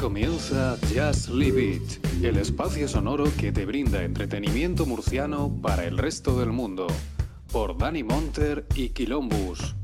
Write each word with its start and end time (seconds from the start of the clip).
Comienza 0.00 0.78
Just 0.94 1.28
Leave 1.28 1.62
It, 1.62 2.24
el 2.24 2.38
espacio 2.38 2.88
sonoro 2.88 3.24
que 3.38 3.52
te 3.52 3.66
brinda 3.66 4.02
entretenimiento 4.02 4.86
murciano 4.86 5.54
para 5.60 5.84
el 5.84 5.98
resto 5.98 6.38
del 6.38 6.52
mundo, 6.52 6.86
por 7.52 7.76
Danny 7.76 8.02
Monter 8.02 8.66
y 8.74 8.88
Quilombus. 8.88 9.76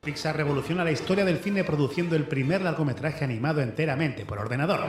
Pixar 0.00 0.36
revoluciona 0.36 0.84
la 0.84 0.92
historia 0.92 1.24
del 1.24 1.38
cine 1.38 1.64
produciendo 1.64 2.14
el 2.14 2.28
primer 2.28 2.62
largometraje 2.62 3.24
animado 3.24 3.60
enteramente 3.60 4.24
por 4.24 4.38
ordenador. 4.38 4.80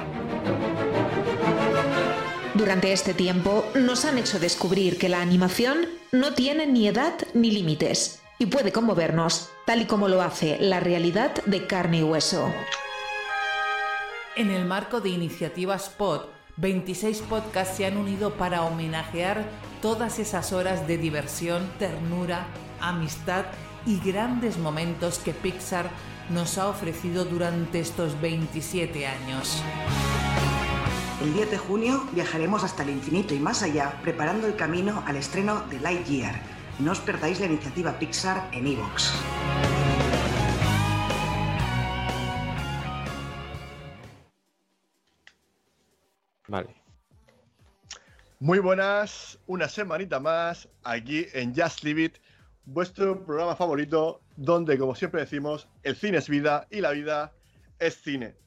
Durante 2.61 2.93
este 2.93 3.15
tiempo 3.15 3.65
nos 3.73 4.05
han 4.05 4.19
hecho 4.19 4.37
descubrir 4.37 4.99
que 4.99 5.09
la 5.09 5.19
animación 5.19 5.87
no 6.11 6.35
tiene 6.35 6.67
ni 6.67 6.87
edad 6.87 7.15
ni 7.33 7.49
límites 7.49 8.21
y 8.37 8.45
puede 8.45 8.71
conmovernos, 8.71 9.49
tal 9.65 9.81
y 9.81 9.85
como 9.85 10.07
lo 10.07 10.21
hace 10.21 10.59
la 10.59 10.79
realidad 10.79 11.43
de 11.47 11.65
carne 11.65 12.01
y 12.01 12.03
hueso. 12.03 12.53
En 14.35 14.51
el 14.51 14.65
marco 14.65 15.01
de 15.01 15.09
Iniciativa 15.09 15.75
Spot, 15.75 16.31
26 16.57 17.23
podcasts 17.23 17.77
se 17.77 17.87
han 17.87 17.97
unido 17.97 18.35
para 18.35 18.61
homenajear 18.61 19.43
todas 19.81 20.19
esas 20.19 20.53
horas 20.53 20.87
de 20.87 20.99
diversión, 20.99 21.67
ternura, 21.79 22.45
amistad 22.79 23.45
y 23.87 23.99
grandes 24.01 24.59
momentos 24.59 25.17
que 25.17 25.33
Pixar 25.33 25.89
nos 26.29 26.59
ha 26.59 26.67
ofrecido 26.67 27.25
durante 27.25 27.79
estos 27.79 28.21
27 28.21 29.07
años. 29.07 29.63
El 31.21 31.33
10 31.35 31.51
de 31.51 31.57
junio 31.59 32.03
viajaremos 32.13 32.63
hasta 32.63 32.81
el 32.81 32.89
infinito 32.89 33.35
y 33.35 33.39
más 33.39 33.61
allá, 33.61 33.99
preparando 34.01 34.47
el 34.47 34.55
camino 34.55 35.03
al 35.05 35.17
estreno 35.17 35.61
de 35.67 35.79
Lightyear. 35.79 36.33
No 36.79 36.93
os 36.93 36.99
perdáis 36.99 37.39
la 37.39 37.45
iniciativa 37.45 37.99
Pixar 37.99 38.49
en 38.51 38.65
Evox. 38.65 39.13
Vale. 46.47 46.75
Muy 48.39 48.57
buenas, 48.57 49.37
una 49.45 49.69
semanita 49.69 50.19
más 50.19 50.67
aquí 50.83 51.27
en 51.33 51.53
Just 51.53 51.83
Leave 51.83 52.01
It, 52.01 52.17
vuestro 52.65 53.23
programa 53.23 53.55
favorito, 53.55 54.21
donde, 54.37 54.75
como 54.79 54.95
siempre 54.95 55.21
decimos, 55.21 55.67
el 55.83 55.95
cine 55.95 56.17
es 56.17 56.27
vida 56.27 56.65
y 56.71 56.81
la 56.81 56.89
vida 56.89 57.31
es 57.77 58.01
cine. 58.01 58.41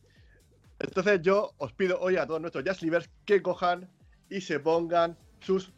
Entonces 0.89 1.23
yo 1.23 1.53
os 1.59 1.73
pido 1.73 1.99
hoy 2.01 2.17
a 2.17 2.27
todos 2.27 2.41
nuestros 2.41 2.65
Just 2.67 2.83
Leavers 2.83 3.09
que 3.25 3.43
cojan 3.43 3.89
y 4.29 4.41
se 4.41 4.61
pongan 4.61 5.17
sus 5.41 5.73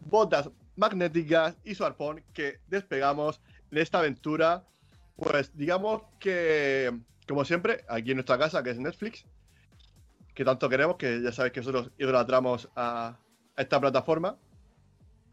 botas 0.00 0.50
magnéticas 0.76 1.56
y 1.64 1.74
su 1.74 1.84
arpón 1.84 2.22
que 2.32 2.60
despegamos 2.68 3.40
en 3.70 3.78
esta 3.78 3.98
aventura. 3.98 4.64
Pues 5.16 5.56
digamos 5.56 6.02
que, 6.18 6.90
como 7.28 7.44
siempre, 7.44 7.84
aquí 7.88 8.10
en 8.10 8.18
nuestra 8.18 8.38
casa, 8.38 8.62
que 8.62 8.70
es 8.70 8.78
Netflix, 8.78 9.24
que 10.34 10.44
tanto 10.44 10.68
queremos, 10.68 10.96
que 10.96 11.22
ya 11.22 11.32
sabéis 11.32 11.52
que 11.52 11.60
nosotros 11.60 11.90
idolatramos 11.98 12.68
a, 12.76 13.18
esta 13.56 13.80
plataforma. 13.80 14.36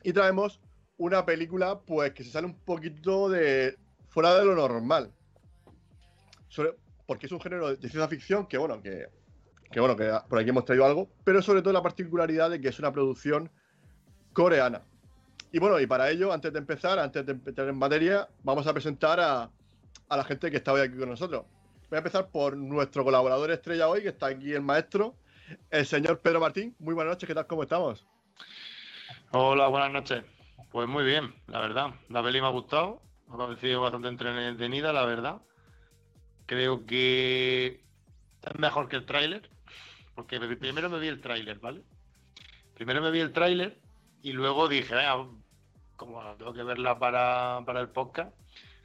Y 0.03 0.13
traemos 0.13 0.59
una 0.97 1.25
película, 1.25 1.79
pues, 1.79 2.13
que 2.13 2.23
se 2.23 2.31
sale 2.31 2.47
un 2.47 2.55
poquito 2.55 3.29
de 3.29 3.77
fuera 4.09 4.35
de 4.35 4.45
lo 4.45 4.55
normal. 4.55 5.11
Porque 7.13 7.27
es 7.27 7.31
un 7.31 7.39
género 7.41 7.69
de 7.69 7.77
ciencia 7.77 8.07
ficción 8.07 8.47
que, 8.47 8.57
bueno, 8.57 8.81
que, 8.81 9.07
que, 9.71 9.79
bueno, 9.79 9.95
que 9.95 10.11
por 10.27 10.39
aquí 10.39 10.49
hemos 10.49 10.65
traído 10.65 10.85
algo, 10.85 11.09
pero 11.23 11.41
sobre 11.41 11.61
todo 11.61 11.73
la 11.73 11.81
particularidad 11.81 12.49
de 12.49 12.59
que 12.59 12.69
es 12.69 12.79
una 12.79 12.91
producción 12.91 13.51
coreana. 14.33 14.81
Y 15.51 15.59
bueno, 15.59 15.79
y 15.79 15.85
para 15.85 16.09
ello, 16.09 16.33
antes 16.33 16.51
de 16.51 16.59
empezar, 16.59 16.97
antes 16.97 17.25
de 17.25 17.33
empezar 17.33 17.69
en 17.69 17.77
materia, 17.77 18.27
vamos 18.43 18.65
a 18.65 18.73
presentar 18.73 19.19
a, 19.19 19.51
a 20.09 20.17
la 20.17 20.23
gente 20.23 20.49
que 20.49 20.57
está 20.57 20.73
hoy 20.73 20.81
aquí 20.81 20.97
con 20.97 21.09
nosotros. 21.09 21.43
Voy 21.89 21.97
a 21.97 21.99
empezar 21.99 22.29
por 22.31 22.57
nuestro 22.57 23.03
colaborador 23.03 23.51
estrella 23.51 23.87
hoy, 23.87 24.01
que 24.01 24.09
está 24.09 24.27
aquí 24.27 24.51
el 24.51 24.61
maestro, 24.61 25.15
el 25.69 25.85
señor 25.85 26.19
Pedro 26.21 26.39
Martín. 26.39 26.75
Muy 26.79 26.95
buenas 26.95 27.13
noches, 27.13 27.27
¿qué 27.27 27.35
tal? 27.35 27.45
¿Cómo 27.45 27.61
estamos? 27.61 28.07
Hola, 29.31 29.67
buenas 29.67 29.91
noches. 29.91 30.23
Pues 30.71 30.87
muy 30.87 31.03
bien, 31.03 31.35
la 31.45 31.59
verdad. 31.59 31.93
La 32.09 32.23
peli 32.23 32.41
me 32.41 32.47
ha 32.47 32.49
gustado, 32.49 33.03
me 33.27 33.35
ha 33.35 33.37
parecido 33.37 33.81
bastante 33.81 34.07
entretenida, 34.07 34.91
la 34.91 35.05
verdad. 35.05 35.39
Creo 36.45 36.85
que 36.85 37.81
es 38.43 38.59
mejor 38.59 38.89
que 38.89 38.97
el 38.97 39.05
tráiler, 39.05 39.49
porque 40.15 40.39
me- 40.39 40.55
primero 40.57 40.89
me 40.89 40.99
vi 40.99 41.07
el 41.07 41.21
tráiler, 41.21 41.59
¿vale? 41.59 41.81
Primero 42.75 43.01
me 43.01 43.11
vi 43.11 43.19
el 43.19 43.31
tráiler 43.31 43.79
y 44.21 44.33
luego 44.33 44.67
dije, 44.67 44.93
venga, 44.95 45.25
como 45.95 46.21
tengo 46.37 46.53
que 46.53 46.63
verla 46.63 46.97
para, 46.99 47.61
para 47.65 47.79
el 47.81 47.89
podcast, 47.89 48.35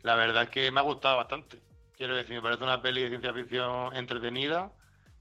la 0.02 0.14
verdad 0.14 0.44
es 0.44 0.50
que 0.50 0.70
me 0.70 0.80
ha 0.80 0.84
gustado 0.84 1.16
bastante. 1.16 1.58
Quiero 1.96 2.14
decir, 2.14 2.36
me 2.36 2.42
parece 2.42 2.62
una 2.62 2.80
peli 2.80 3.02
de 3.02 3.08
ciencia 3.08 3.32
ficción 3.32 3.94
entretenida, 3.96 4.70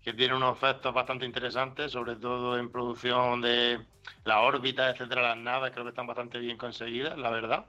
que 0.04 0.14
tiene 0.14 0.36
unos 0.36 0.56
efectos 0.58 0.94
bastante 0.94 1.25
interesantes, 1.25 1.92
sobre 1.92 2.16
todo 2.16 2.58
en 2.58 2.72
producción 2.72 3.42
de 3.42 3.80
la 4.25 4.42
órbita, 4.42 4.90
etcétera, 4.92 5.22
las 5.22 5.38
naves, 5.38 5.72
creo 5.72 5.84
que 5.84 5.90
están 5.90 6.08
bastante 6.08 6.38
bien 6.40 6.58
conseguidas, 6.58 7.18
la 7.18 7.30
verdad. 7.31 7.66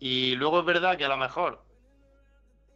Y 0.00 0.34
luego 0.34 0.60
es 0.60 0.66
verdad 0.66 0.98
que 0.98 1.04
a 1.04 1.08
lo 1.08 1.16
mejor 1.16 1.64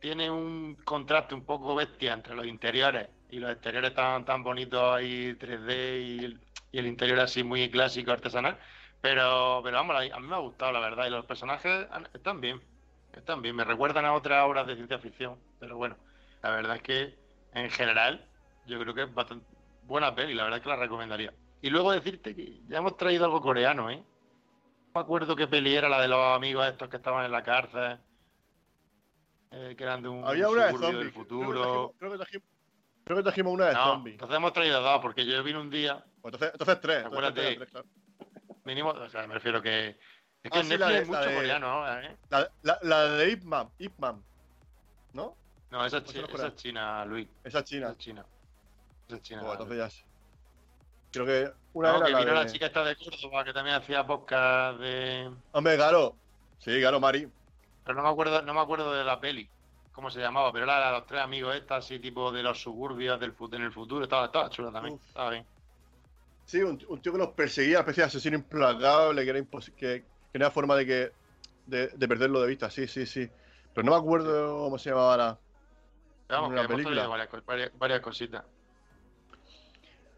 tiene 0.02 0.28
un 0.28 0.74
contraste 0.84 1.32
un 1.32 1.44
poco 1.46 1.76
bestia 1.76 2.12
entre 2.12 2.34
los 2.34 2.44
interiores 2.44 3.08
y 3.30 3.38
los 3.38 3.52
exteriores 3.52 3.94
tan, 3.94 4.24
tan 4.24 4.42
bonitos 4.42 4.82
ahí 4.96 5.32
3D 5.34 6.02
y 6.02 6.24
el, 6.24 6.40
y 6.72 6.80
interior 6.80 7.20
así 7.20 7.44
muy 7.44 7.70
clásico, 7.70 8.10
artesanal. 8.10 8.58
Pero, 9.00 9.60
pero 9.62 9.76
vamos, 9.76 9.96
a 9.96 10.20
mí 10.20 10.26
me 10.26 10.34
ha 10.34 10.38
gustado, 10.38 10.72
la 10.72 10.80
verdad. 10.80 11.06
Y 11.06 11.10
los 11.10 11.24
personajes 11.24 11.86
están 12.12 12.40
bien, 12.40 12.60
están 13.12 13.42
bien. 13.42 13.54
Me 13.54 13.64
recuerdan 13.64 14.04
a 14.04 14.12
otras 14.12 14.44
obras 14.44 14.66
de 14.66 14.74
ciencia 14.74 14.98
ficción. 14.98 15.38
Pero 15.60 15.76
bueno, 15.76 15.96
la 16.42 16.50
verdad 16.50 16.76
es 16.76 16.82
que 16.82 17.14
en 17.54 17.70
general 17.70 18.26
yo 18.66 18.80
creo 18.80 18.94
que 18.94 19.02
es 19.04 19.14
bastante 19.14 19.46
buena 19.84 20.14
peli, 20.16 20.34
la 20.34 20.44
verdad 20.44 20.58
es 20.58 20.64
que 20.64 20.68
la 20.68 20.76
recomendaría. 20.76 21.32
Y 21.60 21.70
luego 21.70 21.92
decirte 21.92 22.34
que 22.34 22.60
ya 22.66 22.78
hemos 22.78 22.96
traído 22.96 23.24
algo 23.24 23.40
coreano, 23.40 23.88
¿eh? 23.88 23.98
No 23.98 25.00
me 25.00 25.00
acuerdo 25.00 25.36
qué 25.36 25.46
peli 25.46 25.76
era 25.76 25.88
la 25.88 26.00
de 26.00 26.08
los 26.08 26.36
amigos 26.36 26.66
estos 26.66 26.88
que 26.88 26.96
estaban 26.96 27.24
en 27.24 27.30
la 27.30 27.44
cárcel, 27.44 27.98
eh, 29.52 29.74
que 29.76 29.84
eran 29.84 30.02
de 30.02 30.08
un 30.08 30.24
Había 30.26 30.48
una 30.48 30.66
de 30.66 30.72
zombies. 30.72 30.98
del 30.98 31.12
futuro. 31.12 31.94
Creo 31.98 32.10
que 32.12 32.16
trajimos, 32.18 32.48
creo 33.04 33.16
que 33.18 33.22
trajimos 33.22 33.52
una 33.54 33.66
de 33.66 33.74
No, 33.74 33.84
zombies. 33.84 34.14
entonces 34.14 34.36
hemos 34.36 34.52
traído 34.52 34.80
dos, 34.82 35.00
porque 35.00 35.24
yo 35.26 35.42
vine 35.42 35.58
un 35.58 35.70
día, 35.70 36.04
Pues 36.20 36.34
entonces, 36.34 36.50
entonces 36.52 36.80
tres. 36.80 36.96
entonces 37.04 37.18
Acuérdate. 37.18 37.56
tres, 37.56 37.70
claro. 37.70 37.86
vinimos, 38.64 38.96
o 38.96 39.08
sea, 39.10 39.26
me 39.26 39.34
refiero 39.34 39.60
que. 39.62 39.98
Es 40.42 40.50
que 40.50 40.58
Ah, 40.58 40.60
en 40.62 40.66
sí, 40.66 40.76
la 40.78 40.88
Netflix 40.88 41.08
de- 41.10 41.16
hay 41.16 41.20
mucho 41.22 41.28
de- 41.30 41.34
coreano 41.36 41.66
ahora, 41.68 42.04
¿eh? 42.04 42.16
La, 42.30 42.50
la, 42.62 42.78
la 42.82 43.04
de 43.10 43.30
Ip 43.30 43.42
Man, 43.44 43.68
Ip 43.78 43.92
Man, 43.98 44.22
¿no? 45.12 45.36
No, 45.70 45.86
esa 45.86 45.98
es, 45.98 46.04
chi- 46.04 46.18
es 46.18 46.28
esa 46.28 46.46
es 46.48 46.54
China, 46.56 47.04
Luis. 47.04 47.28
Esa 47.44 47.48
es 47.48 47.54
Esa 47.54 47.64
China. 47.64 47.88
es 47.90 47.98
China. 47.98 48.26
Esa 49.06 49.16
es 49.16 49.22
China. 49.22 49.42
Oh, 49.44 49.52
entonces 49.52 49.76
ya 49.78 49.88
sé. 49.90 50.04
Creo 51.12 51.26
que 51.26 51.52
una 51.74 51.92
No, 51.92 52.04
que 52.04 52.10
la 52.10 52.18
vino 52.20 52.30
de... 52.32 52.38
la 52.44 52.46
chica 52.46 52.66
esta 52.66 52.82
de 52.84 52.96
Córdoba 52.96 53.44
que 53.44 53.52
también 53.52 53.76
hacía 53.76 54.04
podcast 54.06 54.80
de. 54.80 55.30
Hombre, 55.52 55.76
claro. 55.76 56.16
Sí, 56.58 56.78
claro, 56.80 56.98
Mari. 57.00 57.28
Pero 57.84 57.96
no 57.96 58.02
me 58.02 58.08
acuerdo, 58.10 58.42
no 58.42 58.54
me 58.54 58.60
acuerdo 58.60 58.92
de 58.92 59.04
la 59.04 59.20
peli, 59.20 59.52
cómo 59.90 60.10
se 60.10 60.20
llamaba, 60.20 60.52
pero 60.52 60.64
era 60.64 60.80
la 60.80 60.86
de 60.86 60.92
los 60.98 61.06
tres 61.06 61.20
amigos 61.22 61.54
esta, 61.56 61.76
así 61.76 61.98
tipo 62.00 62.30
de 62.32 62.42
los 62.42 62.60
suburbios 62.62 63.18
del 63.20 63.34
en 63.56 63.62
el 63.62 63.72
futuro, 63.72 64.04
estaba, 64.04 64.26
estaba 64.26 64.50
chula 64.50 64.72
también, 64.72 64.94
Uf. 64.94 65.06
estaba 65.08 65.30
bien. 65.30 65.48
Sí, 66.44 66.58
un, 66.62 66.78
un 66.88 67.00
tío 67.00 67.12
que 67.12 67.18
nos 67.18 67.30
perseguía, 67.34 67.78
especie 67.80 68.02
de 68.02 68.06
asesino 68.08 68.36
implacable, 68.36 69.24
que 69.24 69.30
era 69.30 69.38
que, 69.76 70.10
que 70.32 70.38
no 70.38 70.44
había 70.46 70.50
forma 70.50 70.76
de 70.76 70.86
que 70.86 71.12
de, 71.64 71.88
de 71.88 72.08
perderlo 72.08 72.40
de 72.40 72.48
vista. 72.48 72.70
Sí, 72.70 72.86
sí, 72.88 73.06
sí. 73.06 73.30
Pero 73.72 73.84
no 73.84 73.92
me 73.92 73.98
acuerdo 73.98 74.58
cómo 74.64 74.78
se 74.78 74.90
llamaba. 74.90 75.42
Pero 76.26 76.40
vamos, 76.42 76.54
Una 76.54 76.66
que 76.66 76.66
película. 76.66 77.08
varias, 77.08 77.28
varias, 77.46 77.70
varias 77.78 78.00
cositas. 78.00 78.44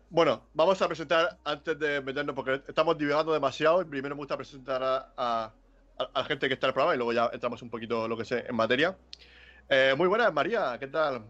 Bueno, 0.09 0.49
vamos 0.53 0.81
a 0.81 0.87
presentar 0.89 1.41
antes 1.45 1.79
de 1.79 2.01
meternos, 2.01 2.35
porque 2.37 2.63
estamos 2.69 2.97
divagando 2.97 3.33
demasiado. 3.33 3.83
Y 3.83 3.87
primero 3.87 4.15
me 4.15 4.21
gusta 4.21 4.37
presentar 4.37 4.83
a, 4.83 5.13
a- 5.17 5.57
a 5.99 6.21
la 6.21 6.25
gente 6.25 6.49
que 6.49 6.55
está 6.55 6.67
en 6.67 6.71
el 6.71 6.75
programa 6.75 6.95
y 6.95 6.99
luego 6.99 7.13
ya 7.13 7.31
entramos 7.33 7.63
un 7.63 7.71
poquito, 7.71 8.09
lo 8.09 8.17
que 8.17 8.25
sé, 8.25 8.45
en 8.49 8.55
materia. 8.57 8.97
Eh, 9.69 9.95
muy 9.97 10.09
buenas, 10.09 10.33
María. 10.33 10.77
¿Qué 10.79 10.89
tal? 10.89 11.25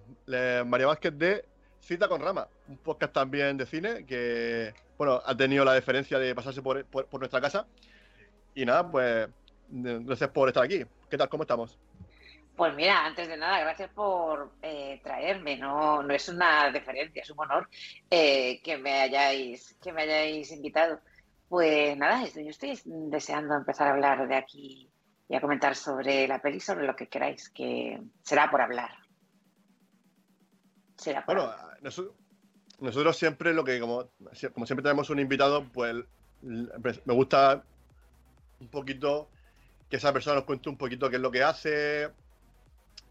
María 0.67 0.87
Vázquez 0.87 1.17
de 1.17 1.45
Cita 1.81 2.09
con 2.09 2.21
Rama, 2.21 2.49
un 2.69 2.79
podcast 2.79 3.13
también 3.13 3.57
de 3.57 3.67
cine 3.67 4.07
que, 4.07 4.73
bueno, 4.97 5.21
ha 5.25 5.37
tenido 5.37 5.65
la 5.65 5.75
deferencia 5.75 6.19
de 6.19 6.35
pasarse 6.35 6.63
por, 6.63 6.85
por- 6.87 7.19
nuestra 7.19 7.41
casa. 7.41 7.67
Y 8.55 8.65
nada, 8.65 8.91
pues, 8.91 9.29
gracias 9.69 10.31
por 10.31 10.49
estar 10.49 10.65
aquí. 10.65 10.85
¿Qué 11.11 11.19
tal? 11.19 11.29
¿Cómo 11.29 11.43
estamos? 11.43 11.79
Pues 12.57 12.73
mira, 12.75 13.05
antes 13.05 13.27
de 13.27 13.37
nada, 13.37 13.59
gracias 13.61 13.91
por 13.91 14.53
eh, 14.63 15.01
traerme. 15.03 15.57
No, 15.57 16.03
no 16.03 16.15
es 16.15 16.29
una 16.29 16.71
deferencia, 16.71 17.23
es 17.23 17.31
un 17.31 17.41
honor 17.41 17.69
eh, 18.11 18.61
que 18.63 18.79
me 18.79 19.01
hayáis, 19.03 19.77
que 19.83 19.93
me 19.93 20.03
hayáis 20.03 20.53
invitado. 20.53 21.01
Pues 21.55 21.97
nada, 21.97 22.27
yo 22.27 22.51
estoy 22.51 22.77
deseando 22.85 23.55
empezar 23.55 23.87
a 23.87 23.93
hablar 23.93 24.27
de 24.27 24.35
aquí 24.35 24.91
y 25.29 25.37
a 25.37 25.41
comentar 25.41 25.77
sobre 25.77 26.27
la 26.27 26.43
peli, 26.43 26.59
sobre 26.59 26.85
lo 26.85 26.97
que 26.97 27.07
queráis, 27.07 27.49
que 27.49 28.03
será 28.25 28.51
por 28.51 28.61
hablar. 28.61 28.91
Será 30.97 31.25
por 31.25 31.37
Bueno, 31.37 31.53
hablar. 31.53 31.79
nosotros, 31.81 32.17
nosotros 32.81 33.17
siempre 33.17 33.55
lo 33.55 33.63
que, 33.63 33.79
como, 33.79 34.09
como 34.53 34.67
siempre 34.67 34.83
tenemos 34.83 35.11
un 35.11 35.21
invitado, 35.21 35.65
pues 35.73 35.95
me 36.43 37.15
gusta 37.15 37.63
un 38.59 38.67
poquito 38.67 39.29
que 39.89 39.99
esa 39.99 40.13
persona 40.13 40.35
nos 40.35 40.47
cuente 40.47 40.69
un 40.69 40.77
poquito 40.77 41.09
qué 41.09 41.17
es 41.17 41.23
lo 41.23 41.31
que 41.31 41.45
hace, 41.45 42.03
eh, 42.03 42.11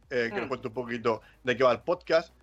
que 0.09 0.35
nos 0.35 0.47
mm. 0.47 0.49
cuente 0.49 0.67
un 0.67 0.73
poquito 0.73 1.21
de 1.45 1.55
qué 1.55 1.63
va 1.63 1.71
el 1.71 1.79
podcast. 1.79 2.33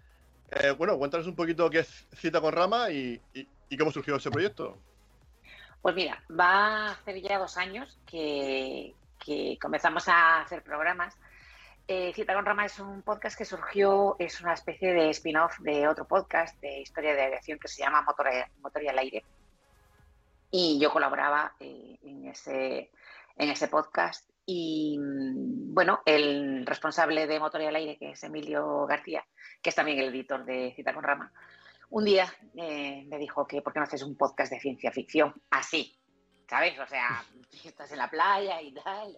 Eh, 0.51 0.71
bueno, 0.71 0.97
cuéntanos 0.97 1.27
un 1.27 1.37
poquito 1.37 1.69
qué 1.69 1.81
es 1.81 2.09
Cita 2.15 2.41
con 2.41 2.55
Rama 2.55 2.91
y, 2.91 3.21
cómo 3.79 3.93
surgió 3.93 4.17
ese 4.17 4.31
proyecto. 4.31 4.79
Pues 5.83 5.95
mira, 5.95 6.23
va 6.31 6.89
a 6.89 6.91
hacer 6.93 7.23
ya 7.23 7.39
dos 7.39 7.57
años 7.57 7.99
que, 8.05 8.95
comenzamos 9.61 10.09
a 10.09 10.43
hacer 10.43 10.63
programas. 10.63 11.17
Eh, 11.89 12.13
Cita 12.15 12.35
con 12.35 12.45
Rama 12.45 12.67
es 12.67 12.79
un 12.79 13.03
podcast 13.03 13.37
que 13.37 13.47
surgió, 13.47 14.15
es 14.19 14.41
una 14.43 14.53
especie 14.53 14.93
de 14.93 15.09
spin-off 15.11 15.59
de 15.61 15.89
otro 15.89 16.07
podcast 16.07 16.61
de 16.61 16.81
historia 16.81 17.15
de 17.15 17.23
aviación 17.23 17.59
que 17.59 17.69
se 17.69 17.83
llama 17.83 18.03
Motor, 18.03 18.83
y 18.83 18.89
al 18.89 18.99
Aire. 18.99 19.25
Y 20.51 20.79
yo 20.79 20.93
colaboraba 20.93 21.55
en, 21.59 22.27
ese, 22.27 22.91
en 23.37 23.49
ese 23.49 23.69
podcast 23.69 24.29
y 24.45 24.99
mm, 24.99 25.73
bueno, 25.73 26.03
el 26.05 26.67
responsable 26.67 27.27
de 27.27 27.41
Motor 27.41 27.63
y 27.63 27.67
al 27.67 27.77
Aire, 27.77 27.97
que 27.97 28.11
es 28.11 28.23
Emilio 28.23 28.87
García, 28.87 29.25
que 29.63 29.71
es 29.71 29.77
también 29.77 29.99
el 29.99 30.11
editor 30.11 30.45
de 30.45 30.75
Cita 30.77 30.93
con 30.93 31.05
Rama, 31.05 31.33
un 31.91 32.05
día 32.05 32.33
eh, 32.57 33.05
me 33.09 33.19
dijo 33.19 33.47
que 33.47 33.63
por 33.63 33.73
qué 33.73 33.81
no 33.81 33.85
haces 33.85 34.03
un 34.03 34.17
podcast 34.17 34.53
de 34.53 34.61
ciencia 34.61 34.91
ficción 34.91 35.35
así, 35.51 35.97
¿sabes? 36.49 36.79
O 36.79 36.87
sea, 36.87 37.25
estás 37.65 37.93
en 37.93 37.99
la 37.99 38.11
playa 38.11 38.61
y 38.63 38.73
tal, 38.73 39.17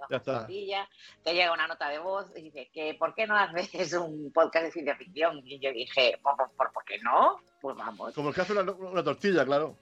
te 1.23 1.35
llega 1.35 1.53
una 1.53 1.69
nota 1.69 1.89
de 1.89 1.99
voz 1.99 2.27
y 2.37 2.43
dice 2.43 2.71
que 2.73 2.95
¿por 2.95 3.15
qué 3.15 3.27
no 3.27 3.37
haces 3.37 3.93
un 3.95 4.33
podcast 4.33 4.67
de 4.67 4.73
ciencia 4.73 4.97
ficción? 4.97 5.41
Y 5.45 5.59
yo 5.59 5.73
dije, 5.73 6.19
¿por, 6.23 6.37
por, 6.57 6.85
qué 6.85 6.99
no? 6.99 7.41
Pues 7.61 7.77
vamos. 7.77 8.15
Como 8.15 8.31
el 8.31 8.35
que 8.35 8.41
hace 8.41 8.53
una 8.53 9.05
tortilla, 9.05 9.45
claro. 9.45 9.77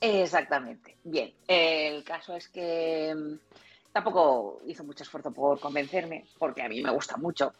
Exactamente. 0.00 0.98
Bien, 1.04 1.34
el 1.48 2.04
caso 2.04 2.36
es 2.36 2.48
que 2.48 3.14
mm, 3.14 3.38
Tampoco 3.96 4.60
hizo 4.66 4.84
mucho 4.84 5.04
esfuerzo 5.04 5.30
por 5.30 5.58
convencerme, 5.58 6.26
porque 6.38 6.60
a 6.60 6.68
mí 6.68 6.82
me 6.82 6.90
gusta 6.90 7.16
mucho. 7.16 7.54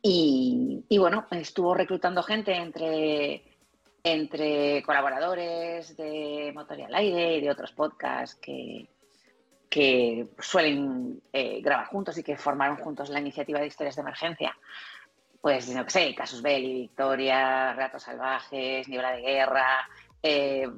Y, 0.00 0.82
bueno, 0.98 1.26
estuvo 1.30 1.74
reclutando 1.74 2.22
gente 2.22 2.54
entre, 2.56 3.42
entre 4.08 4.84
colaboradores 4.84 5.96
de 5.96 6.52
Motor 6.54 6.82
al 6.82 6.94
Aire 6.94 7.38
y 7.38 7.40
de 7.40 7.50
otros 7.50 7.72
podcasts 7.72 8.36
que, 8.40 8.88
suelen 10.38 11.20
eh, 11.32 11.60
grabar 11.60 11.88
juntos 11.88 12.16
y 12.16 12.22
que 12.22 12.36
formaron 12.36 12.76
juntos 12.76 13.10
la 13.10 13.18
iniciativa 13.18 13.58
de 13.58 13.66
historias 13.66 13.96
de 13.96 14.02
emergencia. 14.02 14.56
Pues, 15.40 15.68
no 15.68 15.90
sé, 15.90 16.14
Casus 16.14 16.40
Belli, 16.40 16.82
Victoria, 16.82 17.72
Ratos 17.74 18.04
Salvajes, 18.04 18.88
Niebla 18.88 19.16
de 19.16 19.22
Guerra, 19.22 19.88
eh, 20.22 20.68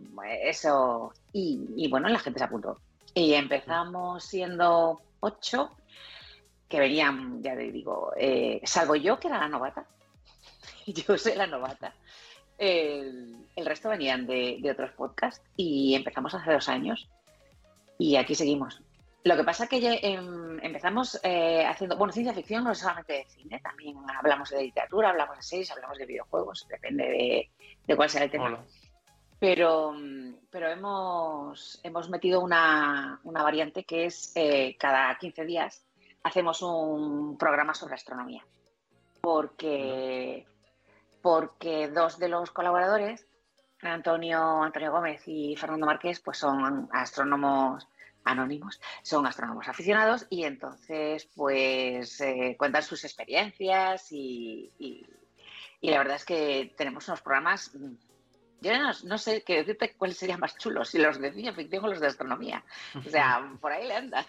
eso. 0.42 1.12
Y, 1.32 1.66
y, 1.76 1.88
bueno, 1.88 2.08
la 2.08 2.18
gente 2.18 2.38
se 2.38 2.46
apuntó. 2.46 2.80
Y 3.12 3.34
empezamos 3.34 4.24
siendo 4.24 5.02
ocho, 5.20 5.76
que 6.66 6.80
venían, 6.80 7.42
ya 7.42 7.54
te 7.54 7.70
digo, 7.70 8.12
eh, 8.16 8.62
salvo 8.64 8.96
yo, 8.96 9.20
que 9.20 9.28
era 9.28 9.38
la 9.38 9.48
novata. 9.48 9.84
yo 10.86 11.18
soy 11.18 11.34
la 11.34 11.46
novata. 11.46 11.92
El, 12.58 13.46
resto 13.56 13.88
venían 13.88 14.26
de, 14.26 14.60
otros 14.70 14.92
podcasts 14.92 15.44
y 15.56 15.94
empezamos 15.94 16.34
hace 16.34 16.52
dos 16.52 16.68
años. 16.68 17.08
Y 17.98 18.16
aquí 18.16 18.34
seguimos. 18.34 18.80
Lo 19.24 19.36
que 19.36 19.44
pasa 19.44 19.64
es 19.64 19.70
que 19.70 19.98
em, 20.02 20.58
empezamos 20.62 21.20
eh, 21.22 21.64
haciendo, 21.66 21.96
bueno, 21.96 22.12
ciencia 22.12 22.32
ficción 22.32 22.64
no 22.64 22.72
es 22.72 22.78
solamente 22.78 23.14
de 23.14 23.24
cine, 23.26 23.60
también 23.60 23.96
hablamos 24.16 24.50
de 24.50 24.62
literatura, 24.62 25.10
hablamos 25.10 25.36
de 25.36 25.42
series, 25.42 25.70
hablamos 25.72 25.98
de 25.98 26.06
videojuegos, 26.06 26.66
depende 26.68 27.04
de, 27.04 27.50
de 27.86 27.96
cuál 27.96 28.08
sea 28.08 28.22
el 28.24 28.30
tema. 28.30 28.64
Pero, 29.40 29.94
pero 30.50 30.68
hemos, 30.68 31.80
hemos 31.84 32.10
metido 32.10 32.40
una, 32.40 33.20
variante 33.24 33.84
que 33.84 34.06
es 34.06 34.32
eh, 34.34 34.76
cada 34.78 35.16
15 35.16 35.44
días 35.44 35.84
hacemos 36.24 36.60
un 36.62 37.38
programa 37.38 37.74
sobre 37.74 37.94
astronomía. 37.94 38.44
Porque, 39.20 40.46
porque 41.28 41.88
dos 41.88 42.18
de 42.18 42.30
los 42.30 42.50
colaboradores, 42.52 43.26
Antonio, 43.82 44.62
Antonio 44.62 44.90
Gómez 44.90 45.20
y 45.26 45.56
Fernando 45.56 45.84
Márquez, 45.84 46.20
pues 46.20 46.38
son 46.38 46.88
astrónomos 46.90 47.86
anónimos, 48.24 48.80
son 49.02 49.26
astrónomos 49.26 49.68
aficionados 49.68 50.26
y 50.30 50.44
entonces 50.44 51.28
pues 51.36 52.18
eh, 52.22 52.56
cuentan 52.58 52.82
sus 52.82 53.04
experiencias 53.04 54.10
y, 54.10 54.72
y, 54.78 55.90
la 55.90 55.98
verdad 55.98 56.16
es 56.16 56.24
que 56.24 56.74
tenemos 56.78 57.06
unos 57.08 57.20
programas 57.20 57.72
yo 58.62 58.72
no, 59.04 59.18
sé 59.18 59.44
qué 59.44 59.56
decirte 59.56 59.96
cuál 59.98 60.14
sería 60.14 60.38
más 60.38 60.56
chulo, 60.56 60.82
si 60.86 60.96
los 60.98 61.20
de 61.20 61.30
ciencia 61.32 61.52
ficción 61.52 61.84
o 61.84 61.88
los 61.88 62.00
de 62.00 62.06
astronomía. 62.06 62.64
O 62.94 63.08
sea, 63.10 63.52
por 63.60 63.70
ahí 63.70 63.86
le 63.86 63.94
anda. 63.94 64.26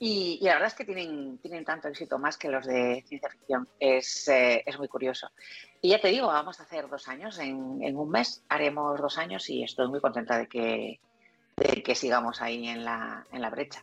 Y, 0.00 0.38
la 0.42 0.54
verdad 0.54 0.68
es 0.68 0.74
que 0.74 0.84
tienen, 0.84 1.38
tienen 1.38 1.64
tanto 1.64 1.88
éxito 1.88 2.18
más 2.18 2.36
que 2.36 2.48
los 2.48 2.66
de 2.66 3.04
ciencia 3.06 3.30
ficción. 3.30 3.68
Es, 3.80 4.28
eh, 4.28 4.62
es 4.64 4.78
muy 4.78 4.88
curioso. 4.88 5.30
Y 5.80 5.90
ya 5.90 6.00
te 6.00 6.08
digo, 6.08 6.28
vamos 6.28 6.60
a 6.60 6.62
hacer 6.62 6.88
dos 6.88 7.08
años. 7.08 7.38
En, 7.38 7.82
en, 7.82 7.96
un 7.96 8.10
mes 8.10 8.44
haremos 8.48 9.00
dos 9.00 9.18
años 9.18 9.48
y 9.50 9.64
estoy 9.64 9.88
muy 9.88 10.00
contenta 10.00 10.38
de 10.38 10.46
que, 10.46 11.00
de 11.56 11.82
que 11.82 11.94
sigamos 11.94 12.40
ahí 12.40 12.68
en 12.68 12.84
la, 12.84 13.26
en 13.32 13.42
la 13.42 13.50
brecha. 13.50 13.82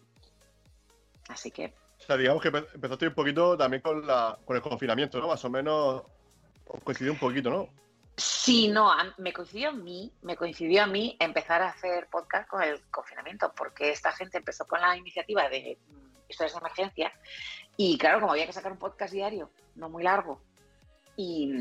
Así 1.28 1.52
que. 1.52 1.74
O 2.00 2.04
sea, 2.04 2.18
digamos 2.18 2.42
que 2.42 2.50
empezaste 2.50 3.08
un 3.08 3.14
poquito 3.14 3.58
también 3.58 3.82
con, 3.82 4.06
la, 4.06 4.38
con 4.46 4.56
el 4.56 4.62
confinamiento, 4.62 5.20
¿no? 5.20 5.28
Más 5.28 5.44
o 5.44 5.50
menos 5.50 6.04
coincidió 6.84 7.12
un 7.12 7.20
poquito, 7.20 7.50
¿no? 7.50 7.70
Sí, 8.18 8.70
no, 8.70 8.92
me 9.18 9.34
coincidió 9.34 9.70
a 9.70 9.74
mí, 9.74 10.14
me 10.22 10.38
coincidió 10.38 10.84
a 10.84 10.88
mí 10.88 11.18
empezar 11.20 11.62
a 11.62 11.70
hacer 11.70 12.08
podcast 12.10 12.48
con 12.48 12.64
el 12.64 12.82
confinamiento, 12.90 13.52
porque 13.56 13.92
esta 13.92 14.14
gente 14.14 14.38
empezó 14.38 14.66
con 14.66 14.80
la 14.80 14.96
iniciativa 14.96 15.50
de 15.50 15.78
historias 16.30 16.54
de 16.54 16.60
emergencia 16.60 17.14
y 17.78 17.98
claro, 17.98 18.22
como 18.22 18.32
había 18.32 18.46
que 18.46 18.54
sacar 18.54 18.72
un 18.72 18.78
podcast 18.78 19.14
diario, 19.14 19.52
no 19.76 19.90
muy 19.90 20.04
largo, 20.04 20.42
y, 21.18 21.52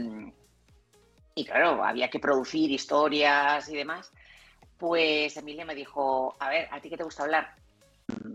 y 1.35 1.45
claro, 1.45 1.85
había 1.85 2.11
que 2.11 2.21
producir 2.21 2.71
historias 2.71 3.69
y 3.69 3.77
demás, 3.77 4.13
pues 4.79 5.37
Emilia 5.37 5.65
me 5.65 5.75
dijo, 5.75 6.37
a 6.39 6.49
ver, 6.49 6.69
¿a 6.71 6.81
ti 6.81 6.89
qué 6.89 6.97
te 6.97 7.05
gusta 7.05 7.25
hablar? 7.25 7.55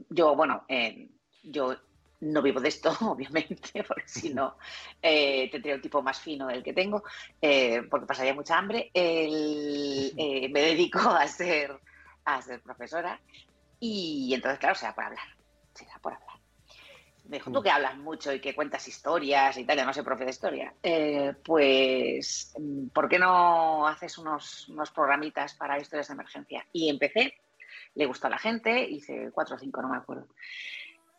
Yo, 0.10 0.36
bueno, 0.36 0.66
eh, 0.68 1.10
yo 1.44 1.76
no 2.22 2.42
vivo 2.42 2.60
de 2.60 2.70
esto, 2.70 2.92
obviamente, 3.02 3.84
porque 3.88 4.08
si 4.08 4.34
no 4.34 4.58
eh, 5.02 5.50
tendría 5.52 5.76
un 5.76 5.82
tipo 5.82 6.02
más 6.02 6.20
fino 6.20 6.48
del 6.48 6.64
que 6.64 6.74
tengo, 6.74 7.04
eh, 7.42 7.84
porque 7.90 8.06
pasaría 8.06 8.34
mucha 8.34 8.58
hambre. 8.58 8.92
Eh, 8.94 10.50
me 10.52 10.62
dedico 10.62 11.00
a 11.00 11.28
ser, 11.28 11.80
a 12.26 12.42
ser 12.42 12.62
profesora 12.62 13.20
y 13.80 14.34
entonces, 14.34 14.60
claro, 14.60 14.76
será 14.76 14.94
por 14.94 15.06
hablar. 15.06 15.39
Por 16.02 16.14
hablar. 16.14 16.30
Me 17.26 17.38
dijo, 17.38 17.52
tú 17.52 17.62
que 17.62 17.70
hablas 17.70 17.98
mucho 17.98 18.34
y 18.34 18.40
que 18.40 18.56
cuentas 18.56 18.88
historias 18.88 19.56
y 19.58 19.66
tal, 19.66 19.78
yo 19.78 19.86
no 19.86 19.94
soy 19.94 20.04
profe 20.04 20.24
de 20.24 20.32
historia, 20.32 20.74
pues, 21.46 22.56
¿por 22.92 23.08
qué 23.08 23.20
no 23.20 23.86
haces 23.88 24.18
unos, 24.18 24.68
unos 24.70 24.90
programitas 24.90 25.54
para 25.54 25.80
historias 25.80 26.08
de 26.08 26.14
emergencia? 26.16 26.66
Y 26.74 26.90
empecé, 26.90 27.36
le 27.94 28.06
gustó 28.08 28.28
a 28.28 28.32
la 28.32 28.40
gente, 28.40 28.82
hice 28.82 29.30
cuatro 29.32 29.58
o 29.58 29.60
cinco, 29.60 29.82
no 29.82 29.90
me 29.90 29.98
acuerdo. 29.98 30.28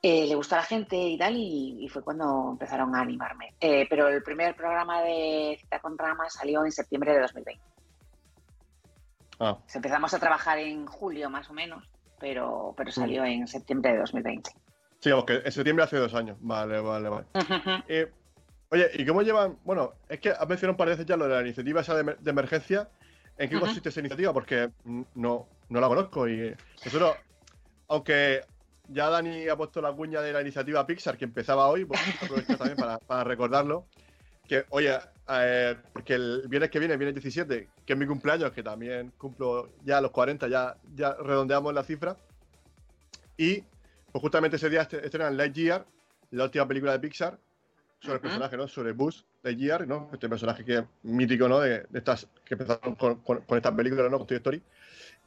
Eh, 0.03 0.27
le 0.27 0.35
gustó 0.35 0.55
a 0.55 0.59
la 0.59 0.65
gente 0.65 0.97
y 0.97 1.19
tal, 1.19 1.35
y, 1.37 1.87
fue 1.91 2.03
cuando 2.03 2.51
empezaron 2.53 2.95
a 2.97 3.03
animarme. 3.03 3.55
Eh, 3.61 3.87
pero 3.89 4.09
el 4.09 4.23
primer 4.23 4.57
programa 4.57 5.03
de 5.03 5.59
Cita 5.61 5.79
con 5.79 5.99
Rama 5.99 6.31
salió 6.31 6.65
en 6.65 6.73
septiembre 6.73 7.13
de 7.13 7.21
2020. 7.21 7.63
Ah. 9.41 9.59
Empezamos 9.75 10.15
a 10.15 10.19
trabajar 10.19 10.59
en 10.59 10.87
julio 10.87 11.29
más 11.29 11.51
o 11.51 11.53
menos, 11.53 11.87
pero, 12.21 12.75
pero 12.77 12.93
salió 12.93 13.25
en 13.25 13.49
septiembre 13.49 13.93
de 13.93 13.99
2020. 13.99 14.51
Sí, 15.01 15.11
que 15.27 15.43
en 15.45 15.53
septiembre 15.53 15.85
hace 15.85 15.97
dos 15.97 16.15
años. 16.15 16.37
Vale, 16.41 16.81
vale, 16.81 17.09
vale. 17.09 17.27
Eh, 17.89 18.13
oye, 18.71 18.91
¿y 18.95 19.07
cómo 19.07 19.23
llevan? 19.23 19.59
Bueno, 19.65 19.95
es 20.09 20.21
que 20.21 20.31
has 20.31 20.49
mencionado 20.49 20.73
un 20.73 20.77
par 20.77 20.89
de 20.89 20.95
veces 20.95 21.07
ya 21.07 21.17
lo 21.17 21.27
de 21.27 21.35
la 21.35 21.41
iniciativa 21.41 21.81
esa 21.81 21.95
de, 22.01 22.17
emergencia. 22.31 22.89
¿En 23.39 23.49
qué 23.49 23.59
consiste 23.59 23.89
esa 23.89 24.01
iniciativa? 24.01 24.33
Porque 24.35 24.71
no, 24.85 25.49
no 25.71 25.81
la 25.81 25.89
conozco 25.89 26.29
y 26.29 26.55
nosotros, 26.85 27.17
aunque 27.89 28.43
ya 28.89 29.09
Dani 29.09 29.49
ha 29.49 29.57
puesto 29.57 29.81
la 29.81 29.93
cuña 29.93 30.21
de 30.21 30.33
la 30.33 30.43
iniciativa 30.43 30.87
Pixar 30.87 31.17
que 31.17 31.25
empezaba 31.25 31.69
hoy, 31.69 31.85
pues 31.85 32.01
aprovecho 32.23 32.57
también 32.59 32.77
para, 33.07 33.25
recordarlo. 33.25 33.87
Que, 34.47 34.65
oye, 34.71 34.99
eh, 35.33 35.77
porque 35.93 36.15
el 36.15 36.45
viernes 36.49 36.71
que 36.71 36.79
viene, 36.79 36.95
el 36.95 36.99
viernes 36.99 37.23
17, 37.23 37.69
que 37.85 37.93
es 37.93 37.99
mi 37.99 38.07
cumpleaños, 38.07 38.53
que 38.53 38.63
también 38.63 39.13
cumplo 39.17 39.71
ya 39.85 40.01
los 40.01 40.11
40, 40.11 40.49
ya, 40.49 40.77
ya 40.95 41.15
redondeamos 41.15 41.73
la 41.73 41.85
cifra. 41.85 42.17
Y 43.37 43.63
pues 44.13 44.21
justamente 44.21 44.57
ese 44.57 44.69
día 44.69 44.83
estrenan 44.83 45.37
Lightyear, 45.37 45.87
la 46.31 46.45
última 46.45 46.67
película 46.67 46.93
de 46.93 47.01
Pixar, 47.01 47.39
sobre 48.01 48.15
el 48.17 48.21
personaje, 48.21 48.57
¿no? 48.57 48.67
Sobre 48.67 48.93
Buzz 48.93 49.25
Lightyear, 49.43 49.87
¿no? 49.87 50.11
Este 50.13 50.29
personaje 50.29 50.65
que 50.65 50.79
es 50.79 50.85
mítico, 51.03 51.49
¿no? 51.49 51.61
De, 51.61 51.87
estas, 51.93 52.27
que 52.45 52.55
empezaron 52.55 52.95
con, 52.95 53.17
con, 53.21 53.57
estas 53.57 53.73
películas, 53.73 54.11
¿no? 54.11 54.19
Con 54.19 54.27
Toy 54.27 54.37
Story. 54.39 54.63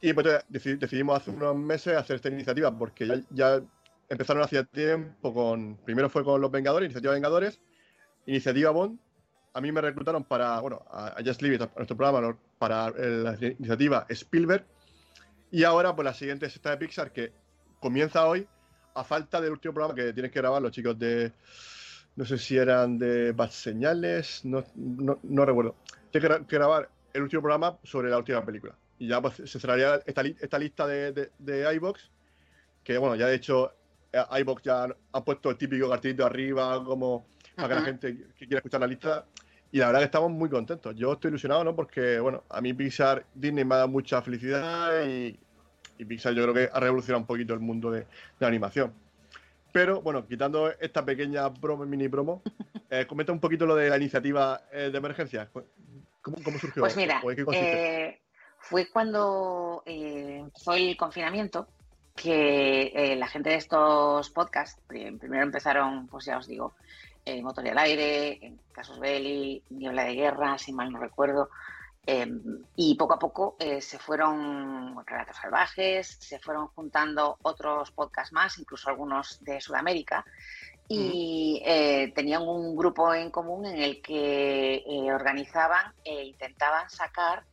Y 0.00 0.12
pues 0.12 0.44
decidimos 0.48 1.20
hace 1.20 1.30
unos 1.30 1.56
meses 1.56 1.96
hacer 1.96 2.16
esta 2.16 2.28
iniciativa 2.28 2.76
porque 2.76 3.22
ya, 3.30 3.62
empezaron 4.08 4.42
hace 4.42 4.64
tiempo 4.64 5.32
con. 5.32 5.76
Primero 5.78 6.10
fue 6.10 6.24
con 6.24 6.40
los 6.40 6.50
Vengadores, 6.50 6.86
Iniciativa 6.86 7.14
Vengadores, 7.14 7.60
Iniciativa 8.26 8.70
Bond 8.70 8.98
a 9.54 9.60
mí 9.60 9.70
me 9.70 9.80
reclutaron 9.80 10.24
para, 10.24 10.58
bueno, 10.60 10.84
a, 10.90 11.14
Just 11.24 11.40
Leave 11.40 11.56
It, 11.56 11.62
a 11.62 11.70
nuestro 11.76 11.96
programa, 11.96 12.36
para 12.58 12.90
la 12.90 13.36
iniciativa 13.40 14.04
Spielberg. 14.08 14.66
Y 15.52 15.62
ahora, 15.62 15.94
pues 15.94 16.04
la 16.04 16.12
siguiente 16.12 16.46
es 16.46 16.56
esta 16.56 16.70
de 16.70 16.76
Pixar, 16.76 17.12
que 17.12 17.32
comienza 17.78 18.26
hoy, 18.26 18.46
a 18.94 19.04
falta 19.04 19.40
del 19.40 19.52
último 19.52 19.72
programa 19.72 19.94
que 19.94 20.12
tienes 20.12 20.32
que 20.32 20.40
grabar 20.40 20.60
los 20.60 20.72
chicos 20.72 20.98
de. 20.98 21.32
No 22.16 22.24
sé 22.24 22.38
si 22.38 22.56
eran 22.56 22.98
de 22.98 23.32
Bad 23.32 23.50
Señales, 23.50 24.44
no, 24.44 24.64
no, 24.74 25.44
recuerdo. 25.44 25.76
Tienes 26.10 26.46
que, 26.46 26.56
grabar 26.56 26.88
el 27.12 27.22
último 27.22 27.42
programa 27.42 27.78
sobre 27.84 28.10
la 28.10 28.18
última 28.18 28.44
película. 28.44 28.74
Y 28.98 29.08
ya 29.08 29.20
pues, 29.20 29.36
se 29.36 29.60
cerraría 29.60 30.00
esta, 30.06 30.22
esta 30.22 30.58
lista 30.58 30.86
de, 30.86 31.12
de, 31.12 31.30
de 31.38 31.74
iBox, 31.74 32.10
que 32.84 32.98
bueno, 32.98 33.16
ya 33.16 33.26
de 33.26 33.34
hecho, 33.34 33.72
eh, 34.12 34.22
iBox 34.40 34.62
ya 34.62 34.88
ha 35.12 35.24
puesto 35.24 35.50
el 35.50 35.56
típico 35.56 35.88
cartelito 35.88 36.24
arriba, 36.24 36.84
como 36.84 37.26
para 37.54 37.68
que 37.68 37.74
la 37.74 37.80
gente 37.82 38.16
que 38.36 38.46
quiera 38.46 38.58
escuchar 38.58 38.80
la 38.80 38.86
lista. 38.86 39.24
Y 39.74 39.78
la 39.78 39.86
verdad 39.86 40.00
que 40.00 40.04
estamos 40.06 40.30
muy 40.30 40.48
contentos. 40.48 40.94
Yo 40.94 41.14
estoy 41.14 41.30
ilusionado, 41.30 41.64
¿no? 41.64 41.74
Porque, 41.74 42.20
bueno, 42.20 42.44
a 42.48 42.60
mí 42.60 42.72
Pixar, 42.72 43.26
Disney 43.34 43.64
me 43.64 43.74
ha 43.74 43.78
dado 43.78 43.88
mucha 43.88 44.22
felicidad 44.22 45.04
y, 45.04 45.36
Pixar 46.04 46.32
yo 46.32 46.42
creo 46.44 46.54
que 46.54 46.70
ha 46.72 46.78
revolucionado 46.78 47.22
un 47.22 47.26
poquito 47.26 47.54
el 47.54 47.60
mundo 47.60 47.90
de, 47.90 48.06
la 48.38 48.46
animación. 48.46 48.92
Pero, 49.72 50.00
bueno, 50.00 50.28
quitando 50.28 50.70
esta 50.78 51.04
pequeña 51.04 51.52
promo, 51.52 51.84
mini 51.86 52.08
promo, 52.08 52.40
eh, 52.90 53.04
comenta 53.08 53.32
un 53.32 53.40
poquito 53.40 53.66
lo 53.66 53.74
de 53.74 53.90
la 53.90 53.96
iniciativa 53.96 54.62
eh, 54.70 54.90
de 54.92 54.98
emergencia. 54.98 55.48
¿Cómo, 56.22 56.36
surgió? 56.60 56.80
Pues 56.80 56.96
mira, 56.96 57.20
eh, 57.52 58.20
fue 58.58 58.88
cuando 58.88 59.82
empezó 59.84 60.74
el 60.74 60.96
confinamiento 60.96 61.66
que 62.14 63.16
la 63.18 63.26
gente 63.26 63.50
de 63.50 63.56
estos 63.56 64.30
podcasts, 64.30 64.80
primero 64.86 65.42
empezaron, 65.42 66.06
pues 66.06 66.26
ya 66.26 66.38
os 66.38 66.46
digo, 66.46 66.74
eh, 67.24 67.42
Motor 67.42 67.66
y 67.66 67.68
al 67.70 67.78
aire, 67.78 68.46
en 68.46 68.60
Casos 68.72 68.98
Belli, 68.98 69.62
Niebla 69.70 70.04
de 70.04 70.14
Guerra, 70.14 70.58
si 70.58 70.72
mal 70.72 70.92
no 70.92 70.98
recuerdo. 70.98 71.50
Em, 72.06 72.62
y 72.76 72.96
poco 72.96 73.14
a 73.14 73.18
poco 73.18 73.56
eh, 73.58 73.80
se 73.80 73.98
fueron 73.98 74.94
Relatos 75.06 75.38
Salvajes, 75.38 76.18
se 76.20 76.38
fueron 76.38 76.68
juntando 76.68 77.38
otros 77.42 77.92
podcasts 77.92 78.32
más, 78.32 78.58
incluso 78.58 78.90
algunos 78.90 79.42
de 79.42 79.58
Sudamérica, 79.60 80.24
y 80.86 81.62
eh, 81.64 82.12
tenían 82.14 82.42
un 82.42 82.76
grupo 82.76 83.14
en 83.14 83.30
común 83.30 83.64
en 83.64 83.78
el 83.78 84.02
que 84.02 84.84
eh, 84.86 85.12
organizaban 85.12 85.94
e 86.04 86.24
intentaban 86.24 86.90
sacar 86.90 87.44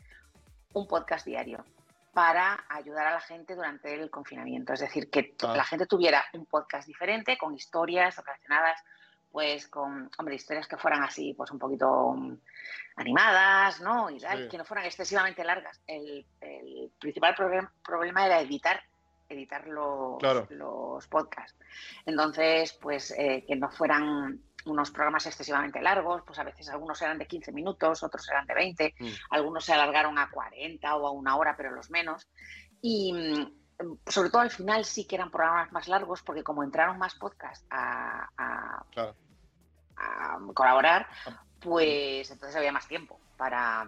un 0.74 0.86
podcast 0.86 1.26
diario 1.26 1.64
para 2.14 2.66
ayudar 2.68 3.08
a 3.08 3.14
la 3.14 3.22
gente 3.22 3.56
durante 3.56 3.94
el 3.94 4.10
confinamiento. 4.10 4.74
Es 4.74 4.82
decir, 4.82 5.10
que 5.10 5.34
ah. 5.44 5.56
la 5.56 5.64
gente 5.64 5.86
tuviera 5.86 6.26
un 6.34 6.46
podcast 6.46 6.86
diferente 6.86 7.38
con 7.38 7.56
historias 7.56 8.18
relacionadas 8.18 8.84
pues 9.32 9.68
con, 9.68 10.10
hombre, 10.18 10.36
historias 10.36 10.68
que 10.68 10.78
fueran 10.78 11.04
así, 11.04 11.34
pues 11.34 11.52
un 11.52 11.60
poquito 11.60 12.14
mm, 12.14 12.38
animadas, 12.98 13.82
¿no? 13.82 14.10
Y 14.10 14.20
tal, 14.20 14.50
que 14.50 14.58
no 14.58 14.66
fueran 14.66 14.86
excesivamente 14.86 15.44
largas. 15.44 15.82
El, 15.88 16.26
principal 17.00 17.36
problema 17.84 18.26
era 18.26 18.42
editar, 18.42 18.82
editar 19.28 19.68
los, 19.68 20.22
los 20.50 21.08
podcasts. 21.08 21.58
Entonces, 22.06 22.74
pues 22.74 23.12
eh, 23.18 23.44
que 23.48 23.56
no 23.56 23.70
fueran 23.72 24.40
unos 24.66 24.92
programas 24.92 25.26
excesivamente 25.26 25.82
largos, 25.82 26.22
pues 26.26 26.38
a 26.38 26.44
veces 26.44 26.70
algunos 26.70 27.02
eran 27.02 27.18
de 27.18 27.26
15 27.26 27.52
minutos, 27.52 28.04
otros 28.04 28.28
eran 28.30 28.46
de 28.46 28.54
20, 28.54 28.96
mm. 29.00 29.08
algunos 29.32 29.66
se 29.66 29.74
alargaron 29.74 30.18
a 30.20 30.30
40 30.30 30.96
o 30.96 31.08
a 31.08 31.12
una 31.12 31.36
hora, 31.38 31.56
pero 31.58 31.72
los 31.72 31.90
menos. 31.90 32.28
Y 32.82 33.14
mm, 33.14 33.61
sobre 34.08 34.30
todo 34.30 34.42
al 34.42 34.52
final 34.52 34.86
sí 34.86 35.06
que 35.06 35.16
eran 35.16 35.32
programas 35.32 35.72
más 35.72 35.88
largos 35.88 36.22
porque 36.22 36.44
como 36.44 36.64
entraron 36.64 36.98
más 36.98 37.16
podcasts 37.16 37.66
a, 37.70 38.84
colaborar, 40.54 41.08
ah. 41.28 41.44
pues 41.60 42.30
entonces 42.32 42.56
había 42.56 42.72
más 42.72 42.88
tiempo 42.88 43.20
para, 43.38 43.88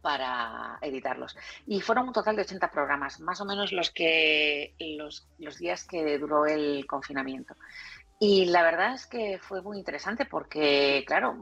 para 0.00 0.78
editarlos. 0.82 1.36
Y 1.66 1.80
fueron 1.80 2.06
un 2.06 2.12
total 2.12 2.36
de 2.36 2.42
80 2.42 2.70
programas, 2.70 3.18
más 3.18 3.40
o 3.40 3.44
menos 3.44 3.72
los, 3.72 3.90
que, 3.90 4.74
los, 4.78 5.26
los 5.38 5.58
días 5.58 5.84
que 5.84 6.18
duró 6.18 6.46
el 6.46 6.86
confinamiento. 6.86 7.56
Y 8.18 8.46
la 8.46 8.62
verdad 8.62 8.94
es 8.94 9.06
que 9.06 9.38
fue 9.38 9.60
muy 9.60 9.78
interesante 9.78 10.24
porque, 10.24 11.04
claro, 11.06 11.36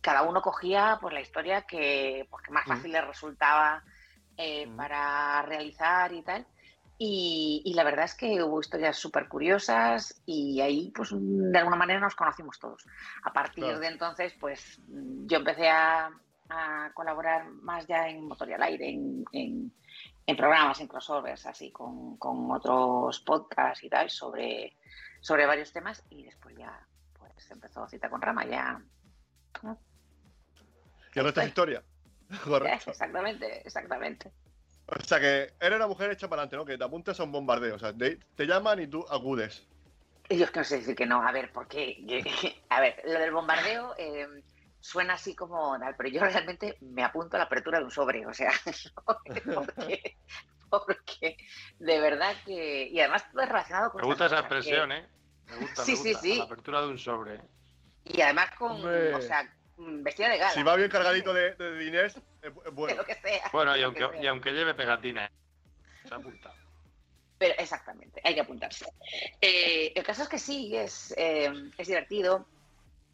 cada 0.00 0.22
uno 0.22 0.42
cogía 0.42 0.98
pues, 1.00 1.14
la 1.14 1.20
historia 1.20 1.62
que, 1.62 2.26
pues, 2.30 2.50
más 2.50 2.66
mm. 2.66 2.68
fácil 2.68 2.92
le 2.92 3.00
resultaba 3.02 3.84
eh, 4.36 4.66
mm. 4.66 4.76
para 4.76 5.42
realizar 5.42 6.12
y 6.12 6.22
tal. 6.22 6.46
Y, 6.98 7.72
la 7.74 7.84
verdad 7.84 8.06
es 8.06 8.14
que 8.14 8.42
hubo 8.42 8.60
historias 8.60 8.96
súper 8.96 9.28
curiosas 9.28 10.22
y 10.24 10.60
ahí, 10.62 10.90
pues, 10.94 11.10
de 11.12 11.58
alguna 11.58 11.76
manera 11.76 12.00
nos 12.00 12.14
conocimos 12.14 12.58
todos. 12.58 12.86
A 13.22 13.32
partir 13.32 13.78
de 13.78 13.86
entonces, 13.86 14.32
pues, 14.40 14.80
yo 14.88 15.38
empecé 15.38 15.68
a, 15.68 16.10
colaborar 16.94 17.50
más 17.50 17.86
ya 17.88 18.08
en 18.08 18.24
Motor 18.24 18.50
y 18.50 18.52
al 18.52 18.62
Aire, 18.62 18.88
en, 18.88 19.72
programas, 20.36 20.80
en 20.80 20.86
crossovers, 20.86 21.44
así, 21.46 21.70
con, 21.70 22.16
otros 22.50 23.20
podcasts 23.20 23.84
y 23.84 23.90
tal, 23.90 24.08
sobre, 24.08 24.76
sobre 25.20 25.44
varios 25.44 25.72
temas 25.72 26.02
y 26.08 26.24
después 26.24 26.56
ya, 26.56 26.86
pues, 27.18 27.50
empezó 27.50 27.86
Cita 27.88 28.08
con 28.08 28.22
Rama, 28.22 28.46
ya... 28.46 28.80
¿Qué 31.12 31.20
es 31.20 31.46
historia? 31.46 31.82
Correcto. 32.44 32.90
Exactamente, 32.90 33.60
exactamente. 33.66 34.32
O 34.86 35.04
sea 35.04 35.18
que 35.18 35.52
eres 35.60 35.76
una 35.76 35.88
mujer 35.88 36.12
hecha 36.12 36.28
para 36.28 36.42
adelante, 36.42 36.56
¿no? 36.56 36.64
Que 36.64 36.78
te 36.78 36.84
apuntes 36.84 37.18
a 37.18 37.24
un 37.24 37.32
bombardeo. 37.32 37.74
O 37.74 37.78
sea, 37.78 37.92
te, 37.92 38.18
llaman 38.46 38.80
y 38.80 38.86
tú 38.86 39.04
acudes. 39.10 39.66
Yo 40.30 40.44
es 40.44 40.50
que 40.50 40.60
no 40.60 40.64
sé 40.64 40.78
decir 40.78 40.94
que 40.94 41.06
no. 41.06 41.26
A 41.26 41.32
ver, 41.32 41.52
¿por 41.52 41.66
qué? 41.66 42.62
A 42.68 42.80
ver, 42.80 43.02
lo 43.04 43.18
del 43.18 43.32
bombardeo 43.32 43.94
eh, 43.98 44.26
suena 44.80 45.14
así 45.14 45.34
como 45.34 45.76
pero 45.96 46.08
yo 46.08 46.20
realmente 46.20 46.76
me 46.80 47.02
apunto 47.02 47.36
a 47.36 47.38
la 47.38 47.44
apertura 47.46 47.78
de 47.78 47.84
un 47.84 47.90
sobre. 47.90 48.24
O 48.26 48.32
sea, 48.32 48.52
porque, 49.04 50.16
porque 50.70 51.36
de 51.78 52.00
verdad 52.00 52.34
que. 52.44 52.88
Y 52.88 53.00
además 53.00 53.24
todo 53.32 53.42
es 53.42 53.48
relacionado 53.48 53.90
con. 53.90 54.00
Me 54.02 54.06
gusta 54.06 54.26
esa 54.26 54.38
expresión, 54.38 54.92
¿eh? 54.92 55.08
Me 55.48 55.56
gusta, 55.56 55.84
sí, 55.84 55.96
sí, 55.96 56.14
sí. 56.14 56.38
la 56.38 56.44
apertura 56.44 56.82
de 56.82 56.88
un 56.88 56.98
sobre. 56.98 57.40
Y 58.04 58.20
además 58.20 58.50
con. 58.56 58.72
O 58.84 59.20
sea, 59.20 59.52
vestida 59.76 60.28
de 60.28 60.38
gala. 60.38 60.52
Si 60.52 60.62
va 60.62 60.76
bien 60.76 60.90
cargadito 60.90 61.32
de, 61.32 61.54
de 61.54 61.78
dinero, 61.78 62.06
es 62.06 62.16
bueno. 62.72 63.04
que 63.04 63.14
sea, 63.14 63.50
bueno, 63.52 63.76
y 63.76 63.82
aunque, 63.82 64.08
y 64.20 64.26
aunque, 64.26 64.52
lleve 64.52 64.74
pegatina, 64.74 65.30
se 66.06 66.14
apunta. 66.14 66.52
Pero 67.38 67.54
exactamente, 67.58 68.20
hay 68.24 68.34
que 68.34 68.40
apuntarse. 68.40 68.86
Eh, 69.40 69.92
el 69.94 70.02
caso 70.02 70.22
es 70.22 70.28
que 70.28 70.38
sí, 70.38 70.74
es, 70.74 71.14
eh, 71.18 71.52
es 71.76 71.86
divertido, 71.86 72.46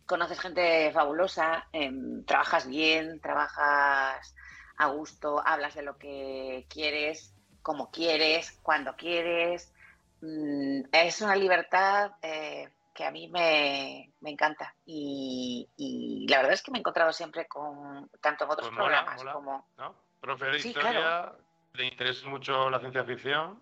conoces 0.06 0.38
gente 0.38 0.92
fabulosa, 0.92 1.66
em, 1.72 2.24
trabajas 2.24 2.68
bien, 2.68 3.20
trabajas 3.20 4.34
a 4.76 4.86
gusto, 4.86 5.42
hablas 5.44 5.74
de 5.74 5.82
lo 5.82 5.98
que 5.98 6.66
quieres, 6.68 7.32
como 7.62 7.90
quieres, 7.90 8.52
cuando 8.62 8.94
quieres. 8.96 9.72
Mm, 10.20 10.82
es 10.92 11.20
una 11.20 11.34
libertad 11.34 12.12
eh, 12.22 12.68
que 12.92 13.04
a 13.04 13.10
mí 13.10 13.28
me, 13.28 14.12
encanta. 14.22 14.74
Y, 14.84 16.26
la 16.28 16.38
verdad 16.38 16.52
es 16.52 16.62
que 16.62 16.70
me 16.70 16.78
he 16.78 16.80
encontrado 16.80 17.12
siempre 17.12 17.46
con, 17.46 18.08
tanto 18.20 18.44
en 18.44 18.50
otros 18.50 18.68
pues 18.68 18.76
programas 18.76 19.24
como... 19.24 19.68
¿no? 19.76 19.94
Profe 20.20 20.46
de 20.46 20.58
historia, 20.58 21.32
¿le 21.72 21.86
interesa 21.86 22.28
mucho 22.28 22.70
la 22.70 22.78
ciencia 22.78 23.02
ficción? 23.04 23.60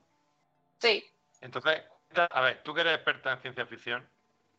Sí. 0.79 1.11
Entonces, 1.41 1.83
a 2.31 2.41
ver, 2.43 2.63
tú 2.63 2.75
que 2.75 2.83
eres 2.83 2.95
experta 2.95 3.33
en 3.33 3.41
ciencia 3.41 3.65
ficción 3.67 4.07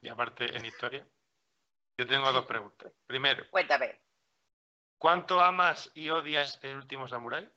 y 0.01 0.09
aparte 0.09 0.55
en 0.55 0.65
historia, 0.65 1.05
yo 1.97 2.07
tengo 2.07 2.31
dos 2.31 2.45
preguntas. 2.45 2.91
Primero, 3.05 3.45
cuéntame. 3.51 3.99
¿Cuánto 4.97 5.41
amas 5.41 5.91
y 5.93 6.09
odias 6.09 6.59
el 6.63 6.77
último 6.77 7.07
Samurai? 7.07 7.47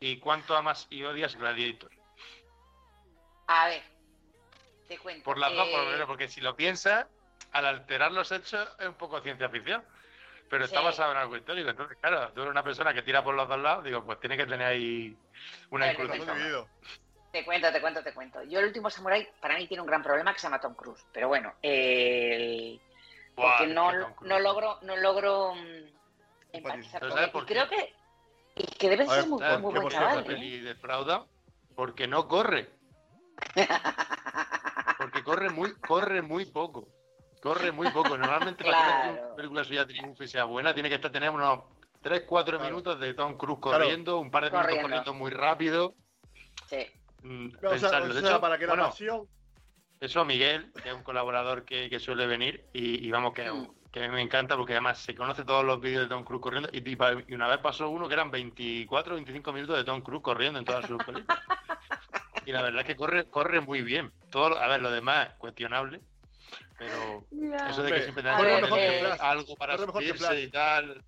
¿Y 0.00 0.18
cuánto 0.18 0.56
amas 0.56 0.86
y 0.90 1.04
odias 1.04 1.36
Gladiator? 1.36 1.90
A 3.48 3.68
ver, 3.68 3.82
por 5.24 5.38
las 5.38 5.52
dos, 5.54 5.68
por, 5.68 6.06
porque 6.06 6.28
si 6.28 6.40
lo 6.40 6.56
piensas, 6.56 7.06
al 7.52 7.66
alterar 7.66 8.12
los 8.12 8.30
hechos 8.32 8.68
es 8.78 8.86
un 8.86 8.94
poco 8.94 9.20
ciencia 9.20 9.48
ficción. 9.48 9.82
Pero 10.50 10.64
está 10.64 10.80
basado 10.80 11.12
en 11.12 11.18
algo 11.18 11.36
histórico. 11.36 11.68
Entonces, 11.68 11.98
claro, 12.00 12.32
tú 12.32 12.40
eres 12.40 12.50
una 12.50 12.62
persona 12.62 12.94
que 12.94 13.02
tira 13.02 13.22
por 13.22 13.34
los 13.34 13.46
dos 13.46 13.58
lados, 13.58 13.84
digo, 13.84 14.02
pues 14.04 14.18
tiene 14.18 14.36
que 14.36 14.46
tener 14.46 14.66
ahí 14.66 15.14
una 15.70 15.92
inclusión. 15.92 16.66
Te 17.32 17.44
cuento, 17.44 17.70
te 17.70 17.80
cuento, 17.80 18.02
te 18.02 18.14
cuento. 18.14 18.42
Yo 18.44 18.58
el 18.60 18.66
último 18.66 18.88
Samurai 18.88 19.28
para 19.40 19.58
mí 19.58 19.66
tiene 19.66 19.82
un 19.82 19.86
gran 19.86 20.02
problema 20.02 20.32
que 20.32 20.38
se 20.38 20.46
llama 20.46 20.60
Tom 20.60 20.74
Cruise. 20.74 21.04
Pero 21.12 21.28
bueno, 21.28 21.52
el... 21.60 22.80
porque 23.36 23.66
no, 23.66 23.92
no 24.22 24.38
logro, 24.38 24.78
no 24.82 24.96
logro 24.96 25.54
mm, 25.54 26.54
empatizar 26.54 27.06
con 27.06 27.18
él. 27.18 27.30
Y 27.34 27.40
creo 27.44 27.68
que, 27.68 27.94
y 28.56 28.66
que 28.66 28.88
debe 28.88 29.06
ser 29.06 29.26
muy, 29.26 29.42
muy 29.58 29.74
buen 29.74 29.88
chaval. 29.88 30.24
¿eh? 30.30 30.76
porque 31.74 32.06
no 32.08 32.26
corre. 32.26 32.70
Corre 35.28 35.50
muy, 35.50 35.74
corre 35.74 36.22
muy 36.22 36.46
poco. 36.46 36.88
Corre 37.42 37.70
muy 37.70 37.90
poco. 37.90 38.16
Normalmente 38.16 38.64
para 38.64 39.02
que 39.02 39.10
una 39.10 39.36
película 39.36 39.62
suya 39.62 39.86
triunfe 39.86 40.24
y 40.24 40.28
sea 40.28 40.44
buena, 40.44 40.72
tiene 40.72 40.88
que 40.88 40.94
estar 40.94 41.12
tener 41.12 41.28
unos 41.28 41.64
3-4 42.02 42.58
minutos 42.62 42.98
de 42.98 43.12
Tom 43.12 43.36
Cruise 43.36 43.60
corriendo, 43.60 44.20
un 44.20 44.30
par 44.30 44.44
de 44.44 44.50
minutos 44.50 44.80
corriendo 44.80 45.12
muy 45.12 45.30
rápido. 45.30 45.94
Sí. 46.64 46.86
Mm, 47.22 47.50
para 48.40 48.58
que 48.58 48.66
la 48.66 48.76
pasión. 48.76 49.28
Eso 50.00 50.24
Miguel, 50.24 50.72
que 50.82 50.88
es 50.88 50.94
un 50.94 51.02
colaborador 51.02 51.66
que, 51.66 51.98
suele 52.00 52.26
venir, 52.26 52.64
y, 52.72 53.10
vamos, 53.10 53.34
que 53.34 53.50
un, 53.50 53.76
que 53.92 54.08
me 54.08 54.22
encanta 54.22 54.56
porque 54.56 54.72
además 54.72 54.98
se 54.98 55.14
conoce 55.14 55.44
todos 55.44 55.62
los 55.62 55.78
vídeos 55.78 56.04
de 56.04 56.08
Tom 56.08 56.24
Cruise 56.24 56.40
corriendo 56.40 56.70
y, 56.72 56.78
y 56.80 57.34
una 57.34 57.48
vez 57.48 57.58
pasó 57.58 57.90
uno 57.90 58.08
que 58.08 58.14
eran 58.14 58.30
24 58.30 59.12
o 59.12 59.16
25 59.16 59.52
minutos 59.52 59.76
de 59.76 59.84
Tom 59.84 60.00
Cruise 60.00 60.22
corriendo 60.22 60.58
en 60.58 60.64
todas 60.64 60.86
sus 60.86 61.04
películas. 61.04 61.38
y 62.48 62.52
la 62.52 62.62
verdad 62.62 62.80
es 62.80 62.86
que 62.86 62.96
corre, 62.96 63.26
corre 63.26 63.60
muy 63.60 63.82
bien. 63.82 64.10
Todo, 64.30 64.58
a 64.58 64.66
ver, 64.68 64.80
lo 64.80 64.90
demás 64.90 65.34
cuestionable, 65.36 66.00
pero 66.78 67.26
eso 67.68 67.82
de 67.82 67.92
que 67.92 68.02
siempre 68.04 68.22
tengan 68.22 68.42
que 68.42 69.06
algo 69.20 69.54
para 69.54 69.76
subirse 69.76 70.40
y 70.40 70.48
tal. 70.48 71.04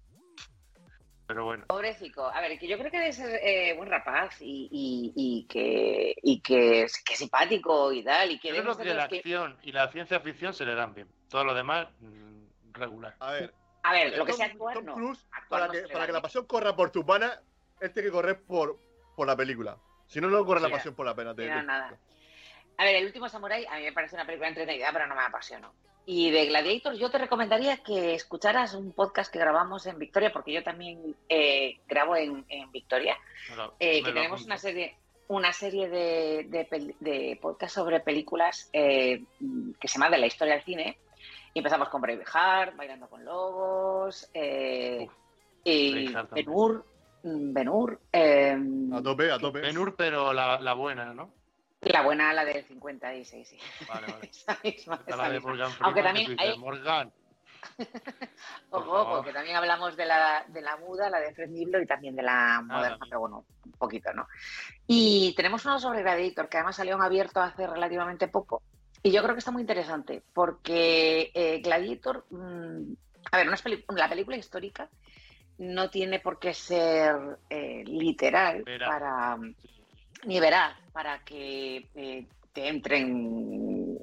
Pero 1.26 1.46
bueno. 1.46 1.64
Pobrecito. 1.66 2.28
A 2.28 2.42
ver, 2.42 2.58
que 2.58 2.68
yo 2.68 2.76
creo 2.76 2.90
que 2.90 2.98
debe 2.98 3.12
ser 3.14 3.40
eh, 3.42 3.72
buen 3.74 3.88
rapaz 3.88 4.36
y, 4.42 4.68
y, 4.70 5.12
y, 5.16 5.46
que, 5.46 6.14
y 6.22 6.42
que, 6.42 6.86
que, 7.06 7.16
simpático 7.16 7.90
y 7.90 8.04
tal. 8.04 8.32
Y 8.32 8.38
que 8.38 8.54
yo 8.54 8.62
creo 8.62 8.76
que 8.76 8.92
la 8.92 9.04
acción 9.04 9.56
y 9.62 9.72
la 9.72 9.90
ciencia 9.90 10.20
ficción 10.20 10.52
se 10.52 10.66
le 10.66 10.74
dan 10.74 10.92
bien. 10.92 11.08
Todo 11.30 11.44
lo 11.44 11.54
demás, 11.54 11.88
mm, 12.00 12.72
regular. 12.72 13.16
A 13.18 13.32
ver. 13.32 13.54
A 13.84 13.92
ver, 13.92 14.18
lo 14.18 14.26
que 14.26 14.34
sea 14.34 14.44
actuar, 14.44 14.74
Tom 14.74 14.84
no. 14.84 15.12
Actuar 15.32 15.46
para, 15.48 15.66
no 15.68 15.72
que, 15.72 15.80
para 15.90 16.06
que 16.06 16.12
la 16.12 16.20
pasión 16.20 16.44
corra 16.44 16.76
por 16.76 16.90
tu 16.90 17.06
pana, 17.06 17.40
él 17.80 17.90
tiene 17.94 18.08
que 18.08 18.12
correr 18.12 18.42
por, 18.42 18.76
por 19.16 19.26
la 19.26 19.34
película. 19.34 19.78
Si 20.10 20.20
no, 20.20 20.28
no 20.28 20.44
corre 20.44 20.60
la 20.60 20.68
pasión 20.70 20.94
por 20.94 21.06
la 21.06 21.14
pena. 21.14 21.34
te- 21.34 21.42
Mira, 21.42 21.60
te- 21.60 21.66
nada. 21.66 21.98
A 22.76 22.84
ver, 22.84 22.96
El 22.96 23.06
último 23.06 23.28
Samurai 23.28 23.64
a 23.66 23.76
mí 23.76 23.82
me 23.84 23.92
parece 23.92 24.16
una 24.16 24.24
película 24.26 24.48
entretenida, 24.48 24.90
pero 24.92 25.06
no 25.06 25.14
me 25.14 25.22
apasionó. 25.22 25.72
Y 26.06 26.30
de 26.30 26.46
Gladiator 26.46 26.94
yo 26.94 27.10
te 27.10 27.18
recomendaría 27.18 27.76
que 27.78 28.14
escucharas 28.14 28.74
un 28.74 28.92
podcast 28.92 29.30
que 29.32 29.38
grabamos 29.38 29.86
en 29.86 29.98
Victoria, 29.98 30.32
porque 30.32 30.52
yo 30.52 30.62
también 30.64 31.14
eh, 31.28 31.78
grabo 31.86 32.16
en, 32.16 32.44
en 32.48 32.72
Victoria, 32.72 33.16
lo- 33.56 33.74
eh, 33.78 34.02
que 34.02 34.12
tenemos 34.12 34.44
una 34.46 34.56
serie 34.58 34.96
una 35.28 35.52
serie 35.52 35.88
de, 35.88 36.44
de, 36.48 36.68
pel- 36.68 36.96
de 36.98 37.38
podcast 37.40 37.72
sobre 37.76 38.00
películas 38.00 38.68
eh, 38.72 39.22
que 39.78 39.86
se 39.86 39.94
llama 39.98 40.10
de 40.10 40.18
la 40.18 40.26
historia 40.26 40.54
del 40.54 40.64
cine. 40.64 40.98
Y 41.54 41.58
empezamos 41.60 41.88
con 41.88 42.00
Braveheart, 42.00 42.74
Bailando 42.76 43.08
con 43.08 43.24
Lobos, 43.24 44.28
eh, 44.34 45.06
Uf, 45.06 45.12
y 45.62 46.12
también. 46.12 46.46
Mm, 47.22 47.52
Ben-Hur, 47.52 48.00
eh, 48.12 48.56
A 48.94 49.02
tope, 49.02 49.30
a 49.30 49.38
tope. 49.38 49.60
Ben-Hur, 49.60 49.94
pero 49.96 50.32
la, 50.32 50.58
la 50.60 50.72
buena, 50.74 51.12
¿no? 51.14 51.32
la 51.82 52.02
buena, 52.02 52.32
la 52.34 52.44
del 52.44 52.62
56, 52.64 53.48
sí. 53.48 53.58
Vale, 53.88 54.06
vale. 54.12 54.26
Esa 54.30 54.58
misma, 54.62 55.00
esa 55.06 55.16
la 55.16 55.28
misma. 55.30 55.76
Aunque 55.80 56.02
también 56.02 56.36
que 56.36 56.42
hay- 56.42 56.58
Morgan. 56.58 57.10
Ojo, 58.70 58.84
favor. 59.04 59.16
porque 59.18 59.32
también 59.32 59.56
hablamos 59.56 59.96
de 59.96 60.06
la, 60.06 60.44
de 60.48 60.60
la 60.62 60.76
muda, 60.76 61.10
la 61.10 61.20
de 61.20 61.34
Fred 61.34 61.48
Niblo 61.50 61.80
y 61.80 61.86
también 61.86 62.16
de 62.16 62.22
la 62.22 62.60
moderna, 62.64 62.90
también. 62.90 63.10
pero 63.10 63.20
bueno, 63.20 63.44
un 63.64 63.72
poquito, 63.72 64.12
¿no? 64.12 64.26
Y 64.86 65.34
tenemos 65.36 65.64
uno 65.66 65.78
sobre 65.78 66.02
Gladiator, 66.02 66.48
que 66.48 66.56
además 66.58 66.76
salió 66.76 66.94
en 66.96 67.02
abierto 67.02 67.40
hace 67.40 67.66
relativamente 67.66 68.28
poco. 68.28 68.62
Y 69.02 69.10
yo 69.10 69.22
creo 69.22 69.34
que 69.34 69.38
está 69.40 69.50
muy 69.50 69.62
interesante, 69.62 70.22
porque 70.34 71.30
eh, 71.34 71.60
Gladiator, 71.62 72.26
mm, 72.30 72.92
a 73.32 73.36
ver, 73.36 73.48
peli- 73.62 73.84
la 73.94 74.08
película 74.08 74.36
histórica 74.36 74.88
no 75.60 75.90
tiene 75.90 76.20
por 76.20 76.38
qué 76.38 76.54
ser 76.54 77.16
eh, 77.48 77.82
literal 77.86 78.64
para 78.86 79.36
ni 80.24 80.40
veraz 80.40 80.76
para 80.92 81.18
que 81.20 81.88
eh, 81.94 82.26
te 82.52 82.68
entren 82.68 83.96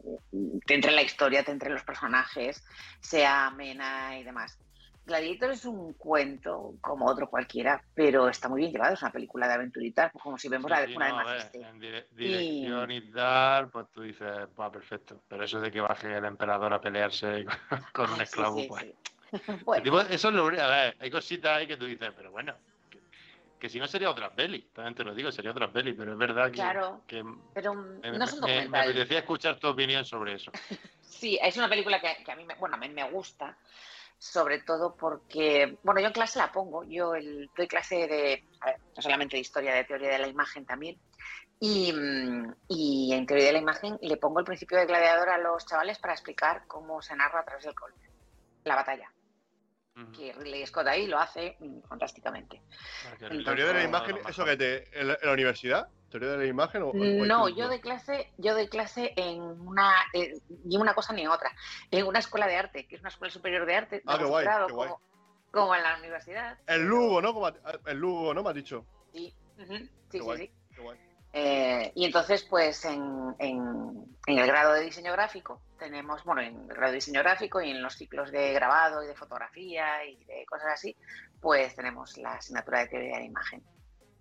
te 0.66 0.74
entre 0.76 0.92
en 0.92 0.96
la 0.96 1.02
historia, 1.02 1.44
te 1.44 1.52
entren 1.52 1.74
los 1.74 1.84
personajes, 1.84 2.64
sea 3.02 3.48
amena 3.48 4.18
y 4.20 4.24
demás. 4.24 4.58
Gladiator 5.06 5.52
es 5.52 5.64
un 5.66 5.94
cuento 5.94 6.76
como 6.82 7.06
otro 7.06 7.30
cualquiera, 7.30 7.82
pero 7.94 8.28
está 8.28 8.50
muy 8.50 8.60
bien 8.62 8.74
llevado, 8.74 8.94
es 8.94 9.02
una 9.02 9.12
película 9.12 9.48
de 9.48 9.54
aventuritas, 9.54 10.12
pues 10.12 10.22
como 10.22 10.38
si 10.38 10.50
vemos 10.50 10.70
la 10.70 10.86
Sí, 10.86 10.94
una 10.96 11.06
de 11.08 11.12
no, 11.14 11.22
en 11.70 11.80
dire- 11.80 12.08
dirección 12.12 12.92
y 12.92 13.12
tal, 13.12 13.70
pues 13.70 13.88
tú 13.94 14.02
dices, 14.02 14.28
va, 14.60 14.70
perfecto. 14.70 15.24
Pero 15.30 15.44
eso 15.46 15.62
de 15.62 15.72
que 15.72 15.80
baje 15.80 16.14
el 16.18 16.26
emperador 16.26 16.74
a 16.74 16.82
pelearse 16.82 17.46
con, 17.70 17.80
con 17.94 18.12
un 18.12 18.22
Ah, 18.22 18.26
sí, 18.26 18.32
esclavo, 18.32 18.60
sí, 18.62 18.66
pues. 18.68 18.86
Bueno, 19.66 19.84
tipo- 19.84 20.02
eso 20.02 20.28
es 20.30 20.34
lo. 20.34 20.46
A 20.48 20.68
ver, 20.68 20.98
hay 21.00 21.10
cositas 21.12 21.58
ahí 21.58 21.68
que 21.68 21.78
tú 21.78 21.86
dices, 21.86 22.12
pero 22.16 22.32
bueno, 22.32 22.56
que, 22.90 23.00
que 23.60 23.70
si 23.70 23.80
no 23.80 23.88
sería 23.88 24.10
otra 24.10 24.34
peli, 24.34 24.62
también 24.74 24.96
te 24.96 25.04
lo 25.04 25.14
digo, 25.14 25.32
sería 25.32 25.52
otra 25.52 25.72
peli, 25.72 25.94
pero 25.94 26.14
es 26.14 26.18
verdad 26.18 26.46
que, 26.48 26.52
Claro. 26.54 27.04
que 27.08 27.24
pero 27.54 27.74
me, 27.74 28.12
no 28.12 28.26
es 28.26 28.34
un 28.34 28.40
me- 28.42 28.48
me 28.48 28.54
documental. 28.54 28.82
apetecía 28.84 29.20
escuchar 29.20 29.60
tu 29.60 29.68
opinión 29.68 30.06
sobre 30.06 30.34
eso. 30.34 30.52
Sí, 31.10 31.40
es 31.42 31.58
una 31.58 31.68
película 31.70 32.00
que, 32.00 32.24
que 32.24 32.32
a 32.32 32.36
mí, 32.36 32.46
me, 32.46 32.54
bueno, 32.56 32.76
a 32.76 32.80
mí 32.80 32.90
me 32.90 33.10
gusta, 33.10 33.58
sobre 34.20 34.62
todo 34.62 34.96
porque, 34.96 35.80
bueno, 35.82 36.00
yo 36.00 36.08
en 36.08 36.14
clase 36.14 36.38
la 36.38 36.52
pongo, 36.52 36.84
yo 36.84 37.16
el- 37.16 37.50
doy 37.58 37.68
clase 37.68 38.08
de, 38.08 38.44
a 38.62 38.66
ver, 38.68 38.78
no 38.96 39.02
solamente 39.02 39.36
de 39.36 39.42
historia, 39.42 39.74
de 39.74 39.86
teoría 39.86 40.10
de 40.10 40.20
la 40.20 40.28
imagen 40.28 40.64
también, 40.66 41.00
y, 41.60 41.92
mm, 41.92 42.54
y 42.68 43.14
en 43.14 43.26
teoría 43.26 43.48
de 43.48 43.54
la 43.54 43.58
imagen 43.60 43.98
le 44.02 44.18
pongo 44.18 44.40
el 44.40 44.46
principio 44.46 44.78
de 44.78 44.86
gladiador 44.86 45.30
a 45.30 45.40
los 45.40 45.66
chavales 45.66 45.98
para 45.98 46.14
explicar 46.14 46.66
cómo 46.68 47.02
se 47.02 47.16
narra 47.16 47.40
a 47.40 47.46
través 47.46 47.64
del 47.66 47.74
col, 47.74 47.96
la 48.66 48.76
batalla. 48.76 49.12
Que 50.16 50.34
Ridley 50.34 50.66
Scott 50.66 50.88
ahí 50.88 51.08
lo 51.08 51.18
hace 51.20 51.56
mm, 51.60 51.82
fantásticamente. 51.88 52.62
Entonces, 53.14 53.44
¿Teoría 53.46 53.66
de 53.66 53.74
la 53.74 53.84
imagen, 53.84 54.16
no, 54.16 54.22
no, 54.24 54.30
eso 54.30 54.46
que 54.46 54.58
te. 54.58 55.00
En 55.00 55.08
la, 55.08 55.14
en 55.22 55.28
la 55.28 55.34
universidad? 55.34 55.88
¿Teoría 56.10 56.30
de 56.32 56.38
la 56.38 56.46
imagen 56.46 56.84
o.? 56.84 56.92
No, 56.94 57.50
yo 57.50 57.68
doy 57.68 57.80
clase, 57.82 58.32
yo 58.38 58.54
doy 58.54 58.68
clase 58.68 59.14
en 59.16 59.42
una, 59.42 59.94
eh, 60.14 60.32
ni 60.66 60.78
una 60.78 60.94
cosa 60.94 61.14
ni 61.14 61.28
otra, 61.28 61.52
en 61.92 62.06
una 62.06 62.20
escuela 62.20 62.48
de 62.48 62.56
arte, 62.56 62.88
que 62.88 62.96
es 62.96 63.02
una 63.02 63.10
escuela 63.10 63.32
superior 63.34 63.66
de 63.66 63.76
arte, 63.76 63.96
de 63.98 64.04
Ah, 64.06 64.18
qué 64.18 64.24
guay, 64.26 64.46
posgrado, 64.46 64.68
qué 64.68 64.74
guay. 64.74 64.90
como, 64.90 65.02
como 65.52 65.76
en 65.76 65.84
la 65.84 65.98
universidad. 65.98 66.58
El 66.68 66.86
Lugo, 66.86 67.22
¿no? 67.22 67.34
Como 67.34 67.48
ha- 67.48 67.54
el 67.88 67.98
Lugo, 67.98 68.34
¿no? 68.34 68.44
Me 68.44 68.50
has 68.50 68.56
dicho. 68.56 68.86
Sí, 69.12 69.34
sí, 69.58 69.90
Qué 70.10 70.18
sí, 70.20 70.20
guay. 70.20 70.38
sí. 70.38 70.52
Qué 70.76 70.82
guay. 70.82 70.98
Eh, 71.34 71.92
y 71.96 72.06
entonces, 72.06 72.44
pues 72.50 72.84
en, 72.86 73.36
en- 73.40 74.06
en 74.26 74.40
el 74.40 74.48
grado 74.48 74.74
de 74.74 74.82
diseño 74.82 75.12
gráfico 75.14 75.62
tenemos, 75.80 76.24
bueno, 76.24 76.42
en 76.42 76.60
el 76.62 76.68
grado 76.68 76.88
de 76.92 76.96
diseño 76.96 77.22
gráfico 77.22 77.62
y 77.62 77.70
en 77.72 77.82
los 77.82 77.96
ciclos 77.96 78.32
de 78.32 78.52
grabado 78.54 79.04
y 79.04 79.08
de 79.08 79.16
fotografía 79.16 80.04
y 80.06 80.24
de 80.26 80.46
cosas 80.46 80.68
así, 80.74 80.96
pues 81.40 81.76
tenemos 81.76 82.18
la 82.18 82.34
asignatura 82.34 82.80
de 82.80 82.88
teoría 82.88 83.14
de 83.14 83.20
la 83.20 83.26
imagen. 83.26 83.64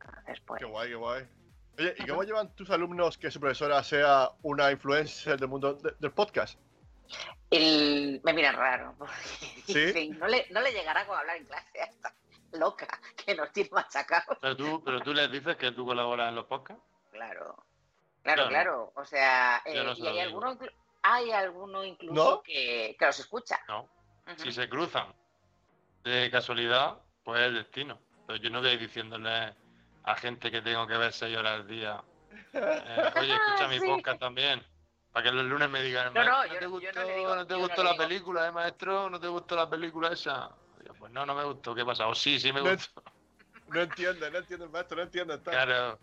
Entonces, 0.04 0.40
pues, 0.46 0.60
Qué 0.60 0.66
guay, 0.66 0.88
qué 0.90 0.94
guay. 0.94 1.26
Oye, 1.78 1.94
¿y 1.98 2.06
cómo 2.06 2.22
llevan 2.22 2.54
tus 2.54 2.70
alumnos 2.70 3.18
que 3.18 3.30
su 3.30 3.40
profesora 3.40 3.82
sea 3.82 4.30
una 4.42 4.70
influencer 4.70 5.38
del 5.38 5.48
mundo 5.48 5.74
de- 5.74 5.94
del 5.98 6.12
podcast? 6.12 6.58
el- 7.50 8.20
me 8.24 8.32
miran 8.32 8.56
raro. 8.56 8.94
porque 8.98 9.92
¿Sí? 9.92 10.10
no, 10.10 10.26
le, 10.26 10.46
no 10.50 10.60
le 10.60 10.72
llegará 10.72 11.06
con 11.06 11.16
hablar 11.18 11.36
en 11.36 11.46
clase 11.46 11.80
a 11.80 11.84
esta 11.84 12.14
loca 12.52 12.88
que 13.24 13.34
nos 13.34 13.52
tiene 13.52 13.70
machacados. 13.72 14.38
Pero 14.40 14.56
tú, 14.56 14.82
pero 14.84 15.00
tú 15.00 15.12
les 15.14 15.30
dices 15.30 15.56
que 15.56 15.72
tú 15.72 15.84
colaboras 15.86 16.28
en 16.28 16.34
los 16.36 16.46
podcasts. 16.46 16.82
Claro, 17.16 17.56
claro, 18.22 18.46
Claro. 18.46 18.48
claro. 18.48 18.92
O 18.94 19.04
sea, 19.04 19.62
eh, 19.64 19.82
no 19.82 19.92
y 19.92 20.06
hay 20.06 20.20
alguno, 20.20 20.58
hay 21.02 21.30
alguno 21.32 21.84
incluso 21.84 22.14
¿No? 22.14 22.42
que, 22.42 22.94
que 22.98 23.06
los 23.06 23.18
escucha. 23.18 23.60
No. 23.68 23.88
Si 24.36 24.52
se 24.52 24.68
cruzan 24.68 25.14
de 26.04 26.30
casualidad, 26.30 26.98
pues 27.24 27.40
es 27.40 27.46
el 27.48 27.54
destino. 27.54 27.98
Pero 28.26 28.38
yo 28.38 28.50
no 28.50 28.60
voy 28.60 28.70
a 28.70 28.72
ir 28.74 28.80
diciéndole 28.80 29.54
a 30.04 30.14
gente 30.16 30.50
que 30.50 30.62
tengo 30.62 30.86
que 30.86 30.96
ver 30.96 31.12
seis 31.12 31.36
horas 31.36 31.60
al 31.60 31.66
día. 31.66 32.02
eh, 32.52 33.12
Oye, 33.20 33.34
escucha 33.34 33.68
mi 33.68 33.78
Sí. 33.80 33.86
podcast 33.86 34.20
también. 34.20 34.64
Para 35.12 35.24
que 35.24 35.32
los 35.32 35.44
lunes 35.46 35.70
me 35.70 35.80
digan, 35.82 36.12
No, 36.12 36.22
no, 36.24 36.30
"Ma- 36.30 36.46
yo- 36.46 36.54
te 36.58 36.60
yo 36.64 36.70
gustó, 36.70 36.92
no 36.92 37.02
le 37.06 37.16
digo- 37.16 37.36
¿no 37.36 37.46
te 37.46 37.54
gustó 37.54 37.82
la 37.84 37.92
digo. 37.92 38.02
película, 38.04 38.46
eh, 38.48 38.52
maestro? 38.52 39.08
¿No 39.08 39.18
te 39.20 39.28
gustó 39.28 39.56
la 39.56 39.70
película 39.70 40.08
esa? 40.12 40.50
Pues 40.98 41.10
no, 41.12 41.24
no 41.26 41.34
me 41.34 41.44
gustó. 41.44 41.74
¿Qué 41.74 41.84
pasa? 41.84 42.06
O 42.06 42.14
sí, 42.14 42.38
sí 42.38 42.52
me 42.52 42.60
gustó. 42.60 43.02
No 43.68 43.80
entiende, 43.80 44.30
no 44.30 44.38
entiende 44.38 44.64
el 44.66 44.70
maestro, 44.70 44.96
no 44.98 45.02
entiende. 45.02 45.34
Está... 45.34 45.50
Claro. 45.50 45.98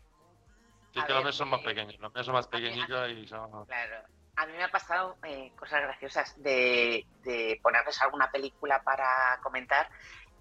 Sí, 0.94 1.00
A 1.00 1.06
que 1.08 1.14
los 1.14 1.20
ver, 1.20 1.26
míos 1.26 1.36
son 1.38 1.50
más 1.50 1.62
eh, 1.62 1.66
pequeños. 1.66 2.00
Los 2.00 2.14
míos 2.14 2.26
son 2.26 2.36
más 2.36 2.48
pequeñitos 2.48 3.10
y 3.10 3.28
son... 3.28 3.66
Claro. 3.66 4.06
A 4.36 4.46
mí 4.46 4.54
me 4.54 4.64
ha 4.64 4.72
pasado 4.72 5.18
eh, 5.24 5.52
cosas 5.56 5.82
graciosas 5.82 6.34
de, 6.42 7.06
de 7.24 7.60
ponerles 7.62 8.02
alguna 8.02 8.30
película 8.32 8.82
para 8.84 9.40
comentar 9.44 9.90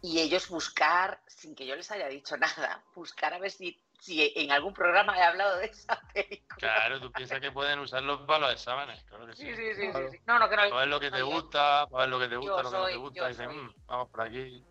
y 0.00 0.18
ellos 0.20 0.48
buscar, 0.48 1.22
sin 1.26 1.54
que 1.54 1.66
yo 1.66 1.76
les 1.76 1.90
haya 1.90 2.08
dicho 2.08 2.36
nada, 2.38 2.84
buscar 2.94 3.32
a 3.34 3.38
ver 3.38 3.50
si, 3.50 3.80
si 4.00 4.32
en 4.36 4.50
algún 4.50 4.74
programa 4.74 5.16
he 5.18 5.22
hablado 5.22 5.58
de 5.58 5.66
esa 5.66 5.98
película. 6.14 6.56
Claro, 6.58 7.00
tú 7.00 7.12
piensas 7.12 7.40
que 7.40 7.50
pueden 7.52 7.84
para 8.26 8.38
los 8.40 8.52
exámenes. 8.52 9.02
Claro 9.04 9.26
que 9.26 9.34
sí. 9.36 9.46
Sí, 9.46 9.54
sí, 9.56 9.74
sí, 9.74 9.90
Claro. 9.90 10.10
sí, 10.10 10.16
sí. 10.18 10.22
No, 10.26 10.38
no, 10.38 10.48
que 10.50 10.56
no. 10.56 10.62
Para 10.62 10.76
ver 10.80 10.88
lo 10.88 11.00
que 11.00 11.10
te 11.10 11.22
gusta, 11.22 11.86
para 11.90 12.02
ver 12.04 12.08
lo 12.10 12.18
que 12.18 12.28
te 12.28 12.34
Yo 12.34 12.40
gusta, 12.40 12.62
lo 12.62 12.70
que 12.70 12.76
no 12.76 12.86
te 12.86 12.96
gusta. 12.96 13.28
dicen, 13.28 13.50
soy. 13.50 13.56
"Mm, 13.56 13.74
vamos 13.86 14.10
por 14.10 14.20
aquí. 14.22 14.66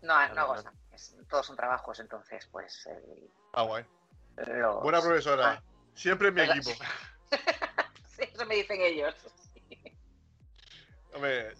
No, 0.00 0.14
Claro, 0.14 0.28
no 0.28 0.34
claro. 0.34 0.46
gozan. 0.48 0.74
Es- 0.92 1.16
todos 1.28 1.46
son 1.46 1.56
trabajos, 1.56 2.00
entonces, 2.00 2.48
pues. 2.50 2.86
eh, 2.86 3.30
Ah, 3.52 3.62
guay. 3.62 3.84
Los- 4.46 4.82
Buena 4.82 5.00
profesora. 5.00 5.50
Ah. 5.52 5.62
Siempre 5.94 6.28
en 6.28 6.34
mi 6.34 6.40
¿Verdad? 6.42 6.56
equipo. 6.58 6.84
Sí, 8.18 8.24
eso 8.34 8.46
me 8.46 8.56
dicen 8.56 8.80
ellos. 8.80 9.14
Hombre, 11.14 11.54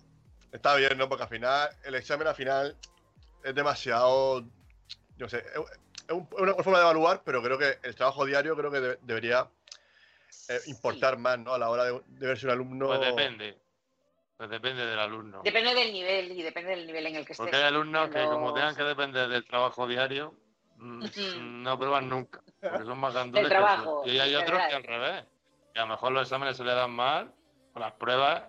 está 0.53 0.75
bien, 0.77 0.97
¿no? 0.99 1.09
Porque 1.09 1.23
al 1.25 1.29
final, 1.29 1.69
el 1.85 1.95
examen 1.95 2.27
al 2.27 2.35
final 2.35 2.77
es 3.45 3.55
demasiado. 3.55 4.45
Yo 5.17 5.29
sé, 5.29 5.39
es 5.39 5.45
es 6.09 6.15
un- 6.15 6.29
es 6.33 6.41
una 6.41 6.55
forma 6.55 6.79
de 6.79 6.85
evaluar, 6.85 7.23
pero 7.25 7.43
creo 7.43 7.59
que 7.59 7.79
el 7.83 7.95
trabajo 7.95 8.25
diario 8.25 8.57
creo 8.57 8.71
que 8.71 8.81
de- 8.81 8.99
debería 9.03 9.49
eh, 10.49 10.61
importar 10.67 11.19
más, 11.19 11.39
¿no? 11.39 11.53
A 11.55 11.59
la 11.59 11.69
hora 11.71 11.85
de, 11.85 12.01
de 12.07 12.27
ver 12.27 12.39
si 12.39 12.47
un 12.47 12.53
alumno. 12.53 12.87
Pues 12.87 13.01
depende. 13.01 13.59
Pues 14.37 14.49
depende 14.51 14.87
del 14.87 14.99
alumno. 14.99 15.43
Depende 15.45 15.75
del 15.75 15.93
nivel 15.93 16.33
y 16.33 16.43
depende 16.43 16.71
del 16.71 16.87
nivel 16.87 17.07
en 17.07 17.17
el 17.17 17.27
que 17.27 17.33
estés. 17.33 17.39
Porque 17.45 17.57
hay 17.57 17.65
alumnos 17.65 18.09
que, 18.11 18.25
como 18.25 18.55
tengan 18.55 18.75
que 18.75 18.85
depender 18.85 19.29
del 19.29 19.45
trabajo 19.45 19.87
diario, 19.87 20.35
mm, 20.77 21.05
no 21.63 21.79
prueban 21.79 22.09
nunca. 22.09 22.41
Porque 22.61 22.85
son 22.85 22.99
más 22.99 23.15
gandules. 23.15 23.45
que 23.45 23.49
trabajo, 23.49 24.05
eso. 24.05 24.13
Y 24.13 24.19
hay 24.19 24.35
otros 24.35 24.61
que 24.69 24.75
al 24.75 24.83
revés. 24.85 25.25
Que 25.73 25.79
a 25.81 25.83
lo 25.83 25.89
mejor 25.89 26.13
los 26.13 26.23
exámenes 26.23 26.57
se 26.57 26.65
le 26.65 26.75
dan 26.75 26.91
mal, 26.91 27.33
o 27.75 27.79
las 27.79 27.93
pruebas, 27.93 28.45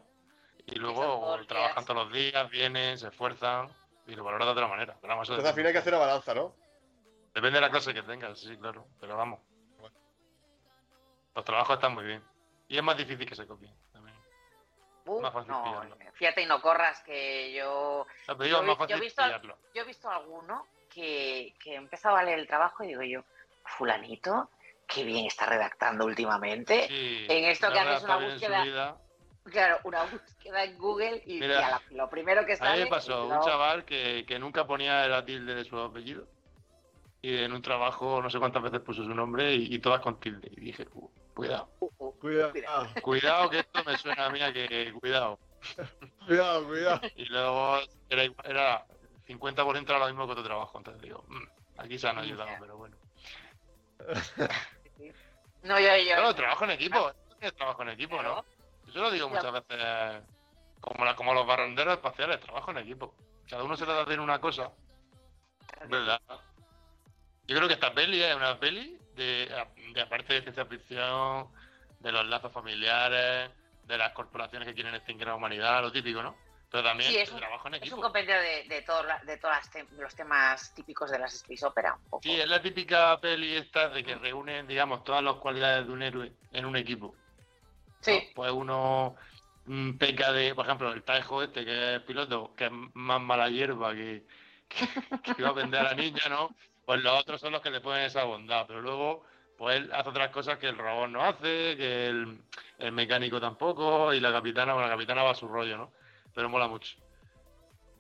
Y 0.65 0.75
luego 0.75 1.37
trabajan 1.47 1.83
todos 1.85 2.05
los 2.05 2.13
días, 2.13 2.49
vienen, 2.49 2.97
se 2.97 3.07
esfuerzan 3.07 3.69
y 4.05 4.15
lo 4.15 4.23
valoran 4.23 4.47
de 4.47 4.51
otra 4.51 4.67
manera. 4.67 4.95
Pero 5.01 5.13
vamos, 5.13 5.27
Entonces 5.29 5.49
al 5.49 5.55
final 5.55 5.67
hay 5.67 5.73
que 5.73 5.79
hacer 5.79 5.93
una 5.93 6.05
balanza, 6.05 6.33
¿no? 6.33 6.55
Depende 7.33 7.57
de 7.57 7.61
la 7.61 7.69
clase 7.71 7.93
que 7.93 8.03
tengas, 8.03 8.39
sí, 8.39 8.55
claro. 8.57 8.85
Pero 8.99 9.15
vamos. 9.17 9.39
Los 11.35 11.45
trabajos 11.45 11.75
están 11.75 11.93
muy 11.93 12.03
bien. 12.03 12.23
Y 12.67 12.77
es 12.77 12.83
más 12.83 12.97
difícil 12.97 13.27
que 13.27 13.35
se 13.35 13.47
copien 13.47 13.73
también. 13.91 14.15
Uh, 15.05 15.21
Más 15.21 15.33
fácil 15.33 15.51
no, 15.51 15.63
pillarlo. 15.63 15.97
fíjate 16.13 16.41
y 16.41 16.45
no 16.45 16.61
corras 16.61 17.01
que 17.01 17.53
yo... 17.53 18.05
No, 18.27 18.43
yo, 18.43 18.87
yo 18.87 18.95
he 18.95 18.99
visto, 18.99 19.23
yo 19.73 19.81
he 19.81 19.85
visto 19.85 20.09
alguno 20.09 20.67
que, 20.89 21.55
que 21.63 21.73
he 21.73 21.75
empezado 21.75 22.15
a 22.15 22.23
leer 22.23 22.39
el 22.39 22.47
trabajo 22.47 22.83
y 22.83 22.87
digo 22.87 23.01
yo, 23.01 23.23
fulanito, 23.77 24.49
qué 24.87 25.03
bien 25.03 25.25
está 25.25 25.45
redactando 25.45 26.05
últimamente. 26.05 26.87
Sí, 26.87 27.25
en 27.29 27.45
esto 27.45 27.71
que 27.71 27.79
haces 27.79 28.03
una 28.03 28.17
búsqueda, 28.17 28.97
claro, 29.43 29.79
una 29.83 30.03
búsqueda 30.03 30.63
en 30.63 30.77
Google 30.77 31.21
y, 31.25 31.39
Mira, 31.39 31.53
y 31.59 31.63
a 31.63 31.69
la- 31.71 31.81
lo 31.91 32.09
primero 32.09 32.45
que 32.45 32.53
A 32.53 32.57
sale... 32.57 32.77
mí 32.77 32.83
me 32.83 32.89
pasó 32.89 33.27
un 33.27 33.39
chaval 33.41 33.85
que, 33.85 34.25
que 34.27 34.39
nunca 34.39 34.65
ponía 34.65 35.07
la 35.07 35.23
tilde 35.23 35.55
de 35.55 35.63
su 35.63 35.77
apellido. 35.79 36.27
Y 37.21 37.37
en 37.43 37.51
un 37.51 37.61
trabajo 37.61 38.21
no 38.21 38.29
sé 38.29 38.39
cuántas 38.39 38.63
veces 38.63 38.79
puso 38.79 39.03
su 39.03 39.13
nombre 39.13 39.53
y, 39.53 39.75
y 39.75 39.79
todas 39.79 39.99
con 40.01 40.19
tilde. 40.21 40.49
Y 40.55 40.61
dije, 40.61 40.87
"Uh, 40.93 41.09
cuidado, 41.33 41.69
Cuidado, 42.19 42.53
cuidado 43.03 43.49
que 43.49 43.59
esto 43.59 43.83
me 43.85 43.97
suena 43.97 44.25
a 44.25 44.29
mí 44.29 44.41
a 44.41 44.53
que 44.53 44.93
cuidado. 44.99 45.37
cuidado, 46.25 46.65
cuidado. 46.67 47.01
Y 47.15 47.25
luego 47.25 47.79
era, 48.09 48.23
igual- 48.23 48.45
era 48.49 48.85
50% 49.27 49.89
era 49.89 49.99
lo 49.99 50.07
mismo 50.07 50.25
que 50.25 50.31
otro 50.31 50.43
trabajo. 50.45 50.77
Entonces 50.77 51.01
digo, 51.01 51.25
"Mm, 51.27 51.79
aquí 51.81 51.99
se 51.99 52.07
han 52.07 52.19
ayudado, 52.19 52.49
pero 52.59 52.77
bueno. 52.77 52.95
No, 55.63 55.77
yo, 55.79 55.87
yo... 55.97 56.05
Claro, 56.15 56.33
trabajo 56.35 56.63
en 56.63 56.71
equipo. 56.71 57.11
Es 57.41 57.53
trabajo 57.55 57.81
en 57.83 57.89
equipo, 57.89 58.21
¿no? 58.23 58.45
Yo 58.93 59.01
lo 59.01 59.11
digo 59.11 59.27
muchas 59.29 59.51
veces, 59.51 60.23
como, 60.79 61.03
la- 61.05 61.15
como 61.15 61.33
los 61.33 61.45
barrenderos 61.45 61.95
espaciales, 61.95 62.39
trabajo 62.39 62.71
en 62.71 62.77
equipo. 62.77 63.13
Cada 63.49 63.63
uno 63.63 63.75
se 63.75 63.85
le 63.85 63.93
da 63.93 64.03
hacer 64.03 64.19
una 64.19 64.39
cosa. 64.39 64.71
Verdad. 65.87 66.19
Yo 67.47 67.55
creo 67.57 67.67
que 67.67 67.73
esta 67.73 67.93
peli 67.93 68.21
es 68.21 68.35
una 68.35 68.57
peli 68.59 68.97
de, 69.15 69.51
de 69.93 70.01
aparte 70.01 70.33
de 70.33 70.41
ciencia 70.43 70.65
ficción, 70.65 71.49
de 71.99 72.11
los 72.11 72.25
lazos 72.27 72.51
familiares, 72.53 73.49
de 73.83 73.97
las 73.97 74.13
corporaciones 74.13 74.67
que 74.67 74.73
quieren 74.73 74.95
extinguir 74.95 75.27
a 75.27 75.31
la 75.31 75.35
humanidad, 75.35 75.81
lo 75.81 75.91
típico, 75.91 76.21
¿no? 76.23 76.35
Pero 76.71 76.83
también 76.83 77.11
Sí, 77.11 77.17
es 77.17 77.31
un, 77.31 77.39
trabajo 77.39 77.67
en 77.67 77.73
es 77.75 77.81
un 77.81 77.83
equipo. 77.87 78.01
compendio 78.01 78.35
de, 78.39 78.83
todos 78.85 79.05
los 79.97 80.15
temas 80.15 80.73
típicos 80.75 81.09
de 81.09 81.17
las 81.19 81.33
space 81.33 81.65
opera, 81.65 81.95
un 81.95 82.03
poco. 82.09 82.23
Sí, 82.23 82.39
es 82.39 82.47
la 82.47 82.61
típica 82.61 83.19
peli 83.19 83.55
esta 83.55 83.89
de 83.89 84.03
que 84.03 84.15
reúnen, 84.15 84.67
digamos, 84.67 85.03
todas 85.03 85.23
las 85.23 85.35
cualidades 85.35 85.87
de 85.87 85.93
un 85.93 86.03
héroe 86.03 86.31
en 86.51 86.65
un 86.65 86.75
equipo. 86.75 87.15
Sí. 88.01 88.29
Pues 88.35 88.51
uno 88.51 89.15
mm, 89.65 89.93
peca 89.97 90.31
de, 90.31 90.53
por 90.53 90.65
ejemplo, 90.65 90.91
el 90.93 91.03
Taejo 91.03 91.41
este, 91.41 91.65
que 91.65 91.95
es 91.95 92.01
piloto, 92.03 92.53
que 92.55 92.65
es 92.65 92.71
más 92.93 93.19
mala 93.19 93.49
hierba 93.49 93.93
que, 93.93 94.23
que, 94.67 95.33
que 95.35 95.43
va 95.43 95.49
a 95.49 95.53
vender 95.53 95.79
a 95.81 95.83
la 95.85 95.93
niña, 95.95 96.23
¿no? 96.29 96.55
Pues 96.85 97.01
los 97.01 97.19
otros 97.19 97.41
son 97.41 97.51
los 97.51 97.61
que 97.61 97.71
le 97.71 97.81
ponen 97.81 98.03
esa 98.03 98.23
bondad, 98.25 98.65
pero 98.67 98.81
luego, 98.81 99.25
pues 99.57 99.77
él 99.77 99.91
hace 99.91 100.09
otras 100.09 100.29
cosas 100.29 100.59
que 100.59 100.67
el 100.67 100.77
robot 100.77 101.09
no 101.09 101.23
hace, 101.23 101.75
que 101.77 102.07
el, 102.07 102.39
el 102.77 102.91
mecánico 102.91 103.41
tampoco, 103.41 104.13
y 104.13 104.19
la 104.19 104.31
capitana, 104.31 104.73
bueno, 104.73 104.87
la 104.87 104.93
capitana 104.93 105.23
va 105.23 105.31
a 105.31 105.35
su 105.35 105.47
rollo, 105.47 105.77
¿no? 105.77 105.98
Pero 106.33 106.49
mola 106.49 106.67
mucho. 106.67 106.97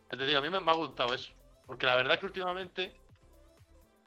Te 0.09 0.17
digo, 0.25 0.39
a 0.39 0.41
mí 0.41 0.49
me, 0.49 0.59
me 0.59 0.71
ha 0.71 0.75
gustado 0.75 1.13
eso, 1.13 1.31
porque 1.67 1.85
la 1.85 1.95
verdad 1.95 2.13
es 2.13 2.19
que 2.19 2.25
últimamente, 2.25 2.95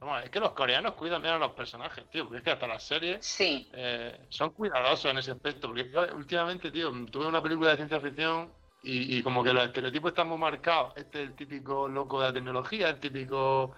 vamos, 0.01 0.25
es 0.25 0.31
que 0.31 0.41
los 0.41 0.51
coreanos 0.51 0.95
cuidan 0.95 1.23
bien 1.23 1.35
a 1.35 1.39
los 1.39 1.53
personajes, 1.53 2.09
tío, 2.11 2.25
porque 2.25 2.39
es 2.39 2.43
que 2.45 2.51
hasta 2.51 2.67
las 2.67 2.83
series 2.83 3.25
Sí. 3.25 3.71
eh, 3.73 4.27
son 4.29 4.51
cuidadosos 4.51 5.11
en 5.11 5.19
ese 5.19 5.31
aspecto. 5.31 5.69
Porque 5.69 5.89
últimamente, 6.15 6.71
tío, 6.73 6.91
tuve 7.11 7.27
una 7.27 7.41
película 7.43 7.71
de 7.71 7.77
ciencia 7.77 8.01
ficción 8.01 8.53
y, 8.83 9.17
y 9.19 9.23
como 9.23 9.45
que 9.45 9.53
los 9.53 9.65
estereotipos 9.65 10.11
están 10.11 10.29
muy 10.29 10.39
marcados. 10.39 10.93
Este 10.97 11.23
es 11.23 11.29
el 11.31 11.37
típico 11.37 11.87
loco 11.89 12.21
de 12.21 12.27
la 12.27 12.33
tecnología, 12.33 12.89
el 12.89 12.99
típico 12.99 13.77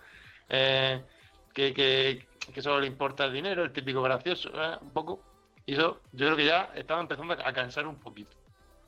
eh, 0.49 1.05
que, 1.53 1.75
que, 1.75 2.27
que 2.55 2.63
solo 2.63 2.81
le 2.81 2.87
importa 2.87 3.27
el 3.27 3.35
dinero, 3.35 3.63
el 3.63 3.73
típico 3.73 4.01
gracioso, 4.01 4.51
eh, 4.55 4.79
un 4.81 4.91
poco. 4.93 5.23
Y 5.67 5.75
eso 5.75 6.01
yo 6.13 6.27
creo 6.27 6.37
que 6.37 6.47
ya 6.47 6.71
estaba 6.75 7.03
empezando 7.03 7.35
a 7.35 7.53
cansar 7.53 7.87
un 7.87 8.01
poquito. 8.01 8.35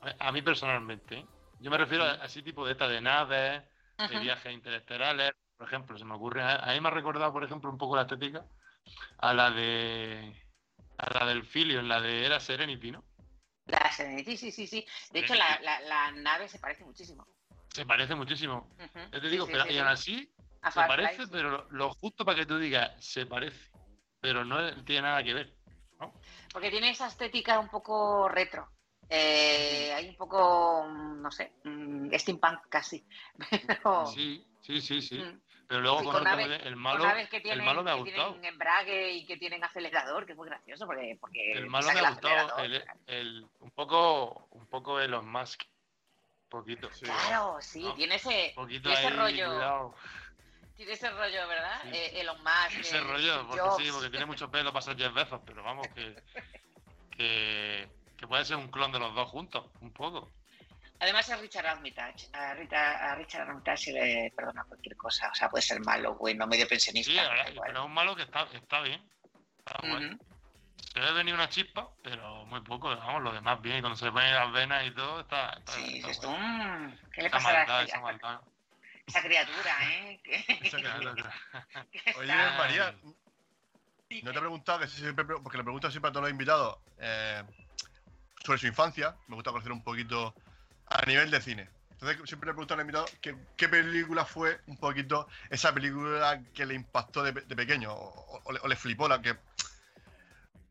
A, 0.01 0.27
a 0.27 0.31
mí 0.31 0.41
personalmente. 0.41 1.17
¿eh? 1.19 1.25
Yo 1.59 1.71
me 1.71 1.77
refiero 1.77 2.03
a, 2.03 2.13
a 2.13 2.25
ese 2.25 2.41
tipo 2.43 2.65
de 2.65 2.73
esta 2.73 2.87
de 2.87 3.01
naves, 3.01 3.63
de 3.97 4.19
viajes 4.19 4.53
interestelares, 4.53 5.33
por 5.57 5.67
ejemplo, 5.67 5.97
se 5.97 6.05
me 6.05 6.13
ocurre. 6.15 6.43
A, 6.43 6.55
a 6.57 6.73
mí 6.73 6.81
me 6.81 6.87
ha 6.89 6.91
recordado, 6.91 7.33
por 7.33 7.43
ejemplo, 7.43 7.69
un 7.69 7.77
poco 7.77 7.95
la 7.95 8.03
estética 8.03 8.45
a 9.17 9.33
la 9.33 9.51
de 9.51 10.43
a 10.97 11.13
la 11.19 11.25
del 11.25 11.45
Filion, 11.45 11.87
la 11.87 12.01
de 12.01 12.25
era 12.25 12.39
Serenity, 12.39 12.91
¿no? 12.91 13.03
La 13.65 13.91
Serenity, 13.91 14.37
sí, 14.37 14.51
sí, 14.51 14.65
sí. 14.65 14.85
De 15.11 15.19
hecho, 15.19 15.35
la, 15.35 15.59
la, 15.61 15.79
la 15.81 16.11
nave 16.11 16.47
se 16.47 16.59
parece 16.59 16.83
muchísimo. 16.85 17.27
Se 17.69 17.85
parece 17.85 18.15
muchísimo. 18.15 18.69
Yo 19.11 19.21
te 19.21 19.29
digo, 19.29 19.45
Sí, 19.45 19.51
pero 19.51 19.63
sí, 19.65 19.69
y 19.69 19.73
sí, 19.73 19.79
aún 19.79 19.87
sí. 19.87 19.93
así 19.93 20.33
A 20.61 20.71
se 20.71 20.81
parece, 20.83 21.27
pero 21.27 21.49
lo, 21.49 21.67
lo 21.71 21.93
justo 21.93 22.23
para 22.25 22.37
que 22.39 22.45
tú 22.45 22.57
digas 22.57 22.93
se 23.03 23.25
parece, 23.25 23.71
pero 24.19 24.45
no 24.45 24.83
tiene 24.83 25.03
nada 25.03 25.23
que 25.23 25.33
ver. 25.33 25.53
Porque 26.51 26.69
tiene 26.71 26.91
esa 26.91 27.07
estética 27.07 27.59
un 27.59 27.69
poco 27.69 28.29
retro. 28.29 28.69
Eh, 29.09 29.93
hay 29.93 30.09
un 30.09 30.15
poco, 30.15 30.85
mm, 30.87 31.21
no 31.21 31.31
sé, 31.31 31.53
mm, 31.63 32.13
steampunk 32.15 32.59
casi. 32.69 33.05
Pero, 33.67 34.05
Sí, 34.07 34.45
sí, 34.61 34.81
sí, 34.81 35.01
sí. 35.01 35.17
mm, 35.19 35.41
Pero 35.67 35.81
luego 35.81 35.99
Sí, 35.99 36.05
con, 36.05 36.23
de- 36.23 36.55
el 36.55 36.73
con 36.73 36.79
malo, 36.79 37.03
que 37.29 37.37
el 37.37 37.43
tienen, 37.43 37.65
malo 37.65 37.83
me 37.83 37.91
ha 37.91 37.95
que 37.95 37.99
gustado. 38.01 38.31
tienen 38.33 38.53
embrague 38.53 39.11
y 39.11 39.25
que 39.25 39.37
tienen 39.37 39.63
acelerador, 39.63 40.25
que 40.25 40.31
es 40.33 40.37
muy 40.37 40.47
gracioso 40.47 40.85
porque, 40.85 41.17
porque 41.19 41.51
El 41.53 41.69
malo 41.69 41.91
me 41.91 41.99
ha 41.99 42.09
gustado, 42.11 42.63
el, 42.63 42.83
el- 43.07 43.45
un 43.59 43.71
poco, 43.71 44.47
un 44.51 44.65
poco 44.67 44.99
Elon 44.99 45.29
Musk, 45.29 45.63
un 46.43 46.49
poquito. 46.49 46.89
Claro, 47.01 47.57
sí, 47.61 47.83
¿no? 47.83 47.93
tiene 47.95 48.15
ese, 48.15 48.53
poquito 48.55 48.89
tiene 48.89 48.97
ese 48.97 49.07
ahí, 49.07 49.17
rollo, 49.17 49.49
cuidado. 49.51 49.95
tiene 50.77 50.91
ese 50.93 51.09
rollo, 51.09 51.47
¿verdad? 51.47 51.81
Sí. 51.83 51.89
Eh, 51.93 52.21
Elon 52.21 52.37
Musk, 52.43 52.79
Ese 52.79 52.97
eh, 52.97 53.01
rollo, 53.01 53.47
porque 53.47 53.59
Jobs. 53.61 53.83
sí, 53.83 53.89
porque 53.91 54.09
tiene 54.09 54.25
mucho 54.25 54.49
pelo 54.51 54.71
para 54.71 54.81
ser 54.81 54.97
Jeff 54.97 55.13
Bezos, 55.13 55.41
pero 55.45 55.63
vamos, 55.63 55.87
que, 55.89 56.15
que, 57.17 57.89
que 58.17 58.27
puede 58.27 58.43
ser 58.45 58.57
un 58.57 58.69
clon 58.69 58.91
de 58.91 58.99
los 58.99 59.13
dos 59.15 59.29
juntos, 59.29 59.65
un 59.81 59.91
poco. 59.93 60.29
Además 60.99 61.29
es 61.29 61.39
Richard 61.39 61.67
Armitage. 61.67 62.27
A, 62.33 62.55
Rita- 62.55 63.11
a 63.11 63.15
Richard 63.15 63.47
Armitage 63.47 63.77
se 63.77 63.91
le 63.93 64.33
perdona 64.35 64.63
cualquier 64.63 64.97
cosa. 64.97 65.29
O 65.31 65.35
sea, 65.35 65.47
puede 65.49 65.61
ser 65.61 65.79
malo, 65.81 66.15
bueno, 66.15 66.47
medio 66.47 66.67
pensionista. 66.67 67.11
Sí, 67.11 67.15
la 67.17 67.29
verdad, 67.29 67.53
pero 67.67 67.79
es 67.79 67.85
un 67.85 67.93
malo 67.93 68.15
que 68.15 68.23
está, 68.23 68.47
está 68.53 68.81
bien. 68.81 69.07
Está. 69.59 69.77
Ujú. 69.87 70.17
Se 70.93 70.99
ve 70.99 71.11
venir 71.13 71.35
una 71.35 71.49
chispa, 71.49 71.87
pero 72.01 72.45
muy 72.47 72.61
poco, 72.61 72.89
vamos, 72.89 73.21
lo 73.21 73.31
demás 73.31 73.61
bien. 73.61 73.77
Y 73.77 73.81
cuando 73.81 73.95
se 73.97 74.05
le 74.05 74.11
ponen 74.11 74.33
las 74.33 74.51
venas 74.51 74.87
y 74.87 74.91
todo, 74.91 75.19
está. 75.19 75.53
está, 75.53 75.71
Sí, 75.73 76.01
está 76.03 76.27
guay. 76.27 76.39
"Mm, 76.39 76.97
¿qué 77.13 77.21
le 77.21 77.29
pasará 77.29 77.77
a 77.79 77.83
esa 77.83 77.99
maldad. 77.99 78.41
esa 79.05 79.21
criatura, 79.21 79.91
eh? 79.91 80.19
Esa 80.63 80.77
criatura. 80.77 81.31
Oye, 82.17 82.33
María, 82.57 82.95
no 84.23 84.31
te 84.31 84.37
he 84.37 84.41
preguntado, 84.41 84.79
que 84.79 84.87
siempre, 84.87 85.25
porque 85.25 85.57
le 85.57 85.63
pregunto 85.63 85.91
siempre 85.91 86.09
a 86.09 86.11
todos 86.11 86.23
los 86.23 86.31
invitados 86.31 86.77
eh, 86.97 87.43
sobre 88.43 88.59
su 88.59 88.67
infancia. 88.67 89.15
Me 89.27 89.35
gusta 89.35 89.51
conocer 89.51 89.71
un 89.71 89.83
poquito 89.83 90.33
a 90.87 91.05
nivel 91.05 91.29
de 91.31 91.41
cine. 91.41 91.69
Entonces, 91.91 92.17
siempre 92.27 92.47
le 92.47 92.53
pregunto 92.53 92.73
al 92.75 92.81
invitado 92.81 93.05
que- 93.21 93.35
qué 93.57 93.67
película 93.67 94.23
fue 94.23 94.59
un 94.67 94.77
poquito 94.77 95.27
esa 95.49 95.73
película 95.73 96.43
que 96.53 96.65
le 96.65 96.75
impactó 96.75 97.23
de, 97.23 97.31
de 97.31 97.55
pequeño 97.55 97.91
o, 97.91 98.41
o 98.43 98.51
le, 98.51 98.59
o 98.59 98.67
le 98.67 98.75
flipó, 98.75 99.07
la 99.07 99.19
que, 99.21 99.35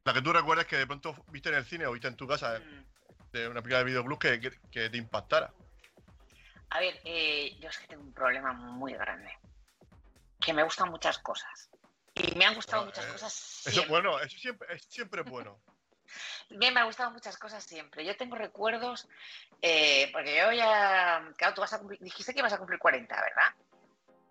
la 0.05 0.13
que 0.15 0.23
tú 0.23 0.33
recuerdas 0.33 0.67
que 0.67 0.77
de 0.77 0.87
pronto 0.87 1.17
viste 1.29 1.49
en 1.49 1.57
el 1.57 1.65
cine 1.65 1.87
o 1.87 1.93
viste 1.93 2.07
en 2.09 2.17
tu 2.17 2.29
casa 2.29 2.61
Mm. 2.61 2.85
de 3.33 3.49
una 3.49 3.61
película 3.61 3.79
de 3.79 3.85
videoclub 3.85 4.19
que, 4.19 4.41
que, 4.41 4.53
que 4.71 4.89
te 4.89 4.97
impactara. 4.97 5.53
A 6.71 6.81
ver, 6.81 7.01
eh, 7.05 7.57
yo 7.61 7.69
es 7.69 7.79
que 7.79 7.87
tengo 7.89 8.03
un 8.03 8.13
problema 8.15 8.53
muy 8.53 8.93
grande. 8.93 9.31
Que 10.41 10.53
me 10.53 10.63
gustan 10.63 10.91
muchas 10.91 11.19
cosas. 11.19 11.71
Y 12.15 12.37
me 12.39 12.45
han 12.47 12.55
gustado 12.55 12.85
muchas 12.87 13.05
eh, 13.05 13.13
cosas 13.13 13.33
Eso 13.67 13.71
siempre. 13.71 13.83
es 13.83 13.89
bueno, 13.89 14.21
eso 14.21 14.39
siempre 14.39 14.69
es 14.75 14.85
siempre 14.89 15.23
bueno. 15.23 15.61
Bien, 16.51 16.73
me 16.75 16.81
han 16.81 16.87
gustado 16.87 17.11
muchas 17.11 17.37
cosas 17.39 17.65
siempre. 17.65 18.05
Yo 18.05 18.17
tengo 18.17 18.37
recuerdos, 18.37 19.09
eh, 19.63 20.09
porque 20.13 20.37
yo 20.37 20.53
ya, 20.53 21.33
claro, 21.37 21.55
tú 21.55 21.61
vas 21.61 21.73
a 21.73 21.79
cumplir, 21.79 22.01
dijiste 22.01 22.33
que 22.33 22.41
ibas 22.41 22.53
a 22.53 22.59
cumplir 22.59 22.79
40, 22.79 23.15
¿verdad? 23.15 23.55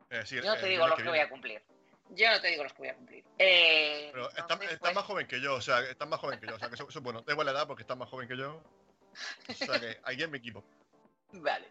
Eh, 0.10 0.26
sí, 0.26 0.36
Yo 0.36 0.44
no 0.44 0.58
te 0.58 0.68
digo 0.68 0.88
los 0.88 0.98
que 0.98 1.10
voy 1.10 1.20
a 1.20 1.30
cumplir. 1.30 1.62
Yo 2.10 2.30
no 2.30 2.40
te 2.40 2.50
digo 2.50 2.64
los 2.64 2.74
que 2.74 2.80
voy 2.80 2.90
a 2.90 2.96
cumplir. 2.96 3.24
Eh, 3.40 4.10
Pero 4.12 4.30
estás 4.30 4.44
entonces, 4.44 4.68
estás 4.68 4.80
pues, 4.80 4.96
más 4.96 5.06
joven 5.06 5.28
que 5.28 5.42
yo, 5.42 5.56
o 5.56 5.62
sea, 5.62 5.80
estás 5.82 6.08
más 6.08 6.20
joven 6.20 6.40
que 6.40 6.48
yo, 6.48 6.56
o 6.56 6.60
sea, 6.60 6.70
que 6.70 6.76
eso, 6.76 6.88
eso 6.88 7.00
es 7.00 7.04
bueno. 7.04 7.22
Da 7.22 7.34
igual 7.34 7.46
la 7.46 7.52
edad 7.52 7.68
porque 7.68 7.82
estás 7.82 7.98
más 7.98 8.10
joven 8.10 8.28
que 8.28 8.38
yo. 8.38 8.62
O 9.50 9.54
sea, 9.54 9.80
que 9.80 10.00
aquí 10.04 10.24
en 10.24 10.32
mi 10.32 10.38
equipo. 10.38 10.64
Vale. 11.32 11.68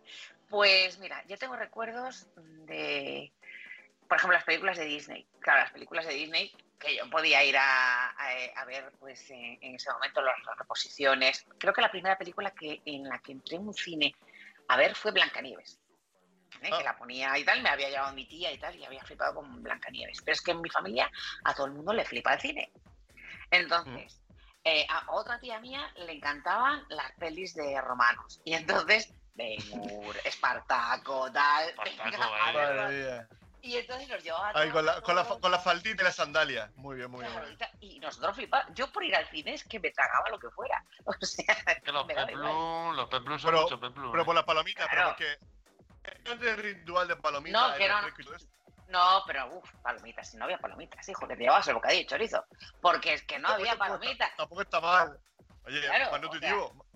Pues 0.49 0.99
mira, 0.99 1.25
yo 1.27 1.37
tengo 1.39 1.57
recuerdos 1.57 2.27
de, 2.37 3.33
por 4.09 4.19
ejemplo, 4.19 4.37
las 4.37 4.45
películas 4.45 4.77
de 4.79 4.85
Disney. 4.85 5.27
Claro, 5.41 5.61
las 5.61 5.73
películas 5.73 6.07
de 6.07 6.15
Disney 6.15 6.55
que 6.79 6.97
yo 6.97 7.09
podía 7.09 7.43
ir 7.45 7.57
a, 7.57 8.11
a- 8.11 8.61
a 8.61 8.65
ver, 8.67 8.93
pues 8.99 9.31
en, 9.31 9.59
en 9.63 9.75
ese 9.77 9.91
momento 9.93 10.21
las, 10.21 10.37
las 10.45 10.59
reposiciones. 10.59 11.47
Creo 11.59 11.73
que 11.73 11.81
la 11.81 11.91
primera 11.91 12.19
película 12.19 12.51
que 12.51 12.83
en 12.85 13.05
la 13.09 13.19
que 13.21 13.33
entré 13.33 13.57
en 13.57 13.67
un 13.69 13.75
cine 13.75 14.15
a 14.69 14.77
ver 14.77 14.95
fue 14.95 15.13
Blancanieves. 15.13 15.81
¿eh? 16.63 16.71
Ah. 16.73 16.79
Que 16.79 16.85
la 16.85 16.97
ponía 16.97 17.37
y 17.39 17.45
tal, 17.45 17.63
me 17.63 17.69
había 17.71 17.89
llevado 17.89 18.13
mi 18.15 18.27
tía 18.27 18.53
y 18.53 18.59
tal, 18.59 18.77
y 18.77 18.85
había 18.85 19.03
flipado 19.05 19.35
con 19.37 19.63
Blancanieves. 19.63 20.21
Pero 20.23 20.35
es 20.35 20.43
que 20.43 20.51
en 20.51 20.61
mi 20.61 20.69
familia 20.69 21.11
a 21.45 21.55
todo 21.55 21.67
el 21.67 21.73
mundo 21.73 21.93
le 21.93 22.05
flipa 22.05 22.35
el 22.35 22.41
cine. 22.41 22.73
Entonces, 23.51 24.21
eh, 24.65 24.87
a 24.89 25.11
otra 25.13 25.39
tía 25.41 25.61
mía 25.61 25.91
le 25.97 26.13
encantaban 26.13 26.85
las 26.89 27.13
pelis 27.13 27.55
de 27.55 27.81
romanos. 27.81 28.41
Y 28.45 28.55
entonces, 28.55 29.13
Ben-Hur, 29.35 30.17
Espartaco, 30.25 31.31
tal. 31.33 31.69
Espartaco, 31.71 32.19
Y 33.65 33.79
entonces 33.79 34.07
nos 34.09 34.23
llevaba 34.23 34.53
Ahí, 34.55 34.69
con, 34.71 34.85
la, 34.85 35.01
con, 35.01 35.17
la, 35.17 35.25
con 35.25 35.51
la 35.51 35.59
faldita 35.59 36.03
y 36.03 36.05
la 36.05 36.13
sandalia. 36.13 36.71
Muy 36.77 36.97
bien, 36.97 37.11
muy 37.11 37.21
bien. 37.25 37.33
Claro, 37.57 37.73
y 37.81 37.99
nosotros 37.99 38.37
flipábamos. 38.37 38.75
Yo 38.75 38.93
por 38.93 39.03
ir 39.03 39.17
al 39.17 39.27
cine 39.31 39.55
es 39.55 39.65
que 39.65 39.81
me 39.81 39.91
tragaba 39.91 40.29
lo 40.29 40.39
que 40.39 40.51
fuera. 40.51 40.85
O 41.07 41.13
sea, 41.25 41.57
Que 41.83 41.91
los 41.91 42.05
peplum, 42.05 42.95
los 42.95 43.09
peplum 43.09 43.39
son 43.39 43.51
Pero- 43.51 43.63
muchos 43.63 43.81
peplum. 43.81 44.11
Pero 44.11 44.23
¿eh? 44.23 44.27
por 44.27 44.35
las 44.35 44.45
palomitas, 44.45 44.87
Claro. 44.89 45.15
pero 45.17 45.39
porque. 46.03 46.25
No 46.25 46.33
es 46.35 46.41
de 46.41 46.57
ritual 46.57 47.09
de 47.09 47.17
palomitas. 47.17 47.71
No, 47.71 47.75
que 47.79 47.89
no. 47.89 47.97
No, 48.89 49.23
pero 49.27 49.47
uff, 49.57 49.71
palomitas, 49.83 50.31
si 50.31 50.37
no 50.37 50.45
había 50.45 50.59
palomitas, 50.59 51.09
hijo, 51.09 51.27
que 51.27 51.35
te 51.35 51.43
llevabas 51.45 51.67
el 51.69 51.75
bocadillo 51.75 52.03
de 52.03 52.07
chorizo. 52.07 52.45
Porque 52.83 53.15
es 53.15 53.23
que 53.23 53.39
no 53.39 53.49
había 53.49 53.77
palomitas. 53.77 54.37
Tampoco 54.37 54.61
está 54.61 54.79
mal. 54.83 55.19
Oye, 55.65 55.81
Claro, 55.81 56.05
más 56.11 56.13
o 56.13 56.19
nutritivo. 56.19 56.61
más 56.61 56.75
nutritivo. 56.75 56.87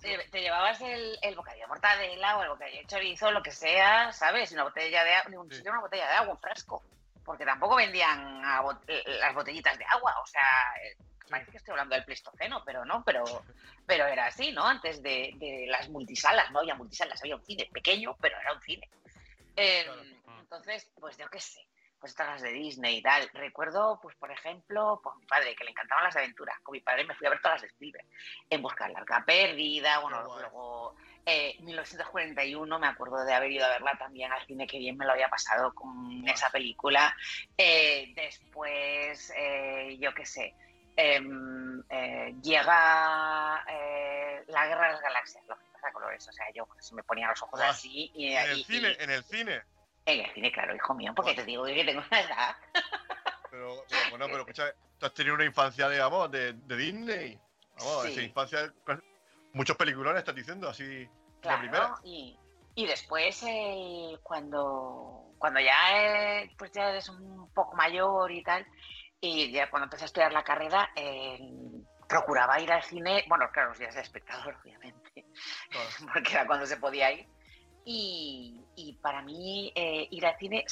Te, 0.00 0.18
te 0.30 0.40
llevabas 0.40 0.80
el, 0.80 1.18
el 1.20 1.34
bocadillo 1.34 1.64
de 1.64 1.68
mortadela 1.68 2.38
o 2.38 2.42
el 2.42 2.48
bocadillo 2.50 2.78
de 2.80 2.86
chorizo, 2.86 3.30
lo 3.30 3.42
que 3.42 3.50
sea, 3.50 4.12
¿sabes? 4.12 4.50
Una 4.52 4.64
botella 4.64 5.04
de 5.04 5.14
agua, 5.14 5.40
un 5.42 5.50
Sí. 5.50 5.56
sitio, 5.56 5.72
una 5.72 5.80
botella 5.82 6.06
de 6.08 6.14
agua, 6.14 6.32
un 6.34 6.40
fresco. 6.40 6.82
Porque 7.24 7.44
tampoco 7.44 7.76
vendían 7.76 8.42
bot- 8.62 8.84
eh, 8.86 9.02
las 9.20 9.34
botellitas 9.34 9.76
de 9.76 9.84
agua. 9.84 10.14
O 10.22 10.26
sea, 10.26 10.40
eh, 10.82 10.96
parece 11.28 11.50
que 11.50 11.58
estoy 11.58 11.72
hablando 11.72 11.94
del 11.94 12.04
Pleistoceno, 12.04 12.62
pero 12.64 12.84
no, 12.86 13.02
pero, 13.04 13.24
pero 13.86 14.06
era 14.06 14.26
así, 14.26 14.50
¿no? 14.52 14.64
Antes 14.64 15.02
de, 15.02 15.32
de 15.36 15.66
las 15.68 15.90
multisalas, 15.90 16.50
no 16.50 16.60
había 16.60 16.74
multisalas, 16.74 17.20
había 17.20 17.36
un 17.36 17.44
cine 17.44 17.68
pequeño, 17.70 18.16
pero 18.20 18.40
era 18.40 18.54
un 18.54 18.62
cine. 18.62 18.88
Eh, 19.56 19.84
Claro. 19.84 20.02
Entonces, 20.40 20.90
pues 20.98 21.18
yo 21.18 21.28
qué 21.28 21.40
sé, 21.40 21.60
pues 22.00 22.12
estas 22.12 22.28
las 22.28 22.42
de 22.42 22.52
Disney 22.52 22.98
y 22.98 23.02
tal. 23.02 23.28
Recuerdo, 23.34 23.98
pues 24.02 24.14
por 24.16 24.30
ejemplo, 24.30 25.00
pues 25.02 25.16
mi 25.16 25.26
padre, 25.26 25.54
que 25.56 25.64
le 25.64 25.70
encantaban 25.70 26.04
las 26.04 26.14
de 26.14 26.20
aventuras. 26.20 26.58
Con 26.60 26.72
mi 26.72 26.80
padre 26.80 27.04
me 27.04 27.14
fui 27.14 27.26
a 27.26 27.30
ver 27.30 27.40
todas 27.40 27.56
las 27.56 27.62
de 27.62 27.68
Spielberg. 27.68 28.06
En 28.50 28.62
busca 28.62 28.86
de 28.86 28.92
la 28.94 29.00
arca 29.00 29.24
perdida, 29.26 29.98
bueno, 30.00 30.22
luego 30.22 30.94
eh, 31.26 31.56
1941, 31.60 32.78
me 32.78 32.86
acuerdo 32.86 33.24
de 33.24 33.34
haber 33.34 33.50
ido 33.52 33.66
a 33.66 33.70
verla 33.70 33.92
también 33.98 34.32
al 34.32 34.44
cine, 34.46 34.66
que 34.66 34.78
bien 34.78 34.96
me 34.96 35.04
lo 35.04 35.12
había 35.12 35.28
pasado 35.28 35.74
con 35.74 36.26
esa 36.28 36.48
película. 36.50 37.14
Eh, 37.56 38.12
después, 38.14 39.32
eh, 39.36 39.96
yo 40.00 40.14
qué 40.14 40.24
sé, 40.24 40.54
em, 40.96 41.82
eh, 41.90 42.34
llega 42.42 43.64
eh, 43.68 44.42
la 44.48 44.66
Guerra 44.66 44.86
de 44.86 44.92
las 44.94 45.02
Galaxias, 45.02 45.44
lo 45.46 45.56
que 45.58 45.64
pasa 45.72 45.92
colores, 45.92 46.26
o 46.28 46.32
sea, 46.32 46.46
yo 46.54 46.66
se 46.80 46.94
me 46.94 47.02
ponían 47.02 47.30
los 47.30 47.42
ojos 47.42 47.60
así 47.60 48.10
y, 48.14 48.32
En 48.34 48.50
el 48.50 48.58
y- 48.58 48.64
cine, 48.64 48.88
y- 48.98 49.02
en 49.02 49.10
el 49.10 49.22
cine. 49.24 49.52
en 49.52 49.58
el 49.58 49.62
cine, 49.62 49.62
claro, 50.52 50.74
hijo 50.74 50.94
mío, 50.94 51.12
porque 51.14 51.34
te 51.34 51.44
digo 51.44 51.64
que 51.64 51.84
tengo 51.84 52.02
una 52.10 52.20
edad. 52.20 52.56
Pero, 53.50 53.82
pero 53.88 54.10
bueno, 54.10 54.26
pero 54.26 54.40
escucha, 54.40 54.74
tú 54.98 55.06
has 55.06 55.14
tenido 55.14 55.34
una 55.34 55.44
infancia, 55.46 55.88
digamos, 55.88 56.30
de, 56.30 56.52
de 56.52 56.76
Disney. 56.76 57.40
Vamos, 57.78 58.02
Sí. 58.04 58.12
esa 58.12 58.20
infancia. 58.22 58.74
Muchos 59.54 59.74
peliculones 59.76 60.18
estás 60.18 60.34
diciendo, 60.34 60.68
así. 60.68 61.08
Claro, 61.40 61.60
primera. 61.60 61.94
y, 62.04 62.38
y 62.74 62.86
después 62.86 63.42
eh, 63.48 64.18
cuando, 64.22 65.32
cuando 65.38 65.60
ya, 65.60 66.42
eh, 66.42 66.50
pues 66.58 66.70
ya 66.72 66.90
eres 66.90 67.08
un 67.08 67.50
poco 67.54 67.74
mayor 67.74 68.30
y 68.30 68.42
tal, 68.42 68.66
y 69.18 69.50
ya 69.50 69.70
cuando 69.70 69.84
empecé 69.84 70.04
a 70.04 70.06
estudiar 70.06 70.32
la 70.34 70.44
carrera, 70.44 70.90
eh, 70.94 71.38
procuraba 72.06 72.60
ir 72.60 72.70
al 72.70 72.82
cine, 72.82 73.24
bueno, 73.28 73.48
claro, 73.50 73.70
los 73.70 73.78
días 73.78 73.94
de 73.94 74.02
espectador, 74.02 74.56
obviamente, 74.62 75.24
Claro. 75.70 75.88
porque 76.12 76.32
era 76.32 76.46
cuando 76.46 76.66
se 76.66 76.76
podía 76.76 77.10
ir. 77.12 77.26
Y, 77.90 78.60
y 78.76 78.92
para 79.00 79.22
mí 79.22 79.72
eh, 79.74 80.06
ir 80.10 80.26
al 80.26 80.36
cine, 80.36 80.66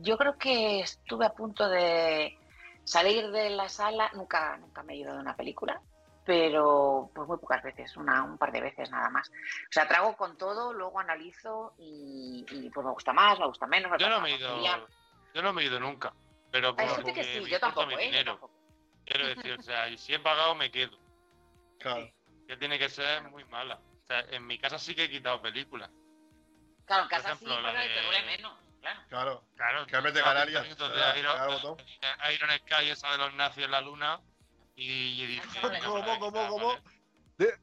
yo 0.00 0.16
creo 0.16 0.38
que 0.38 0.80
estuve 0.80 1.26
a 1.26 1.34
punto 1.34 1.68
de 1.68 2.34
salir 2.82 3.30
de 3.30 3.50
la 3.50 3.68
sala, 3.68 4.10
nunca, 4.14 4.56
nunca 4.56 4.82
me 4.82 4.94
he 4.94 4.96
ido 4.96 5.12
de 5.12 5.20
una 5.20 5.36
película, 5.36 5.82
pero 6.24 7.10
pues 7.14 7.28
muy 7.28 7.36
pocas 7.36 7.62
veces, 7.62 7.94
una, 7.98 8.22
un 8.22 8.38
par 8.38 8.52
de 8.52 8.62
veces 8.62 8.90
nada 8.90 9.10
más. 9.10 9.28
O 9.28 9.70
sea, 9.70 9.86
trago 9.86 10.16
con 10.16 10.38
todo, 10.38 10.72
luego 10.72 10.98
analizo 10.98 11.74
y, 11.78 12.46
y, 12.50 12.70
pues 12.70 12.86
me 12.86 12.92
gusta 12.92 13.12
más, 13.12 13.38
me 13.38 13.48
gusta 13.48 13.66
menos. 13.66 13.90
me 13.92 13.98
Yo 13.98 14.08
no 14.08 14.22
me 14.22 14.30
he 14.30 14.36
ido, 14.38 14.48
familiar. 14.48 14.86
yo 15.34 15.42
no 15.42 15.52
me 15.52 15.62
he 15.62 15.66
ido 15.66 15.78
nunca. 15.78 16.14
Pero 16.50 16.74
Hay 16.78 16.86
por- 16.86 16.96
gente 16.96 17.12
que 17.12 17.24
sí, 17.24 17.50
yo 17.50 17.60
tampoco, 17.60 17.86
mi 17.88 17.94
¿eh? 17.96 18.12
Yo 18.14 18.24
tampoco. 18.24 18.54
Quiero 19.04 19.26
decir, 19.26 19.52
o 19.58 19.62
sea, 19.62 19.90
y 19.90 19.98
si 19.98 20.14
he 20.14 20.18
pagado 20.18 20.54
me 20.54 20.70
quedo. 20.70 20.96
Claro. 21.78 22.08
Que 22.48 22.56
tiene 22.56 22.78
que 22.78 22.88
ser 22.88 23.28
muy 23.30 23.44
mala. 23.44 23.78
O 24.04 24.06
sea, 24.06 24.20
en 24.30 24.46
mi 24.46 24.56
casa 24.58 24.78
sí 24.78 24.94
que 24.94 25.04
he 25.04 25.10
quitado 25.10 25.42
películas. 25.42 25.90
Claro, 26.86 27.02
en 27.04 27.08
casa 27.08 27.28
sí, 27.36 27.44
ejemplo, 27.44 27.60
la 27.60 27.72
pero 27.72 27.94
te 27.94 28.02
duele 28.02 28.22
menos, 28.26 28.52
claro. 28.80 29.00
Claro. 29.08 29.44
Claro, 29.56 29.86
Que 29.86 29.96
en 29.96 30.02
vez 30.04 30.14
de 30.14 30.22
de 30.22 30.26
Iron, 32.34 32.50
Sky, 32.58 32.90
esa 32.90 33.10
de 33.12 33.18
los 33.18 33.34
nazis 33.34 33.64
en 33.64 33.70
la 33.70 33.80
luna. 33.80 34.20
Y, 34.74 35.22
y 35.22 35.26
dije, 35.26 35.60
¿Cómo, 35.84 36.18
¿Cómo, 36.18 36.32
para 36.32 36.48
cómo, 36.48 36.74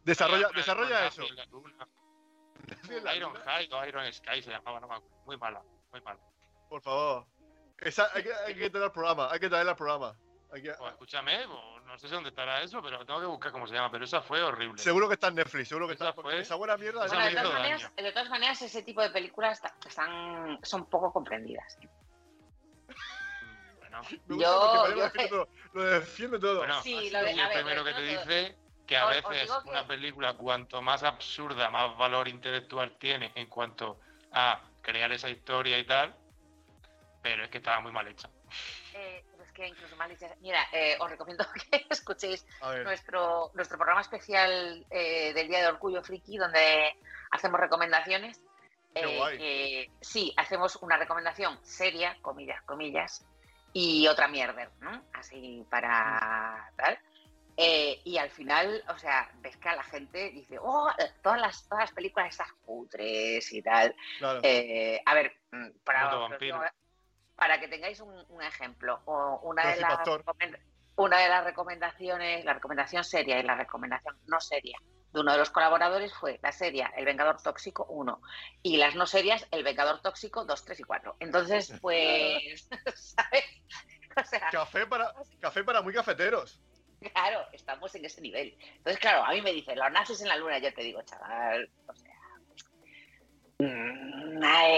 desarrolla 0.03 0.41
Iron- 0.41 0.55
desarrolla 0.55 1.07
eso. 1.07 1.23
Iron. 3.15 3.33
High 3.45 3.69
o 3.71 3.85
Iron 3.85 4.13
Sky 4.13 4.41
se 4.43 4.51
llamaba, 4.51 4.79
no 4.79 4.87
me 4.87 4.95
acuerdo. 4.95 5.17
Muy 5.25 5.37
mala, 5.37 5.61
muy 5.91 6.01
mala. 6.01 6.19
Por 6.69 6.81
favor. 6.81 7.25
Esa, 7.79 8.09
hay, 8.13 8.23
que, 8.23 8.33
hay 8.33 8.55
que 8.55 8.69
traer 8.69 8.85
al 8.85 8.91
programa. 8.91 9.29
Hay 9.31 9.39
que 9.39 9.49
traerla 9.49 9.71
al 9.71 9.77
programa. 9.77 10.15
Hay 10.51 10.63
que- 10.63 10.71
Pues 10.73 10.91
escúchame, 10.91 11.45
pues, 11.47 11.85
no 11.85 11.99
sé 11.99 12.07
dónde 12.07 12.29
estará 12.29 12.61
eso, 12.63 12.81
pero 12.81 13.05
tengo 13.05 13.19
que 13.19 13.25
buscar 13.27 13.51
cómo 13.51 13.67
se 13.67 13.73
llama. 13.75 13.91
Pero 13.91 14.05
esa 14.05 14.21
fue 14.21 14.41
horrible. 14.41 14.81
Seguro 14.81 15.07
que 15.07 15.13
está 15.13 15.27
en 15.27 15.35
Netflix. 15.35 15.67
Seguro 15.69 15.87
que 15.87 15.93
Esa 15.93 16.09
está. 16.09 16.21
fue- 16.21 16.39
Esa 16.39 16.55
buena 16.55 16.75
mierda. 16.77 17.05
esa 17.05 17.15
Bueno, 17.15 17.29
me 17.29 17.35
de 17.35 17.41
todas, 17.41 17.59
maneras, 17.59 17.95
de 17.95 18.11
todas 18.11 18.29
maneras, 18.29 18.61
ese 18.63 18.81
tipo 18.83 19.01
de 19.01 19.09
películas 19.11 19.61
están, 19.87 20.59
son 20.63 20.85
poco 20.87 21.13
comprendidas. 21.13 21.77
¿eh? 21.81 21.89
Bueno, 23.77 24.01
Me 24.01 24.35
gusta 24.35 24.49
Yo- 24.49 24.87
yo- 24.89 24.95
lo 24.95 25.03
defiende 25.03 25.29
todo. 25.29 25.47
Lo 25.73 25.83
defiende 25.83 26.39
todo. 26.39 26.57
bueno 26.59 26.81
Sí, 26.81 26.95
así 26.97 27.09
lo 27.11 27.19
de- 27.23 27.33
y 27.33 27.39
a 27.39 27.43
el 27.43 27.49
ver, 27.49 27.57
primero 27.63 27.83
que 27.83 27.93
te 27.93 28.13
todo. 28.15 28.25
dice 28.25 28.57
que 28.87 28.97
a 28.97 29.05
Os- 29.05 29.17
os 29.17 29.29
veces 29.29 29.51
que- 29.63 29.69
una 29.69 29.87
película, 29.87 30.33
cuanto 30.33 30.81
más 30.81 31.03
absurda, 31.03 31.69
más 31.69 31.95
valor 31.97 32.27
intelectual 32.27 32.97
tiene 32.97 33.31
en 33.35 33.47
cuanto 33.47 33.99
a 34.31 34.61
crear 34.81 35.11
esa 35.11 35.29
historia 35.29 35.77
y 35.77 35.85
tal, 35.85 36.15
pero 37.21 37.43
es 37.43 37.49
que 37.51 37.59
estaba 37.59 37.81
muy 37.81 37.91
mal 37.91 38.07
hecha. 38.07 38.29
Eh, 38.93 39.23
que 39.59 39.67
incluso 39.67 39.95
mal 39.97 40.09
dichas- 40.09 40.35
Mira, 40.41 40.59
eh, 40.71 40.97
os 40.99 41.09
recomiendo 41.09 41.45
que 41.71 41.85
escuchéis 41.89 42.45
nuestro, 42.83 43.51
nuestro 43.53 43.77
programa 43.77 44.01
especial 44.01 44.85
eh, 44.89 45.33
del 45.33 45.47
Día 45.47 45.59
de 45.61 45.67
Orgullo 45.67 46.01
Friki, 46.03 46.37
donde 46.37 46.95
hacemos 47.31 47.59
recomendaciones. 47.59 48.41
Eh, 49.39 49.89
sí, 50.01 50.33
hacemos 50.35 50.75
una 50.77 50.97
recomendación 50.97 51.59
seria, 51.63 52.17
comillas, 52.21 52.61
comillas, 52.63 53.25
y 53.71 54.07
otra 54.07 54.27
mierda, 54.27 54.71
¿no? 54.79 55.03
Así 55.13 55.63
para 55.69 56.71
tal. 56.75 56.97
Eh, 57.55 57.99
y 58.05 58.17
al 58.17 58.29
final, 58.31 58.83
o 58.87 58.97
sea, 58.97 59.29
ves 59.41 59.57
que 59.57 59.69
a 59.69 59.75
la 59.75 59.83
gente 59.83 60.29
dice, 60.31 60.57
oh, 60.59 60.89
todas 61.21 61.41
las, 61.41 61.67
todas 61.67 61.83
las 61.83 61.91
películas 61.93 62.29
estas 62.29 62.51
cutres 62.65 63.51
y 63.51 63.61
tal. 63.61 63.93
Claro. 64.17 64.39
Eh, 64.43 65.01
a 65.05 65.13
ver, 65.13 65.33
mm, 65.51 65.69
para, 65.83 66.05
vampiro. 66.15 66.61
Para 67.39 67.59
que 67.59 67.67
tengáis 67.67 67.99
un, 68.01 68.25
un 68.29 68.41
ejemplo, 68.41 69.01
o 69.05 69.39
una 69.43 69.73
de, 69.73 69.81
las 69.81 69.99
una 70.95 71.19
de 71.19 71.29
las 71.29 71.43
recomendaciones, 71.43 72.43
la 72.45 72.53
recomendación 72.53 73.03
seria 73.03 73.39
y 73.39 73.43
la 73.43 73.55
recomendación 73.55 74.17
no 74.27 74.39
seria 74.39 74.77
de 75.13 75.19
uno 75.19 75.31
de 75.31 75.37
los 75.37 75.49
colaboradores 75.49 76.13
fue 76.13 76.39
la 76.43 76.51
seria 76.51 76.91
El 76.95 77.05
Vengador 77.05 77.41
Tóxico 77.41 77.85
1 77.89 78.21
y 78.63 78.77
las 78.77 78.95
no 78.95 79.07
serias 79.07 79.47
El 79.51 79.63
Vengador 79.63 80.01
Tóxico 80.01 80.45
2, 80.45 80.65
3 80.65 80.79
y 80.79 80.83
4. 80.83 81.15
Entonces, 81.19 81.73
pues, 81.81 82.69
¿sabes? 82.95 83.45
O 84.15 84.23
sea, 84.23 84.49
Café 84.51 84.85
para, 84.85 85.13
café 85.39 85.63
para 85.63 85.81
muy 85.81 85.93
cafeteros. 85.93 86.61
Claro, 87.13 87.45
estamos 87.53 87.95
en 87.95 88.03
ese 88.03 88.19
nivel. 88.19 88.57
Entonces, 88.59 88.99
claro, 88.99 89.23
a 89.23 89.31
mí 89.31 89.41
me 89.41 89.53
dicen, 89.53 89.79
los 89.79 89.91
nazis 89.91 90.21
en 90.21 90.27
la 90.27 90.35
luna, 90.35 90.57
yo 90.59 90.73
te 90.73 90.81
digo, 90.81 91.01
chaval, 91.03 91.69
o 91.87 91.95
sea, 91.95 92.18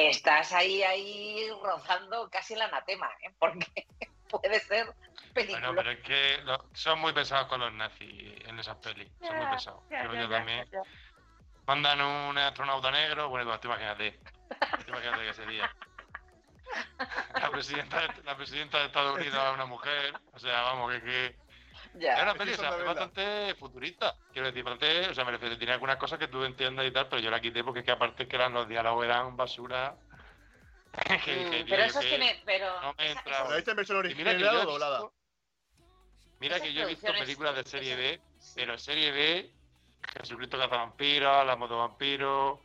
estás 0.10 0.52
ahí, 0.54 0.84
ahí 0.84 1.50
rozando 1.64 2.30
casi 2.30 2.54
el 2.54 2.62
anatema, 2.62 3.10
¿eh? 3.24 3.32
porque 3.40 3.88
puede 4.30 4.60
ser 4.60 4.88
película. 5.34 5.60
Bueno, 5.68 5.76
pero 5.76 5.92
es 5.92 6.00
que 6.04 6.38
lo- 6.44 6.66
son 6.74 7.00
muy 7.00 7.14
pesados 7.14 7.48
con 7.48 7.60
los 7.60 7.74
nazis 7.74 8.34
en 8.46 8.60
esas 8.60 8.78
pelis. 8.78 9.10
Son 9.22 9.36
muy 9.38 9.48
pesados. 9.48 9.82
ya, 9.90 10.00
Creo 10.02 10.14
ya, 10.14 10.22
yo 10.22 10.30
ya, 10.30 10.36
también. 10.38 10.70
Mandan 11.66 12.02
un 12.02 12.38
astronauta 12.38 12.92
negro, 12.92 13.30
bueno, 13.30 13.60
tú 13.60 13.68
imagínate. 13.68 14.20
Tú 14.86 14.90
imagínate 14.92 15.26
que 15.26 15.34
sería. 15.34 15.76
La 17.40 17.50
presidenta, 17.50 18.02
de- 18.02 18.24
la 18.24 18.36
presidenta 18.36 18.80
de 18.80 18.86
Estados 18.86 19.16
Unidos 19.16 19.36
es 19.48 19.54
una 19.54 19.66
mujer. 19.66 20.14
O 20.34 20.40
sea, 20.40 20.62
vamos, 20.64 20.92
que, 20.92 21.02
que 21.02 21.36
Ya. 21.94 22.16
es 22.16 22.24
una 22.24 22.34
peli 22.36 22.54
o 22.54 22.56
sea, 22.58 22.78
es 22.78 22.86
bastante 22.86 23.56
futurista. 23.56 24.16
Quiero 24.32 24.48
decir, 24.48 24.64
bastante, 24.64 25.10
o 25.10 25.14
sea, 25.14 25.26
me 25.26 25.32
refiero, 25.32 25.58
tiene 25.58 25.74
algunas 25.74 25.98
cosas 25.98 26.18
que 26.20 26.28
tú 26.30 26.44
entiendas 26.44 26.86
y 26.86 26.92
tal, 26.92 27.08
pero 27.10 27.22
yo 27.22 27.30
la 27.30 27.42
quité 27.42 27.64
porque 27.64 27.80
es 27.80 27.86
que 27.86 27.92
aparte 27.92 28.28
que 28.28 28.36
eran, 28.36 28.54
los 28.54 28.68
diálogos 28.68 29.04
eran 29.06 29.36
basura. 29.36 29.96
que 31.26 31.64
Mm, 31.66 31.70
pero 31.70 31.84
eso 31.84 32.00
que 32.02 32.08
tiene, 32.08 32.42
pero 32.46 32.82
no 32.82 32.94
me 32.98 33.06
esa- 33.12 33.20
entra. 33.20 33.34
esa- 33.34 33.50
¿La 33.50 33.56
viste 33.56 33.72
en 33.72 33.78
versión 33.78 33.98
Y 33.98 34.16
mira 34.16 34.32
que 34.32 34.38
original 34.38 34.54
yo 34.56 34.62
o 34.62 34.72
doblada? 34.72 34.98
visto, 35.00 35.14
mira 36.40 36.60
que 36.60 36.74
yo 36.74 36.82
he 36.84 36.86
visto 36.86 37.14
películas 37.14 37.56
de 37.56 37.64
serie 37.64 37.96
B, 37.96 38.22
pero 38.56 38.78
serie 38.78 39.12
B, 39.12 39.52
Jesucristo 40.20 40.58
Cazavampiros, 40.58 41.46
La 41.46 41.56
Moto 41.56 41.78
Vampiro, 41.78 42.62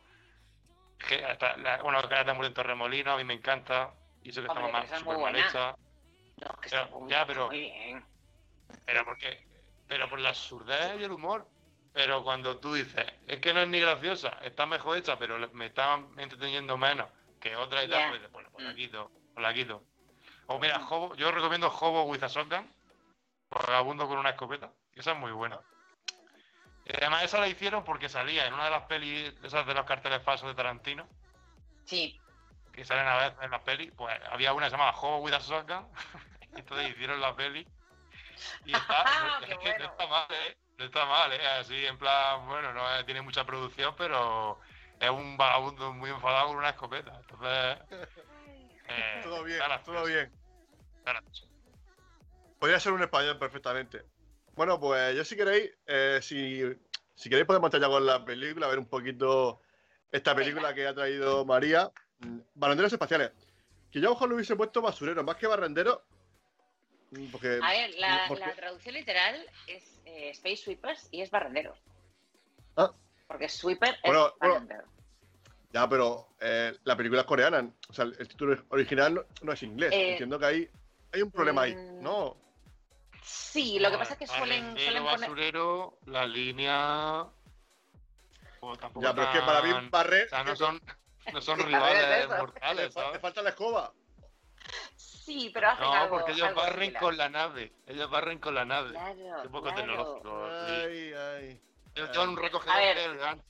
que 1.07 1.23
hasta 1.23 1.55
la, 1.57 1.81
bueno, 1.83 2.01
que 2.07 2.15
de 2.15 2.33
Murió 2.33 2.47
en 2.47 2.53
Torremolino, 2.53 3.11
a 3.13 3.17
mí 3.17 3.23
me 3.23 3.35
encanta, 3.35 3.93
y 4.23 4.29
eso 4.29 4.41
que 4.41 4.47
Hombre, 4.49 4.65
estaba 4.65 4.83
pero 4.83 4.95
esa 4.97 5.05
mal, 5.05 5.35
hecha, 5.35 5.77
no, 6.37 6.59
que 6.59 6.69
pero- 6.69 6.83
está 6.83 6.95
muy, 6.97 7.11
ya, 7.11 7.25
pero- 7.27 7.47
muy 7.47 7.59
bien. 7.59 8.05
Pero 8.85 9.05
porque 9.05 9.45
pero 9.87 10.09
por 10.09 10.19
la 10.19 10.29
absurdez 10.29 10.99
y 10.99 11.03
el 11.03 11.11
humor. 11.11 11.47
Pero 11.93 12.23
cuando 12.23 12.57
tú 12.59 12.73
dices, 12.75 13.05
es 13.25 13.39
que 13.39 13.53
no 13.53 13.61
es 13.61 13.67
ni 13.69 13.79
graciosa, 13.79 14.37
está 14.43 14.65
mejor 14.67 14.97
hecha, 14.97 15.17
pero 15.17 15.39
me 15.53 15.67
está 15.67 15.95
entreteniendo 16.17 16.77
menos 16.77 17.09
que 17.39 17.55
otra 17.55 17.83
y 17.83 17.89
tal, 17.89 17.99
Ya. 18.13 18.29
pues, 18.31 18.45
pues, 18.51 18.63
la 18.63 18.71
Mm. 18.71 18.75
quito, 18.75 19.11
pues 19.33 19.41
la 19.43 19.53
quito. 19.53 19.83
O 20.47 20.59
mira, 20.59 20.77
Hobo, 20.87 21.15
yo 21.15 21.31
recomiendo 21.31 21.69
Hobo 21.69 22.03
with 22.03 22.23
a 22.23 22.27
Shotgun, 22.27 22.69
vagabundo 23.49 24.07
con 24.07 24.19
una 24.19 24.31
escopeta, 24.31 24.69
que 24.93 24.99
esa 24.99 25.13
es 25.13 25.17
muy 25.17 25.31
buena. 25.31 25.59
Y 26.85 26.95
además 26.95 27.23
esa 27.23 27.39
la 27.39 27.47
hicieron 27.47 27.83
porque 27.83 28.09
salía 28.09 28.45
en 28.45 28.53
una 28.53 28.65
de 28.65 28.71
las 28.71 28.83
pelis, 28.83 29.33
esas 29.43 29.65
de 29.65 29.73
los 29.73 29.85
carteles 29.85 30.21
falsos 30.21 30.47
de 30.49 30.55
Tarantino, 30.55 31.07
Sí, 31.85 32.19
que 32.73 32.85
salen 32.85 33.07
a 33.07 33.15
veces 33.17 33.37
en 33.41 33.51
las 33.51 33.61
pelis, 33.61 33.91
pues 33.97 34.15
había 34.29 34.53
una 34.53 34.67
que 34.67 34.71
se 34.71 34.77
llamaba 34.77 34.97
Hobo 34.99 35.19
with 35.19 35.33
a 35.33 35.39
Shotgun, 35.39 35.87
y 36.55 36.59
entonces 36.59 36.91
hicieron 36.91 37.19
la 37.21 37.35
peli. 37.35 37.65
Y 38.65 38.75
está, 38.75 39.39
es 39.41 39.49
no 39.79 39.85
está 39.91 40.07
mal, 40.07 40.27
¿eh? 40.29 40.57
No 40.77 40.85
está 40.85 41.05
mal, 41.05 41.33
¿eh? 41.33 41.47
Así, 41.59 41.85
en 41.85 41.97
plan, 41.97 42.45
bueno, 42.47 42.73
no 42.73 43.05
tiene 43.05 43.21
mucha 43.21 43.45
producción, 43.45 43.95
pero 43.97 44.59
es 44.99 45.09
un 45.09 45.37
vagabundo 45.37 45.93
muy 45.93 46.09
enfadado 46.09 46.47
con 46.47 46.57
una 46.57 46.69
escopeta. 46.69 47.19
Entonces. 47.19 47.77
eh, 48.89 49.21
Todo 49.23 49.43
bien, 49.43 49.61
está 49.61 49.81
todo 49.83 50.05
bien. 50.05 50.31
Podría 52.59 52.79
ser 52.79 52.93
un 52.93 53.03
español 53.03 53.37
perfectamente. 53.37 54.03
Bueno, 54.55 54.79
pues 54.79 55.15
yo 55.15 55.23
si 55.23 55.35
queréis, 55.35 55.71
eh, 55.85 56.19
si, 56.21 56.63
si 57.15 57.29
queréis 57.29 57.45
podemos 57.45 57.67
entrar 57.67 57.81
ya 57.81 57.87
con 57.87 58.05
la 58.05 58.25
película, 58.25 58.65
a 58.65 58.69
ver 58.69 58.79
un 58.79 58.87
poquito 58.87 59.61
esta 60.11 60.35
película 60.35 60.73
que 60.73 60.87
ha 60.87 60.95
traído 60.95 61.45
María. 61.45 61.91
Mm, 62.19 62.39
Barrenderos 62.55 62.91
espaciales. 62.91 63.31
Que 63.91 64.01
yo 64.01 64.07
a 64.07 64.09
lo 64.09 64.15
mejor 64.15 64.29
lo 64.29 64.35
hubiese 64.35 64.55
puesto 64.55 64.81
basurero, 64.81 65.23
más 65.23 65.35
que 65.35 65.47
barrendero. 65.47 66.03
Mm, 67.11 67.27
Porque. 67.31 67.59
a 67.61 67.69
ver, 67.71 67.95
la, 67.97 68.25
porque- 68.27 68.45
la 68.45 68.53
traducción 68.55 68.95
literal 68.95 69.45
es 69.67 69.83
eh, 70.05 70.29
Space 70.31 70.57
Sweepers 70.57 71.07
y 71.11 71.21
es 71.21 71.29
barrendero. 71.31 71.75
Ah. 72.75 72.91
Porque 73.27 73.49
Sweeper 73.49 73.97
Bueno, 74.03 74.27
es 74.27 74.33
bueno. 74.39 74.53
barrendero. 74.53 74.83
Ya, 75.71 75.87
pero 75.89 76.29
eh, 76.39 76.73
la 76.85 76.95
película 76.95 77.21
es 77.21 77.27
coreana. 77.27 77.69
O 77.89 77.93
sea, 77.93 78.05
el 78.05 78.27
título 78.27 78.63
original 78.69 79.13
no, 79.15 79.25
no 79.41 79.51
es 79.51 79.61
inglés. 79.63 79.91
Eh, 79.93 80.11
Entiendo 80.11 80.39
que 80.39 80.45
hay, 80.45 80.69
hay 81.13 81.21
un 81.21 81.31
problema 81.31 81.63
ahí. 81.63 81.75
mm, 81.75 82.01
No. 82.01 82.37
Sí, 83.21 83.77
lo 83.79 83.91
que 83.91 83.97
pasa 83.97 84.13
es 84.13 84.19
que 84.19 84.27
suelen, 84.27 84.77
suelen 84.77 85.03
poner. 85.03 85.19
basurero, 85.19 85.99
la 86.05 86.25
línea. 86.25 87.25
pues, 88.61 88.79
tampoco 88.79 89.05
Ya, 89.05 89.13
pero 89.13 89.27
es 89.27 89.33
que 89.39 89.41
para 89.45 89.61
mí 89.61 89.89
barrer. 89.89 90.27
O 90.27 90.29
sea, 90.29 90.43
no 90.45 90.55
son, 90.55 90.81
no 91.33 91.41
son 91.41 91.59
rivales 91.67 92.29
mortales, 92.29 92.93
¿sabes? 92.93 93.19
falta 93.19 93.41
la 93.41 93.49
escoba. 93.49 93.91
Sí, 95.27 95.51
pero 95.53 95.67
hacen 95.67 95.83
No, 95.83 95.93
algo. 95.93 96.17
porque 96.17 96.31
ellos 96.31 96.47
algo 96.47 96.61
barren 96.61 96.79
similar. 96.79 97.01
con 97.03 97.17
la 97.17 97.27
nave. 97.29 97.73
Ellos 97.85 98.09
barren 98.09 98.39
con 98.39 98.55
la 98.55 98.63
nave. 98.63 98.91
Claro, 98.91 99.41
Qué 99.43 99.49
poco 99.49 99.61
claro. 99.63 99.77
tecnológico. 99.77 100.49
sí. 100.67 100.73
Ay, 100.73 101.13
ay. 101.13 101.61
Ellos 101.95 102.11
llevan 102.13 102.29
un 102.29 102.37
recogedor 102.37 102.75
A 102.75 102.79
ver. 102.79 102.97
del 102.97 103.19
gan- 103.19 103.43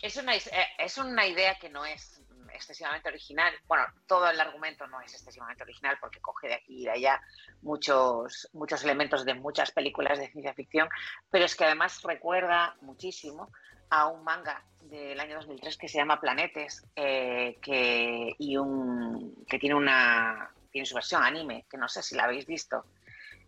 Es 0.00 0.16
una, 0.16 0.34
eh, 0.34 0.40
es 0.78 0.96
una 0.98 1.26
idea 1.26 1.56
que 1.56 1.68
no 1.68 1.84
es 1.84 2.22
excesivamente 2.54 3.08
original. 3.10 3.52
Bueno, 3.66 3.84
todo 4.06 4.30
el 4.30 4.40
argumento 4.40 4.86
no 4.86 4.98
es 5.02 5.12
excesivamente 5.12 5.62
original 5.62 5.98
porque 6.00 6.20
coge 6.22 6.48
de 6.48 6.54
aquí 6.54 6.82
y 6.82 6.84
de 6.84 6.90
allá 6.92 7.20
muchos, 7.62 8.48
muchos 8.54 8.82
elementos 8.84 9.24
de 9.26 9.34
muchas 9.34 9.72
películas 9.72 10.18
de 10.18 10.30
ciencia 10.30 10.54
ficción, 10.54 10.88
pero 11.30 11.44
es 11.44 11.54
que 11.54 11.64
además 11.64 12.00
recuerda 12.02 12.76
muchísimo 12.80 13.50
a 13.90 14.06
un 14.06 14.24
manga 14.24 14.64
del 14.82 15.18
año 15.20 15.36
2003 15.36 15.76
que 15.76 15.88
se 15.88 15.98
llama 15.98 16.20
Planetes 16.20 16.86
eh, 16.96 17.58
que, 17.60 18.34
y 18.38 18.56
un, 18.56 19.44
que 19.48 19.58
tiene, 19.58 19.74
una, 19.74 20.50
tiene 20.74 20.86
su 20.86 20.96
versión 20.96 21.22
anime, 21.22 21.64
que 21.70 21.76
no 21.78 21.88
sé 21.88 22.02
si 22.02 22.16
la 22.16 22.24
habéis 22.24 22.46
visto, 22.46 22.84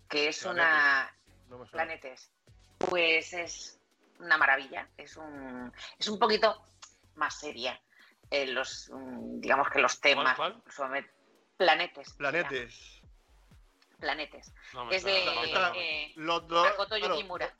que 0.08 0.28
es 0.28 0.44
una, 0.44 1.12
No. 1.48 1.64
Planetes. 1.66 2.30
Pues 2.78 3.32
es 3.32 3.80
una 4.20 4.38
maravilla. 4.38 4.88
Es 4.96 5.16
un, 5.16 5.72
es 5.98 6.06
un 6.06 6.20
poquito 6.20 6.64
más 7.16 7.36
seria. 7.40 7.80
eh, 8.30 8.46
los, 8.46 8.88
mm, 8.92 9.40
digamos 9.40 9.68
que 9.70 9.80
los 9.80 10.00
temas. 10.00 10.36
cuál? 10.36 10.62
planetes. 11.56 12.12
Planetes. 12.14 13.00
Planetes. 13.98 14.52
No 14.72 14.88
Es 14.92 15.02
de 15.02 15.24
eh, 15.74 16.12
Los 16.16 16.46
dos. 16.46 16.64
Makoto 16.68 16.96
claro, 16.96 17.14
Yukimura. 17.16 17.52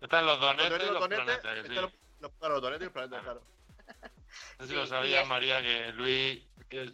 Están 0.00 0.24
los 0.24 0.38
Los 0.40 0.56
donetes 0.56 0.88
y 0.88 0.92
los 0.92 1.06
planetes, 1.06 1.36
están 1.36 1.66
sí. 1.66 1.72
los- 1.74 1.92
los- 2.20 2.32
claro, 2.38 2.54
los 2.54 2.62
donetes 2.62 2.82
y 2.82 2.84
los 2.84 2.92
planetes, 2.94 3.20
Claro. 3.22 3.40
claro. 3.40 4.12
No 4.58 4.64
sé 4.64 4.66
si 4.66 4.68
Sí, 4.68 4.74
lo 4.74 4.86
sabía 4.86 5.20
es- 5.22 5.28
María 5.28 5.60
que 5.60 5.92
Luis, 5.92 6.42
que 6.68 6.92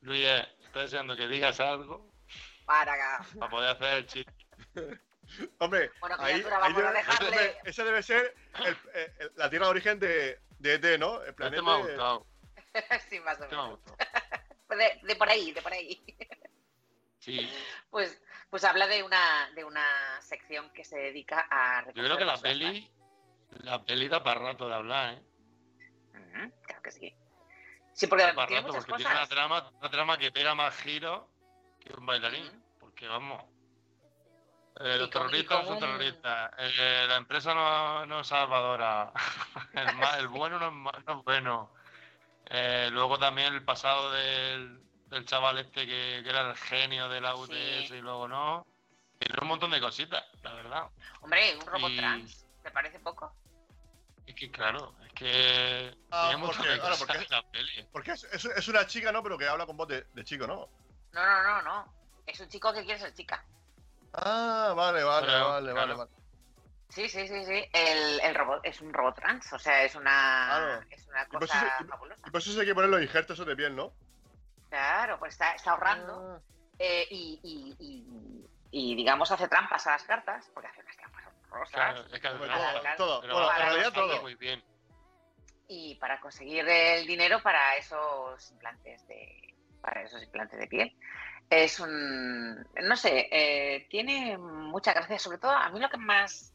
Luis 0.00 0.24
eh, 0.24 0.48
está 0.72 0.80
deseando 0.80 1.14
que 1.14 1.28
digas 1.28 1.60
algo 1.60 2.10
Para 2.64 2.94
acá. 2.94 3.26
para 3.38 3.50
poder 3.50 3.70
hacer 3.70 3.94
el 3.98 4.06
chiste. 4.06 4.32
Hombre, 5.58 5.90
Bueno, 6.00 6.16
ahí, 6.18 6.34
ahí 6.34 6.72
debe- 6.72 6.92
dejarle. 6.92 7.58
ese, 7.64 7.84
debe 7.84 8.02
ser 8.02 8.34
el- 8.64 8.76
eh, 8.94 9.14
el- 9.20 9.32
la 9.36 9.50
tierra 9.50 9.66
de 9.66 9.70
origen 9.70 9.98
de, 9.98 10.40
de 10.58 10.74
ET, 10.74 10.98
¿no? 10.98 11.16
El 11.22 11.28
Este 11.28 11.32
planeta. 11.34 11.62
me 11.62 11.70
ha 11.72 11.76
gustado. 11.76 12.26
sí, 13.10 13.20
más 13.20 13.38
o 13.40 13.44
Este 13.44 13.54
me 13.56 13.60
ha 13.62 13.64
menos. 13.66 13.80
gustado. 13.84 13.96
De, 14.72 15.00
de 15.06 15.16
por 15.16 15.28
ahí, 15.28 15.52
de 15.52 15.60
por 15.60 15.70
ahí. 15.74 16.02
Sí, 17.18 17.46
Pues, 17.90 18.18
pues 18.48 18.64
habla 18.64 18.86
de 18.86 19.02
una, 19.02 19.50
de 19.54 19.64
una 19.64 20.18
sección 20.22 20.70
que 20.72 20.82
se 20.82 20.96
dedica 20.96 21.46
a. 21.50 21.84
yo 21.92 22.02
creo 22.02 22.16
que 22.16 22.24
la 22.24 22.38
peli, 22.38 22.90
la 23.64 23.84
peli 23.84 24.08
da 24.08 24.22
para 24.24 24.40
rato 24.40 24.66
de 24.70 24.74
hablar, 24.74 25.12
¿eh? 25.14 25.22
Ujú, 26.14 26.52
Claro 26.62 26.82
que 26.82 26.90
sí. 26.90 27.14
Sí, 28.02 28.06
porque 28.08 28.24
tiene 28.24 28.32
rato 28.60 28.66
muchas 28.66 28.84
porque 28.84 29.02
tiene 29.04 29.16
una 29.18 29.26
trama, 29.28 29.70
una 29.78 29.90
trama 29.90 30.18
que 30.18 30.32
pega 30.32 30.54
más 30.56 30.74
giros 30.78 31.22
que 31.80 31.92
un 31.94 32.04
bailarín. 32.04 32.62
Porque 32.80 33.06
vamos. 33.06 33.42
eh, 34.80 34.96
los 34.98 35.10
terroristas 35.10 35.64
son 35.64 35.74
un- 35.74 35.80
terroristas. 35.80 36.50
eh, 36.58 37.04
la 37.08 37.16
empresa 37.16 37.54
no, 37.54 38.06
no 38.06 38.20
es 38.20 38.26
salvadora. 38.26 39.12
el, 39.74 39.96
ma- 39.96 40.18
el 40.18 40.28
bueno 40.28 40.58
no 40.58 40.90
es, 40.90 41.04
no 41.06 41.18
es 41.18 41.24
bueno. 41.24 41.72
Eh, 42.46 42.88
luego 42.90 43.18
también 43.18 43.54
el 43.54 43.64
pasado 43.64 44.10
del, 44.12 44.80
del 45.06 45.24
chaval 45.26 45.58
este 45.58 45.86
que, 45.86 46.20
que 46.24 46.28
era 46.28 46.50
el 46.50 46.56
genio 46.56 47.08
de 47.08 47.20
la 47.20 47.34
UTS 47.36 47.50
Sí. 47.88 47.94
y 47.94 48.00
luego 48.00 48.26
no. 48.26 48.66
Tiene 49.18 49.36
un 49.40 49.48
montón 49.48 49.70
de 49.70 49.80
cositas, 49.80 50.24
la 50.42 50.52
verdad. 50.54 50.88
Hombre, 51.20 51.56
un 51.56 51.66
robot 51.66 51.90
Y- 51.90 51.96
trans. 51.98 52.46
¿Te 52.64 52.70
parece 52.72 52.98
poco? 52.98 53.34
Es 54.26 54.34
que 54.34 54.50
claro, 54.50 54.94
es 55.06 55.12
que 55.14 55.96
Ah, 56.10 56.32
porque- 56.40 56.68
de 56.68 56.78
claro, 56.78 56.90
cosas 56.96 57.06
porque- 57.06 57.26
la 57.30 57.42
peli. 57.50 57.86
Porque 57.92 58.12
es, 58.12 58.24
es- 58.24 58.44
es 58.44 58.68
una 58.68 58.86
chica, 58.86 59.10
¿no? 59.12 59.22
Pero 59.22 59.36
que 59.36 59.48
habla 59.48 59.66
con 59.66 59.76
voz 59.76 59.88
de, 59.88 60.06
de 60.14 60.24
chico, 60.24 60.46
¿no? 60.46 60.68
No, 61.12 61.26
no, 61.26 61.42
no, 61.42 61.62
no. 61.62 61.92
Es 62.26 62.38
un 62.40 62.48
chico 62.48 62.72
que 62.72 62.84
quiere 62.84 63.00
ser 63.00 63.12
chica. 63.14 63.44
Ah, 64.14 64.72
vale, 64.76 65.02
vale, 65.02 65.26
Pero, 65.26 65.48
vale, 65.48 65.72
vale, 65.72 65.72
claro. 65.72 65.98
vale. 65.98 66.10
Sí, 66.88 67.08
sí, 67.08 67.26
sí, 67.26 67.44
sí. 67.46 67.64
El, 67.72 68.20
el 68.20 68.34
robot 68.34 68.60
es 68.64 68.80
un 68.80 68.92
robot 68.92 69.16
trans. 69.16 69.52
O 69.52 69.58
sea, 69.58 69.82
es 69.82 69.94
una, 69.94 70.46
Claro. 70.48 70.80
es 70.90 71.06
una 71.08 71.22
Y 71.22 71.26
pues 71.26 71.50
cosa 71.50 71.76
y- 71.80 71.84
fabulosa. 71.84 72.22
Y 72.26 72.30
por 72.30 72.40
eso 72.40 72.60
hay 72.60 72.66
que 72.66 72.74
poner 72.74 72.90
los 72.90 73.02
injertos 73.02 73.44
de 73.44 73.56
piel, 73.56 73.74
¿no? 73.74 73.92
Claro, 74.68 75.18
pues 75.18 75.32
está, 75.34 75.52
está 75.54 75.72
ahorrando 75.72 76.36
Ah, 76.36 76.40
eh, 76.78 77.06
y, 77.10 77.40
y, 77.42 77.76
y- 77.78 78.46
y, 78.70 78.94
digamos, 78.94 79.30
hace 79.30 79.48
trampas 79.48 79.86
a 79.86 79.92
las 79.92 80.02
cartas, 80.04 80.50
porque 80.54 80.68
hace 80.68 80.80
unas 80.80 80.96
Claro, 81.72 82.00
es 82.00 82.20
que 82.20 82.28
final- 82.28 82.38
todo, 82.38 82.80
claro. 82.80 82.96
todo. 82.96 83.20
pero 83.20 83.34
Bueno, 83.34 83.50
en 83.52 83.58
realidad 83.58 83.92
todo. 83.92 84.22
muy 84.22 84.34
bien. 84.36 84.62
y 85.68 85.94
para 85.94 86.20
conseguir 86.20 86.68
el 86.68 87.06
dinero 87.06 87.42
para 87.42 87.76
esos 87.76 88.50
implantes 88.50 89.06
de 89.08 89.54
para 89.80 90.02
esos 90.02 90.22
implantes 90.22 90.58
de 90.58 90.66
piel 90.66 90.94
es 91.48 91.80
un 91.80 92.56
no 92.82 92.96
sé 92.96 93.28
eh, 93.30 93.86
tiene 93.88 94.36
mucha 94.36 94.92
gracia 94.92 95.18
sobre 95.18 95.38
todo 95.38 95.52
a 95.52 95.70
mí 95.70 95.80
lo 95.80 95.88
que 95.88 95.96
más 95.96 96.52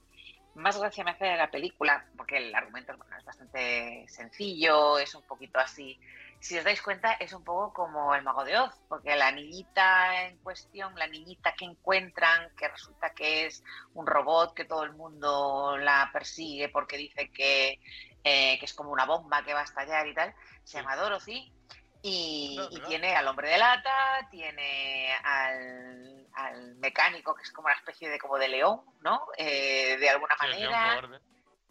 más 0.55 0.77
gracia 0.79 1.03
me 1.03 1.11
hace 1.11 1.25
de 1.25 1.37
la 1.37 1.49
película 1.49 2.05
porque 2.15 2.37
el 2.37 2.53
argumento 2.53 2.95
bueno, 2.97 3.17
es 3.17 3.23
bastante 3.25 4.05
sencillo 4.07 4.99
es 4.99 5.15
un 5.15 5.23
poquito 5.23 5.57
así 5.59 5.99
si 6.39 6.57
os 6.57 6.63
dais 6.63 6.81
cuenta 6.81 7.13
es 7.13 7.33
un 7.33 7.43
poco 7.43 7.73
como 7.73 8.13
el 8.15 8.21
mago 8.23 8.43
de 8.45 8.57
Oz 8.59 8.73
porque 8.87 9.15
la 9.15 9.31
niñita 9.31 10.23
en 10.25 10.37
cuestión 10.39 10.93
la 10.95 11.07
niñita 11.07 11.53
que 11.55 11.65
encuentran 11.65 12.55
que 12.55 12.67
resulta 12.67 13.11
que 13.13 13.45
es 13.47 13.63
un 13.93 14.05
robot 14.05 14.53
que 14.53 14.65
todo 14.65 14.83
el 14.83 14.93
mundo 14.93 15.77
la 15.77 16.09
persigue 16.13 16.69
porque 16.69 16.97
dice 16.97 17.31
que 17.31 17.79
eh, 18.23 18.57
que 18.59 18.65
es 18.65 18.73
como 18.73 18.91
una 18.91 19.05
bomba 19.05 19.43
que 19.43 19.53
va 19.53 19.61
a 19.61 19.63
estallar 19.63 20.05
y 20.07 20.13
tal, 20.13 20.33
se 20.65 20.77
llama 20.79 20.97
Dorothy. 20.97 21.53
Y, 22.01 22.55
No, 22.57 22.65
y 22.69 22.75
¿verdad? 22.75 22.87
tiene 22.89 23.15
al 23.15 23.27
hombre 23.27 23.49
de 23.49 23.57
lata, 23.57 24.27
tiene 24.29 25.13
al, 25.23 26.27
al 26.33 26.75
mecánico, 26.75 27.33
que 27.33 27.43
es 27.43 27.51
como 27.53 27.67
una 27.67 27.75
especie 27.75 28.09
de 28.09 28.19
como 28.19 28.37
de 28.37 28.49
león, 28.49 28.81
¿no? 29.01 29.21
Eh, 29.37 29.95
de 29.97 30.09
alguna 30.09 30.35
Sí, 30.41 30.45
manera. 30.45 31.09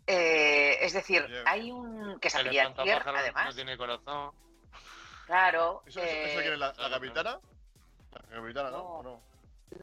Eh, 0.06 0.78
es 0.80 0.92
decir, 0.94 1.26
hay 1.46 1.70
un 1.70 2.18
que 2.20 2.28
es 2.28 2.34
El 2.36 2.42
apellida 2.42 2.72
además. 2.76 3.46
no 3.46 3.54
tiene 3.54 3.76
corazón. 3.76 4.32
Claro. 5.26 5.82
¿Eso, 5.86 6.00
eso, 6.00 6.08
eh, 6.08 6.30
eso 6.32 6.40
quién 6.40 6.52
es 6.54 6.58
la, 6.58 6.72
la 6.72 6.90
capitana? 6.90 7.38
La 8.30 8.36
capitana, 8.36 8.70
¿no? 8.70 8.78
No. 8.78 8.84
¿O 8.84 9.02
no? 9.02 9.22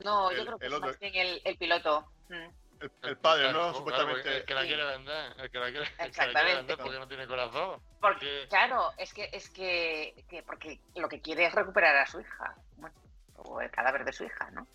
no, 0.04 0.32
el- 0.32 0.38
yo 0.38 0.46
creo 0.46 0.58
que 0.60 0.66
el 0.66 0.72
es 0.72 0.78
otro- 0.78 0.88
más 0.90 1.00
bien 1.00 1.16
el, 1.16 1.42
el 1.44 1.58
piloto. 1.58 2.08
Mm. 2.30 2.48
El, 2.80 2.92
el 3.04 3.18
padre, 3.18 3.44
¿no? 3.48 3.52
claro, 3.60 3.74
Supuestamente. 3.76 4.22
porque 4.22 4.38
El 4.38 4.46
que 4.46 4.54
la 4.56 4.62
quiere 4.64 4.84
vender. 4.86 5.34
El 5.38 5.50
que 5.52 5.60
la 5.60 5.72
quiere, 5.72 5.86
que 5.86 5.92
la 5.92 5.96
quiere 5.96 6.08
Exactamente. 6.10 6.56
vender 6.56 6.78
porque 6.78 7.00
no 7.00 7.08
tiene 7.08 7.28
corazón. 7.28 7.82
Porque, 8.02 8.46
claro, 8.50 8.92
es 8.98 9.14
que, 9.14 9.30
es 9.32 9.50
que, 9.50 10.26
que 10.30 10.44
porque 10.44 10.80
lo 10.96 11.08
que 11.08 11.22
quiere 11.22 11.46
es 11.46 11.54
recuperar 11.54 11.96
a 11.96 12.06
su 12.08 12.20
hija, 12.20 12.56
bueno, 12.78 12.96
o 13.38 13.62
el 13.62 13.70
cadáver 13.72 14.04
de 14.04 14.12
su 14.12 14.26
hija, 14.26 14.50
¿no? 14.52 14.68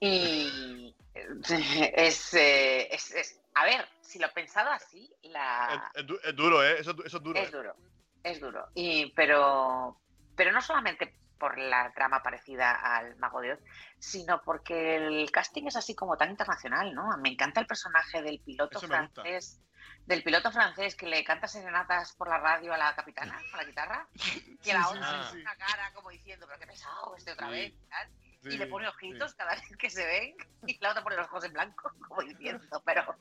Y 0.00 0.94
es, 1.14 2.34
eh, 2.34 2.88
es, 2.94 3.10
es- 3.12 3.40
a 3.54 3.64
ver, 3.64 3.86
si 4.00 4.18
lo 4.18 4.26
he 4.26 4.30
pensado 4.30 4.70
así, 4.70 5.12
la... 5.24 5.90
Es, 5.94 6.00
es 6.00 6.06
du- 6.06 6.20
es 6.22 6.34
duro, 6.36 6.64
¿eh? 6.64 6.76
Eso, 6.80 6.92
eso 7.04 7.16
es 7.18 7.22
duro. 7.22 7.38
Es 7.40 7.48
¿eh? 7.48 7.52
duro, 7.56 7.74
es 8.22 8.40
duro. 8.40 8.68
Y, 8.74 9.12
pero, 9.12 10.00
pero 10.36 10.52
no 10.52 10.60
solamente 10.62 11.14
por 11.38 11.58
la 11.58 11.92
trama 11.92 12.22
parecida 12.22 12.70
al 12.70 13.16
Mago 13.16 13.40
de 13.40 13.54
Oz, 13.54 13.60
sino 13.98 14.42
porque 14.42 14.94
el 14.96 15.30
casting 15.32 15.66
es 15.66 15.74
así 15.76 15.94
como 15.94 16.16
tan 16.16 16.30
internacional, 16.30 16.94
¿no? 16.94 17.16
Me 17.18 17.30
encanta 17.30 17.60
el 17.60 17.66
personaje 17.66 18.22
del 18.22 18.38
piloto 18.40 18.78
Eso 18.78 18.86
francés, 18.86 19.60
del 20.06 20.22
piloto 20.22 20.52
francés 20.52 20.94
que 20.94 21.06
le 21.06 21.24
canta 21.24 21.48
serenatas 21.48 22.12
por 22.14 22.28
la 22.28 22.38
radio 22.38 22.72
a 22.72 22.78
la 22.78 22.94
capitana, 22.94 23.40
con 23.50 23.58
la 23.58 23.64
guitarra, 23.64 24.06
que 24.62 24.72
la 24.72 24.88
otra 24.88 25.24
se 25.24 25.40
una 25.40 25.56
cara 25.56 25.92
como 25.94 26.10
diciendo, 26.10 26.46
pero 26.46 26.60
qué 26.60 26.66
pesado 26.68 27.16
este 27.16 27.32
otra 27.32 27.48
Sí, 27.48 27.52
vez, 27.52 27.74
tal, 27.88 28.08
y 28.44 28.56
le 28.56 28.66
pone 28.68 28.86
sí. 28.86 28.92
ojitos 28.94 29.34
cada 29.34 29.50
vez 29.56 29.76
que 29.76 29.90
se 29.90 30.06
ven, 30.06 30.36
y 30.66 30.78
la 30.80 30.90
otra 30.90 31.02
pone 31.02 31.16
los 31.16 31.26
ojos 31.26 31.44
en 31.44 31.52
blanco, 31.54 31.90
como 32.08 32.22
diciendo, 32.22 32.82
pero 32.84 33.16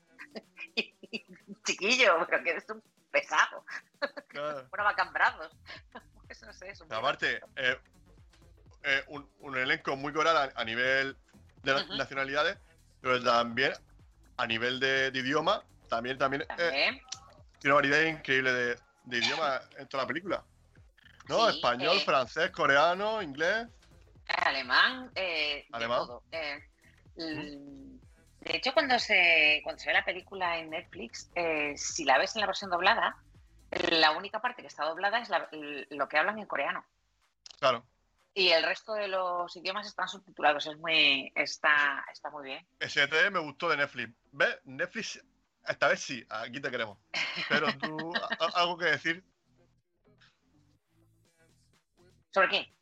chiquillo, 1.66 2.26
pero 2.28 2.44
que 2.44 2.50
eres 2.52 2.70
un 2.70 2.84
pesado. 3.12 3.66
Claro. 4.28 4.68
Bueno, 4.70 4.84
va 4.86 5.12
brazos. 5.12 5.52
Pues 6.26 6.42
no 6.44 6.54
sé, 6.54 6.70
es 6.70 6.80
un 6.80 6.94
aparte, 6.94 7.42
eh, 7.58 7.78
eh, 8.84 9.04
un, 9.10 9.30
un 9.42 9.58
elenco 9.58 9.98
muy 9.98 10.14
coral 10.14 10.38
a, 10.38 10.50
a 10.56 10.64
nivel 10.64 11.18
de 11.62 11.86
nacionalidades, 11.98 12.58
pero 13.02 13.22
también 13.22 13.74
a 14.38 14.48
nivel 14.48 14.80
de, 14.80 15.12
de 15.12 15.20
idioma, 15.20 15.62
también, 15.90 16.18
también 16.18 16.44
eh, 16.44 16.46
También. 16.48 17.02
tiene 17.60 17.74
una 17.74 17.76
variedad 17.76 18.02
increíble 18.04 18.52
de, 18.54 18.80
de 19.04 19.18
idiomas 19.18 19.62
en 19.78 19.88
toda 19.90 20.04
la 20.04 20.08
película. 20.08 20.44
¿No? 21.28 21.50
Sí, 21.50 21.58
Español, 21.58 21.98
eh. 21.98 22.06
francés, 22.06 22.50
coreano, 22.52 23.22
inglés. 23.22 23.68
Alemán, 24.28 25.12
eh, 25.16 25.66
de 25.70 25.76
Alemán. 25.76 26.00
todo. 26.08 26.24
De 28.42 28.58
hecho, 28.58 28.74
cuando 28.74 28.98
se, 29.00 29.62
cuando 29.64 29.80
se 29.80 29.88
ve 29.90 29.94
la 29.94 30.06
película 30.06 30.58
en 30.58 30.70
Netflix, 30.72 31.30
eh, 31.36 31.74
si 31.78 32.04
la 32.06 32.18
ves 32.18 32.36
en 32.36 32.42
la 32.42 32.48
versión 32.48 32.70
doblada, 32.72 33.16
la 33.92 34.12
única 34.12 34.42
parte 34.42 34.62
que 34.62 34.68
está 34.68 34.84
doblada 34.86 35.20
es 35.20 35.30
la- 35.30 35.48
lo 35.52 36.10
que 36.10 36.18
hablan 36.18 36.40
en 36.40 36.46
coreano. 36.48 36.84
Claro. 37.60 37.86
Y 38.34 38.50
el 38.50 38.64
resto 38.64 38.94
de 38.94 39.08
los 39.08 39.56
idiomas 39.56 39.86
están 39.88 40.08
subtitulados. 40.08 40.66
Es 40.66 40.78
muy, 40.78 41.32
está, 41.36 42.04
está 42.12 42.30
muy 42.30 42.46
bien. 42.46 42.66
Ese 42.80 43.02
detalle 43.02 43.30
me 43.30 43.40
gustó 43.40 43.70
de 43.70 43.78
Netflix. 43.78 44.14
¿Ves? 44.32 44.58
Netflix, 44.64 45.24
esta 45.68 45.88
vez 45.90 46.00
sí, 46.00 46.26
aquí 46.30 46.60
te 46.60 46.72
queremos. 46.72 46.98
Pero 47.50 47.68
tú, 47.78 48.14
algo 48.56 48.78
que 48.78 48.86
decir. 48.86 49.24
¿Sobre 52.32 52.50
qué? 52.50 52.74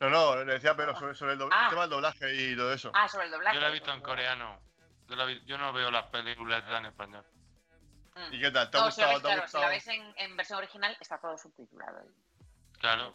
No, 0.00 0.08
no, 0.10 0.36
le 0.44 0.52
decía, 0.54 0.76
pero 0.76 0.94
sobre, 0.96 1.14
sobre 1.14 1.32
el, 1.32 1.38
doble- 1.40 1.54
Ah. 1.56 1.64
el 1.64 1.70
tema 1.70 1.80
del 1.82 1.90
doblaje 1.90 2.34
y 2.34 2.56
todo 2.56 2.72
eso. 2.72 2.90
Ah, 2.94 3.08
sobre 3.08 3.26
el 3.26 3.32
doblaje. 3.32 3.56
Yo 3.56 3.60
la 3.60 3.68
he 3.68 3.72
visto 3.72 3.92
en 3.92 4.00
coreano. 4.00 4.60
Yo, 5.08 5.16
la 5.16 5.24
vi- 5.24 5.42
yo 5.44 5.58
no 5.58 5.72
veo 5.72 5.90
las 5.90 6.04
películas 6.06 6.62
en 6.68 6.86
español. 6.86 7.24
Mm. 8.14 8.34
¿Y 8.34 8.40
qué 8.40 8.50
tal? 8.50 8.70
¿Te 8.70 8.78
ha 8.78 8.80
No, 8.82 8.90
si 8.90 9.00
la 9.00 9.06
gustado? 9.12 9.12
ves, 9.12 9.22
¿Te 9.22 9.28
ha 9.28 9.34
claro, 9.34 9.48
si 9.48 9.56
la 9.56 9.60
gustado? 9.68 9.68
ves 9.70 9.88
en, 9.88 10.14
en 10.30 10.36
versión 10.36 10.58
original, 10.58 10.96
está 11.00 11.18
todo 11.18 11.36
subtitulado. 11.38 12.02
Claro. 12.78 13.14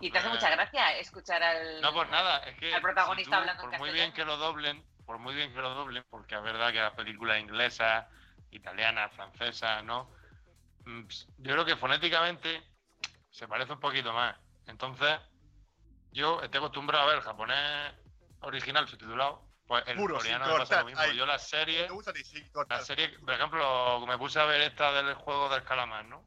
Y 0.00 0.10
te 0.10 0.18
hace 0.18 0.28
mucha 0.28 0.50
gracia 0.50 0.98
escuchar 0.98 1.42
al. 1.42 1.80
No, 1.80 1.92
pues 1.94 2.08
nada, 2.10 2.38
es 2.40 2.56
que 2.58 2.74
al 2.74 2.82
protagonista 2.82 3.24
si 3.24 3.30
tú, 3.30 3.36
hablando 3.36 3.62
en 3.64 3.70
por 3.70 3.78
muy 3.78 3.90
bien 3.90 4.12
que 4.12 4.24
lo 4.24 4.36
doblen, 4.36 4.84
por 5.06 5.18
muy 5.18 5.34
bien 5.34 5.52
que 5.54 5.60
lo 5.60 5.70
doblen, 5.70 6.04
porque 6.10 6.34
es 6.34 6.42
verdad 6.42 6.72
que 6.72 6.80
las 6.80 6.92
películas 6.92 7.38
inglesas, 7.40 8.06
italianas, 8.50 9.10
francesas, 9.14 9.82
¿no? 9.84 10.10
Mm, 10.84 11.04
Yo 11.38 11.52
creo 11.52 11.64
que 11.64 11.76
fonéticamente 11.76 12.62
se 13.30 13.48
parece 13.48 13.72
un 13.72 13.80
poquito 13.80 14.12
más. 14.12 14.36
Entonces, 14.66 15.18
yo 16.12 16.40
estoy 16.42 16.58
acostumbrado 16.58 17.04
a 17.04 17.06
ver 17.08 17.16
el 17.18 17.22
japonés 17.22 17.92
original 18.40 18.86
subtitulado, 18.88 19.42
pues 19.66 19.84
el 19.86 19.96
Puro, 19.96 20.16
coreano 20.16 20.46
me 20.46 20.58
pasa 20.58 20.80
lo 20.80 20.86
mismo. 20.86 21.00
ahí. 21.00 21.16
Yo 21.16 21.26
las 21.26 21.48
series, 21.48 21.86
¿Te 21.86 21.92
gusta 21.92 22.10
a 22.10 22.14
ti? 22.14 22.24
Sí, 22.24 22.42
cortar. 22.50 22.78
la 22.78 22.84
serie, 22.84 23.08
por 23.18 23.32
ejemplo, 23.34 24.04
me 24.06 24.16
puse 24.18 24.40
a 24.40 24.44
ver 24.44 24.60
esta 24.62 24.92
del 24.92 25.14
juego 25.14 25.48
del 25.48 25.62
calamar, 25.64 26.04
¿no? 26.06 26.24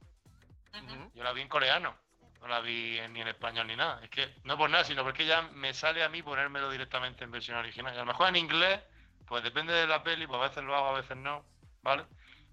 Yo 1.13 1.23
la 1.23 1.33
vi 1.33 1.41
en 1.41 1.47
coreano, 1.49 1.95
no 2.39 2.47
la 2.47 2.59
vi 2.61 2.97
en- 2.97 3.13
ni 3.13 3.21
en 3.21 3.27
español 3.27 3.67
ni 3.67 3.75
nada. 3.75 3.99
Es 4.03 4.09
que 4.09 4.33
no 4.43 4.57
por 4.57 4.69
nada, 4.69 4.83
sino 4.83 5.03
porque 5.03 5.25
ya 5.25 5.41
me 5.41 5.73
sale 5.73 6.03
a 6.03 6.09
mí 6.09 6.21
ponérmelo 6.23 6.69
directamente 6.69 7.23
en 7.23 7.31
versión 7.31 7.57
original. 7.57 7.93
Y 7.93 7.97
a 7.97 8.01
lo 8.01 8.05
mejor 8.05 8.29
en 8.29 8.35
inglés, 8.37 8.79
pues 9.27 9.43
depende 9.43 9.73
de 9.73 9.87
la 9.87 10.03
peli, 10.03 10.27
pues 10.27 10.39
a 10.39 10.43
veces 10.47 10.63
lo 10.63 10.75
hago, 10.75 10.87
a 10.89 10.93
veces 11.01 11.17
no, 11.17 11.45
¿vale? 11.81 12.05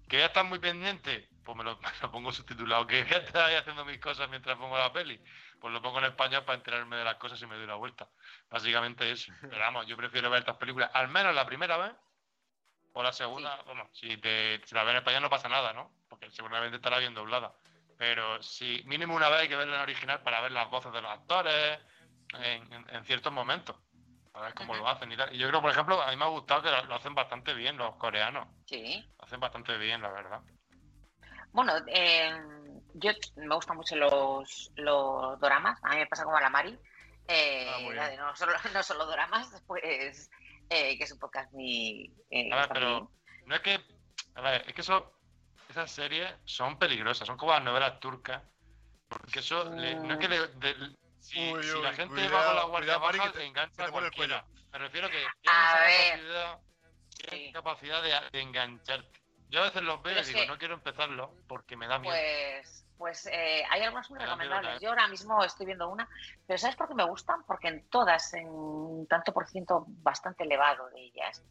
Que 0.07 0.17
ya 0.19 0.25
estás 0.25 0.45
muy 0.45 0.59
pendiente, 0.59 1.29
pues 1.45 1.57
me 1.57 1.63
lo, 1.63 1.77
me 1.81 1.89
lo 2.01 2.11
pongo 2.11 2.31
subtitulado. 2.31 2.85
Que 2.87 3.05
ya 3.09 3.17
estás 3.17 3.43
ahí 3.43 3.55
haciendo 3.55 3.85
mis 3.85 3.99
cosas 3.99 4.29
mientras 4.29 4.57
pongo 4.57 4.77
la 4.77 4.91
peli, 4.91 5.19
pues 5.59 5.73
lo 5.73 5.81
pongo 5.81 5.99
en 5.99 6.05
español 6.05 6.43
para 6.45 6.57
enterarme 6.57 6.97
de 6.97 7.03
las 7.03 7.15
cosas 7.15 7.41
y 7.41 7.45
me 7.47 7.55
doy 7.55 7.67
la 7.67 7.75
vuelta. 7.75 8.07
Básicamente 8.49 9.11
eso. 9.11 9.31
Pero 9.41 9.59
vamos, 9.59 9.85
yo 9.87 9.97
prefiero 9.97 10.29
ver 10.29 10.39
estas 10.39 10.57
películas, 10.57 10.89
al 10.93 11.07
menos 11.09 11.33
la 11.35 11.45
primera 11.45 11.77
vez, 11.77 11.91
o 12.93 13.03
la 13.03 13.13
segunda, 13.13 13.61
vamos, 13.67 13.87
si, 13.93 14.17
te, 14.17 14.61
si 14.65 14.73
la 14.75 14.83
ves 14.83 14.91
en 14.91 14.97
español 14.97 15.21
no 15.21 15.29
pasa 15.29 15.47
nada, 15.47 15.73
¿no? 15.73 15.91
Porque 16.09 16.29
seguramente 16.31 16.77
estará 16.77 16.97
bien 16.99 17.13
doblada. 17.13 17.53
Pero 17.97 18.41
si 18.41 18.81
mínimo 18.85 19.15
una 19.15 19.29
vez 19.29 19.41
hay 19.41 19.49
que 19.49 19.55
verla 19.55 19.75
en 19.75 19.81
original 19.81 20.21
para 20.23 20.41
ver 20.41 20.51
las 20.51 20.69
voces 20.69 20.91
de 20.91 21.01
los 21.01 21.11
actores 21.11 21.79
en, 22.33 22.73
en- 22.73 22.89
en 22.95 23.05
ciertos 23.05 23.31
momentos. 23.31 23.75
Para 24.31 24.45
ver 24.45 24.53
cómo 24.55 24.75
lo 24.75 24.87
hacen 24.87 25.11
y 25.11 25.17
tal. 25.17 25.33
Y 25.35 25.37
yo 25.37 25.47
creo, 25.49 25.61
por 25.61 25.71
ejemplo, 25.71 26.01
a 26.01 26.09
mí 26.09 26.15
me 26.15 26.23
ha 26.23 26.29
gustado 26.29 26.61
que 26.61 26.71
lo, 26.71 26.83
lo 26.85 26.95
hacen 26.95 27.13
bastante 27.15 27.53
bien 27.53 27.77
los 27.77 27.95
coreanos. 27.95 28.47
Sí. 28.65 29.05
Lo 29.17 29.25
hacen 29.25 29.39
bastante 29.39 29.77
bien, 29.77 30.01
la 30.01 30.09
verdad. 30.09 30.41
Bueno, 31.51 31.73
eh, 31.87 32.31
yo 32.99 33.11
me 33.35 33.55
gustan 33.55 33.77
mucho 33.77 33.95
los, 33.95 34.71
los 34.75 35.39
doramas. 35.39 35.79
A 35.83 35.89
mí 35.91 35.97
me 35.97 36.07
pasa 36.07 36.23
como 36.23 36.37
a 36.37 36.41
la 36.41 36.49
Mari. 36.49 36.77
Eh, 37.27 37.67
Ah, 37.69 37.93
la 37.93 38.09
de 38.09 38.17
no 38.17 38.35
solo, 38.35 38.53
no 38.73 38.83
solo 38.83 39.05
doramas, 39.05 39.63
pues 39.67 40.29
eh, 40.69 40.97
que 40.97 41.03
es 41.03 41.11
un 41.11 41.19
podcast 41.19 41.51
muy. 41.53 42.13
eh, 42.31 42.49
A 42.51 42.55
ver, 42.57 42.69
pero 42.73 43.11
no 43.45 43.55
es 43.55 43.61
que. 43.61 43.79
A 44.35 44.41
ver, 44.41 44.63
es 44.67 44.73
que 44.73 44.81
eso, 44.81 45.11
esas 45.69 45.91
series 45.91 46.31
son 46.45 46.77
peligrosas, 46.79 47.27
son 47.27 47.37
como 47.37 47.51
las 47.53 47.63
novelas 47.63 47.99
turcas. 47.99 48.43
Porque 49.07 49.39
eso, 49.39 49.63
le- 49.75 49.95
no 49.95 50.13
es 50.13 50.19
que 50.19 50.27
le. 50.27 50.47
de- 50.47 50.95
si, 51.19 51.51
Uy, 51.53 51.63
si 51.63 51.71
uy, 51.71 51.81
la 51.83 51.93
gente 51.93 52.13
cuidado, 52.15 52.33
va 52.35 52.45
con 52.47 52.55
la 52.55 52.63
guardia 52.63 52.93
cuidado, 52.99 53.05
Mari, 53.05 53.17
baja, 53.19 53.31
te- 53.33 53.45
engancha 53.45 53.73
a 53.73 53.77
te 53.77 53.83
el 53.85 53.91
cualquiera. 53.91 54.45
Me 54.71 54.79
refiero 54.79 55.09
que 55.09 55.25
A 55.47 55.79
ver. 55.79 56.19
capacidad, 56.19 56.59
Sí. 57.29 57.51
capacidad 57.51 58.03
de, 58.03 58.29
de 58.31 58.41
engancharte. 58.41 59.19
Yo 59.49 59.61
a 59.61 59.63
veces 59.63 59.81
los 59.81 60.01
veo 60.03 60.13
Pero 60.13 60.21
y 60.21 60.25
digo, 60.25 60.39
que- 60.41 60.47
no 60.47 60.57
quiero 60.57 60.73
empezarlo 60.75 61.35
porque 61.47 61.75
me 61.75 61.87
da 61.87 61.97
miedo. 61.99 62.15
Pues, 62.15 62.85
pues 62.99 63.25
eh, 63.27 63.63
hay 63.69 63.81
algunas 63.81 64.09
muy 64.09 64.19
miedo 64.19 64.35
recomendables. 64.35 64.81
Yo 64.81 64.89
ahora 64.89 65.07
mismo 65.07 65.41
estoy 65.41 65.65
viendo 65.65 65.87
una, 65.89 66.07
pero 66.45 66.57
¿sabes 66.57 66.75
por 66.75 66.89
qué 66.89 66.95
me 66.95 67.05
gustan? 67.05 67.43
Porque 67.47 67.69
en 67.69 67.89
todas, 67.89 68.33
en 68.33 68.49
un 68.49 69.07
tanto 69.07 69.31
por 69.31 69.47
ciento 69.47 69.85
bastante 69.87 70.43
elevado 70.43 70.89
de 70.89 71.05
ellas, 71.05 71.41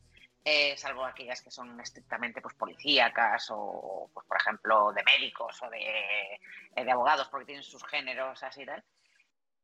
eh, 0.45 0.77
salvo 0.77 1.07
aquellas 1.07 1.41
que 1.41 1.51
son 1.51 1.81
estrictamente 1.81 2.43
pues, 2.43 2.55
policíacas 2.55 3.49
o, 3.51 4.11
pues, 4.13 4.27
por 4.27 4.37
ejemplo, 4.37 4.93
de 4.93 5.03
médicos 5.03 5.63
o 5.63 5.71
de, 5.71 6.39
eh, 6.77 6.85
de 6.85 6.93
abogados, 6.93 7.29
porque 7.31 7.47
tienen 7.47 7.65
sus 7.65 7.83
géneros 7.87 8.43
así 8.43 8.63
y 8.63 8.67
tal, 8.67 8.85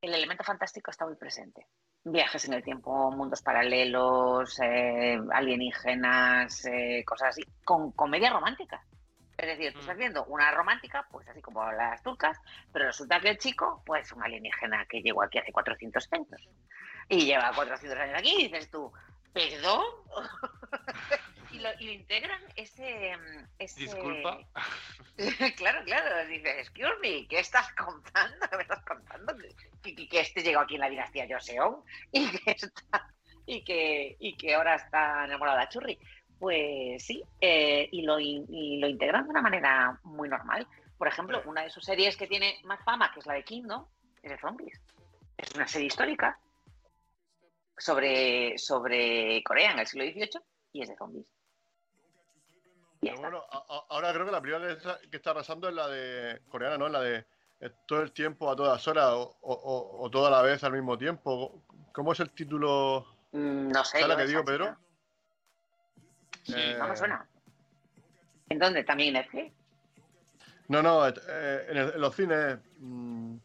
el 0.00 0.14
elemento 0.14 0.42
fantástico 0.42 0.90
está 0.90 1.04
muy 1.04 1.16
presente. 1.16 1.66
Viajes 2.02 2.46
en 2.46 2.54
el 2.54 2.64
tiempo, 2.64 3.10
mundos 3.10 3.42
paralelos, 3.42 4.58
eh, 4.60 5.18
alienígenas, 5.32 6.64
eh, 6.64 7.04
cosas 7.06 7.28
así, 7.30 7.42
con 7.62 7.92
comedia 7.92 8.30
romántica. 8.30 8.82
Es 9.36 9.46
decir, 9.46 9.72
tú 9.72 9.80
estás 9.80 9.96
Mm. 9.96 9.98
viendo 9.98 10.24
una 10.26 10.50
romántica, 10.52 11.06
pues 11.10 11.26
así 11.28 11.40
como 11.42 11.70
las 11.72 12.02
turcas, 12.02 12.38
pero 12.72 12.86
resulta 12.86 13.20
que 13.20 13.30
el 13.30 13.38
chico, 13.38 13.82
pues 13.84 14.10
un 14.12 14.22
alienígena 14.22 14.86
que 14.86 15.02
llegó 15.02 15.22
aquí 15.22 15.38
hace 15.38 15.52
400 15.52 16.08
años. 16.12 16.48
Y 17.08 17.26
lleva 17.26 17.52
400 17.54 17.98
años 17.98 18.18
aquí 18.18 18.34
y 18.40 18.42
dices 18.48 18.70
tú, 18.70 18.92
¿perdón? 19.32 19.84
y, 21.50 21.58
lo, 21.58 21.68
y 21.80 21.86
lo 21.86 21.92
integran 21.92 22.40
ese... 22.56 23.16
mm, 23.16 23.44
ese... 23.58 23.80
Disculpa. 23.80 24.38
claro, 25.56 25.84
claro, 25.84 26.26
dices, 26.28 26.56
excuse 26.58 26.94
me, 27.02 27.26
¿qué 27.28 27.40
estás 27.40 27.70
contando? 27.74 28.48
¿Qué 28.50 28.56
me 28.56 28.62
estás 28.62 28.84
contando? 28.84 29.34
Que, 29.82 29.94
que- 29.94 30.08
que 30.08 30.20
este 30.20 30.42
llegó 30.42 30.60
aquí 30.60 30.74
en 30.74 30.80
la 30.80 30.88
dinastía 30.90 31.26
Joseon 31.28 31.82
y 32.12 32.30
que 32.30 32.50
está... 32.52 33.10
Y 33.46 33.62
que, 33.62 34.16
y 34.20 34.36
que 34.38 34.54
ahora 34.54 34.76
está 34.76 35.26
enamorada 35.26 35.60
de 35.60 35.68
Churri. 35.68 35.98
Pues 36.38 37.02
sí, 37.04 37.22
eh, 37.40 37.88
y, 37.90 38.02
lo, 38.02 38.18
y 38.20 38.78
lo 38.78 38.88
integran 38.88 39.24
de 39.24 39.30
una 39.30 39.42
manera 39.42 39.98
muy 40.02 40.28
normal. 40.28 40.66
Por 40.98 41.08
ejemplo, 41.08 41.42
una 41.46 41.62
de 41.62 41.70
sus 41.70 41.84
series 41.84 42.16
que 42.16 42.26
tiene 42.26 42.60
más 42.64 42.82
fama, 42.84 43.10
que 43.12 43.20
es 43.20 43.26
la 43.26 43.34
de 43.34 43.44
Kingdom, 43.44 43.86
es 44.22 44.30
de 44.30 44.38
zombies. 44.38 44.80
Es 45.36 45.54
una 45.54 45.66
serie 45.66 45.86
histórica 45.88 46.38
sobre, 47.76 48.56
sobre 48.58 49.42
Corea 49.44 49.72
en 49.72 49.78
el 49.80 49.86
siglo 49.86 50.04
XVIII 50.04 50.40
y 50.72 50.82
es 50.82 50.88
de 50.88 50.96
zombies. 50.96 51.26
Pero 53.00 53.20
bueno, 53.20 53.42
a- 53.50 53.58
a- 53.68 53.84
ahora 53.90 54.12
creo 54.12 54.24
que 54.26 54.32
la 54.32 54.40
primera 54.40 54.66
que 54.66 54.72
está, 54.74 54.98
que 55.10 55.16
está 55.16 55.30
arrasando 55.32 55.68
es 55.68 55.74
la 55.74 55.88
de 55.88 56.40
coreana, 56.48 56.78
¿no? 56.78 56.88
La 56.88 57.00
de 57.00 57.26
eh, 57.60 57.70
todo 57.86 58.00
el 58.00 58.12
tiempo 58.12 58.50
a 58.50 58.56
todas 58.56 58.86
horas 58.88 59.12
o, 59.12 59.36
o, 59.42 60.10
toda 60.10 60.30
la 60.30 60.40
vez 60.42 60.64
al 60.64 60.72
mismo 60.72 60.96
tiempo. 60.96 61.62
¿Cómo 61.92 62.12
es 62.12 62.20
el 62.20 62.30
título? 62.30 63.06
Mm, 63.32 63.68
No 63.68 63.84
sé. 63.84 64.00
¿Sabes 64.00 64.08
lo 64.08 64.16
que 64.16 64.26
digo. 64.26 64.44
Pedro? 64.44 64.76
Sí. 66.44 66.54
Eh, 66.56 66.76
No 66.78 66.88
me 66.88 66.96
suena. 66.96 67.26
¿En 68.48 68.58
dónde? 68.58 68.84
¿También 68.84 69.08
en 69.16 69.22
Netflix? 69.22 69.52
No, 70.68 70.82
no, 70.82 71.06
eh, 71.06 71.66
en, 71.68 71.76
el- 71.76 71.92
en 71.94 72.00
los 72.00 72.14
cines. 72.14 72.58
mm, 72.78 73.36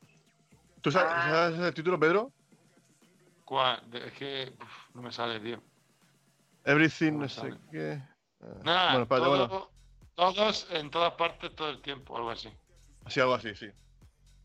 ¿Tú 0.81 0.91
sabes, 0.91 1.11
Ah. 1.13 1.29
sabes 1.51 1.59
el 1.59 1.73
título, 1.73 1.99
Pedro? 1.99 2.31
¿Cuál? 3.43 3.81
Es 3.93 4.13
que 4.13 4.53
uf, 4.61 4.95
no 4.95 5.01
me 5.01 5.11
sale, 5.11 5.39
tío. 5.39 5.61
Everything, 6.63 7.13
No 7.19 7.27
sé 7.29 7.53
qué. 7.71 8.01
Ah, 8.41 8.45
Nada, 8.63 8.85
bueno, 8.91 9.03
espérate, 9.03 9.25
todo- 9.25 9.47
bueno. 9.49 9.69
todos 10.15 10.67
en 10.71 10.89
todas 10.91 11.13
partes 11.13 11.53
todo 11.55 11.69
el 11.69 11.81
tiempo, 11.81 12.15
algo 12.15 12.29
así. 12.29 12.49
Así, 13.05 13.19
algo 13.19 13.33
así, 13.33 13.53
sí. 13.55 13.69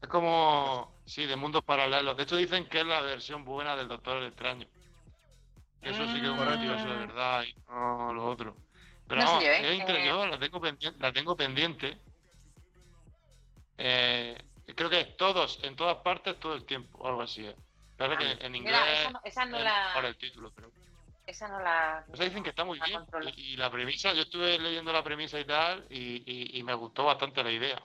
Es 0.03 0.09
como, 0.09 0.93
sí, 1.07 1.27
de 1.27 1.37
mundos 1.37 1.63
paralelos. 1.65 2.17
De 2.17 2.25
hecho 2.25 2.37
dicen 2.37 2.67
que 2.67 2.81
es 2.81 2.87
la 2.87 3.01
versión 3.03 3.45
buena 3.45 3.77
del 3.77 3.89
Doctor 3.89 4.23
Extraño. 4.25 4.67
Eso 5.85 6.07
sí 6.07 6.21
que 6.21 6.27
es 6.27 6.33
un 6.33 6.45
multiverso 6.45 6.89
de 6.89 6.97
verdad 6.99 7.45
y 7.45 7.55
no 7.69 8.13
lo 8.13 8.27
otro. 8.27 8.57
Pero 9.07 9.21
No 9.23 9.39
sé 9.41 9.47
yo, 9.47 9.53
¿eh? 9.53 9.71
es 9.73 9.79
inter- 9.81 10.05
yo 10.07 10.27
la 10.27 10.39
tengo 10.39 10.61
pendiente. 10.61 10.99
La 11.01 11.13
tengo 11.13 11.37
pendiente. 11.37 11.99
Eh, 13.77 14.39
creo 14.75 14.89
que 14.89 15.01
es 15.01 15.17
todos, 15.17 15.59
en 15.63 15.77
todas 15.77 15.97
partes, 15.99 16.39
todo 16.41 16.55
el 16.55 16.65
tiempo, 16.65 16.99
o 16.99 17.09
algo 17.09 17.23
así. 17.23 17.45
¿eh? 17.45 17.55
Parece 17.97 18.19
que 18.39 18.47
en 18.47 18.55
inglés 18.57 18.75
Mira, 18.81 18.93
esa 18.93 19.11
no, 19.11 19.21
esa 19.25 19.45
no 19.45 19.57
es 19.59 19.65
la. 19.65 20.09
el 20.09 20.17
título, 20.17 20.53
pero... 20.55 20.71
Esa 21.27 21.49
no 21.49 21.61
la. 21.61 22.05
O 22.09 22.17
sea, 22.17 22.27
dicen 22.27 22.43
que 22.43 22.51
está 22.51 22.65
muy 22.65 22.79
bien. 22.81 23.01
Y, 23.37 23.53
y 23.53 23.57
la 23.57 23.71
premisa, 23.71 24.13
yo 24.13 24.23
estuve 24.23 24.59
leyendo 24.59 24.93
la 24.93 25.03
premisa 25.03 25.39
y 25.41 25.45
tal, 25.45 25.87
y, 25.91 26.23
y- 26.27 26.59
y 26.59 26.63
me 26.63 26.75
gustó 26.75 27.05
bastante 27.05 27.43
la 27.43 27.51
idea. 27.53 27.83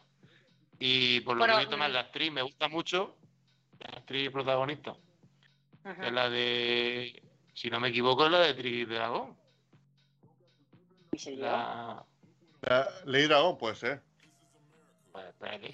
Y 0.80 1.22
por 1.22 1.38
lo 1.38 1.46
que 1.46 1.52
he 1.52 1.60
visto 1.60 1.78
más, 1.78 1.92
la 1.92 2.00
actriz 2.02 2.32
me 2.32 2.42
gusta 2.42 2.68
mucho, 2.70 3.18
la 3.80 4.00
actriz 4.00 4.30
protagonista, 4.32 4.96
es 5.86 6.12
la 6.12 6.30
de, 6.30 7.22
si 7.54 7.70
no 7.70 7.80
me 7.80 7.90
equivoco, 7.90 8.26
es 8.26 8.32
la 8.32 8.40
de 8.40 8.54
Tridragón. 8.54 9.38
La... 11.38 12.04
La- 12.62 12.88
Lady 13.06 13.28
Dragon, 13.28 13.58
puede 13.58 13.76
ser. 13.76 14.02
Pues, 15.12 15.26
espérate. 15.26 15.74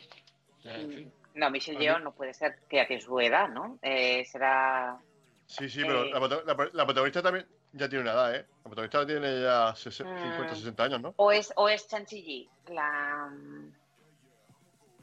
Fin. 0.64 1.12
No, 1.36 1.50
Michelle 1.50 1.80
Yeoh 1.80 2.00
no 2.00 2.14
puede 2.14 2.34
ser 2.34 2.60
que 2.70 2.78
ya 2.78 2.88
tiene 2.88 3.02
su 3.02 3.20
edad, 3.20 3.50
¿no? 3.50 3.78
Eh, 3.82 4.24
será. 4.26 4.98
Sí, 5.46 5.70
sí, 5.70 5.82
pero 5.84 6.04
Eh. 6.06 6.12
la, 6.12 6.20
la- 6.54 6.70
la 6.74 6.86
protagonista 6.86 7.22
también 7.22 7.46
ya 7.74 7.90
tiene 7.90 8.04
una 8.04 8.14
edad, 8.14 8.36
¿eh? 8.36 8.46
La 8.64 8.72
protagonista 8.72 9.06
tiene 9.06 9.42
ya 9.42 9.76
sese- 9.76 10.04
Mm. 10.06 10.18
50, 10.32 10.56
60 10.56 10.84
años, 10.86 11.02
¿no? 11.02 11.14
O 11.18 11.32
es, 11.32 11.52
o 11.58 11.68
es 11.70 11.88
Chanchi 11.88 12.24
Yi, 12.24 12.50
la. 12.74 13.30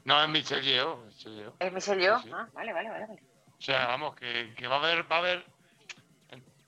No, 0.05 0.21
es 0.23 0.29
Michelle 0.29 0.63
Yeoh. 0.63 0.97
Michelle 1.05 1.35
Yeoh. 1.37 1.53
¿Es 1.59 1.71
Michelle 1.71 2.01
Yeoh? 2.01 2.17
Sí, 2.19 2.23
sí. 2.27 2.31
Ah, 2.35 2.49
vale, 2.53 2.73
vale, 2.73 2.89
vale. 2.89 3.05
vale. 3.07 3.23
O 3.57 3.61
sea, 3.61 3.87
vamos, 3.87 4.15
que, 4.15 4.53
que 4.57 4.67
va 4.67 4.75
a 4.75 4.79
haber, 4.79 5.09
va 5.09 5.15
a 5.17 5.19
haber, 5.19 5.45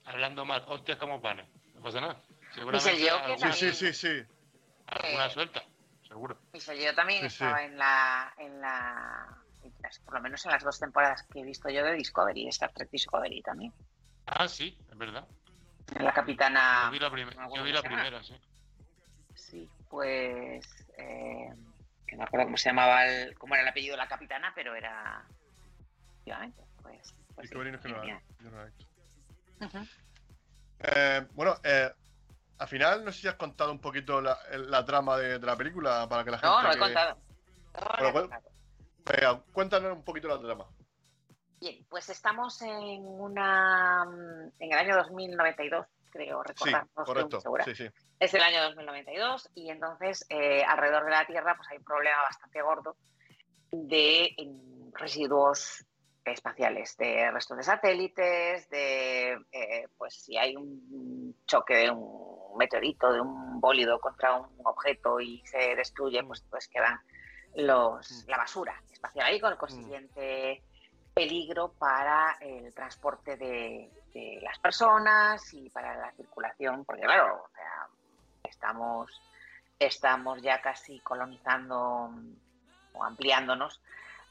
hablando 0.06 0.44
mal, 0.44 0.64
hostias 0.68 0.98
como 0.98 1.20
panes. 1.20 1.46
No 1.74 1.82
pasa 1.82 2.00
nada. 2.00 2.16
Seguramente 2.54 2.90
Michelle 2.90 3.04
Yeoh, 3.04 3.18
que 3.18 3.24
alguna, 3.24 3.52
Sí, 3.52 3.72
sí, 3.72 3.92
sí, 3.92 3.92
sí. 3.92 4.24
alguna 4.86 5.26
Eh. 5.26 5.30
suelta, 5.30 5.62
seguro. 6.06 6.38
Michelle 6.52 6.80
Yeoh 6.80 6.94
también 6.94 7.20
Sí, 7.22 7.26
estaba 7.26 7.58
sí. 7.58 7.64
en 7.64 7.78
la. 7.78 8.34
En 8.38 8.60
la 8.60 9.42
las- 9.82 9.98
por 9.98 10.14
lo 10.14 10.20
menos 10.20 10.44
en 10.46 10.52
las 10.52 10.62
dos 10.62 10.78
temporadas 10.78 11.24
que 11.24 11.40
he 11.40 11.44
visto 11.44 11.68
yo 11.68 11.84
de 11.84 11.92
Discovery, 11.94 12.44
de 12.44 12.50
Star 12.50 12.70
Trek 12.72 12.88
Discovery 12.88 13.42
también. 13.42 13.74
Ah, 14.26 14.46
sí, 14.46 14.78
es 14.90 14.96
verdad. 14.96 15.26
En 15.96 16.04
la 16.04 16.12
capitana. 16.12 16.82
Yo 16.86 16.90
vi 16.92 16.98
la, 17.00 17.10
prim- 17.10 17.30
yo 17.54 17.64
vi 17.64 17.72
la 17.72 17.82
primera, 17.82 18.22
sí. 18.22 18.34
Sí, 19.34 19.68
pues. 19.90 20.64
eh, 20.98 21.48
que 22.06 22.14
no 22.14 22.18
me 22.20 22.24
acuerdo 22.24 22.46
cómo 22.46 22.56
se 22.56 22.68
llamaba, 22.68 23.06
el, 23.06 23.36
cómo 23.36 23.54
era 23.54 23.62
el 23.64 23.68
apellido 23.68 23.94
de 23.94 23.98
la 23.98 24.08
capitana, 24.08 24.52
pero 24.54 24.74
era. 24.76 25.28
Efectivamente, 26.20 26.62
pues. 26.82 27.12
pues 27.34 27.48
sí, 27.48 27.54
Discovery 27.54 27.70
no 27.72 27.76
es 27.78 27.82
que 27.82 27.88
no 27.88 28.04
la- 28.04 28.22
yo 28.38 28.50
no 28.50 28.56
la 28.56 28.62
he 28.68 28.72
Eh, 30.80 31.26
bueno, 31.32 31.56
eh, 31.64 31.90
al 32.58 32.68
final, 32.68 33.04
no 33.04 33.12
sé 33.12 33.20
si 33.22 33.28
has 33.28 33.34
contado 33.34 33.72
un 33.72 33.80
poquito 33.80 34.20
la, 34.20 34.36
la 34.52 34.84
trama 34.84 35.16
de, 35.16 35.38
de 35.38 35.46
la 35.46 35.56
película 35.56 36.06
para 36.08 36.24
que 36.24 36.30
la 36.30 36.38
gente. 36.38 36.48
No, 36.48 36.62
no 36.62 36.68
he 36.70 36.72
que- 36.74 36.78
contado. 36.78 37.14
No, 37.74 37.80
Bueno, 37.98 38.12
pues- 38.12 38.22
contado. 38.22 38.50
Venga, 39.08 39.42
cuéntanos 39.52 39.92
un 39.92 40.02
poquito 40.04 40.26
la 40.28 40.40
trama. 40.40 40.66
Bien, 41.60 41.86
pues 41.88 42.08
estamos 42.10 42.60
en 42.62 43.02
una. 43.06 44.04
mm, 44.04 44.52
en 44.58 44.72
el 44.72 44.78
año 44.78 44.96
2092, 44.96 45.86
creo 46.10 46.42
Sí, 46.42 46.48
recordar. 46.64 46.86
muy 46.96 47.04
correcto. 47.04 47.40
segura. 47.40 47.64
Sí, 47.64 47.74
sí. 47.74 47.88
Es 48.18 48.34
el 48.34 48.42
año 48.42 48.62
2092 48.64 49.50
y 49.54 49.70
entonces 49.70 50.26
eh, 50.28 50.64
alrededor 50.64 51.04
de 51.04 51.10
la 51.12 51.24
Tierra 51.26 51.54
pues 51.56 51.68
hay 51.70 51.78
un 51.78 51.84
problema 51.84 52.20
bastante 52.22 52.60
gordo 52.62 52.96
de 53.70 54.34
mm, 54.44 54.92
residuos 54.94 55.84
espaciales, 56.32 56.96
de 56.96 57.30
restos 57.30 57.56
de 57.56 57.62
satélites, 57.62 58.68
de 58.70 59.32
eh, 59.52 59.88
pues 59.96 60.14
si 60.14 60.36
hay 60.36 60.56
un 60.56 61.34
choque 61.46 61.74
de 61.74 61.90
un 61.90 62.56
meteorito, 62.56 63.12
de 63.12 63.20
un 63.20 63.60
bólido 63.60 64.00
contra 64.00 64.34
un 64.36 64.48
objeto 64.64 65.20
y 65.20 65.42
se 65.46 65.74
destruye, 65.74 66.22
pues, 66.24 66.42
pues 66.50 66.68
quedan 66.68 67.00
los, 67.54 68.24
la 68.26 68.38
basura 68.38 68.80
espacial 68.92 69.26
ahí 69.26 69.40
con 69.40 69.52
el 69.52 69.58
consiguiente 69.58 70.62
peligro 71.14 71.72
para 71.78 72.36
el 72.40 72.74
transporte 72.74 73.36
de, 73.36 73.90
de 74.12 74.40
las 74.42 74.58
personas 74.58 75.52
y 75.54 75.70
para 75.70 75.96
la 75.96 76.12
circulación, 76.12 76.84
porque 76.84 77.02
claro, 77.02 77.44
o 77.44 77.48
sea, 77.54 77.88
estamos, 78.44 79.10
estamos 79.78 80.42
ya 80.42 80.60
casi 80.60 81.00
colonizando 81.00 82.10
mm, 82.10 82.34
o 82.94 83.04
ampliándonos 83.04 83.80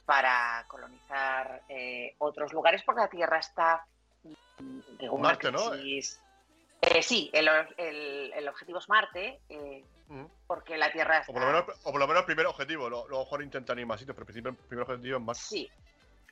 para 0.05 0.65
colonizar 0.67 1.61
eh, 1.69 2.15
otros 2.19 2.53
lugares 2.53 2.83
porque 2.85 3.01
la 3.01 3.09
Tierra 3.09 3.39
está 3.39 3.85
mm, 4.59 4.79
de 4.99 5.09
una 5.09 5.29
Marte, 5.29 5.51
¿no? 5.51 5.73
Eh, 5.73 7.01
sí, 7.01 7.29
el, 7.33 7.47
el- 7.77 8.31
el 8.33 8.47
objetivo 8.47 8.77
es 8.79 8.87
Marte, 8.89 9.41
eh, 9.49 9.83
porque 10.45 10.77
la 10.77 10.91
Tierra 10.91 11.23
O 11.27 11.33
por, 11.33 11.41
lo 11.41 11.47
está- 11.49 11.61
menos, 11.65 11.79
o 11.85 11.91
por 11.91 11.99
lo 11.99 12.07
menos 12.07 12.21
el 12.21 12.25
primer 12.27 12.45
objetivo. 12.45 12.89
Luego 12.89 13.07
lo 13.07 13.19
mejor 13.19 13.41
intentan 13.41 13.79
ir 13.79 13.85
más 13.87 13.99
sitios, 13.99 14.15
pero 14.15 14.49
el 14.49 14.55
primer 14.55 14.83
objetivo 14.83 15.17
es 15.17 15.23
más. 15.23 15.37
Sí. 15.39 15.69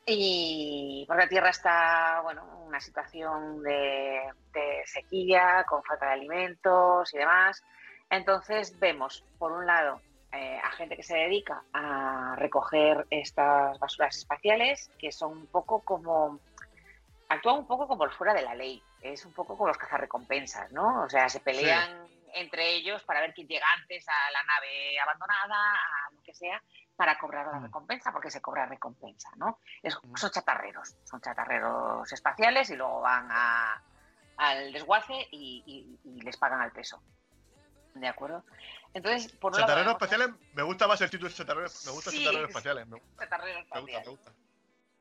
Y 0.05 1.05
porque 1.07 1.23
la 1.23 1.29
Tierra 1.29 1.49
está, 1.49 2.19
bueno, 2.23 2.43
en 2.43 2.67
una 2.67 2.79
situación 2.81 3.63
de, 3.63 4.19
de 4.53 4.83
sequía, 4.85 5.65
con 5.67 5.81
falta 5.83 6.07
de 6.07 6.11
alimentos 6.13 7.13
y 7.13 7.17
demás. 7.17 7.63
Entonces 8.09 8.77
vemos, 8.79 9.23
por 9.39 9.53
un 9.53 9.65
lado, 9.65 10.01
eh, 10.33 10.59
a 10.63 10.71
gente 10.71 10.95
que 10.95 11.03
se 11.03 11.15
dedica 11.15 11.63
a 11.73 12.35
recoger 12.37 13.05
estas 13.09 13.77
basuras 13.79 14.17
espaciales, 14.17 14.89
que 14.97 15.11
son 15.11 15.31
un 15.37 15.47
poco 15.47 15.81
como, 15.81 16.39
actúan 17.29 17.59
un 17.59 17.67
poco 17.67 17.87
como 17.87 18.09
fuera 18.09 18.33
de 18.33 18.41
la 18.41 18.55
ley. 18.55 18.83
Es 19.01 19.25
un 19.25 19.33
poco 19.33 19.55
como 19.57 19.67
los 19.67 19.77
cazarrecompensas, 19.77 20.71
¿no? 20.71 21.03
O 21.03 21.09
sea, 21.09 21.27
se 21.29 21.39
pelean 21.39 22.07
entre 22.35 22.71
ellos 22.73 23.03
para 23.03 23.19
ver 23.21 23.33
quién 23.33 23.47
llega 23.47 23.65
antes 23.79 24.05
a 24.07 24.31
la 24.31 24.41
nave 24.43 24.99
abandonada, 24.99 25.75
a 25.75 26.11
lo 26.15 26.21
que 26.23 26.33
sea, 26.33 26.61
para 26.95 27.17
cobrar 27.19 27.45
la 27.47 27.59
Mm. 27.59 27.63
recompensa, 27.65 28.11
porque 28.11 28.31
se 28.31 28.41
cobra 28.41 28.65
recompensa, 28.65 29.29
¿no? 29.35 29.59
Es- 29.83 29.97
Mm. 30.03 30.15
son 30.15 30.31
chatarreros, 30.31 30.95
son 31.03 31.21
chatarreros 31.21 32.11
espaciales 32.11 32.69
y 32.71 32.75
luego 32.75 33.01
van 33.01 33.27
a- 33.31 33.83
al 34.37 34.73
desguace 34.73 35.13
y, 35.31 35.63
y- 36.03 36.09
y 36.09 36.21
les 36.21 36.37
pagan 36.37 36.61
al 36.61 36.71
peso. 36.71 37.03
¿De 37.93 38.07
acuerdo? 38.07 38.43
Entonces, 38.93 39.31
por 39.33 39.51
un 39.51 39.59
lado, 39.59 39.67
Chatarreros 39.67 39.93
espaciales, 39.93 40.29
me 40.53 40.63
gusta 40.63 40.87
más 40.87 41.01
el 41.01 41.09
título 41.09 41.29
de 41.29 41.35
chatarreros. 41.35 41.85
Me 41.85 41.91
gusta 41.91 42.11
Sí, 42.11 42.17
chatarreros 42.23 42.47
sí. 42.47 42.51
espaciales. 42.51 42.87
Me, 42.87 42.97
me 42.97 43.01
chatarreros 43.17 43.61
gusta, 43.63 43.79
espaciales. 43.79 44.05
me 44.05 44.11
gusta. 44.11 44.33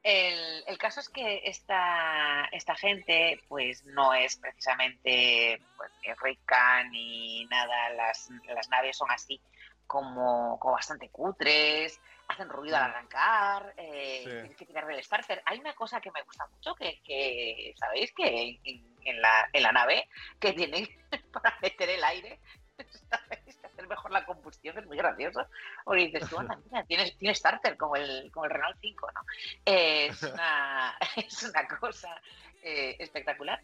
El, 0.05 0.65
el 0.67 0.79
caso 0.79 0.99
es 0.99 1.09
que 1.11 1.43
esta, 1.45 2.47
esta 2.51 2.75
gente, 2.75 3.41
pues 3.49 3.85
no 3.85 4.13
es 4.15 4.37
precisamente 4.37 5.63
pues, 5.77 5.91
ni 6.03 6.13
rica 6.15 6.83
ni 6.91 7.45
nada. 7.47 7.91
Las, 7.91 8.29
las 8.47 8.69
naves 8.69 8.97
son 8.97 9.11
así 9.13 9.41
como, 9.87 10.59
como 10.59 10.75
bastante 10.75 11.09
cutres, 11.11 12.01
hacen 12.29 12.49
ruido 12.49 12.77
al 12.77 12.83
Mm. 12.83 12.87
arrancar, 12.87 13.75
eh, 13.77 14.21
Sí. 14.25 14.31
tienes 14.31 14.57
que 14.57 14.67
tirar 14.67 14.87
del 14.87 15.05
starter. 15.05 15.41
Hay 15.45 15.61
una 15.61 15.75
cosa 15.75 16.01
que 16.01 16.11
me 16.11 16.23
gusta 16.23 16.47
mucho, 16.51 16.75
que, 16.75 17.01
que 17.05 17.75
¿sabéis? 17.79 18.13
Que 18.17 18.59
en, 18.65 18.97
en 19.05 19.21
la, 19.23 19.49
en 19.53 19.63
la 19.63 19.71
nave 19.73 20.09
que 20.41 20.53
tienen 20.55 20.89
para 21.33 21.57
meter 21.61 21.91
el 21.91 22.03
aire, 22.03 22.41
¿sabéis? 23.11 23.61
Hacer 23.83 23.89
mejor 23.89 24.13
la 24.13 24.25
combustión, 24.25 24.79
es 24.79 24.87
muy 24.87 24.97
gracioso. 24.97 25.45
O 25.85 25.95
dices 25.95 26.29
tú, 26.29 26.39
anda, 26.39 26.57
mira, 26.71 26.85
tienes, 26.85 27.17
tienes 27.19 27.39
starter 27.39 27.77
como 27.77 27.97
el, 27.97 28.31
como 28.33 28.47
el 28.47 28.53
Renault 28.53 28.77
5, 28.81 29.11
¿no? 29.13 29.21
Es 29.65 30.23
una, 30.23 30.97
es 31.17 31.43
una 31.43 31.67
cosa 31.67 32.21
eh, 32.63 32.97
espectacular. 33.01 33.61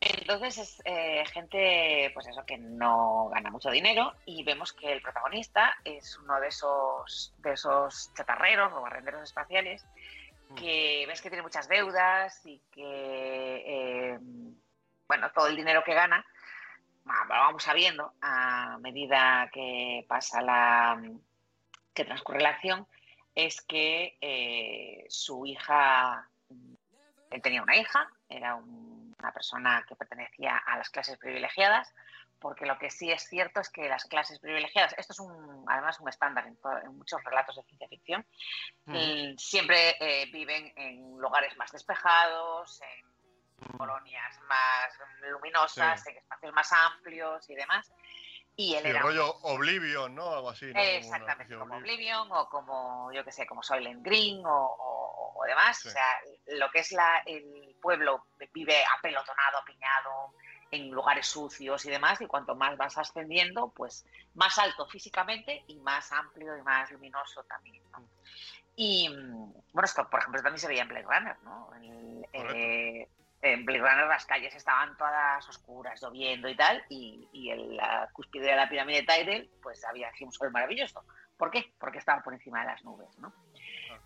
Entonces 0.00 0.58
es 0.58 0.82
eh, 0.84 1.24
gente, 1.32 2.10
pues 2.14 2.26
eso, 2.28 2.46
que 2.46 2.56
no 2.56 3.28
gana 3.34 3.50
mucho 3.50 3.70
dinero 3.70 4.14
y 4.24 4.42
vemos 4.44 4.72
que 4.72 4.90
el 4.90 5.02
protagonista 5.02 5.76
es 5.84 6.16
uno 6.18 6.40
de 6.40 6.48
esos, 6.48 7.34
de 7.38 7.52
esos 7.52 8.14
chatarreros 8.14 8.72
o 8.72 8.80
barrenderos 8.80 9.22
espaciales 9.24 9.84
que 10.56 11.04
ves 11.06 11.20
que 11.20 11.28
tiene 11.28 11.42
muchas 11.42 11.68
deudas 11.68 12.40
y 12.46 12.60
que, 12.70 12.84
eh, 13.66 14.18
bueno, 15.06 15.30
todo 15.32 15.48
el 15.48 15.56
dinero 15.56 15.82
que 15.84 15.94
gana, 15.94 16.24
vamos 17.28 17.62
sabiendo 17.62 18.12
a 18.20 18.78
medida 18.80 19.48
que 19.52 20.04
pasa 20.08 20.40
la, 20.42 21.00
que 21.94 22.04
transcurre 22.04 22.40
la 22.40 22.50
acción, 22.50 22.86
es 23.34 23.60
que 23.62 24.16
eh, 24.20 25.04
su 25.08 25.46
hija, 25.46 26.28
él 27.30 27.42
tenía 27.42 27.62
una 27.62 27.76
hija, 27.76 28.08
era 28.28 28.54
un- 28.56 29.14
una 29.20 29.32
persona 29.32 29.84
que 29.88 29.96
pertenecía 29.96 30.56
a 30.58 30.76
las 30.78 30.90
clases 30.90 31.18
privilegiadas, 31.18 31.92
porque 32.40 32.66
lo 32.66 32.78
que 32.78 32.88
sí 32.90 33.10
es 33.10 33.22
cierto 33.28 33.58
es 33.60 33.68
que 33.68 33.88
las 33.88 34.04
clases 34.04 34.38
privilegiadas, 34.38 34.94
esto 34.96 35.12
es 35.12 35.18
un, 35.18 35.64
además 35.68 35.98
un 35.98 36.08
estándar 36.08 36.46
en, 36.46 36.56
muchos 36.96 37.22
relatos 37.24 37.56
de 37.56 37.62
ciencia 37.64 37.88
ficción, 37.88 38.24
Mm. 38.86 39.36
siempre 39.36 39.96
eh, 40.00 40.26
viven 40.32 40.72
en 40.76 41.18
lugares 41.18 41.56
más 41.56 41.70
despejados, 41.72 42.80
en 42.80 43.06
colonias 43.76 44.40
más 44.48 44.88
luminosas, 45.30 46.06
en 46.06 46.16
espacios 46.16 46.52
más 46.54 46.72
amplios 46.72 47.48
y 47.50 47.54
demás. 47.54 47.92
Y 48.56 48.74
él 48.74 48.82
Sí, 48.82 48.88
era 48.88 49.00
rollo 49.02 49.36
Oblivion, 49.42 50.14
¿no? 50.14 50.32
Algo 50.32 50.50
así. 50.50 50.72
Exactamente, 50.74 51.56
como 51.56 51.76
Oblivion. 51.76 52.22
Oblivion 52.24 52.32
o 52.32 52.48
como, 52.48 53.12
yo 53.12 53.24
que 53.24 53.30
sé, 53.32 53.46
como 53.46 53.62
Soylent 53.62 54.04
Green 54.04 54.44
o, 54.44 54.50
o- 54.66 55.32
o 55.40 55.44
demás. 55.44 55.78
Sí. 55.78 55.88
O 55.88 55.90
sea, 55.92 56.20
lo 56.48 56.68
que 56.70 56.80
es 56.80 56.90
la, 56.92 57.22
el 57.26 57.76
pueblo 57.80 58.26
vive 58.52 58.82
apelotonado, 58.98 59.58
apiñado, 59.58 60.34
en 60.70 60.90
lugares 60.90 61.26
sucios 61.28 61.84
y 61.86 61.90
demás, 61.90 62.20
y 62.20 62.26
cuanto 62.26 62.54
más 62.56 62.76
vas 62.76 62.98
ascendiendo, 62.98 63.70
pues 63.70 64.04
más 64.34 64.58
alto 64.58 64.86
físicamente 64.86 65.62
y 65.68 65.78
más 65.80 66.10
amplio 66.12 66.56
y 66.58 66.62
más 66.62 66.90
luminoso 66.90 67.44
también. 67.44 67.82
¿no? 67.92 68.04
Y 68.76 69.08
mm, 69.08 69.52
bueno, 69.72 69.84
esto, 69.84 70.08
por 70.10 70.18
ejemplo, 70.20 70.42
también 70.42 70.60
se 70.60 70.68
veía 70.68 70.82
en 70.82 70.88
Blade 70.88 71.06
Runner, 71.06 71.36
¿no? 71.42 71.70
El- 71.80 72.26
eh, 72.32 73.08
en 73.42 73.64
Blade 73.64 73.80
Runner 73.80 74.06
las 74.08 74.26
calles 74.26 74.54
estaban 74.54 74.96
todas 74.96 75.48
oscuras, 75.48 76.00
lloviendo 76.02 76.48
y 76.48 76.56
tal, 76.56 76.82
y, 76.88 77.28
y 77.32 77.50
en 77.50 77.76
la 77.76 78.08
cúspide 78.12 78.46
de 78.46 78.56
la 78.56 78.68
pirámide 78.68 79.02
de 79.02 79.06
Tyrell, 79.06 79.50
pues 79.62 79.84
había 79.84 80.10
un 80.20 80.32
sol 80.32 80.50
maravilloso. 80.50 81.04
¿Por 81.36 81.50
qué? 81.50 81.72
Porque 81.78 81.98
estaba 81.98 82.22
por 82.22 82.34
encima 82.34 82.60
de 82.60 82.66
las 82.66 82.84
nubes, 82.84 83.16
¿no? 83.18 83.32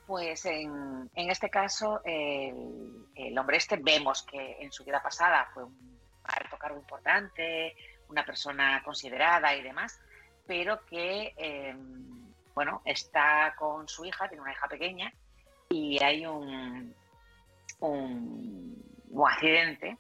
Pues 0.07 0.45
en, 0.45 1.11
en 1.15 1.31
este 1.31 1.49
caso, 1.49 2.03
el, 2.05 3.07
el 3.15 3.39
hombre 3.39 3.57
este 3.57 3.77
vemos 3.77 4.23
que 4.25 4.59
en 4.61 4.71
su 4.71 4.85
vida 4.85 5.03
pasada 5.03 5.49
fue 5.55 5.65
un 5.65 5.99
alto 6.25 6.59
cargo 6.59 6.79
importante, 6.79 7.75
una 8.09 8.25
persona 8.25 8.83
considerada 8.85 9.55
y 9.57 9.63
demás, 9.63 9.99
pero 10.47 10.85
que, 10.85 11.33
eh, 11.37 11.75
bueno, 12.55 12.83
está 12.85 13.55
con 13.57 13.89
su 13.89 14.05
hija, 14.05 14.29
tiene 14.29 14.43
una 14.43 14.53
hija 14.53 14.69
pequeña, 14.69 15.13
y 15.71 16.03
hay 16.03 16.27
un, 16.27 16.95
un, 17.81 18.82
un 19.13 19.31
accidente, 19.31 19.97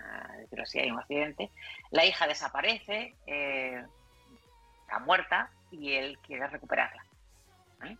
a 0.00 0.36
decirlo 0.36 0.62
así, 0.62 0.78
hay 0.78 0.90
un 0.90 0.98
accidente, 0.98 1.50
la 1.90 2.04
hija 2.04 2.26
desaparece, 2.26 3.14
eh, 3.26 3.82
está 4.82 4.98
muerta, 5.00 5.50
y 5.70 5.94
él 5.94 6.18
quiere 6.22 6.46
recuperarla. 6.46 7.04
¿eh? 7.84 7.96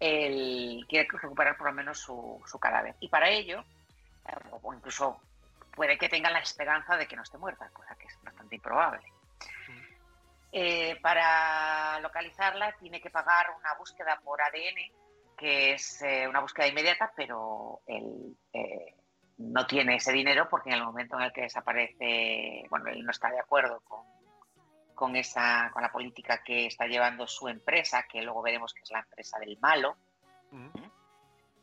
Él 0.00 0.84
quiere 0.88 1.08
recuperar 1.10 1.56
por 1.56 1.68
lo 1.68 1.72
menos 1.72 1.98
su, 1.98 2.42
su 2.46 2.58
cadáver. 2.58 2.94
Y 3.00 3.08
para 3.08 3.28
ello, 3.28 3.64
eh, 4.28 4.36
o 4.62 4.74
incluso 4.74 5.20
puede 5.74 5.98
que 5.98 6.08
tenga 6.08 6.30
la 6.30 6.40
esperanza 6.40 6.96
de 6.96 7.06
que 7.06 7.16
no 7.16 7.22
esté 7.22 7.38
muerta, 7.38 7.68
cosa 7.72 7.94
que 7.96 8.06
es 8.06 8.22
bastante 8.22 8.56
improbable. 8.56 9.02
Eh, 10.54 10.98
para 11.00 11.98
localizarla 12.00 12.72
tiene 12.78 13.00
que 13.00 13.08
pagar 13.08 13.46
una 13.58 13.74
búsqueda 13.74 14.20
por 14.22 14.40
ADN, 14.42 14.92
que 15.36 15.72
es 15.72 16.02
eh, 16.02 16.28
una 16.28 16.40
búsqueda 16.40 16.66
inmediata, 16.66 17.10
pero 17.16 17.80
eh, 17.86 18.94
no 19.50 19.66
tiene 19.66 19.96
ese 19.96 20.12
dinero 20.12 20.48
porque 20.48 20.70
en 20.70 20.76
el 20.76 20.84
momento 20.84 21.16
en 21.16 21.22
el 21.24 21.32
que 21.32 21.42
desaparece, 21.42 22.64
bueno, 22.70 22.86
él 22.90 23.04
no 23.04 23.10
está 23.10 23.28
de 23.30 23.40
acuerdo 23.40 23.80
con, 23.80 24.04
con 24.94 25.16
esa, 25.16 25.70
con 25.72 25.82
la 25.82 25.90
política 25.90 26.42
que 26.44 26.66
está 26.66 26.86
llevando 26.86 27.26
su 27.26 27.48
empresa, 27.48 28.04
que 28.10 28.22
luego 28.22 28.42
veremos 28.42 28.72
que 28.72 28.82
es 28.82 28.90
la 28.90 29.00
empresa 29.00 29.38
del 29.38 29.58
malo, 29.58 29.96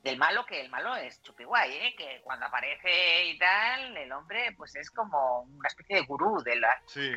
del 0.03 0.17
malo 0.17 0.45
que 0.45 0.61
el 0.61 0.69
malo 0.69 0.95
es 0.95 1.21
Chupiguay, 1.21 1.71
¿eh? 1.71 1.95
que 1.97 2.21
cuando 2.23 2.45
aparece 2.47 3.25
y 3.27 3.37
tal, 3.37 3.95
el 3.97 4.11
hombre 4.11 4.53
pues 4.57 4.75
es 4.75 4.89
como 4.91 5.41
una 5.41 5.67
especie 5.67 5.97
de 5.97 6.01
gurú 6.03 6.41
de 6.43 6.55
la... 6.57 6.81
Sí, 6.87 7.11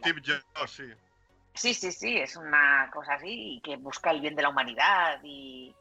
Jobs, 0.56 0.70
sí. 0.70 0.92
Sí, 1.54 1.74
sí, 1.74 1.92
sí, 1.92 2.16
es 2.18 2.36
una 2.36 2.90
cosa 2.92 3.14
así 3.14 3.56
y 3.56 3.60
que 3.60 3.76
busca 3.76 4.10
el 4.10 4.20
bien 4.20 4.34
de 4.34 4.42
la 4.42 4.48
humanidad 4.48 5.20
y 5.22 5.74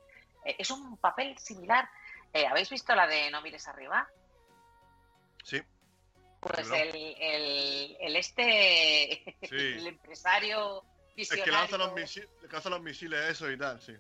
eh, 0.46 0.56
es 0.60 0.70
un 0.70 0.98
papel 0.98 1.38
similar. 1.38 1.90
Eh, 2.34 2.46
¿Habéis 2.48 2.70
visto 2.70 2.96
la 2.96 3.08
de 3.08 3.30
No 3.32 3.42
mires 3.42 3.68
arriba? 3.68 4.08
Sí, 5.44 5.62
Pues 6.40 6.70
el, 6.70 6.96
el, 7.20 7.98
el 8.00 8.16
este, 8.16 9.36
Sí. 9.50 9.56
el 9.56 9.88
empresario 9.88 10.84
es 11.16 11.30
que 11.30 11.52
lanza 11.52 11.78
los, 11.78 11.94
visionario, 11.94 11.96
misiles, 11.96 12.52
lanza 12.52 12.70
los 12.70 12.82
misiles 12.82 13.20
eso 13.30 13.52
y 13.52 13.58
tal, 13.58 13.82
sí. 13.82 13.94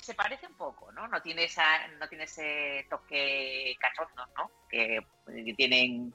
se 0.00 0.14
parece 0.14 0.46
un 0.46 0.54
poco, 0.54 0.90
¿no? 0.92 1.06
No 1.08 1.22
tiene 1.22 1.44
esa, 1.44 1.86
no 1.98 2.08
tiene 2.08 2.24
ese 2.24 2.86
toque 2.90 3.76
cachondo, 3.78 4.26
¿no? 4.36 4.50
Que, 4.68 4.98
que 5.26 5.54
tienen 5.54 6.12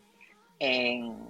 en 0.60 1.30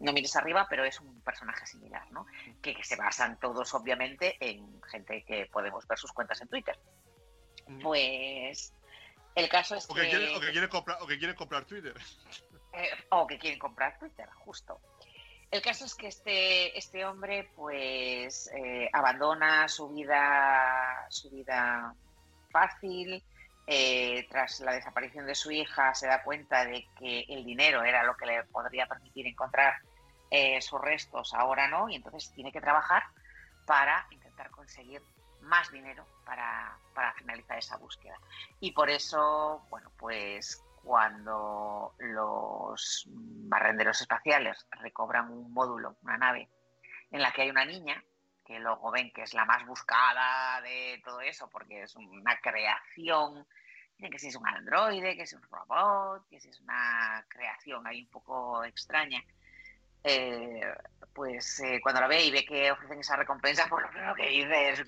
No 0.00 0.12
mires 0.12 0.36
arriba, 0.36 0.66
pero 0.68 0.84
es 0.84 1.00
un 1.00 1.20
personaje 1.22 1.66
similar, 1.66 2.10
¿no? 2.12 2.26
Que, 2.62 2.74
que 2.74 2.84
se 2.84 2.96
basan 2.96 3.38
todos, 3.40 3.74
obviamente, 3.74 4.36
en 4.40 4.80
gente 4.84 5.24
que 5.24 5.46
podemos 5.46 5.86
ver 5.88 5.98
sus 5.98 6.12
cuentas 6.12 6.40
en 6.40 6.48
Twitter. 6.48 6.78
Pues 7.82 8.72
el 9.36 9.50
caso 9.50 9.76
es 9.76 9.88
O 9.88 9.94
que, 9.94 10.02
que, 10.02 10.08
quieren, 10.08 10.34
o 10.34 10.40
que 10.40 10.50
quieren 10.50 10.70
comprar, 10.70 10.98
o 11.02 11.06
que 11.06 11.18
quieren 11.18 11.36
comprar 11.36 11.64
Twitter. 11.66 11.94
eh, 12.72 12.90
o 13.10 13.26
que 13.26 13.38
quieren 13.38 13.58
comprar 13.58 13.98
Twitter, 13.98 14.26
justo. 14.44 14.80
El 15.50 15.62
caso 15.62 15.84
es 15.84 15.94
que 15.94 16.08
este, 16.08 16.76
este 16.76 17.04
hombre, 17.04 17.50
pues, 17.54 18.50
eh, 18.56 18.88
abandona 18.92 19.68
su 19.68 19.88
vida, 19.90 21.06
su 21.10 21.30
vida 21.30 21.94
fácil. 22.50 23.22
eh, 23.68 24.26
tras 24.30 24.60
la 24.60 24.72
desaparición 24.72 25.26
de 25.26 25.34
su 25.34 25.50
hija, 25.50 25.92
se 25.92 26.06
da 26.06 26.22
cuenta 26.22 26.64
de 26.64 26.86
que 26.96 27.26
el 27.28 27.44
dinero 27.44 27.82
era 27.82 28.04
lo 28.04 28.16
que 28.16 28.24
le 28.24 28.44
podría 28.44 28.86
permitir 28.86 29.26
encontrar 29.26 29.74
sus 30.60 30.80
restos, 30.80 31.32
ahora 31.34 31.66
no, 31.66 31.88
y 31.88 31.94
entonces 31.96 32.30
tiene 32.32 32.52
que 32.52 32.60
trabajar 32.60 33.02
para 33.64 34.06
intentar 34.10 34.50
conseguir 34.50 35.00
más 35.40 35.70
dinero 35.72 36.06
para, 36.24 36.78
para 36.96 37.12
finalizar 37.12 37.58
esa 37.58 37.76
búsqueda. 37.76 38.18
Y 38.58 38.72
por 38.72 38.88
eso, 38.88 39.64
bueno, 39.70 39.92
pues 39.98 40.64
cuando 40.82 41.94
los 41.98 43.04
barrenderos 43.08 44.00
espaciales 44.00 44.66
recobran 44.70 45.30
un 45.30 45.52
módulo, 45.52 45.96
una 46.02 46.16
nave, 46.16 46.48
en 47.10 47.20
la 47.20 47.30
que 47.32 47.42
hay 47.42 47.50
una 47.50 47.66
niña, 47.66 48.02
que 48.44 48.58
luego 48.58 48.90
ven 48.90 49.12
que 49.12 49.22
es 49.22 49.34
la 49.34 49.44
más 49.44 49.66
buscada 49.66 50.60
de 50.62 51.02
todo 51.04 51.20
eso, 51.20 51.50
porque 51.50 51.82
es 51.82 51.94
una 51.96 52.40
creación, 52.40 53.46
dicen 53.96 54.10
que 54.10 54.18
si 54.18 54.28
es 54.28 54.36
un 54.36 54.48
androide, 54.48 55.16
que 55.16 55.26
si 55.26 55.34
es 55.36 55.42
un 55.42 55.48
robot, 55.50 56.26
que 56.30 56.40
si 56.40 56.48
es 56.48 56.60
una 56.60 57.24
creación 57.28 57.86
ahí 57.86 58.02
un 58.02 58.10
poco 58.10 58.64
extraña, 58.64 59.22
eh, 60.02 60.72
pues 61.12 61.60
eh, 61.60 61.80
cuando 61.82 62.00
la 62.00 62.06
ve 62.06 62.24
y 62.24 62.30
ve 62.30 62.44
que 62.44 62.70
ofrecen 62.70 63.00
esa 63.00 63.16
recompensa, 63.16 63.66
pues 63.68 63.84
lo 63.84 63.90
primero 63.90 64.14
que 64.14 64.28
dice 64.28 64.70
es. 64.70 64.84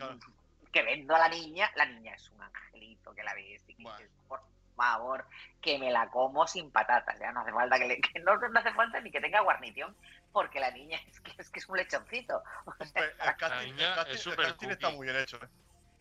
Que 0.72 0.82
vendo 0.82 1.14
a 1.14 1.18
la 1.18 1.28
niña, 1.28 1.70
la 1.76 1.86
niña 1.86 2.14
es 2.14 2.28
un 2.30 2.42
angelito 2.42 3.14
que 3.14 3.22
la 3.22 3.34
ves 3.34 3.62
y 3.68 3.74
que 3.74 3.82
Bueno. 3.82 3.98
dices, 3.98 4.12
por 4.28 4.40
favor, 4.76 5.26
que 5.60 5.78
me 5.78 5.90
la 5.90 6.08
como 6.10 6.46
sin 6.46 6.70
patatas, 6.70 7.18
ya 7.18 7.32
no 7.32 7.40
hace 7.40 7.52
falta 7.52 7.78
que, 7.78 7.86
le- 7.86 8.00
que 8.00 8.20
no, 8.20 8.36
no 8.36 8.60
hace 8.60 8.72
falta 8.72 9.00
ni 9.00 9.10
que 9.10 9.20
tenga 9.20 9.40
guarnición, 9.40 9.96
porque 10.32 10.60
la 10.60 10.70
niña 10.70 10.98
es 11.08 11.20
que 11.20 11.32
es, 11.38 11.50
que 11.50 11.58
es 11.60 11.68
un 11.68 11.76
lechoncito. 11.76 12.42
O 12.66 12.84
sea, 12.84 13.04
el 13.04 13.36
casting, 13.36 13.72
niña 13.74 13.88
el 13.88 13.98
casting- 13.98 14.10
es 14.10 14.16
el 14.16 14.18
súper 14.32 14.46
casting 14.48 14.68
está 14.68 14.90
muy 14.90 15.06
bien 15.06 15.18
hecho, 15.20 15.36
¿eh? 15.38 15.48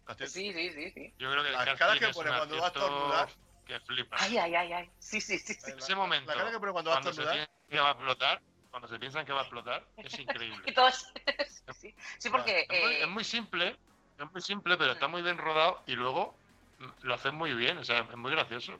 Casting- 0.05 0.27
sí, 0.27 0.53
sí, 0.53 0.69
sí, 0.71 0.91
sí. 0.91 1.13
Yo 1.17 1.31
creo 1.31 1.43
que 1.43 1.51
La 1.51 1.75
cara 1.75 1.97
que 1.99 2.07
pone 2.09 2.29
cuando 2.29 2.57
va 2.59 2.65
a 2.65 2.67
estornudar. 2.67 3.29
Que 3.65 3.79
flipas. 3.81 4.21
Ay, 4.21 4.37
ay, 4.37 4.55
ay, 4.55 4.71
ay. 4.73 4.89
Sí, 4.97 5.19
sí, 5.19 5.37
sí. 5.39 5.53
sí. 5.53 5.71
Ese 5.77 5.93
momento, 5.93 6.31
La 6.31 6.37
cara 6.37 6.51
que 6.51 6.59
pone 6.59 6.71
cuando 6.71 6.91
va 6.91 6.97
a 6.97 7.01
cuando 7.01 7.21
estornudar. 7.21 7.49
que 7.69 7.79
va 7.81 7.87
a 7.89 7.91
explotar, 7.91 8.41
cuando 8.69 8.87
se 8.87 8.97
piensan 8.99 9.25
que 9.25 9.33
va 9.33 9.39
a 9.39 9.43
explotar, 9.43 9.85
es 9.97 10.13
Y 10.19 10.21
increíble. 10.21 10.71
todos- 10.71 11.11
sí, 11.81 11.93
sí, 12.17 12.29
porque... 12.29 12.65
Es 12.69 12.81
muy, 12.83 12.93
eh, 12.93 13.01
es 13.01 13.07
muy 13.09 13.23
simple, 13.25 13.77
es 14.17 14.31
muy 14.31 14.41
simple, 14.41 14.77
pero 14.77 14.93
está 14.93 15.07
muy 15.07 15.21
bien 15.21 15.37
rodado 15.37 15.81
y 15.85 15.93
luego 15.95 16.35
lo 17.01 17.13
hacen 17.13 17.35
muy 17.35 17.53
bien, 17.53 17.77
o 17.77 17.83
sea, 17.83 17.99
es 17.99 18.15
muy 18.17 18.31
gracioso. 18.31 18.79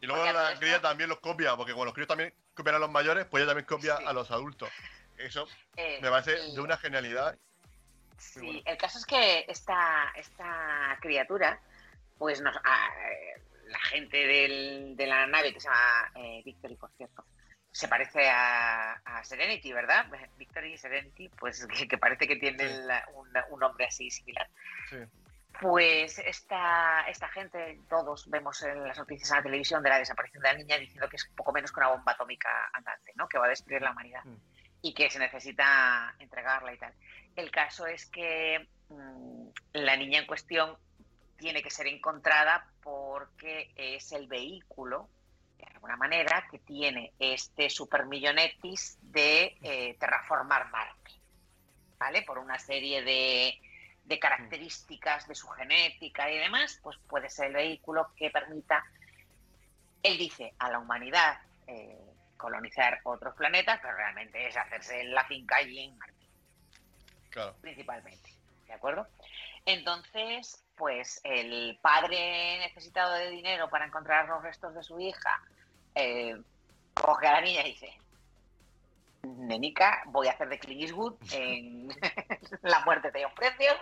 Y 0.00 0.06
luego 0.06 0.22
Porque 0.22 0.32
la 0.38 0.58
cría 0.58 0.80
también 0.80 1.10
los 1.10 1.20
copia, 1.20 1.56
porque 1.56 1.72
como 1.72 1.84
los 1.84 1.92
críos 1.94 2.08
también 2.08 2.32
copian 2.54 2.76
a 2.76 2.78
los 2.78 2.90
mayores, 2.90 3.26
pues 3.26 3.42
ella 3.42 3.50
también 3.50 3.66
copia 3.66 3.96
Sí. 3.98 4.04
a 4.06 4.12
los 4.12 4.30
adultos. 4.30 4.70
Eso 5.18 5.46
eh, 5.76 5.98
me 6.00 6.08
parece 6.10 6.38
y- 6.48 6.54
de 6.54 6.60
una 6.60 6.76
genialidad. 6.78 7.36
Sí, 8.16 8.40
bueno. 8.40 8.60
el 8.64 8.76
caso 8.78 8.98
es 8.98 9.06
que 9.06 9.44
esta, 9.48 10.10
esta 10.16 10.96
criatura, 11.00 11.60
pues 12.18 12.40
nos, 12.40 12.56
a- 12.56 12.88
eh, 13.10 13.42
la 13.66 13.78
gente 13.80 14.16
del- 14.16 14.96
de 14.96 15.06
la 15.06 15.26
nave 15.26 15.52
que 15.52 15.60
se 15.60 15.68
llama 15.68 16.10
eh, 16.16 16.42
Victory, 16.44 16.76
por 16.76 16.90
cierto, 16.96 17.24
se 17.72 17.88
parece 17.88 18.28
a, 18.28 18.92
a 19.04 19.24
Serenity, 19.24 19.72
¿verdad? 19.72 20.06
Victory 20.38 20.74
y 20.74 20.78
Serenity, 20.78 21.28
pues 21.28 21.66
que, 21.78 21.86
que 21.88 21.98
parece 21.98 22.26
que 22.26 22.36
tienen 22.36 22.86
la- 22.86 23.06
un, 23.14 23.28
un 23.50 23.60
nombre 23.60 23.86
así 23.86 24.10
similar. 24.10 24.48
Sí. 24.88 24.96
Pues 25.60 26.18
esta, 26.20 27.02
esta 27.08 27.28
gente, 27.28 27.80
todos 27.88 28.30
vemos 28.30 28.62
en 28.62 28.82
las 28.86 28.96
noticias 28.96 29.30
en 29.30 29.36
la 29.38 29.42
televisión 29.42 29.82
de 29.82 29.90
la 29.90 29.98
desaparición 29.98 30.42
de 30.42 30.48
la 30.52 30.58
niña 30.58 30.78
diciendo 30.78 31.08
que 31.08 31.16
es 31.16 31.26
poco 31.36 31.52
menos 31.52 31.70
que 31.70 31.80
una 31.80 31.88
bomba 31.90 32.12
atómica 32.12 32.48
andante, 32.72 33.12
¿no? 33.16 33.28
Que 33.28 33.38
va 33.38 33.46
a 33.46 33.50
destruir 33.50 33.82
la 33.82 33.90
humanidad 33.90 34.24
Mm. 34.24 34.36
y 34.82 34.94
que 34.94 35.10
se 35.10 35.18
necesita 35.18 36.14
entregarla 36.18 36.72
y 36.72 36.78
tal. 36.78 36.94
El 37.36 37.50
caso 37.50 37.86
es 37.86 38.06
que 38.06 38.68
mm, 38.88 39.48
la 39.74 39.96
niña 39.96 40.20
en 40.20 40.26
cuestión 40.26 40.78
tiene 41.36 41.62
que 41.62 41.70
ser 41.70 41.88
encontrada 41.88 42.66
porque 42.82 43.70
es 43.76 44.12
el 44.12 44.28
vehículo, 44.28 45.10
alguna 45.80 45.96
manera, 45.96 46.46
que 46.50 46.58
tiene 46.58 47.14
este 47.18 47.70
supermillonetis 47.70 48.98
de 49.00 49.56
eh, 49.62 49.96
terraformar 49.98 50.68
Marte, 50.70 51.10
¿vale? 51.98 52.22
Por 52.22 52.38
una 52.38 52.58
serie 52.58 53.02
de, 53.02 53.58
de 54.04 54.18
características 54.18 55.26
de 55.26 55.34
su 55.34 55.48
genética 55.48 56.30
y 56.30 56.36
demás, 56.36 56.78
pues 56.82 56.98
puede 57.08 57.30
ser 57.30 57.46
el 57.46 57.54
vehículo 57.54 58.12
que 58.14 58.30
permita 58.30 58.84
Él 60.02 60.18
dice 60.18 60.52
a 60.58 60.70
la 60.70 60.78
humanidad 60.80 61.38
eh, 61.66 61.98
colonizar 62.36 63.00
otros 63.04 63.34
planetas, 63.34 63.80
pero 63.80 63.96
realmente 63.96 64.46
es 64.46 64.56
hacerse 64.58 65.04
la 65.04 65.24
finca 65.24 65.56
allí 65.56 65.78
en 65.80 65.96
Marte, 65.96 66.26
Claro. 67.30 67.56
principalmente. 67.62 68.30
¿De 68.66 68.74
acuerdo? 68.74 69.06
Entonces, 69.64 70.62
pues 70.76 71.20
el 71.24 71.78
padre 71.82 72.58
necesitado 72.58 73.14
de 73.14 73.30
dinero 73.30 73.68
para 73.70 73.86
encontrar 73.86 74.28
los 74.28 74.42
restos 74.42 74.74
de 74.74 74.82
su 74.82 74.98
hija 75.00 75.40
eh, 75.94 76.36
coge 76.94 77.26
a 77.26 77.32
la 77.32 77.40
niña 77.40 77.66
y 77.66 77.72
dice: 77.72 77.98
Nenica, 79.22 80.02
voy 80.06 80.28
a 80.28 80.32
hacer 80.32 80.48
de 80.48 80.58
Clint 80.58 80.82
Eastwood 80.82 81.14
en 81.32 81.88
La 82.62 82.80
muerte 82.84 83.10
te 83.10 83.24
un 83.24 83.34
precio 83.34 83.72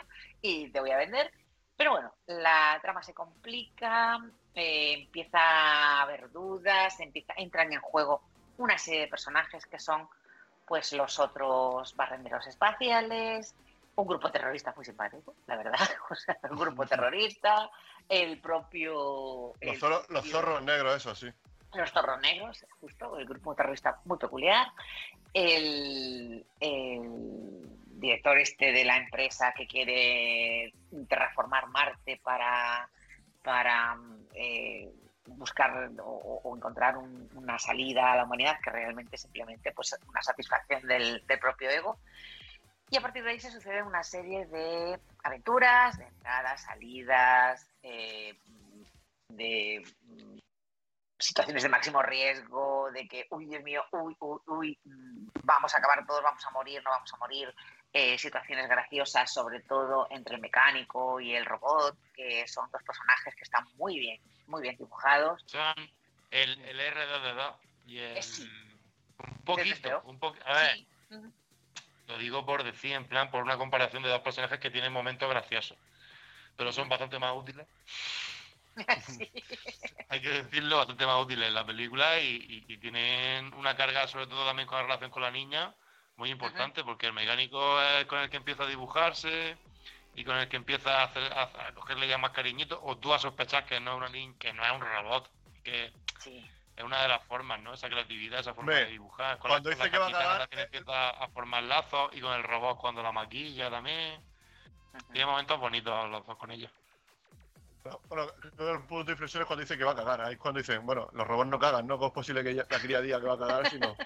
y 0.42 0.70
te 0.70 0.80
voy 0.80 0.90
a 0.90 0.98
vender. 0.98 1.32
Pero 1.76 1.92
bueno, 1.92 2.12
la 2.26 2.78
trama 2.82 3.02
se 3.02 3.14
complica, 3.14 4.18
eh, 4.54 4.94
empieza 4.94 5.38
a 5.38 6.02
haber 6.02 6.30
dudas, 6.32 6.98
empieza, 6.98 7.34
entran 7.36 7.72
en 7.72 7.80
juego 7.80 8.22
una 8.56 8.76
serie 8.76 9.02
de 9.02 9.06
personajes 9.06 9.64
que 9.66 9.78
son 9.78 10.08
pues 10.66 10.92
los 10.92 11.18
otros 11.20 11.94
barrenderos 11.94 12.46
espaciales, 12.48 13.54
un 13.94 14.06
grupo 14.06 14.30
terrorista 14.30 14.72
muy 14.76 14.84
simpático, 14.84 15.34
la 15.46 15.56
verdad, 15.56 15.78
o 16.10 16.14
sea, 16.14 16.36
un 16.50 16.58
grupo 16.58 16.84
terrorista, 16.84 17.70
el 18.08 18.40
propio... 18.40 19.54
Los, 19.60 19.72
el 19.72 19.78
zorros, 19.78 20.10
los 20.10 20.28
zorros 20.28 20.62
negros, 20.62 20.96
eso 20.96 21.14
sí. 21.14 21.28
Los 21.74 21.92
zorros 21.92 22.20
negros, 22.20 22.64
justo, 22.80 23.18
el 23.18 23.26
grupo 23.26 23.54
terrorista 23.54 24.00
muy 24.04 24.18
peculiar, 24.18 24.68
el, 25.34 26.44
director 27.98 28.38
este 28.38 28.72
de 28.72 28.84
la 28.84 28.96
empresa 28.96 29.52
que 29.56 29.66
quiere 29.66 30.72
terraformar 31.08 31.66
Marte 31.68 32.20
para, 32.22 32.88
para 33.42 33.96
eh, 34.34 34.88
buscar 35.26 35.90
o, 36.00 36.54
encontrar 36.56 36.96
un- 36.96 37.28
una 37.34 37.58
salida 37.58 38.12
a 38.12 38.16
la 38.16 38.24
humanidad 38.24 38.58
que 38.62 38.70
realmente 38.70 39.16
es 39.16 39.22
simplemente 39.22 39.72
pues, 39.72 39.96
una 40.08 40.22
satisfacción 40.22 40.82
del, 40.86 41.22
propio 41.40 41.70
ego. 41.70 41.98
Y 42.90 42.96
a 42.96 43.00
partir 43.02 43.22
de 43.22 43.30
ahí 43.30 43.40
se 43.40 43.50
sucede 43.50 43.82
una 43.82 44.02
serie 44.02 44.46
de 44.46 44.98
aventuras, 45.22 45.98
de 45.98 46.06
entradas, 46.06 46.62
salidas, 46.62 47.68
eh, 47.82 48.34
de 49.28 49.82
situaciones 51.18 51.62
de 51.62 51.68
máximo 51.68 52.02
riesgo, 52.02 52.90
de 52.92 53.08
que, 53.08 53.26
uy, 53.30 53.46
Dios 53.46 53.62
mío, 53.62 53.84
uy, 53.92 54.16
uy, 54.20 54.40
uy, 54.46 54.78
mm, 54.84 55.28
vamos 55.42 55.74
a 55.74 55.78
acabar 55.78 56.06
todos, 56.06 56.22
vamos 56.22 56.44
a 56.44 56.50
morir, 56.50 56.82
no 56.84 56.90
vamos 56.90 57.12
a 57.12 57.16
morir. 57.18 57.54
Eh, 57.92 58.18
situaciones 58.18 58.68
graciosas, 58.68 59.32
sobre 59.32 59.60
todo 59.60 60.06
entre 60.10 60.36
el 60.36 60.42
mecánico 60.42 61.20
y 61.20 61.34
el 61.34 61.46
robot, 61.46 61.96
que 62.14 62.46
son 62.46 62.70
dos 62.70 62.82
personajes 62.82 63.34
que 63.34 63.44
están 63.44 63.66
muy 63.76 63.98
bien, 63.98 64.20
muy 64.46 64.60
bien 64.62 64.76
dibujados. 64.76 65.42
Son 65.46 65.74
el, 66.30 66.60
el 66.60 66.80
R2D2 66.80 67.54
y 67.86 67.98
el. 67.98 68.16
Eh, 68.18 68.22
sí. 68.22 68.48
Un 69.18 69.44
poquito, 69.44 70.02
un 70.04 70.18
poco. 70.18 70.36
A 70.44 70.52
ver, 70.52 70.76
Sí. 70.76 70.86
Lo 72.08 72.16
digo 72.16 72.44
por 72.44 72.64
decir, 72.64 72.92
en 72.92 73.04
plan, 73.04 73.30
por 73.30 73.42
una 73.42 73.58
comparación 73.58 74.02
de 74.02 74.08
dos 74.08 74.22
personajes 74.22 74.58
que 74.58 74.70
tienen 74.70 74.92
momentos 74.92 75.28
graciosos. 75.28 75.76
Pero 76.56 76.72
son 76.72 76.88
bastante 76.88 77.18
más 77.18 77.36
útiles, 77.36 77.66
Sí. 79.06 79.30
hay 80.08 80.20
que 80.20 80.28
decirlo, 80.28 80.78
bastante 80.78 81.06
más 81.06 81.22
útiles 81.22 81.48
en 81.48 81.54
la 81.54 81.64
película 81.66 82.18
y, 82.20 82.36
y- 82.68 82.72
y 82.72 82.76
tienen 82.78 83.52
una 83.54 83.76
carga, 83.76 84.06
sobre 84.08 84.26
todo 84.26 84.46
también 84.46 84.66
con 84.68 84.76
la 84.78 84.84
relación 84.84 85.10
con 85.10 85.22
la 85.22 85.30
niña, 85.30 85.74
muy 86.16 86.30
importante, 86.30 86.82
porque 86.84 87.06
el 87.06 87.12
mecánico 87.12 87.80
es 87.80 88.04
con 88.06 88.18
el 88.20 88.28
que 88.30 88.36
empieza 88.38 88.64
a 88.64 88.66
dibujarse 88.66 89.56
y 90.14 90.24
con 90.24 90.36
el 90.36 90.48
que 90.48 90.56
empieza 90.56 91.00
a, 91.00 91.04
hacer, 91.04 91.32
a, 91.32 91.42
a 91.68 91.72
cogerle 91.74 92.08
ya 92.08 92.18
más 92.18 92.32
cariñito, 92.32 92.80
o 92.82 92.96
tú 92.96 93.14
a 93.14 93.18
sospechar 93.18 93.64
que 93.66 93.78
no 93.78 93.92
es 93.92 93.96
una 93.98 94.08
niña, 94.08 94.34
que 94.38 94.52
no 94.52 94.64
es 94.64 94.72
un 94.72 94.80
robot, 94.80 95.30
que 95.62 95.92
Sí. 96.18 96.50
es 96.76 96.82
una 96.84 97.02
de 97.02 97.08
las 97.08 97.22
formas, 97.24 97.60
¿no? 97.60 97.72
Esa 97.74 97.88
creatividad, 97.88 98.40
esa 98.40 98.52
forma 98.54 98.72
de 98.74 98.86
dibujar. 98.86 99.38
Con 99.38 99.50
cuando 99.50 99.70
la, 99.70 99.76
con 99.76 99.84
dice 99.86 99.98
la 100.00 100.08
que 100.08 100.12
va 100.14 100.36
a 100.36 100.44
eh, 100.44 100.48
empieza 100.64 101.10
a 101.10 101.28
formar 101.28 101.62
lazos 101.62 102.10
y 102.14 102.20
con 102.20 102.32
el 102.32 102.42
robot 102.42 102.78
cuando 102.78 103.02
la 103.02 103.12
maquilla 103.12 103.70
también. 103.70 104.20
Tiene 105.12 105.26
momentos 105.26 105.60
bonitos 105.60 106.10
los 106.10 106.26
dos 106.26 106.36
con 106.36 106.50
ella. 106.50 106.68
No, 107.88 108.00
Bueno, 108.08 108.26
creo 108.56 108.72
el 108.74 108.80
punto 108.82 109.04
de 109.04 109.12
inflexión 109.12 109.42
es 109.42 109.46
cuando 109.46 109.62
dice 109.62 109.76
que 109.78 109.84
va 109.84 109.92
a 109.92 109.96
cagar. 109.96 110.20
Ahí 110.20 110.34
es 110.34 110.38
cuando 110.38 110.58
dicen, 110.60 110.84
bueno, 110.84 111.08
los 111.12 111.26
robots 111.26 111.48
no 111.50 111.58
cagan, 111.58 111.86
¿no? 111.86 111.96
¿Cómo 111.96 112.08
es 112.08 112.14
posible 112.14 112.42
que 112.44 112.54
la 112.54 112.64
cría 112.64 113.00
diga 113.00 113.20
que 113.20 113.26
va 113.26 113.34
a 113.34 113.38
cagar 113.38 113.70
si 113.70 113.78
no? 113.78 113.96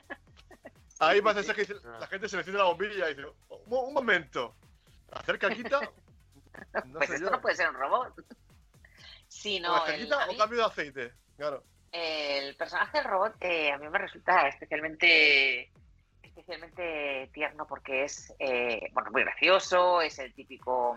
Ahí 0.98 1.20
parece 1.20 1.44
ser 1.44 1.56
que 1.56 1.62
dice- 1.64 1.88
la 1.98 2.06
gente 2.06 2.28
se 2.28 2.36
le 2.36 2.40
enciende 2.40 2.58
la 2.58 2.64
bombilla 2.68 3.10
y 3.10 3.14
dice, 3.14 3.28
un, 3.48 3.60
un 3.66 3.94
momento, 3.94 4.54
¿hacer 5.12 5.38
caquita? 5.38 5.80
No 6.84 6.98
pues 6.98 7.08
sé 7.08 7.14
esto 7.16 7.26
yo. 7.26 7.30
no 7.32 7.40
puede 7.40 7.56
ser 7.56 7.68
un 7.70 7.74
robot. 7.76 8.12
Sí, 9.26 9.58
¿O 9.58 9.62
no, 9.62 9.86
el, 9.86 10.12
o 10.12 10.26
mí- 10.28 10.36
cambio 10.36 10.58
de 10.58 10.64
aceite? 10.64 11.12
Claro. 11.36 11.64
el 11.92 12.54
personaje 12.56 12.98
del 12.98 13.06
robot 13.06 13.34
eh, 13.40 13.72
a 13.72 13.78
mí 13.78 13.88
me 13.88 13.98
resulta 13.98 14.46
especialmente 14.48 15.70
especialmente 16.22 17.30
tierno 17.32 17.66
porque 17.66 18.04
es 18.04 18.32
eh, 18.38 18.88
bueno 18.92 19.10
muy 19.10 19.22
gracioso 19.22 20.00
es 20.02 20.18
el 20.18 20.32
típico 20.34 20.96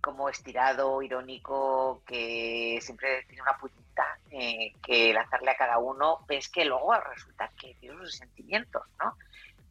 como 0.00 0.28
estirado 0.28 1.02
irónico 1.02 2.02
que 2.06 2.78
siempre 2.80 3.24
tiene 3.24 3.42
una 3.42 3.56
puñita 3.58 4.18
eh, 4.30 4.72
que 4.82 5.12
lanzarle 5.12 5.50
a 5.50 5.56
cada 5.56 5.78
uno 5.78 6.24
ves 6.26 6.48
que 6.48 6.64
luego 6.64 6.94
resulta 7.00 7.50
que 7.58 7.74
tiene 7.74 7.96
sus 7.96 8.16
sentimientos 8.16 8.82
no 9.00 9.16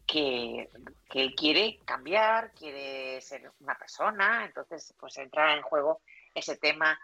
que, 0.05 0.69
que 1.09 1.21
él 1.21 1.35
quiere 1.35 1.79
cambiar 1.85 2.51
quiere 2.51 3.21
ser 3.21 3.51
una 3.59 3.75
persona 3.75 4.45
entonces 4.45 4.93
pues 4.99 5.17
entra 5.17 5.55
en 5.55 5.61
juego 5.61 6.01
ese 6.33 6.57
tema 6.57 6.97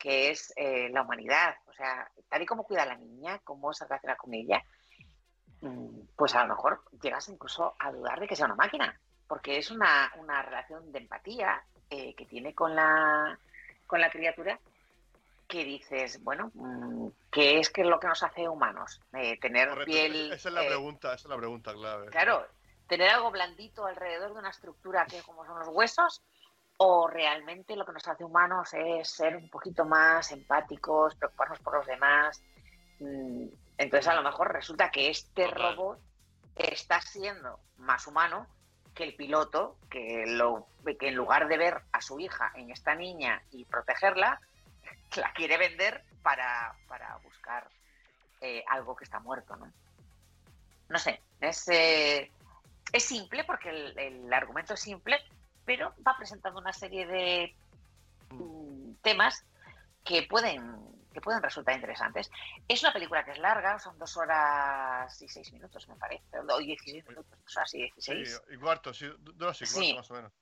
que 0.00 0.30
es 0.30 0.52
eh, 0.56 0.88
la 0.90 1.02
humanidad. 1.02 1.54
O 1.66 1.72
sea, 1.74 2.10
tal 2.28 2.42
y 2.42 2.46
como 2.46 2.64
cuida 2.64 2.82
a 2.82 2.86
la 2.86 2.96
niña, 2.96 3.38
cómo 3.44 3.72
se 3.72 3.84
relaciona 3.84 4.16
con 4.16 4.32
ella, 4.32 4.64
mm, 5.60 6.00
pues 6.16 6.34
a 6.34 6.42
lo 6.42 6.54
mejor 6.54 6.82
llegas 7.02 7.28
incluso 7.28 7.76
a 7.78 7.92
dudar 7.92 8.18
de 8.18 8.26
que 8.26 8.34
sea 8.34 8.46
una 8.46 8.54
máquina, 8.54 8.98
porque 9.28 9.58
es 9.58 9.70
una, 9.70 10.10
una 10.16 10.42
relación 10.42 10.90
de 10.90 11.00
empatía 11.00 11.62
eh, 11.90 12.14
que 12.14 12.24
tiene 12.26 12.54
con 12.54 12.74
la, 12.74 13.38
con 13.86 14.00
la 14.00 14.10
criatura 14.10 14.58
que 15.48 15.64
dices, 15.64 16.22
bueno, 16.22 16.50
mm, 16.54 17.08
¿qué 17.32 17.58
es 17.58 17.70
que 17.70 17.82
es 17.82 17.86
lo 17.88 17.98
que 17.98 18.06
nos 18.06 18.22
hace 18.22 18.48
humanos? 18.48 19.00
Eh, 19.12 19.38
tener 19.40 19.68
Correcto. 19.68 19.90
piel... 19.90 20.32
Esa 20.32 20.48
es 20.48 20.54
la 20.54 20.62
eh, 20.62 20.68
pregunta, 20.68 21.08
esa 21.08 21.26
es 21.26 21.30
la 21.30 21.36
pregunta 21.36 21.72
clave. 21.72 22.06
Claro, 22.06 22.46
tener 22.86 23.10
algo 23.10 23.32
blandito 23.32 23.84
alrededor 23.84 24.32
de 24.32 24.38
una 24.38 24.50
estructura 24.50 25.04
que 25.06 25.20
como 25.22 25.44
son 25.44 25.58
los 25.58 25.68
huesos, 25.68 26.22
o 26.76 27.08
realmente 27.08 27.76
lo 27.76 27.84
que 27.84 27.92
nos 27.92 28.06
hace 28.06 28.24
humanos 28.24 28.72
es 28.72 29.10
ser 29.10 29.36
un 29.36 29.50
poquito 29.50 29.84
más 29.84 30.30
empáticos, 30.32 31.14
preocuparnos 31.16 31.58
por 31.58 31.76
los 31.76 31.86
demás. 31.86 32.40
Mm, 33.00 33.48
Entonces 33.76 34.08
a 34.08 34.14
lo 34.14 34.22
mejor 34.22 34.52
resulta 34.52 34.90
que 34.90 35.10
este 35.10 35.46
Total. 35.46 35.76
robot 35.76 35.98
está 36.54 37.00
siendo 37.00 37.58
más 37.78 38.06
humano 38.06 38.46
que 38.94 39.04
el 39.04 39.14
piloto, 39.14 39.76
que, 39.88 40.24
lo, 40.26 40.66
que 40.98 41.08
en 41.08 41.14
lugar 41.14 41.48
de 41.48 41.58
ver 41.58 41.82
a 41.92 42.00
su 42.00 42.18
hija 42.20 42.52
en 42.54 42.70
esta 42.70 42.94
niña 42.94 43.42
y 43.52 43.64
protegerla, 43.64 44.40
la 45.16 45.32
quiere 45.32 45.56
vender 45.56 46.04
para, 46.22 46.74
para 46.88 47.16
buscar 47.18 47.68
eh, 48.40 48.64
algo 48.68 48.96
que 48.96 49.04
está 49.04 49.20
muerto, 49.20 49.56
¿no? 49.56 49.72
No 50.88 50.98
sé, 50.98 51.20
es, 51.40 51.68
eh, 51.68 52.30
es 52.92 53.04
simple 53.04 53.44
porque 53.44 53.70
el, 53.70 53.98
el 53.98 54.32
argumento 54.32 54.74
es 54.74 54.80
simple, 54.80 55.22
pero 55.64 55.94
va 56.06 56.16
presentando 56.16 56.58
una 56.58 56.72
serie 56.72 57.06
de 57.06 57.54
mm, 58.30 58.94
temas 59.02 59.44
que 60.04 60.22
pueden, 60.24 60.76
que 61.12 61.20
pueden 61.20 61.42
resultar 61.42 61.74
interesantes. 61.74 62.30
Es 62.68 62.82
una 62.82 62.92
película 62.92 63.24
que 63.24 63.32
es 63.32 63.38
larga, 63.38 63.78
son 63.78 63.98
dos 63.98 64.16
horas 64.16 65.20
y 65.20 65.28
seis 65.28 65.52
minutos, 65.52 65.88
me 65.88 65.96
parece, 65.96 66.24
o 66.38 66.58
16 66.58 67.04
minutos, 67.08 67.38
dos 67.44 67.56
horas 67.56 67.74
y 67.74 67.78
Sí, 67.96 68.12
16. 68.14 68.42
y 68.50 68.56
cuarto, 68.56 68.94
sí, 68.94 69.06
dos 69.18 69.60
y 69.62 69.64
cuarto 69.64 69.80
Sí. 69.80 69.94
más 69.94 70.10
o 70.10 70.14
menos. 70.14 70.32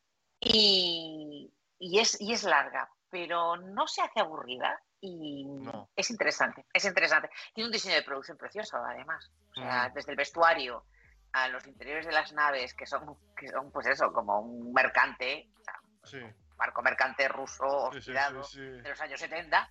Y, 0.41 1.53
y 1.79 1.99
es, 1.99 2.21
y 2.21 2.33
es 2.33 2.45
larga, 2.45 2.91
pero 3.11 3.57
no 3.57 3.87
se 3.87 4.03
hace 4.03 4.21
aburrida 4.21 4.81
y 5.01 5.45
No. 5.45 5.89
es 5.97 6.11
interesante, 6.11 6.67
es 6.73 6.85
interesante. 6.85 7.31
Tiene 7.55 7.67
un 7.69 7.73
diseño 7.73 7.95
de 7.97 8.03
producción 8.03 8.37
precioso, 8.37 8.77
además. 8.79 9.31
O 9.53 9.55
sea, 9.61 9.89
Mm. 9.89 9.95
desde 9.95 10.11
el 10.13 10.17
vestuario 10.17 10.85
a 11.33 11.49
los 11.49 11.67
interiores 11.67 12.07
de 12.07 12.13
las 12.13 12.33
naves, 12.33 12.75
que 12.75 12.87
son, 12.87 13.17
que 13.37 13.49
son 13.49 13.71
pues 13.71 13.87
eso, 13.87 14.13
como 14.13 14.41
un 14.41 14.73
mercante, 14.73 15.51
o 15.61 15.65
sea, 15.65 15.75
Sí, 16.05 16.19
barco 16.57 16.81
mercante 16.83 17.29
ruso 17.29 17.91
sí, 17.93 18.01
sí, 18.01 18.11
oxidado 18.11 18.43
sí, 18.45 18.57
sí. 18.59 18.61
de 18.83 18.89
los 18.89 19.01
años 19.01 19.21
70. 19.21 19.69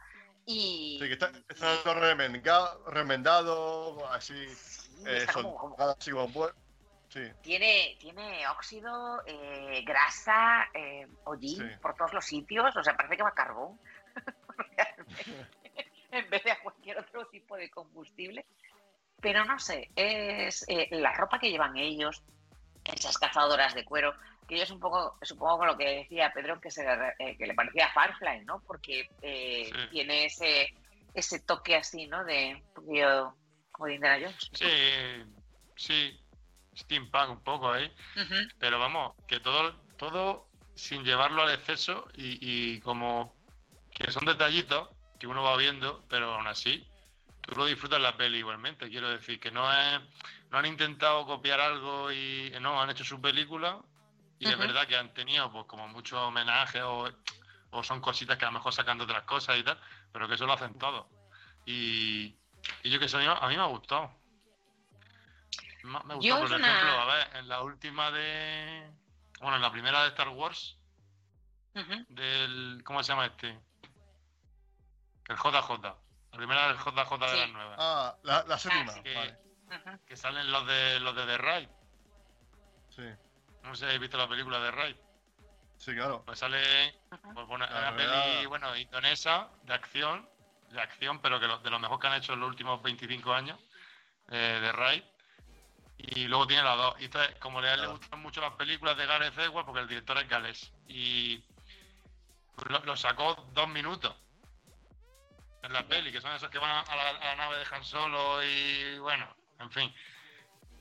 Y 0.49 0.97
Sí, 1.01 1.07
que 1.07 1.13
está, 1.13 1.29
está 1.49 1.83
todo 1.83 1.93
remendado, 1.95 2.81
remendado, 2.89 4.07
así, 4.13 4.33
eh, 5.05 5.17
está 5.17 5.33
como- 5.33 5.57
como- 5.57 5.75
así 5.77 6.11
Sí, 7.09 7.21
tiene, 7.41 7.97
tiene 7.99 8.47
óxido, 8.47 9.21
eh, 9.25 9.81
grasa, 9.85 10.69
eh, 10.73 11.05
hollín 11.25 11.57
Sí. 11.69 11.75
por 11.81 11.95
todos 11.95 12.13
los 12.13 12.25
sitios, 12.25 12.73
o 12.77 12.81
sea, 12.83 12.95
parece 12.95 13.17
que 13.17 13.23
va 13.23 13.29
a 13.29 13.33
carbón. 13.33 13.77
En 16.11 16.29
vez 16.29 16.43
de 16.43 16.51
a 16.51 16.59
cualquier 16.61 16.97
otro 16.99 17.27
tipo 17.27 17.57
de 17.57 17.69
combustible. 17.69 18.45
Pero 19.21 19.43
no 19.43 19.59
sé, 19.59 19.91
es 19.95 20.63
eh, 20.69 20.87
la 20.91 21.11
ropa 21.13 21.39
que 21.39 21.49
llevan 21.49 21.75
ellos, 21.75 22.23
esas 22.85 23.17
cazadoras 23.17 23.73
de 23.75 23.83
cuero, 23.83 24.13
que 24.47 24.57
yo 24.57 24.63
es 24.63 24.71
un 24.71 24.79
poco, 24.79 25.17
supongo 25.21 25.57
con 25.59 25.67
lo 25.67 25.77
que 25.77 25.97
decía 25.97 26.31
Pedro, 26.33 26.59
que, 26.61 26.71
se, 26.71 26.85
eh, 27.19 27.35
que 27.37 27.45
le 27.47 27.53
parecía 27.53 27.87
a 27.87 27.93
Firefly, 27.93 28.45
¿no? 28.45 28.61
Porque 28.65 29.09
eh, 29.21 29.65
Sí. 29.65 29.87
tiene 29.91 30.25
ese, 30.25 30.73
ese 31.13 31.39
toque 31.41 31.75
así, 31.75 32.07
¿no? 32.07 32.23
De 32.23 32.61
un 32.75 33.33
como 33.71 33.87
de 33.87 33.95
Indiana 33.95 34.17
Jones. 34.19 34.49
Sí, 34.53 34.65
sí, 35.75 36.19
steampunk 36.75 37.29
un 37.29 37.43
poco 37.43 37.71
ahí. 37.71 37.91
Pero 38.59 38.79
vamos, 38.79 39.13
que 39.27 39.39
todo, 39.39 39.75
todo 39.97 40.47
sin 40.75 41.03
llevarlo 41.03 41.43
al 41.43 41.51
exceso 41.53 42.07
y, 42.15 42.37
y 42.41 42.79
como 42.79 43.35
que 43.91 44.11
son 44.11 44.25
detallitos 44.25 44.89
que 45.19 45.27
uno 45.27 45.43
va 45.43 45.57
viendo, 45.57 46.03
pero 46.07 46.33
aún 46.35 46.47
así 46.47 46.87
tú 47.41 47.55
lo 47.55 47.65
disfrutas 47.65 47.99
la 47.99 48.15
peli 48.15 48.39
igualmente. 48.39 48.89
Quiero 48.89 49.09
decir 49.09 49.39
que 49.39 49.51
no 49.51 49.71
es, 49.71 49.99
no 50.51 50.57
han 50.59 50.65
intentado 50.65 51.25
copiar 51.25 51.59
algo 51.59 52.11
y 52.11 52.51
no, 52.61 52.79
han 52.81 52.89
hecho 52.89 53.03
su 53.03 53.19
película 53.21 53.79
y 54.39 54.47
es 54.47 54.57
verdad 54.57 54.87
que 54.87 54.95
han 54.95 55.13
tenido 55.13 55.51
pues 55.51 55.65
como 55.65 55.87
muchos 55.87 56.19
homenajes 56.19 56.81
o, 56.83 57.11
son 57.83 58.01
cositas 58.01 58.37
que 58.37 58.45
a 58.45 58.47
lo 58.47 58.53
mejor 58.53 58.73
sacan 58.73 58.97
de 58.97 59.03
otras 59.03 59.23
cosas 59.23 59.57
y 59.57 59.63
tal, 59.63 59.79
pero 60.11 60.27
que 60.27 60.35
eso 60.35 60.45
lo 60.45 60.53
hacen 60.53 60.77
todo. 60.79 61.09
Y, 61.65 62.35
yo 62.83 62.99
que 62.99 63.07
sé, 63.07 63.17
a 63.17 63.47
mí 63.47 63.55
me 63.55 63.61
ha 63.61 63.65
gustado. 63.65 64.11
Me, 65.83 65.99
por 65.99 66.23
ejemplo, 66.25 66.99
a 66.99 67.05
ver, 67.05 67.35
en 67.35 67.47
la 67.47 67.61
última 67.61 68.11
de. 68.11 68.89
Bueno, 69.39 69.57
en 69.57 69.61
la 69.61 69.71
primera 69.71 70.03
de 70.03 70.09
Star 70.09 70.29
Wars. 70.29 70.77
Del. 72.09 72.81
¿Cómo 72.83 73.03
se 73.03 73.11
llama 73.11 73.27
este? 73.27 73.49
El 75.27 75.35
JJ. 75.35 75.83
La 76.31 76.37
primera 76.37 76.67
del 76.67 76.77
JJ 76.77 77.17
de 77.19 77.37
las 77.37 77.49
nuevas. 77.51 77.77
Ah, 77.79 78.15
la, 78.23 78.43
la 78.47 78.57
séptima. 78.57 79.03
Que, 79.03 79.35
que, 80.07 80.17
salen 80.17 80.51
los 80.51 80.65
de 80.65 80.99
los 80.99 81.15
de 81.15 81.25
The 81.25 81.37
Ride. 81.37 81.69
Sí. 82.89 83.26
No 83.63 83.75
sé 83.75 83.79
si 83.79 83.85
habéis 83.85 84.01
visto 84.01 84.17
la 84.17 84.27
película 84.27 84.59
de 84.59 84.71
Ride. 84.71 84.99
Sí, 85.77 85.93
claro. 85.93 86.23
Pues 86.25 86.39
sale 86.39 86.95
pues, 87.09 87.47
bueno, 87.47 87.65
una 87.69 87.95
peli, 87.95 88.45
bueno, 88.47 88.75
indonesa, 88.75 89.49
de 89.63 89.73
acción, 89.73 90.27
de 90.71 90.81
acción, 90.81 91.21
pero 91.21 91.39
que 91.39 91.47
de 91.47 91.69
lo 91.69 91.79
mejor 91.79 91.99
que 91.99 92.07
han 92.07 92.15
hecho 92.15 92.33
en 92.33 92.39
los 92.39 92.49
últimos 92.49 92.81
25 92.81 93.33
años, 93.33 93.59
eh, 94.29 94.59
de 94.61 94.71
Ride. 94.71 95.05
Y 95.97 96.27
luego 96.27 96.47
tiene 96.47 96.63
las 96.63 96.77
dos. 96.77 96.95
Y 96.99 97.09
como 97.39 97.61
le, 97.61 97.75
le, 97.77 97.87
gustan 97.87 98.19
mucho 98.21 98.41
las 98.41 98.53
películas 98.53 98.97
de 98.97 99.05
Gareth 99.05 99.37
Edwards, 99.37 99.65
porque 99.65 99.81
el 99.81 99.87
director 99.87 100.17
es 100.17 100.29
galés. 100.29 100.71
Y 100.87 101.43
lo 102.83 102.95
sacó 102.95 103.35
dos 103.53 103.67
minutos 103.67 104.15
en 105.67 105.73
la 105.73 105.87
peli, 105.87 106.11
que 106.11 106.21
son 106.21 106.31
esos 106.33 106.49
que 106.49 106.59
van 106.59 106.85
a 106.87 106.95
la, 106.95 107.35
nave 107.35 107.57
de 107.57 107.65
Han 107.71 107.83
Solo 107.83 108.43
y 108.43 108.97
bueno, 108.99 109.27
en 109.59 109.71
fin. 109.71 109.93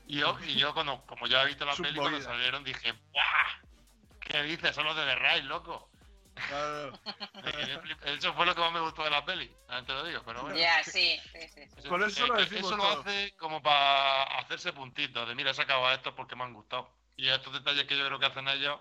Y 0.07 0.19
yo, 0.19 0.37
y 0.45 0.55
yo 0.55 0.73
cuando, 0.73 1.05
como 1.05 1.27
ya 1.27 1.43
he 1.43 1.47
visto 1.47 1.65
la 1.65 1.75
peli, 1.75 1.99
cuando 1.99 2.21
salieron 2.21 2.63
dije, 2.63 2.93
¡buah! 3.11 4.21
¿Qué 4.21 4.41
dices? 4.43 4.73
Son 4.73 4.85
los 4.85 4.95
de 4.95 5.05
The 5.05 5.15
Ride, 5.15 5.43
loco. 5.43 5.89
eso 8.05 8.33
fue 8.33 8.45
lo 8.45 8.53
que 8.53 8.61
más 8.61 8.71
me 8.71 8.79
gustó 8.79 9.03
de 9.03 9.09
la 9.09 9.25
peli, 9.25 9.51
te 9.85 9.93
lo 9.93 10.03
digo, 10.03 10.21
pero 10.25 10.43
bueno. 10.43 10.57
Ya, 10.57 10.83
sí, 10.83 11.19
sí, 11.31 11.47
sí. 11.47 11.61
Eso, 11.77 12.05
eso, 12.05 12.27
lo, 12.27 12.37
eso 12.37 12.77
lo 12.77 12.87
hace 12.87 13.35
como 13.37 13.61
para 13.61 14.23
hacerse 14.39 14.71
puntitos, 14.71 15.27
de 15.27 15.35
mira, 15.35 15.51
he 15.51 15.53
sacado 15.53 15.91
esto 15.91 16.15
porque 16.15 16.35
me 16.35 16.43
han 16.43 16.53
gustado. 16.53 16.89
Y 17.15 17.27
estos 17.29 17.53
detalles 17.53 17.85
que 17.85 17.97
yo 17.97 18.05
creo 18.05 18.19
que 18.19 18.27
hacen 18.27 18.47
ellos, 18.47 18.79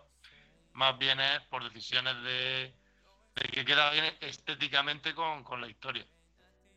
más 0.74 0.98
bien 0.98 1.18
es 1.18 1.40
por 1.42 1.64
decisiones 1.64 2.22
de, 2.22 2.74
que 3.50 3.64
queda 3.64 3.90
bien 3.90 4.16
estéticamente 4.20 5.14
con, 5.14 5.60
la 5.60 5.68
historia. 5.68 6.06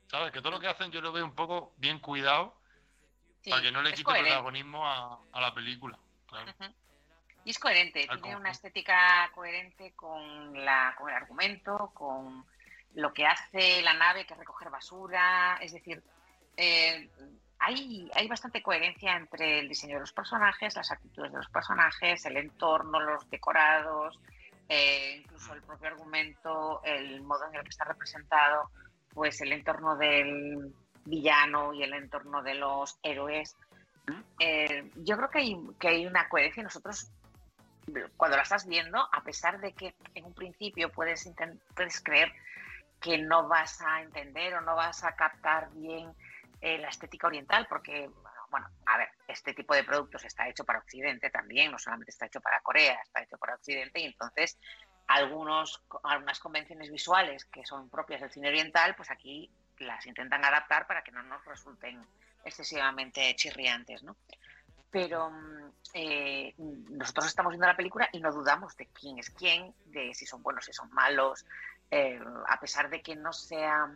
¿Sabes? 0.08 0.32
Que 0.32 0.40
todo 0.40 0.52
lo 0.52 0.60
que 0.60 0.68
hacen 0.68 0.92
yo 0.92 1.02
lo 1.02 1.12
veo 1.12 1.26
un 1.26 1.36
poco 1.36 1.74
bien 1.78 2.00
cuidado 2.00 2.59
para 3.48 3.62
que 3.62 3.72
no 3.72 3.82
le 3.82 3.94
quite 3.94 4.12
protagonismo 4.12 4.86
a, 4.86 5.20
la 5.34 5.54
película. 5.54 5.98
Y 7.46 7.52
es 7.52 7.60
coherente, 7.60 8.08
tiene 8.22 8.36
una 8.36 8.52
estética 8.52 9.30
coherente 9.34 9.94
con, 9.96 10.54
la, 10.66 10.94
con 10.98 11.10
el 11.10 11.16
argumento, 11.16 11.92
con 11.94 12.46
lo 12.96 13.14
que 13.14 13.26
hace 13.26 13.82
la 13.82 13.94
nave, 13.94 14.26
que 14.26 14.34
es 14.34 14.40
recoger 14.40 14.70
basura. 14.70 15.58
Es 15.62 15.72
decir, 15.72 16.04
eh, 16.58 17.10
hay, 17.60 18.10
hay 18.14 18.28
bastante 18.28 18.62
coherencia 18.62 19.16
entre 19.16 19.60
el 19.60 19.70
diseño 19.70 19.96
de 19.96 20.02
los 20.02 20.14
personajes, 20.14 20.76
las 20.76 20.92
actitudes 20.92 21.32
de 21.32 21.38
los 21.38 21.50
personajes, 21.50 22.26
el 22.26 22.38
entorno, 22.38 23.00
los 23.00 23.30
decorados, 23.30 24.20
eh, 24.68 25.22
incluso 25.24 25.54
el 25.54 25.64
propio 25.64 25.88
argumento, 25.88 26.82
el 26.84 27.22
modo 27.22 27.48
en 27.48 27.56
el 27.56 27.64
que 27.64 27.70
está 27.70 27.86
representado, 27.86 28.70
pues 29.14 29.42
el 29.42 29.52
entorno 29.52 29.96
del 29.98 30.74
villano 31.10 31.74
y 31.74 31.84
el 31.84 31.94
entorno 31.94 32.42
de 32.44 32.56
los 32.56 33.00
héroes. 33.04 33.58
Eh, 34.40 34.92
yo 34.96 35.18
creo 35.18 35.30
que 35.30 35.40
hay, 35.40 35.58
que 35.80 35.88
hay 35.88 36.06
una 36.06 36.30
coherencia. 36.30 36.64
Nosotros, 36.64 37.12
cuando 38.18 38.38
la 38.38 38.44
estás 38.44 38.68
viendo, 38.68 38.98
a 39.12 39.24
pesar 39.24 39.60
de 39.60 39.74
que 39.74 39.96
en 40.16 40.26
un 40.26 40.34
principio 40.34 40.92
puedes, 40.92 41.30
puedes 41.76 42.02
creer 42.02 42.32
que 43.02 43.18
no 43.18 43.48
vas 43.48 43.82
a 43.82 44.02
entender 44.02 44.54
o 44.56 44.62
no 44.62 44.76
vas 44.76 45.04
a 45.04 45.16
captar 45.16 45.70
bien 45.74 46.12
eh, 46.62 46.78
la 46.78 46.90
estética 46.90 47.28
oriental, 47.28 47.66
porque 47.70 48.10
bueno, 48.50 48.68
a 48.86 48.98
ver, 48.98 49.10
este 49.28 49.54
tipo 49.54 49.74
de 49.76 49.84
productos 49.84 50.26
está 50.26 50.50
hecho 50.50 50.66
para 50.66 50.80
Occidente 50.80 51.30
también, 51.30 51.72
no 51.72 51.78
solamente 51.78 52.12
está 52.12 52.26
hecho 52.26 52.42
para 52.42 52.60
Corea, 52.62 53.00
está 53.04 53.22
hecho 53.22 53.38
para 53.38 53.56
Occidente 53.56 54.00
y 54.00 54.06
entonces 54.06 54.60
algunos, 55.08 55.84
algunas 56.04 56.40
convenciones 56.40 56.92
visuales 56.92 57.46
que 57.46 57.66
son 57.66 57.90
propias 57.90 58.22
del 58.22 58.32
cine 58.32 58.50
oriental, 58.50 58.96
pues 58.96 59.12
aquí 59.12 59.52
las 59.80 60.06
intentan 60.06 60.44
adaptar 60.44 60.88
para 60.88 61.04
que 61.04 61.12
no 61.12 61.24
nos 61.24 61.44
resulten 61.46 62.06
excesivamente 62.44 63.36
chirriantes, 63.36 64.04
¿no? 64.04 64.16
Pero 64.92 65.30
mm, 65.30 65.72
eh, 65.94 66.54
nosotros 66.58 67.28
estamos 67.28 67.52
viendo 67.52 67.68
la 67.68 67.78
película 67.78 68.10
y 68.12 68.20
no 68.20 68.32
dudamos 68.32 68.76
de 68.78 68.88
quién 68.88 69.20
es 69.20 69.30
quién, 69.30 69.74
de 69.86 70.14
si 70.14 70.26
son 70.26 70.42
buenos, 70.42 70.66
si 70.66 70.74
son 70.74 70.92
malos, 70.92 71.46
eh, 71.92 72.20
a 72.48 72.60
pesar 72.60 72.90
de 72.90 73.02
que 73.02 73.16
no 73.16 73.34
sea 73.34 73.96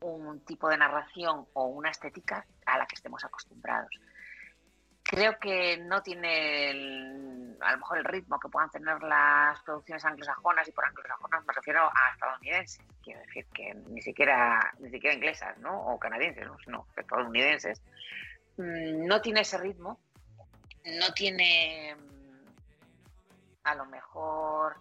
un 0.00 0.40
tipo 0.40 0.68
de 0.68 0.76
narración 0.76 1.46
o 1.52 1.66
una 1.66 1.90
estética 1.90 2.44
a 2.66 2.78
la 2.78 2.86
que 2.86 2.96
estemos 2.96 3.24
acostumbrados. 3.24 3.98
Creo 5.12 5.38
que 5.38 5.76
no 5.76 6.02
tiene 6.02 6.70
a 7.60 7.72
lo 7.72 7.78
mejor 7.78 7.98
el 7.98 8.04
ritmo 8.06 8.40
que 8.40 8.48
puedan 8.48 8.70
tener 8.70 9.02
las 9.02 9.60
producciones 9.60 10.02
anglosajonas 10.06 10.66
y 10.66 10.72
por 10.72 10.86
anglosajonas 10.86 11.44
me 11.44 11.52
refiero 11.52 11.82
a 11.82 12.12
estadounidenses, 12.14 12.82
quiero 13.02 13.20
decir 13.20 13.46
que 13.52 13.74
ni 13.74 14.00
siquiera 14.00 14.72
ni 14.78 14.88
siquiera 14.88 15.14
inglesas, 15.14 15.58
¿no? 15.58 15.78
O 15.84 15.98
canadienses, 15.98 16.48
¿no? 16.66 16.86
estadounidenses. 16.96 17.82
Mm, 18.56 19.04
no 19.06 19.20
tiene 19.20 19.42
ese 19.42 19.58
ritmo, 19.58 20.00
no 20.86 21.12
tiene 21.12 21.94
mm, 21.94 22.46
a 23.64 23.74
lo 23.74 23.84
mejor 23.84 24.76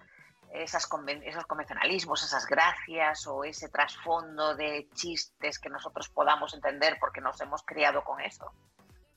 esos 0.53 0.87
convencionalismos, 0.87 2.23
esas 2.23 2.45
gracias 2.45 3.27
o 3.27 3.43
ese 3.43 3.67
trasfondo 3.67 4.55
de 4.55 4.87
chistes 4.93 5.59
que 5.59 5.69
nosotros 5.69 6.07
podamos 6.07 6.53
entender 6.53 6.95
porque 7.01 7.19
nos 7.19 7.41
hemos 7.41 7.63
criado 7.63 8.05
con 8.05 8.21
eso, 8.21 8.49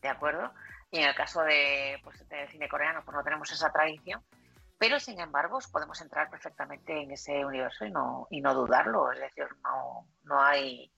¿de 0.03 0.09
acuerdo? 0.09 0.53
Y 0.91 0.99
en 0.99 1.09
el 1.09 1.14
caso 1.14 1.43
de, 1.43 2.01
pues, 2.03 2.26
del 2.28 2.49
cine 2.49 2.68
coreano, 2.68 3.03
pues 3.05 3.16
no 3.16 3.24
tenemos 3.24 3.51
esa 3.51 3.72
tradición, 3.72 4.22
pero 4.78 5.01
sin 5.01 5.20
embargo 5.20 5.59
podemos 5.72 6.01
entrar 6.01 6.30
perfectamente 6.30 7.01
en 7.01 7.11
ese 7.11 7.45
universo 7.45 7.85
y 7.85 7.91
no, 7.91 8.26
y 8.30 8.41
no 8.41 8.55
dudarlo, 8.55 9.11
es 9.12 9.20
decir, 9.20 9.47
no, 9.62 10.07
no, 10.24 10.41
hay, 10.41 10.91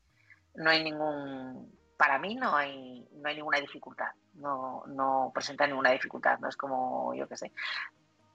no 0.55 0.71
hay 0.71 0.83
ningún, 0.85 1.73
para 1.97 2.19
mí 2.19 2.35
no 2.35 2.55
hay, 2.57 3.09
no 3.13 3.29
hay 3.29 3.37
ninguna 3.37 3.61
dificultad, 3.61 4.13
no, 4.35 4.85
no 4.87 5.31
presenta 5.35 5.67
ninguna 5.67 5.91
dificultad, 5.91 6.39
no 6.39 6.49
es 6.49 6.57
como, 6.57 7.15
yo 7.15 7.29
qué 7.29 7.37
sé, 7.37 7.53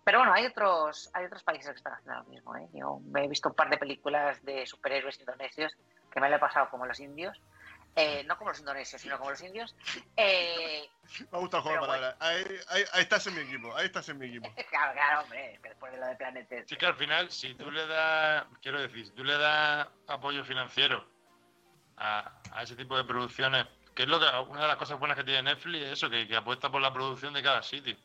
pero 0.04 0.20
bueno, 0.20 0.34
hay 0.34 0.46
otros, 0.46 1.12
hay 1.14 1.26
otros 1.26 1.44
países 1.44 1.70
que 1.70 1.78
están 1.78 1.94
haciendo 1.94 2.24
lo 2.24 2.30
mismo. 2.30 2.56
¿eh? 2.56 2.68
Yo 2.74 3.00
he 3.16 3.28
visto 3.28 3.50
un 3.50 3.56
par 3.56 3.70
de 3.70 3.78
películas 3.78 4.44
de 4.44 4.66
superhéroes 4.66 5.20
indonesios 5.20 5.76
que 6.12 6.20
me 6.20 6.30
lo 6.30 6.38
he 6.38 6.40
pasado 6.40 6.70
como 6.70 6.86
los 6.86 7.00
indios. 7.00 7.40
Eh, 7.96 8.24
no 8.26 8.38
como 8.38 8.52
los 8.52 8.60
indonesios, 8.60 9.02
sino 9.02 9.18
como 9.18 9.32
los 9.32 9.42
indios. 9.42 9.76
Eh, 10.16 10.90
me 11.32 11.40
gusta 11.40 11.58
el 11.58 11.64
juego 11.64 11.82
de 11.82 11.88
palabras. 11.88 12.16
Ahí, 12.20 12.86
estás 12.96 13.28
en 13.28 13.36
mi 13.36 13.42
equipo, 13.42 13.76
ahí 13.76 13.86
estás 13.86 14.08
en 14.10 14.18
mi 14.18 14.28
equipo. 14.28 14.54
claro, 14.70 14.94
claro, 14.94 15.22
hombre, 15.24 15.60
que 15.62 15.70
después 15.70 15.92
de 15.92 16.00
lo 16.00 16.06
de 16.06 16.16
Planet 16.16 16.66
Sí, 16.68 16.76
que 16.78 16.86
al 16.86 16.96
final, 16.96 17.30
si 17.32 17.54
tú 17.56 17.70
le 17.70 17.86
das, 17.88 18.46
quiero 18.62 18.80
decir, 18.82 19.06
si 19.06 19.12
tú 19.12 19.24
le 19.24 19.38
das 19.38 19.88
apoyo 20.08 20.44
financiero 20.46 21.06
a, 21.98 22.32
ese 22.62 22.76
tipo 22.76 22.96
de 22.96 23.04
producciones, 23.04 23.68
que 23.94 24.04
es 24.04 24.10
lo 24.10 24.20
que, 24.20 24.26
una 24.50 24.62
de 24.62 24.68
las 24.68 24.78
cosas 24.78 24.98
buenas 24.98 25.18
que 25.18 25.26
tiene 25.26 25.44
Netflix, 25.44 25.84
es 25.84 25.92
eso, 25.94 26.10
que, 26.10 26.28
que 26.28 26.36
apuesta 26.38 26.72
por 26.72 26.82
la 26.82 26.94
producción 26.94 27.34
de 27.34 27.44
cada 27.44 27.62
sitio. 27.62 27.98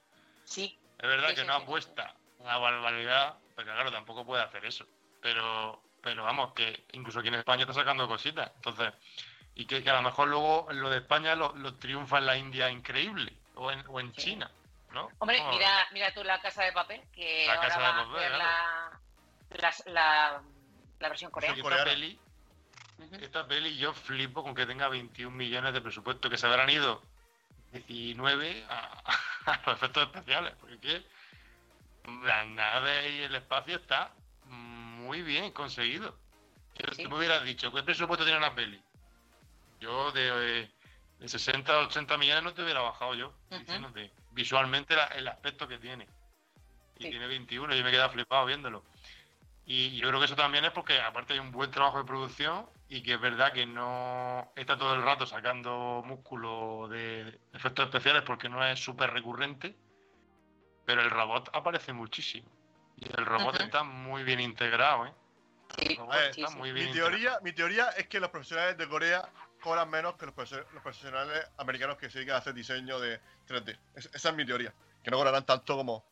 Sí, 0.45 0.79
es 0.99 1.09
verdad 1.09 1.35
que 1.35 1.45
no 1.45 1.55
apuesta 1.55 2.15
una 2.39 2.59
barbaridad, 2.59 3.37
porque 3.55 3.71
claro, 3.71 3.93
tampoco 3.93 4.25
puede 4.25 4.43
hacer 4.43 4.65
eso. 4.65 4.87
Pero, 5.21 5.83
pero 6.01 6.25
vamos, 6.25 6.53
que 6.55 6.85
incluso 6.93 7.21
aquí 7.21 7.29
en 7.29 7.35
España 7.35 7.63
está 7.63 7.75
sacando 7.75 8.09
cositas. 8.09 8.51
Entonces, 8.57 8.93
y 9.57 9.65
que, 9.65 9.83
a 9.89 9.95
lo 9.95 10.03
mejor 10.03 10.29
luego 10.29 10.69
lo 10.71 10.91
de 10.91 10.99
España 10.99 11.35
lo, 11.35 11.75
triunfa 11.77 12.19
en 12.19 12.27
la 12.27 12.37
India 12.37 12.71
increíble, 12.71 13.33
o 13.55 13.73
en, 13.73 13.83
o 13.89 13.99
en 13.99 14.13
China, 14.13 14.51
¿no? 14.93 15.09
Hombre, 15.19 15.43
mira, 15.51 15.89
mira 15.93 16.13
tú 16.13 16.23
la 16.23 16.39
casa 16.41 16.63
de 16.63 16.73
papel, 16.73 17.03
que 17.11 17.47
la 17.47 17.59
casa 17.59 17.81
de 17.81 18.05
papel, 18.05 18.39
la, 18.39 20.43
la, 21.01 21.09
versión 21.09 21.31
coreana. 21.31 21.57
Esta 21.57 21.85
peli, 21.85 22.21
esta 23.13 23.47
peli 23.47 23.79
yo 23.79 23.95
flipo 23.95 24.43
con 24.43 24.55
que 24.55 24.67
tenga 24.67 24.89
21 24.89 25.35
millones 25.35 25.73
de 25.73 25.81
presupuesto, 25.81 26.29
que 26.29 26.37
se 26.37 26.47
habrán 26.47 26.69
ido 26.69 27.01
19 27.73 28.67
a, 28.69 29.03
los 29.65 29.75
efectos 29.75 30.09
especiales, 30.09 30.53
porque 30.61 31.03
la 32.25 32.45
nave 32.45 33.11
y 33.11 33.23
el 33.23 33.35
espacio 33.35 33.77
está 33.77 34.13
muy 34.45 35.23
bien 35.23 35.51
conseguido. 35.53 36.15
Si 36.95 37.05
tú 37.05 37.09
me 37.09 37.17
hubieras 37.17 37.43
dicho, 37.43 37.73
¿qué 37.73 37.83
presupuesto 37.83 38.27
tiene 38.27 38.37
una 38.37 38.55
peli? 38.55 38.79
Yo 39.81 40.13
de, 40.13 40.71
de 41.19 41.29
60 41.29 41.73
a 41.73 41.87
80 41.87 42.19
millones 42.19 42.45
no 42.45 42.55
te 42.55 42.63
hubiera 42.63 42.81
bajado 42.81 43.15
yo, 43.15 43.35
diciéndote 43.51 44.13
visualmente 44.37 44.95
el 45.17 45.27
aspecto 45.27 45.67
que 45.67 45.79
tiene. 45.79 46.07
Y 46.99 47.11
tiene 47.11 47.27
21, 47.27 47.75
yo 47.75 47.83
me 47.83 47.89
he 47.89 47.93
quedado 47.93 48.11
flipado 48.11 48.47
viéndolo. 48.47 48.85
Y 49.65 49.97
yo 49.97 50.09
creo 50.09 50.21
que 50.21 50.27
eso 50.27 50.37
también 50.37 50.65
es 50.65 50.71
porque 50.71 51.01
aparte 51.01 51.33
hay 51.33 51.41
un 51.41 51.51
buen 51.51 51.71
trabajo 51.71 51.99
de 51.99 52.05
producción 52.05 52.67
y 52.89 53.03
que 53.03 53.15
es 53.15 53.21
verdad 53.21 53.53
que 53.53 53.67
no 53.67 54.53
está 54.55 54.79
todo 54.79 54.95
el 54.95 55.03
rato 55.03 55.27
sacando 55.27 56.05
músculo 56.07 56.87
de 56.89 57.41
efectos 57.53 57.87
especiales 57.87 58.23
porque 58.23 58.49
no 58.49 58.65
es 58.65 58.79
súper 58.79 59.11
recurrente, 59.11 59.75
pero 60.85 61.01
el 61.03 61.11
robot 61.11 61.51
aparece 61.53 61.93
muchísimo. 61.93 62.49
Y 62.97 63.07
el 63.19 63.27
robot 63.27 63.61
está 63.61 63.83
muy 63.83 64.23
bien 64.23 64.41
integrado, 64.41 65.07
¿eh? 65.07 65.13
está 66.31 66.51
muy 66.51 66.73
bien 66.73 66.87
mi, 66.87 66.93
teoría, 66.93 67.39
mi 67.43 67.53
teoría 67.53 67.89
es 67.97 68.07
que 68.07 68.21
los 68.21 68.31
profesionales 68.31 68.79
de 68.79 68.89
Corea 68.89 69.29
cobran 69.61 69.89
menos 69.91 70.17
que 70.17 70.27
los, 70.27 70.35
profesionales 70.35 71.49
americanos 71.59 71.97
que 71.97 72.11
se 72.11 72.19
dedican 72.19 72.37
a 72.37 72.39
hacer 72.39 72.55
diseño 72.55 72.99
de 73.01 73.21
3D. 73.49 73.79
esa 73.95 74.29
es 74.29 74.35
mi 74.35 74.45
teoría. 74.47 74.73
Que 75.03 75.11
no 75.11 75.19
cobrarán 75.19 75.45
tanto 75.45 75.77
como 75.77 76.05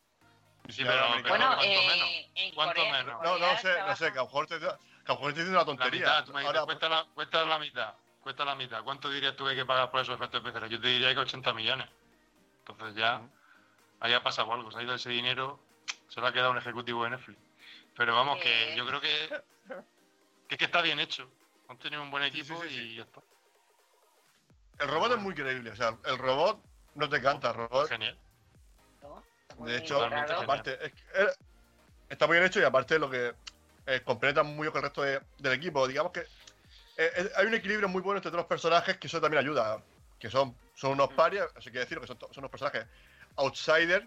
Sí, 0.69 0.83
pero, 0.83 1.07
bueno, 1.07 1.27
¿cuánto 1.27 1.63
eh, 1.63 1.87
menos? 1.87 2.53
¿Cuánto 2.55 2.85
menos? 2.85 3.23
No, 3.23 3.37
no 3.37 3.57
sé, 3.57 3.79
no 3.85 3.95
sé, 3.95 4.11
que 4.11 4.19
a 4.19 4.21
lo 4.21 4.25
mejor 4.25 4.47
te, 4.47 4.59
que 4.59 4.65
a 4.65 4.77
lo 5.07 5.15
mejor 5.15 5.33
te 5.33 5.39
dice 5.41 5.51
una 5.51 5.65
tontería. 5.65 6.05
La 6.05 6.21
mitad, 6.21 6.45
Ahora, 6.45 6.65
cuesta, 6.65 6.89
la, 6.89 7.05
cuesta 7.13 7.45
la 7.45 7.59
mitad, 7.59 7.93
cuesta 8.21 8.45
la 8.45 8.55
mitad. 8.55 8.83
¿Cuánto 8.83 9.09
dirías 9.09 9.35
tú 9.35 9.43
que 9.43 9.51
hay 9.51 9.55
que 9.57 9.65
pagar 9.65 9.91
por 9.91 10.01
esos 10.01 10.15
efectos 10.15 10.39
especiales? 10.39 10.71
Yo 10.71 10.81
te 10.81 10.87
diría 10.87 11.13
que 11.13 11.19
80 11.19 11.53
millones. 11.53 11.87
Entonces 12.59 12.95
ya, 12.95 13.21
ahí 13.99 14.13
ha 14.13 14.23
pasado 14.23 14.51
algo, 14.53 14.71
se 14.71 14.79
ha 14.79 14.81
ido 14.81 14.95
ese 14.95 15.09
dinero, 15.09 15.59
se 16.07 16.19
lo 16.19 16.27
ha 16.27 16.33
quedado 16.33 16.51
un 16.51 16.57
ejecutivo 16.57 17.03
de 17.03 17.11
Netflix. 17.11 17.39
Pero 17.95 18.15
vamos, 18.15 18.39
que 18.39 18.73
yo 18.75 18.85
creo 18.87 18.99
que, 18.99 19.43
que, 20.49 20.57
que 20.57 20.65
está 20.65 20.81
bien 20.81 20.99
hecho. 20.99 21.29
Han 21.69 21.77
tenido 21.77 22.01
un 22.01 22.11
buen 22.11 22.23
equipo 22.23 22.63
y 22.65 22.95
ya 22.95 23.03
está. 23.03 23.21
El 24.79 24.87
robot 24.87 25.13
es 25.13 25.17
muy 25.19 25.33
creíble, 25.33 25.71
o 25.71 25.75
sea, 25.75 25.97
el 26.05 26.17
robot 26.17 26.61
no 26.95 27.09
te 27.09 27.21
canta, 27.21 27.49
el 27.49 27.55
robot. 27.55 27.87
Genial 27.89 28.17
de 29.59 29.77
hecho, 29.77 30.03
aparte, 30.03 30.77
está 32.09 32.27
muy 32.27 32.37
bien 32.37 32.47
hecho 32.47 32.59
y 32.59 32.63
aparte 32.63 32.99
lo 32.99 33.09
que 33.09 33.33
eh, 33.85 34.01
completa 34.03 34.43
muy 34.43 34.67
con 34.67 34.77
el 34.77 34.83
resto 34.83 35.01
del 35.03 35.53
equipo. 35.53 35.87
Digamos 35.87 36.11
que 36.11 36.25
eh, 36.97 37.31
hay 37.35 37.45
un 37.45 37.53
equilibrio 37.53 37.87
muy 37.87 38.01
bueno 38.01 38.17
entre 38.17 38.31
todos 38.31 38.41
los 38.41 38.47
personajes 38.47 38.97
que 38.97 39.07
eso 39.07 39.21
también 39.21 39.43
ayuda. 39.43 39.81
Que 40.19 40.29
son, 40.29 40.55
son 40.73 40.91
unos 40.91 41.11
mm. 41.11 41.15
parias, 41.15 41.47
así 41.55 41.71
que 41.71 41.79
decir 41.79 41.99
que 41.99 42.07
son, 42.07 42.17
son 42.19 42.39
unos 42.39 42.51
personajes 42.51 42.85
outsiders, 43.37 44.05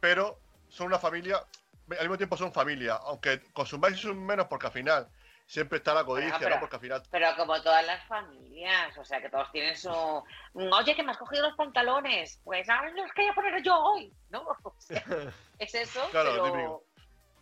pero 0.00 0.38
son 0.68 0.86
una 0.88 0.98
familia, 0.98 1.42
al 1.90 2.00
mismo 2.00 2.16
tiempo 2.16 2.36
son 2.36 2.52
familia, 2.52 2.94
aunque 2.94 3.40
consumáis 3.52 4.04
un 4.04 4.24
menos 4.24 4.46
porque 4.48 4.66
al 4.66 4.72
final 4.72 5.08
siempre 5.46 5.78
está 5.78 5.94
la 5.94 6.04
codicia, 6.04 6.36
pero, 6.38 6.54
¿no? 6.54 6.60
Porque 6.60 6.76
al 6.76 6.82
final. 6.82 7.02
Pero 7.10 7.36
como 7.36 7.60
todas 7.62 7.84
las 7.86 8.04
familias, 8.06 8.96
o 8.98 9.04
sea, 9.04 9.20
que 9.20 9.28
todos 9.28 9.50
tienen 9.52 9.76
su. 9.76 9.90
Oye, 9.90 10.94
que 10.94 11.02
me 11.02 11.12
has 11.12 11.18
cogido 11.18 11.48
los 11.48 11.56
pantalones, 11.56 12.40
pues 12.44 12.68
ahora 12.68 12.90
los 12.90 13.12
quería 13.12 13.34
poner 13.34 13.62
yo 13.62 13.76
hoy, 13.76 14.12
¿no? 14.30 14.46
es 15.58 15.74
eso, 15.74 16.08
pero. 16.12 16.84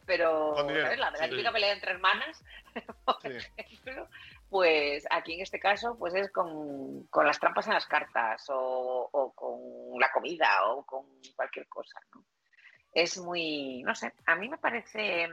Pero, 0.05 0.68
La, 0.68 1.12
la 1.12 1.28
típica 1.28 1.53
pelea 1.53 1.74
entre 1.74 1.92
hermanas, 1.92 2.42
por 3.05 3.24
ejemplo, 3.24 4.09
pues 4.50 5.07
aquí 5.09 5.34
en 5.34 5.42
este 5.42 5.61
caso, 5.61 5.96
pues 5.96 6.12
es 6.14 6.28
con, 6.32 7.05
con 7.05 7.24
las 7.24 7.38
trampas 7.38 7.68
en 7.68 7.74
las 7.74 7.86
cartas, 7.86 8.44
o, 8.50 9.09
o 9.12 9.32
con 9.32 10.00
la 10.00 10.11
comida, 10.11 10.64
o 10.66 10.84
con 10.84 11.07
cualquier 11.36 11.68
cosa, 11.68 12.00
¿no? 12.12 12.24
Es 12.95 13.18
muy, 13.18 13.82
no 13.84 13.95
sé, 13.95 14.12
a 14.26 14.36
mí 14.36 14.49
me 14.49 14.59
parece 14.59 15.28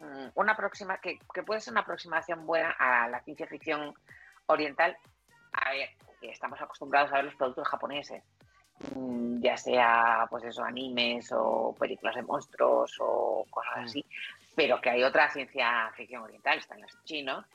Mm, 0.00 0.28
una 0.34 0.54
próxima 0.54 0.98
que, 0.98 1.18
puede 1.44 1.60
ser 1.60 1.72
una 1.72 1.80
aproximación 1.80 2.46
buena 2.46 2.70
a 2.78 3.08
la 3.08 3.20
ciencia 3.20 3.46
ficción 3.46 3.94
oriental. 4.46 4.96
A 5.52 5.70
ver, 5.72 5.90
estamos 6.20 6.60
acostumbrados 6.60 7.12
a 7.12 7.16
ver 7.16 7.26
los 7.26 7.34
productos 7.36 7.68
japoneses, 7.68 8.22
mm, 8.94 9.40
ya 9.40 9.56
sea 9.56 10.26
pues 10.28 10.44
eso, 10.44 10.62
animes 10.64 11.32
o 11.32 11.74
películas 11.78 12.14
de 12.16 12.22
monstruos 12.22 12.96
o 13.00 13.46
cosas 13.50 13.84
así, 13.84 14.04
pero 14.54 14.80
que 14.80 14.90
hay 14.90 15.02
otra 15.02 15.30
ciencia 15.30 15.90
ficción 15.96 16.22
oriental, 16.22 16.58
están 16.58 16.80
los 16.82 16.92
chinos 17.04 17.46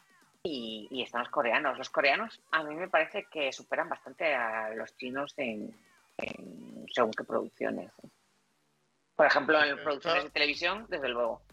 y, 0.43 1.03
están 1.03 1.21
los 1.21 1.29
coreanos. 1.29 1.77
Los 1.77 1.89
coreanos 1.91 2.41
a 2.51 2.63
mí 2.63 2.75
me 2.75 2.87
parece 2.87 3.25
que 3.25 3.51
superan 3.51 3.89
bastante 3.89 4.33
a 4.33 4.73
los 4.73 4.95
chinos 4.97 5.33
en, 5.37 5.75
según 6.91 7.11
qué 7.11 7.23
producciones. 7.23 7.91
Por 9.21 9.27
ejemplo, 9.27 9.63
en 9.63 9.77
producciones 9.83 10.23
de 10.23 10.29
televisión, 10.31 10.87
desde 10.89 11.07
luego. 11.07 11.43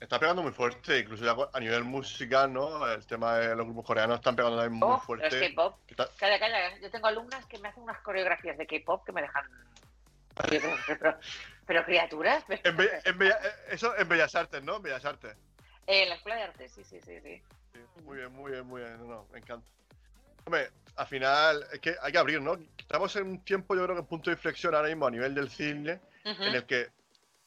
Está 0.00 0.18
pegando 0.18 0.42
muy 0.42 0.50
fuerte, 0.50 0.98
incluso 0.98 1.24
ya 1.24 1.36
a 1.52 1.60
nivel 1.60 1.84
musical, 1.84 2.52
¿no? 2.52 2.88
El 2.88 3.06
tema 3.06 3.36
de 3.36 3.54
los 3.54 3.66
grupos 3.66 3.86
coreanos 3.86 4.16
están 4.16 4.34
pegando 4.34 4.58
también 4.58 4.80
muy 4.80 4.96
oh, 4.96 4.98
fuerte. 4.98 5.28
Pero 5.30 5.44
es 5.44 5.54
K-pop. 5.54 5.78
Calla, 6.18 6.40
calla. 6.40 6.76
Yo 6.80 6.90
tengo 6.90 7.06
alumnas 7.06 7.46
que 7.46 7.56
me 7.60 7.68
hacen 7.68 7.84
unas 7.84 8.00
coreografías 8.00 8.58
de 8.58 8.66
K-pop 8.66 9.06
que 9.06 9.12
me 9.12 9.22
dejan. 9.22 9.44
Pero, 11.66 11.84
criaturas. 11.84 12.44
eso 13.70 13.96
en 13.96 14.08
Bellas 14.08 14.34
Artes, 14.34 14.60
¿no? 14.60 14.78
En 14.78 14.82
Bellas 14.82 15.04
Artes. 15.04 15.36
en 15.86 16.08
la 16.08 16.16
Escuela 16.16 16.36
de 16.36 16.42
Artes, 16.42 16.72
sí, 16.72 16.82
sí, 16.82 17.00
sí, 17.00 17.20
sí. 17.20 17.40
muy 18.02 18.16
bien, 18.16 18.32
muy 18.32 18.50
bien, 18.50 18.66
muy 18.66 18.80
bien. 18.80 19.08
No, 19.08 19.24
me 19.30 19.38
encanta. 19.38 19.70
Hombre, 20.46 20.68
al 20.96 21.06
final 21.06 21.64
es 21.72 21.80
que 21.80 21.96
hay 22.00 22.12
que 22.12 22.18
abrir, 22.18 22.40
¿no? 22.40 22.58
Estamos 22.78 23.14
en 23.16 23.24
un 23.24 23.44
tiempo, 23.44 23.74
yo 23.74 23.84
creo 23.84 23.96
que 23.96 24.00
en 24.00 24.06
punto 24.06 24.30
de 24.30 24.36
inflexión 24.36 24.74
ahora 24.74 24.88
mismo 24.88 25.06
a 25.06 25.10
nivel 25.10 25.34
del 25.34 25.50
cine, 25.50 26.00
en 26.24 26.54
el 26.54 26.64
que 26.64 26.88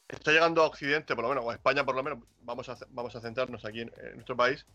está 0.08 0.32
llegando 0.32 0.62
a 0.62 0.68
Occidente, 0.68 1.16
por 1.16 1.24
lo 1.24 1.30
menos, 1.30 1.46
o 1.46 1.52
a 1.52 1.54
España 1.54 1.84
por 1.84 1.96
lo 1.96 2.04
menos, 2.04 2.20
vamos 2.42 2.68
a, 2.70 2.78
vamos 2.90 3.16
a 3.16 3.22
centrarnos 3.22 3.64
aquí 3.66 3.82
en, 3.82 3.92
nuestro 4.14 4.36
país, 4.36 4.66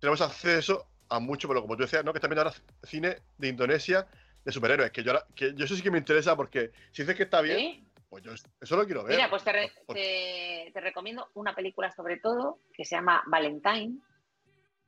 tenemos 0.00 0.20
acceso 0.20 0.86
a 1.08 1.20
mucho, 1.20 1.48
pero 1.48 1.62
como 1.62 1.76
tú 1.76 1.82
decías, 1.82 2.04
¿no? 2.04 2.12
que 2.12 2.20
también 2.20 2.38
ahora 2.38 2.52
cine 2.82 3.18
de 3.38 3.48
Indonesia 3.48 4.06
de 4.44 4.52
superhéroes, 4.52 4.92
que 4.92 5.02
yo, 5.02 5.12
que 5.34 5.54
yo 5.54 5.64
eso 5.64 5.74
sí 5.74 5.82
que 5.82 5.90
me 5.90 5.98
interesa 5.98 6.36
porque 6.36 6.70
si 6.92 7.02
dices 7.02 7.16
que 7.16 7.24
está 7.24 7.40
bien, 7.40 7.88
pues 8.08 8.22
yo 8.22 8.32
eso 8.32 8.76
lo 8.76 8.84
quiero 8.84 9.02
ver. 9.02 9.16
Mira, 9.16 9.30
pues 9.30 9.42
te, 9.42 10.70
te, 10.72 10.80
recomiendo 10.80 11.28
una 11.34 11.54
película 11.54 11.90
sobre 11.90 12.18
todo 12.18 12.60
que 12.72 12.84
se 12.84 12.94
llama 12.94 13.22
Valentine, 13.26 13.98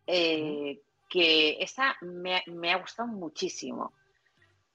eh, 0.07 0.81
que 1.09 1.63
esa 1.63 1.97
me, 2.03 2.43
me, 2.47 2.73
ha 2.73 2.79
gustado 2.79 3.09
muchísimo. 3.09 3.93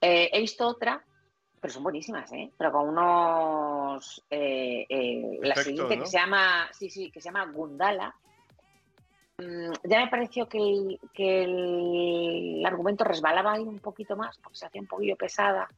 Eh, 0.02 0.30
he 0.34 0.40
visto 0.40 0.68
otra 0.68 1.04
pero 1.64 1.76
son 1.76 1.84
buenísimas, 1.84 2.30
¿eh? 2.34 2.52
Pero 2.58 2.74
con 2.74 2.90
unos... 2.90 4.22
Eh, 4.30 4.86
eh, 4.90 5.40
la 5.42 5.56
siguiente 5.56 5.98
que 5.98 6.06
se 6.06 6.18
llama... 6.18 6.68
Sí, 6.74 6.90
sí, 6.90 7.10
que 7.10 7.22
se 7.22 7.30
llama 7.30 7.46
Gundala. 7.46 8.14
Mm, 9.38 9.72
ya 9.86 10.00
me 10.00 10.10
pareció 10.10 10.50
que 10.50 10.58
el, 10.58 11.00
que 11.14 11.46
el 11.46 12.66
argumento 12.66 13.06
resbalaba 13.06 13.54
ahí 13.54 13.64
un 13.64 13.80
poquito 13.80 14.18
más, 14.18 14.38
porque 14.40 14.58
se 14.58 14.66
hacía 14.66 14.82
un 14.82 14.88
poquillo 14.88 15.16
pesada. 15.16 15.70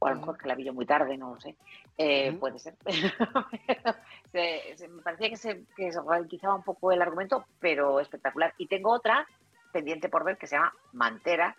O 0.00 0.08
a 0.08 0.10
lo 0.10 0.16
mejor 0.16 0.38
que 0.38 0.48
la 0.48 0.56
vi 0.56 0.64
yo 0.64 0.74
muy 0.74 0.86
tarde, 0.86 1.16
no 1.16 1.34
lo 1.34 1.40
sé. 1.40 1.54
Eh, 1.96 2.32
puede 2.32 2.58
ser. 2.58 2.74
me 4.32 5.02
parecía 5.04 5.30
que 5.30 5.36
se, 5.36 5.66
que 5.76 5.92
se 5.92 6.00
ralentizaba 6.00 6.56
un 6.56 6.64
poco 6.64 6.90
el 6.90 7.00
argumento, 7.00 7.44
pero 7.60 8.00
espectacular. 8.00 8.54
Y 8.58 8.66
tengo 8.66 8.90
otra 8.90 9.24
pendiente 9.72 10.08
por 10.08 10.24
ver 10.24 10.38
que 10.38 10.46
se 10.46 10.56
llama 10.56 10.72
Mantera, 10.92 11.56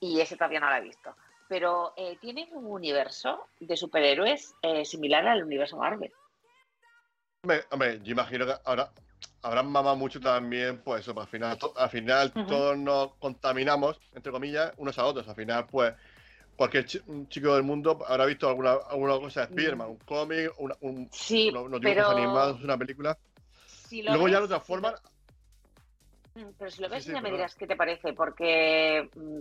y 0.00 0.20
ese 0.20 0.36
todavía 0.36 0.60
no 0.60 0.70
la 0.70 0.78
he 0.78 0.82
visto 0.82 1.14
pero 1.50 1.94
eh, 1.96 2.16
tienen 2.20 2.48
un 2.52 2.64
universo 2.64 3.48
de 3.58 3.76
superhéroes 3.76 4.54
eh, 4.62 4.84
similar 4.84 5.26
al 5.26 5.42
universo 5.42 5.76
Marvel. 5.76 6.12
Hombre, 7.70 8.00
yo 8.04 8.12
imagino 8.12 8.46
que 8.46 8.54
ahora 8.64 8.92
habrán 9.42 9.68
mamado 9.68 9.96
mucho 9.96 10.20
también, 10.20 10.80
pues 10.80 11.00
eso, 11.00 11.12
pues, 11.12 11.24
al 11.24 11.30
final, 11.30 11.58
al 11.74 11.90
final 11.90 12.32
todos 12.46 12.78
nos 12.78 13.16
contaminamos, 13.16 13.98
entre 14.14 14.30
comillas, 14.30 14.72
unos 14.76 14.96
a 15.00 15.04
otros. 15.04 15.26
Al 15.26 15.34
final, 15.34 15.66
pues, 15.66 15.92
cualquier 16.54 16.86
chico 16.86 17.54
del 17.56 17.64
mundo 17.64 17.98
habrá 18.06 18.26
visto 18.26 18.48
alguna, 18.48 18.74
alguna 18.88 19.18
cosa 19.18 19.40
de 19.40 19.46
Spider-Man, 19.46 19.88
un 19.88 19.98
cómic, 19.98 20.52
un, 20.58 21.08
sí, 21.10 21.50
unos 21.50 21.80
dibujos 21.80 22.14
animados, 22.14 22.62
una 22.62 22.78
película. 22.78 23.18
Luego 23.90 24.28
ya 24.28 24.38
lo 24.38 24.46
transforman. 24.46 24.94
Mm, 26.40 26.52
pero 26.58 26.70
si 26.70 26.82
lo 26.82 26.88
ves, 26.88 27.04
ya 27.04 27.20
me 27.20 27.30
dirás 27.30 27.54
qué 27.54 27.66
te 27.66 27.76
parece, 27.76 28.12
porque 28.12 29.10
mm, 29.14 29.40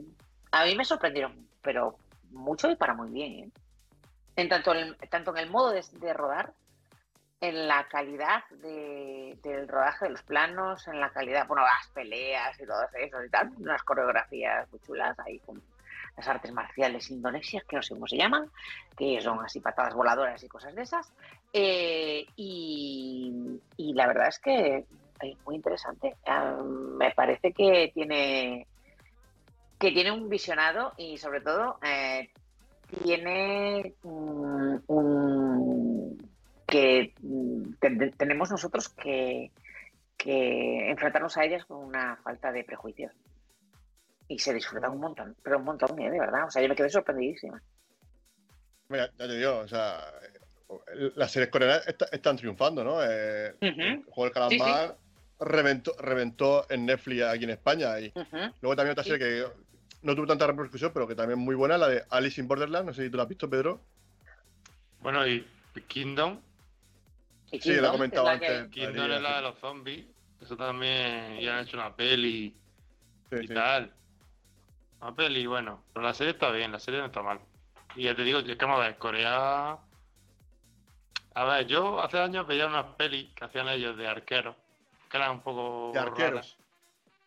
a 0.52 0.66
mí 0.66 0.76
me 0.76 0.86
sorprendieron, 0.86 1.48
pero 1.62 1.96
mucho 2.32 2.70
y 2.70 2.76
para 2.76 2.94
muy 2.94 3.10
bien. 3.10 3.34
¿eh? 3.40 3.52
En 4.36 4.50
tanto, 4.50 4.74
en, 4.74 4.96
tanto 5.10 5.32
en 5.32 5.38
el 5.38 5.50
modo 5.50 5.72
de, 5.72 6.14
rodar, 6.14 6.54
en 7.42 7.68
la 7.68 7.88
calidad 7.88 8.44
del 8.52 9.68
rodaje 9.68 10.06
de 10.06 10.12
los 10.12 10.24
planos, 10.24 10.88
en 10.88 11.00
la 11.00 11.10
calidad, 11.10 11.48
bueno, 11.48 11.64
las 11.64 11.88
peleas 11.94 12.60
y 12.60 12.66
todo 12.66 12.84
eso 12.94 13.24
y 13.24 13.30
tal, 13.30 13.52
unas 13.58 13.84
coreografías 13.84 14.70
muy 14.72 14.80
chulas 14.82 15.18
ahí 15.20 15.40
con 15.40 15.62
las 16.18 16.28
artes 16.28 16.52
marciales 16.52 17.10
indonesias, 17.12 17.64
que 17.64 17.76
no 17.76 17.82
sé 17.82 17.94
cómo 17.94 18.08
se 18.08 18.18
llaman, 18.18 18.50
que 18.98 19.22
son 19.22 19.44
así 19.44 19.60
patadas 19.60 19.94
voladoras 19.94 20.44
y 20.44 20.48
cosas 20.48 20.76
de 20.76 20.82
esas. 20.82 21.14
Eh, 21.54 22.26
y, 22.36 23.58
la 23.78 24.08
verdad 24.08 24.28
es 24.28 24.40
que 24.40 24.86
es 25.22 25.38
muy 25.46 25.56
interesante. 25.56 26.16
Me 26.98 27.12
parece 27.12 27.52
que 27.54 27.92
tiene 27.94 28.68
que 29.80 29.92
tiene 29.92 30.12
un 30.12 30.28
visionado 30.28 30.92
y 30.98 31.18
sobre 31.18 31.40
todo 31.40 31.80
eh, 31.82 32.30
tiene 33.02 33.94
un, 34.04 34.84
que 36.68 37.14
tenemos 38.18 38.52
nosotros 38.52 38.90
que, 38.90 39.52
que 40.18 40.90
enfrentarnos 40.92 41.38
a 41.38 41.46
ellas 41.46 41.66
con 41.66 41.78
una 41.78 42.18
falta 42.18 42.52
de 42.52 42.64
prejuicios. 42.66 43.14
Y 44.28 44.38
se 44.40 44.54
disfruta 44.54 44.90
un 44.90 45.00
montón, 45.00 45.36
pero 45.42 45.58
un 45.58 45.64
montón, 45.64 46.00
¿eh? 46.02 46.12
de 46.12 46.20
verdad. 46.20 46.46
O 46.46 46.52
sea, 46.52 46.62
yo 46.62 46.68
me 46.70 46.76
quedé 46.76 46.90
sorprendidísima. 46.90 47.62
Mira, 48.90 49.10
ya 49.18 49.28
te 49.28 49.38
digo, 49.38 49.60
o 49.60 49.68
sea, 49.68 50.04
las 51.16 51.32
series 51.32 51.50
coreanas 51.50 51.88
está- 51.88 52.08
están 52.12 52.36
triunfando, 52.36 52.84
¿no? 52.84 53.02
Eh, 53.04 53.56
Ujú. 53.62 53.82
El 53.82 54.04
juego 54.04 54.24
del 54.26 54.34
calamar 54.34 54.98
reventó, 55.40 55.94
reventó 56.00 56.66
en 56.70 56.86
Netflix 56.86 57.24
aquí 57.24 57.44
en 57.46 57.50
España. 57.52 58.00
Y 58.00 58.12
luego 58.62 58.76
también 58.76 58.92
otra 58.92 59.04
serie 59.04 59.20
que 59.20 59.46
no 60.02 60.16
tuvo 60.16 60.28
tanta 60.28 60.48
repercusión, 60.48 60.92
pero 60.94 61.08
que 61.08 61.16
también 61.16 61.40
es 61.40 61.46
muy 61.46 61.56
buena, 61.56 61.78
la 61.78 61.88
de 61.88 62.04
Alice 62.10 62.40
in 62.40 62.48
Borderland. 62.48 62.88
No 62.88 62.94
sé 62.94 63.04
si 63.06 63.10
tú 63.10 63.18
la 63.18 63.24
has 63.24 63.30
visto, 63.30 63.50
Pedro. 63.50 63.82
Bueno, 65.02 65.26
y 65.28 65.46
Kingdom. 65.88 66.40
Y 67.52 67.60
Sí, 67.62 67.74
lo 67.76 67.88
he 67.88 67.92
comentado 67.92 68.26
la 68.28 68.40
que- 68.40 68.48
antes. 68.48 68.72
Kingdom 68.72 69.12
es 69.12 69.22
la 69.22 69.30
sí. 69.30 69.36
de 69.36 69.42
los 69.42 69.60
zombies. 69.60 70.06
Eso 70.42 70.56
también. 70.58 71.40
Ya 71.40 71.58
han 71.58 71.66
hecho 71.66 71.78
una 71.78 71.96
peli 71.96 72.56
Sí, 73.30 73.36
y 73.44 73.48
sí. 73.48 73.54
tal. 73.54 73.92
Una 75.02 75.16
peli, 75.16 75.46
bueno. 75.48 75.84
Pero 75.94 76.06
la 76.06 76.14
serie 76.14 76.34
está 76.34 76.52
bien, 76.52 76.72
la 76.72 76.80
serie 76.80 77.00
no 77.00 77.06
está 77.08 77.22
mal. 77.22 77.40
Y 77.96 78.04
ya 78.04 78.16
te 78.16 78.24
digo, 78.24 78.40
es 78.40 78.46
que 78.46 78.54
vamos 78.66 78.80
a 78.82 78.84
ver, 78.84 78.98
Corea. 78.98 79.78
A 81.36 81.44
ver, 81.46 81.68
yo 81.68 82.02
hace 82.02 82.20
años 82.20 82.46
veía 82.48 82.68
unas 82.68 82.86
pelis 82.98 83.34
que 83.34 83.46
hacían 83.46 83.70
ellos 83.70 83.98
de 83.98 84.08
arqueros. 84.08 84.56
Que 85.10 85.18
eran 85.18 85.32
un 85.32 85.42
poco. 85.42 85.92
De 85.94 86.00
arqueros. 86.00 86.58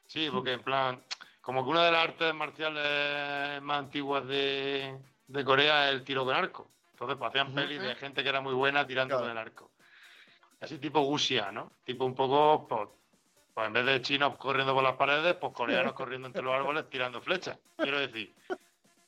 Sí, 0.06 0.28
porque 0.30 0.52
en 0.52 0.62
plan, 0.62 1.02
como 1.40 1.64
que 1.64 1.70
una 1.70 1.84
de 1.84 1.92
las 1.92 2.04
artes 2.04 2.34
marciales 2.34 3.62
más 3.62 3.78
antiguas 3.78 4.26
de, 4.26 4.98
de 5.26 5.44
Corea 5.44 5.88
es 5.88 5.94
el 5.94 6.04
tiro 6.04 6.24
con 6.24 6.34
arco. 6.34 6.68
Entonces, 6.92 7.16
pues 7.18 7.28
hacían 7.30 7.52
pelis 7.54 7.82
de 7.82 7.94
gente 7.96 8.22
que 8.22 8.28
era 8.28 8.40
muy 8.40 8.54
buena 8.54 8.86
tirando 8.86 9.14
Claro. 9.16 9.24
con 9.24 9.30
el 9.32 9.38
arco. 9.38 9.70
Así 10.60 10.78
tipo 10.78 11.00
Wuxia, 11.00 11.50
¿no? 11.50 11.72
Tipo 11.84 12.04
un 12.04 12.14
poco, 12.14 12.68
pues, 12.68 12.88
pues 13.54 13.66
en 13.66 13.72
vez 13.72 13.84
de 13.86 14.00
chinos 14.02 14.36
corriendo 14.36 14.72
por 14.74 14.84
las 14.84 14.94
paredes, 14.94 15.34
pues 15.34 15.52
coreanos 15.52 15.94
corriendo 15.94 16.28
entre 16.28 16.42
los 16.42 16.54
árboles 16.54 16.88
tirando 16.88 17.20
flechas. 17.20 17.58
Quiero 17.76 17.98
decir, 17.98 18.32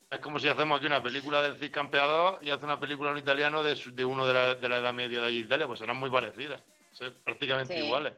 es 0.09 0.19
como 0.19 0.37
si 0.39 0.49
hacemos 0.49 0.77
aquí 0.77 0.87
una 0.87 1.01
película 1.01 1.41
del 1.41 1.55
Cid 1.57 1.71
Campeador 1.71 2.39
y 2.41 2.49
hace 2.49 2.65
una 2.65 2.77
película 2.79 3.11
en 3.11 3.19
italiano 3.19 3.63
de, 3.63 3.75
su- 3.77 3.95
de 3.95 4.03
uno 4.03 4.27
de 4.27 4.33
la, 4.33 4.55
de 4.55 4.67
la 4.67 4.77
Edad 4.77 4.93
Media 4.93 5.21
de 5.21 5.31
Italia, 5.31 5.65
pues 5.65 5.79
serán 5.79 5.95
muy 5.97 6.09
parecidas, 6.09 6.61
son 6.91 7.13
prácticamente 7.23 7.73
Sí. 7.79 7.85
iguales, 7.85 8.13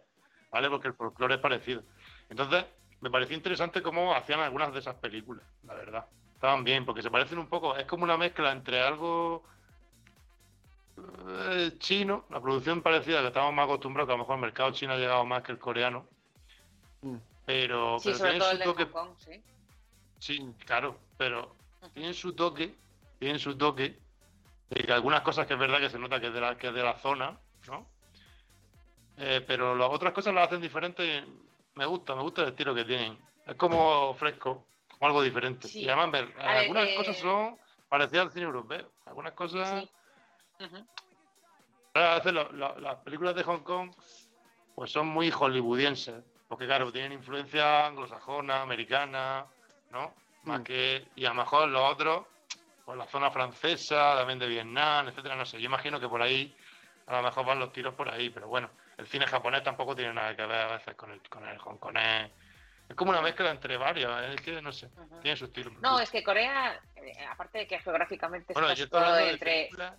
¿vale? 0.51 0.69
Porque 0.69 0.89
el 0.89 0.93
folclore 0.93 1.35
es 1.35 1.41
parecido. 1.41 1.83
Entonces, 2.29 2.65
me 3.01 3.09
pareció 3.09 3.35
interesante 3.35 3.81
cómo 3.81 4.13
hacían 4.13 4.39
algunas 4.39 4.73
de 4.73 4.79
esas 4.79 4.95
películas, 4.95 5.45
la 5.63 5.73
verdad. 5.73 6.05
Estaban 6.33 6.63
bien, 6.63 6.85
porque 6.85 7.01
se 7.01 7.11
parecen 7.11 7.39
un 7.39 7.47
poco, 7.47 7.75
es 7.75 7.85
como 7.85 8.03
una 8.03 8.17
mezcla 8.17 8.51
entre 8.51 8.81
algo 8.81 9.43
eh, 10.97 11.71
chino, 11.79 12.25
la 12.29 12.41
producción 12.41 12.81
parecida 12.81 13.21
que 13.21 13.27
estamos 13.27 13.53
más 13.53 13.65
acostumbrados, 13.65 14.07
que 14.07 14.13
a 14.13 14.17
lo 14.17 14.23
mejor 14.23 14.35
el 14.35 14.41
mercado 14.41 14.71
chino 14.71 14.93
ha 14.93 14.97
llegado 14.97 15.25
más 15.25 15.43
que 15.43 15.51
el 15.51 15.59
coreano. 15.59 16.05
Mm. 17.01 17.17
Pero, 17.45 17.99
Sí, 17.99 18.09
pero 18.09 18.17
sobre 18.17 18.31
tienen 18.31 18.39
todo 18.39 18.49
su 18.49 18.53
el 18.53 18.59
de 18.59 18.65
toque 18.65 18.85
Hong 18.85 18.91
Kong, 18.91 19.15
sí. 19.17 19.43
Sí, 20.19 20.53
claro, 20.65 20.97
pero 21.17 21.55
tienen 21.93 22.13
su 22.13 22.33
toque, 22.33 22.75
tienen 23.19 23.39
su 23.39 23.57
toque, 23.57 23.99
de 24.69 24.83
que 24.83 24.91
algunas 24.91 25.21
cosas 25.21 25.45
que 25.45 25.53
es 25.53 25.59
verdad 25.59 25.79
que 25.79 25.89
se 25.89 25.99
nota 25.99 26.19
que 26.19 26.27
es 26.27 26.33
de 26.33 26.41
la, 26.41 26.57
que 26.57 26.67
es 26.67 26.73
de 26.73 26.83
la 26.83 26.97
zona, 26.97 27.39
¿no? 27.67 27.87
Eh, 29.17 29.43
pero 29.45 29.75
las 29.75 29.89
otras 29.89 30.13
cosas 30.13 30.33
las 30.33 30.47
hacen 30.47 30.61
diferentes. 30.61 31.23
Me 31.75 31.85
gusta, 31.85 32.15
me 32.15 32.21
gusta 32.21 32.43
el 32.43 32.49
estilo 32.49 32.73
que 32.75 32.85
tienen. 32.85 33.17
Es 33.45 33.55
como 33.55 34.13
fresco, 34.15 34.67
como 34.91 35.07
algo 35.07 35.21
diferente. 35.21 35.67
Sí. 35.67 35.81
Y 35.81 35.87
además, 35.87 36.11
ver, 36.11 36.33
A 36.39 36.47
ver, 36.47 36.57
algunas 36.57 36.89
eh, 36.89 36.95
cosas 36.95 37.17
son 37.17 37.57
parecidas 37.89 38.25
al 38.27 38.31
cine 38.31 38.45
europeo. 38.45 38.91
Algunas 39.05 39.33
cosas. 39.33 39.83
Sí. 40.59 40.69
Lo- 42.31 42.51
lo- 42.51 42.79
las 42.79 42.95
películas 42.97 43.35
de 43.35 43.43
Hong 43.43 43.61
Kong 43.63 43.91
pues 44.75 44.91
son 44.91 45.07
muy 45.07 45.31
hollywoodienses, 45.31 46.23
porque 46.47 46.67
claro, 46.67 46.91
tienen 46.91 47.13
influencia 47.13 47.87
anglosajona, 47.87 48.61
americana, 48.61 49.47
¿no? 49.89 50.13
Más 50.43 50.59
Mm. 50.59 50.63
que, 50.63 51.07
y 51.15 51.25
a 51.25 51.29
lo 51.29 51.35
mejor 51.35 51.67
los 51.69 51.81
otros, 51.91 52.27
pues 52.85 52.95
la 52.97 53.07
zona 53.07 53.31
francesa, 53.31 54.15
también 54.15 54.37
de 54.37 54.45
Vietnam, 54.47 55.07
etcétera, 55.07 55.35
no 55.35 55.45
sé, 55.47 55.59
yo 55.59 55.65
imagino 55.65 55.99
que 55.99 56.07
por 56.07 56.21
ahí 56.21 56.55
a 57.07 57.15
lo 57.17 57.23
mejor 57.23 57.45
van 57.45 57.59
los 57.59 57.71
tiros 57.71 57.93
por 57.95 58.09
ahí, 58.09 58.29
pero 58.29 58.47
bueno, 58.47 58.69
el 58.97 59.07
cine 59.07 59.25
japonés 59.25 59.63
tampoco 59.63 59.95
tiene 59.95 60.13
nada 60.13 60.35
que 60.35 60.45
ver 60.45 60.59
a 60.61 60.73
veces 60.73 60.95
con 60.95 61.11
el, 61.11 61.21
con 61.29 61.47
el 61.47 61.57
hongkonés. 61.59 62.31
Es 62.89 62.95
como 62.95 63.11
una 63.11 63.21
mezcla 63.21 63.49
entre 63.49 63.75
varios, 63.77 64.21
es 64.29 64.41
que 64.41 64.61
no 64.61 64.71
sé, 64.71 64.89
tiene 65.21 65.35
su 65.37 65.45
estilo. 65.45 65.71
me 65.71 65.79
No, 65.81 65.99
es 65.99 66.09
que 66.09 66.23
Corea, 66.23 66.79
eh, 66.95 67.25
aparte 67.29 67.59
de 67.59 67.67
que 67.67 67.79
geográficamente 67.79 68.53
Bueno, 68.53 68.69
está 68.69 68.99
yo 68.99 69.13
de 69.13 69.29
entre... 69.31 69.51
películas, 69.53 69.93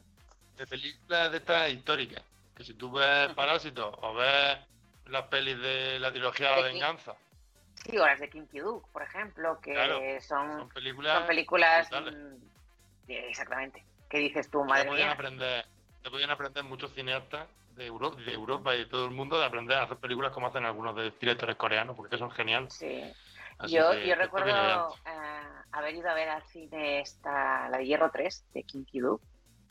de 0.57 0.67
películas 0.67 1.31
de 1.33 1.37
estas 1.39 1.71
históricas. 1.71 2.23
Que 2.57 2.65
si 2.65 2.75
tú 2.75 2.91
ves 2.91 3.29
Parásitos 3.35 3.95
o 4.03 4.15
ves 4.15 4.59
las 5.07 5.23
pelis 5.25 5.59
de 5.61 5.99
la 5.99 6.11
trilogía 6.11 6.51
La 6.51 6.57
De 6.57 6.63
King- 6.63 6.73
Venganza, 6.75 7.15
Sí, 7.85 7.97
o 7.97 8.05
las 8.05 8.19
de 8.21 8.29
Kim 8.29 8.47
Ki-duk, 8.49 8.89
por 8.91 9.03
ejemplo, 9.03 9.61
que 9.61 9.73
Claro, 9.73 10.01
son, 10.21 10.59
son 10.59 10.69
películas. 10.71 11.19
son 11.19 11.27
películas... 11.27 11.89
mm, 11.93 12.35
eh, 13.09 13.29
exactamente. 13.31 13.85
¿Qué 14.11 14.19
dices 14.19 14.51
tú, 14.51 14.65
madre 14.65 14.91
mía? 14.91 15.13
aprender, 15.13 15.65
te 16.03 16.11
podían 16.11 16.31
aprender 16.31 16.65
muchos 16.65 16.93
cineastas 16.93 17.49
de 17.77 17.87
Europa, 17.87 18.17
de 18.21 18.33
Europa 18.33 18.75
y 18.75 18.79
de 18.79 18.87
todo 18.87 19.05
el 19.07 19.13
mundo 19.13 19.39
de 19.39 19.47
aprender 19.47 19.79
a 19.79 19.85
hacer 19.85 19.99
películas 19.99 20.33
como 20.33 20.47
hacen 20.49 20.65
algunos 20.65 20.97
de 20.97 21.11
directores 21.21 21.57
coreanos, 21.57 21.97
porque 21.97 22.19
son 22.19 22.31
geniales. 22.31 22.73
Sí. 22.75 23.03
Así 23.59 23.75
Yo, 23.75 23.91
que 23.91 24.07
yo 24.09 24.15
recuerdo 24.15 24.95
eh, 25.07 25.13
haber 25.73 25.95
ido 25.95 26.09
a 26.09 26.15
ver 26.15 26.29
al 26.29 26.43
cine 26.45 27.01
esta, 27.01 27.69
la 27.69 27.79
de 27.79 27.87
Hierro 27.87 28.11
3 28.11 28.45
de 28.53 28.63
Kim 28.65 28.85
Ki-duk 28.85 29.21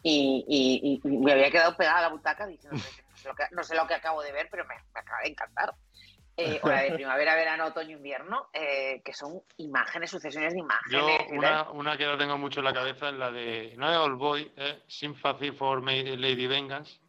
y, 0.04 0.46
y- 0.48 1.02
y 1.04 1.18
me 1.18 1.32
había 1.34 1.52
quedado 1.52 1.76
pegada 1.76 2.00
a 2.00 2.02
la 2.04 2.10
butaca 2.10 2.46
diciendo 2.46 2.78
"Pero 2.82 2.94
no 3.10 3.18
sé 3.18 3.28
lo 3.28 3.36
que, 3.36 3.44
no 3.52 3.64
sé 3.64 3.76
lo 3.76 3.88
que 3.88 3.94
acabo 3.96 4.22
de 4.22 4.32
ver, 4.32 4.48
pero 4.52 4.66
me, 4.66 4.76
me 4.76 5.00
acaba 5.00 5.22
de 5.24 5.30
encantar. 5.30 5.76
Eh, 6.38 6.60
o 6.64 6.68
la 6.70 6.82
de 6.82 6.94
primavera, 6.94 7.36
verano, 7.36 7.66
otoño, 7.66 7.98
invierno, 7.98 8.50
eh, 8.54 9.02
que 9.04 9.14
son 9.14 9.42
imágenes, 9.58 10.12
sucesiones 10.12 10.54
de 10.54 10.60
Yo, 10.60 11.00
imágenes. 11.00 11.22
y 11.26 11.30
tal. 11.30 11.38
una, 11.40 11.72
una 11.72 11.98
que 11.98 12.06
la 12.06 12.18
tengo 12.18 12.38
mucho 12.38 12.60
en 12.60 12.66
la 12.66 12.74
cabeza 12.74 13.10
es 13.10 13.16
la 13.16 13.32
de. 13.32 13.74
No 13.76 13.90
es 13.92 13.98
All 13.98 14.16
Boy, 14.16 14.52
es 14.56 14.78
Sympathy 14.88 15.52
for 15.52 15.84
Lady 15.84 16.46
Vengeance, 16.48 17.00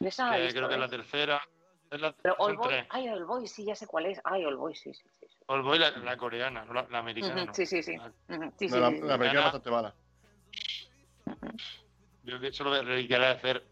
De 0.00 0.08
esa 0.08 0.34
que 0.34 0.42
visto, 0.42 0.56
creo 0.58 0.68
que 0.68 0.74
es 0.74 0.80
la 0.80 0.86
¿eh? 0.86 0.90
tercera. 0.90 1.42
Es 1.90 2.00
la, 2.00 2.12
Pero 2.12 2.34
All 2.38 2.56
Boy, 2.56 2.68
tres. 2.68 2.86
ay, 2.90 3.08
All 3.08 3.24
Boy, 3.26 3.46
sí, 3.46 3.64
ya 3.64 3.74
sé 3.74 3.86
cuál 3.86 4.06
es. 4.06 4.20
Ay, 4.24 4.44
All 4.44 4.56
Boy, 4.56 4.74
sí, 4.74 4.92
sí, 4.94 5.08
sí. 5.20 5.26
sí. 5.28 5.36
All 5.46 5.62
Boy, 5.62 5.78
la, 5.78 5.90
la 5.90 6.16
coreana, 6.16 6.64
no 6.64 6.72
la, 6.72 6.86
la 6.90 6.98
americana. 6.98 7.44
No. 7.44 7.54
sí, 7.54 7.66
sí, 7.66 7.82
sí. 7.82 7.94
La- 7.96 8.06
Ujú, 8.06 8.52
sí, 8.58 8.68
No, 8.68 8.74
sí, 8.74 8.80
la, 8.80 9.14
americana 9.14 9.38
es 9.38 9.44
bastante 9.44 9.70
mala. 9.70 9.94
Yo 12.22 12.40
que 12.40 12.52
solo 12.52 12.70
me 12.82 13.06
quería 13.06 13.30
hacer. 13.32 13.68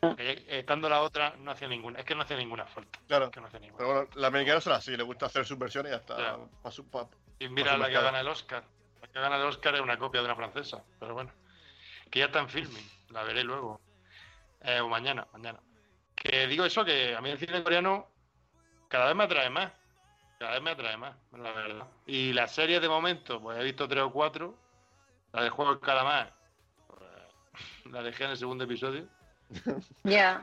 Está. 0.00 0.22
Eh, 0.22 0.44
Estando 0.48 0.88
la 0.88 1.02
otra, 1.02 1.34
no 1.38 1.50
hacía 1.50 1.68
ninguna. 1.68 1.98
Es 1.98 2.04
que 2.04 2.14
no 2.14 2.22
hacía 2.22 2.36
ninguna 2.36 2.66
falta. 2.66 2.98
Claro. 3.08 3.26
Es 3.26 3.30
que 3.32 3.40
no 3.40 3.46
hacía 3.46 3.60
ninguna. 3.60 3.78
Pero 3.78 3.92
bueno, 3.94 4.10
la 4.14 4.26
americana 4.28 4.60
son 4.60 4.72
así, 4.74 4.96
le 4.96 5.02
gusta 5.02 5.26
hacer 5.26 5.44
sus 5.44 5.58
versiones 5.58 5.90
y 5.90 5.94
ya 5.94 6.00
está. 6.00 6.16
Ya. 6.18 6.36
Pa' 6.62 6.70
su- 6.70 6.88
pa- 6.88 7.08
Y 7.38 7.48
mira 7.48 7.76
la 7.76 7.86
que 7.88 7.94
gana 7.94 8.20
el 8.20 8.28
Oscar. 8.28 8.62
La 9.00 9.08
que 9.08 9.18
gana 9.20 9.36
el 9.36 9.42
Oscar 9.42 9.74
es 9.74 9.80
una 9.80 9.98
copia 9.98 10.20
de 10.20 10.26
una 10.26 10.36
francesa. 10.36 10.82
Pero 11.00 11.14
bueno. 11.14 11.32
Que 12.10 12.20
ya 12.20 12.26
está 12.26 12.38
en 12.40 12.48
filming. 12.48 12.90
La 13.10 13.22
veré 13.24 13.42
luego. 13.44 13.80
Eh, 14.62 14.80
o 14.80 14.88
mañana, 14.88 15.26
mañana. 15.32 15.60
Que 16.14 16.46
digo 16.46 16.64
eso, 16.64 16.84
que 16.84 17.14
a 17.14 17.20
mí 17.20 17.30
el 17.30 17.38
cine 17.38 17.62
coreano 17.62 18.08
cada 18.88 19.06
vez 19.06 19.14
me 19.16 19.24
atrae 19.24 19.50
más. 19.50 19.72
Cada 20.38 20.52
vez 20.52 20.62
me 20.62 20.70
atrae 20.70 20.96
más, 20.96 21.16
la 21.32 21.50
verdad. 21.52 21.86
Y 22.06 22.32
las 22.32 22.54
series 22.54 22.80
de 22.80 22.88
momento, 22.88 23.40
pues 23.40 23.58
he 23.58 23.64
visto 23.64 23.88
tres 23.88 24.02
o 24.04 24.12
cuatro. 24.12 24.56
La 25.32 25.42
de 25.42 25.50
Juego 25.50 25.72
del 25.72 25.80
Calamar. 25.80 26.32
pues, 26.86 27.92
la 27.92 28.02
dejé 28.02 28.24
en 28.24 28.30
el 28.30 28.36
segundo 28.36 28.64
episodio. 28.64 29.06
Ya. 30.04 30.42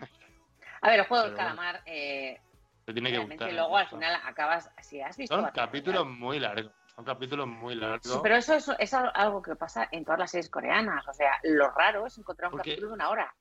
A 0.82 0.90
ver, 0.90 0.99
el 0.99 1.06
juego 1.06 1.23
del 1.26 1.34
Pero 1.36 1.45
bueno, 1.45 1.56
calamar, 1.57 1.82
eh, 1.86 2.40
Te 2.86 2.94
tiene 2.94 3.11
que 3.11 3.18
gustar. 3.19 3.52
luego 3.52 3.77
al 3.77 3.88
final 3.88 4.22
acabas, 4.26 4.69
si 4.82 5.02
has 5.02 5.18
visto... 5.18 5.36
Son 5.36 5.49
capítulos 5.52 6.06
muy 6.06 6.40
largos. 6.40 6.72
Son 6.95 7.03
capítulos 7.03 7.48
muy 7.48 7.76
largos. 7.76 8.02
Sí, 8.03 8.19
pero 8.23 8.36
eso 8.36 8.53
es, 8.56 8.69
es 8.80 8.94
algo 8.94 9.41
que 9.41 9.56
pasa 9.56 9.88
en 9.91 10.06
todas 10.06 10.19
las 10.19 10.32
series 10.32 10.49
coreanas. 10.49 11.06
O 11.07 11.14
sea, 11.14 11.32
lo 11.44 11.69
raro 11.72 12.06
es 12.06 12.18
encontrar 12.18 12.48
un 12.49 12.57
Porque 12.57 12.72
capítulo 12.72 12.90
de 12.90 12.94
una 12.95 13.10
hora. 13.10 13.34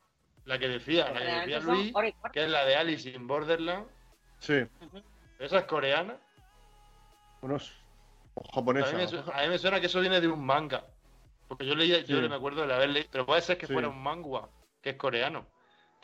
La 0.44 0.58
que 0.58 0.68
decía, 0.68 1.10
la 1.10 1.18
que 1.20 1.24
decía 1.24 1.60
Luis, 1.60 1.92
que 2.32 2.44
es 2.44 2.50
la 2.50 2.64
de 2.64 2.76
Alice 2.76 3.08
in 3.08 3.26
Borderland. 3.26 3.86
Sí, 4.38 4.66
Esa 5.38 5.58
es 5.58 5.64
coreana. 5.64 6.16
unos 7.42 7.72
A 8.36 8.54
japoneses. 8.54 8.92
mí, 8.92 8.98
me, 9.00 9.08
su- 9.08 9.30
a 9.32 9.42
mí 9.42 9.48
me 9.48 9.58
suena 9.58 9.80
que 9.80 9.86
eso 9.86 10.00
viene 10.00 10.20
de 10.20 10.28
un 10.28 10.44
manga. 10.44 10.84
Porque 11.48 11.64
yo 11.66 11.74
leía, 11.74 12.00
yo 12.00 12.20
Sí. 12.20 12.28
me 12.28 12.34
acuerdo 12.34 12.66
de 12.66 12.74
haber 12.74 12.88
leído, 12.90 13.08
pero 13.12 13.26
puede 13.26 13.40
ser 13.42 13.56
que 13.58 13.66
Sí. 13.66 13.72
fuera 13.72 13.88
un 13.88 14.02
manga, 14.02 14.48
que 14.82 14.90
es 14.90 14.96
coreano. 14.96 15.46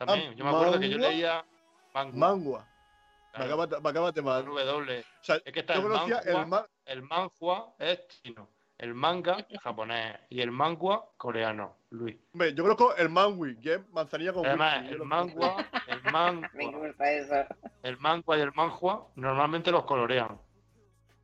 También, 0.07 0.31
Ah, 0.31 0.35
yo 0.35 0.45
me 0.45 0.51
acuerdo 0.51 0.81
que 0.81 0.89
yo 0.89 0.97
¿mangua? 0.97 1.11
leía. 1.11 1.45
Mangua. 1.93 2.61
Me 2.63 3.31
claro, 3.33 3.45
acabas 3.45 3.69
de- 3.69 3.81
me 3.81 3.89
acabas 3.91 4.15
de 4.15 4.23
mal. 4.23 4.45
W. 4.47 5.01
O 5.01 5.05
sea, 5.25 5.37
Es 5.45 5.53
que 5.53 5.61
está 5.61 5.75
yo 5.75 5.81
el 5.81 5.87
conocía 5.89 6.17
manhua. 6.25 6.41
el 6.41 6.47
ma- 6.47 6.67
El 6.87 7.03
manhua 7.03 7.75
es 7.79 8.09
chino, 8.09 8.49
el 8.79 8.95
manga 8.95 9.47
japonés 9.63 10.17
y 10.31 10.41
el 10.41 10.51
mangua 10.51 11.07
coreano, 11.19 11.77
Luis. 11.91 12.17
Hombre, 12.33 12.55
yo 12.55 12.63
conozco 12.65 12.97
el 12.97 13.09
mangui, 13.11 13.61
que 13.61 13.75
es 13.75 13.89
manzanilla 13.91 14.33
con 14.33 14.47
Además, 14.47 14.79
whisky, 14.81 14.95
el 14.95 15.05
mangua, 15.05 15.57
el 15.87 16.03
Me 16.05 16.11
mangua, 16.11 16.89
gusta 16.89 17.13
eso. 17.13 17.35
el 17.83 17.99
mangua 17.99 18.39
y 18.39 18.41
el 18.41 18.53
manhua 18.55 19.07
normalmente 19.17 19.71
los 19.71 19.85
colorean. 19.85 20.41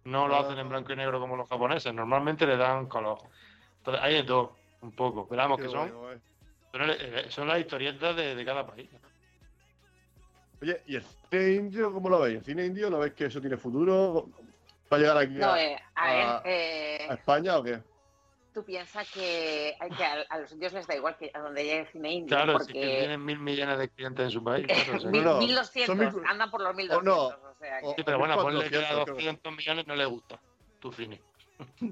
No 0.05 0.29
lo 0.29 0.37
Ah. 0.37 0.41
hacen 0.41 0.59
en 0.59 0.69
blanco 0.69 0.93
y 0.93 0.97
negro 0.97 1.19
como 1.19 1.35
los 1.35 1.49
japoneses, 1.49 1.93
normalmente 1.95 2.47
le 2.47 2.57
dan 2.59 2.87
color. 2.87 3.19
Entonces, 3.79 4.03
hay 4.05 4.15
de 4.17 4.23
todo, 4.25 4.55
un 4.83 4.93
poco. 4.93 5.27
Pero 5.27 5.43
vamos, 5.43 5.57
Qué 5.57 5.63
que 5.65 5.69
guay, 5.71 5.89
son, 5.89 5.99
guay. 5.99 6.19
Son, 7.31 7.49
las 7.49 7.61
historietas 7.61 8.17
de, 8.17 8.35
de 8.35 8.45
cada 8.45 8.67
país. 8.67 8.89
Oye, 10.63 10.83
¿y 10.87 10.97
el 10.97 11.03
cine 11.31 11.53
indio 11.55 11.93
cómo 11.93 12.09
lo 12.09 12.21
veis? 12.21 12.39
¿El 12.39 12.45
cine 12.45 12.65
indio 12.67 12.89
lo 12.91 12.99
veis 12.99 13.13
que 13.15 13.27
eso 13.27 13.41
tiene 13.41 13.57
futuro? 13.57 14.31
¿Va 14.91 14.97
a 14.97 15.01
llegar 15.01 15.19
aquí 15.19 15.35
No, 15.35 15.53
a, 15.53 15.63
eh, 15.63 15.79
a 15.95 16.05
a- 16.05 16.43
ver, 16.43 16.53
eh, 16.53 17.07
a 17.11 17.15
España 17.15 17.59
o 17.59 17.63
qué? 17.63 17.81
tú 18.55 18.65
piensas 18.65 19.07
que, 19.13 19.77
hay 19.79 19.91
que 19.91 20.03
a, 20.03 20.25
a 20.31 20.39
los 20.39 20.51
indios 20.51 20.73
les 20.73 20.87
da 20.87 20.97
igual 20.97 21.15
que 21.19 21.31
a 21.35 21.41
donde 21.41 21.63
llegue 21.63 21.81
el 21.81 21.89
cine 21.89 22.11
indio, 22.11 22.35
Claro, 22.39 22.59
sí 22.61 22.73
que 22.73 22.81
porque 22.81 22.99
tienen 23.01 23.23
mil 23.23 23.39
millones 23.39 23.79
de 23.79 23.91
clientes 23.91 24.25
en 24.25 24.31
su 24.31 24.43
país. 24.43 24.67
claro, 24.73 24.97
o 24.97 25.01
sea, 25.01 25.11
mil- 25.11 25.25
no, 25.25 25.37
1200, 25.37 25.87
son 25.87 25.99
mil- 25.99 26.27
andan 26.27 26.51
por 26.51 26.63
los 26.63 26.71
o 26.71 26.75
1200. 26.75 27.05
no, 27.05 27.49
o 27.51 27.55
sea 27.59 27.81
que, 27.81 27.87
o- 27.87 27.95
Sí, 27.95 28.03
pero 28.03 28.17
bueno, 28.19 28.41
ponle 28.41 28.71
que 28.71 28.79
a 28.79 28.81
400, 28.81 29.05
creo. 29.05 29.15
200 29.17 29.57
millones 29.57 29.87
no 29.87 29.95
le 29.95 30.07
gusta 30.07 30.41
tu 30.81 30.91
cine. 30.91 31.21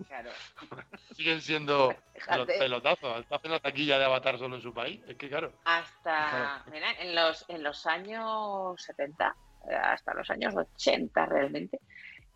Claro. 0.08 0.30
Siguen 1.14 1.40
siendo 1.40 1.94
los 2.36 2.46
pelotazos. 2.46 3.20
Está 3.20 3.36
haciendo 3.36 3.60
taquilla 3.60 3.98
de 3.98 4.04
Avatar 4.04 4.38
solo 4.38 4.56
en 4.56 4.62
su 4.62 4.72
país. 4.74 5.00
Es 5.06 5.16
que 5.16 5.28
claro. 5.28 5.52
Hasta, 5.64 6.64
mira, 6.70 6.92
en 7.00 7.14
los, 7.14 7.44
en 7.48 7.62
los 7.62 7.86
años 7.86 8.80
70, 8.82 9.36
eh, 9.70 9.74
hasta 9.74 10.14
los 10.14 10.28
años 10.30 10.54
80 10.54 11.26
realmente, 11.26 11.80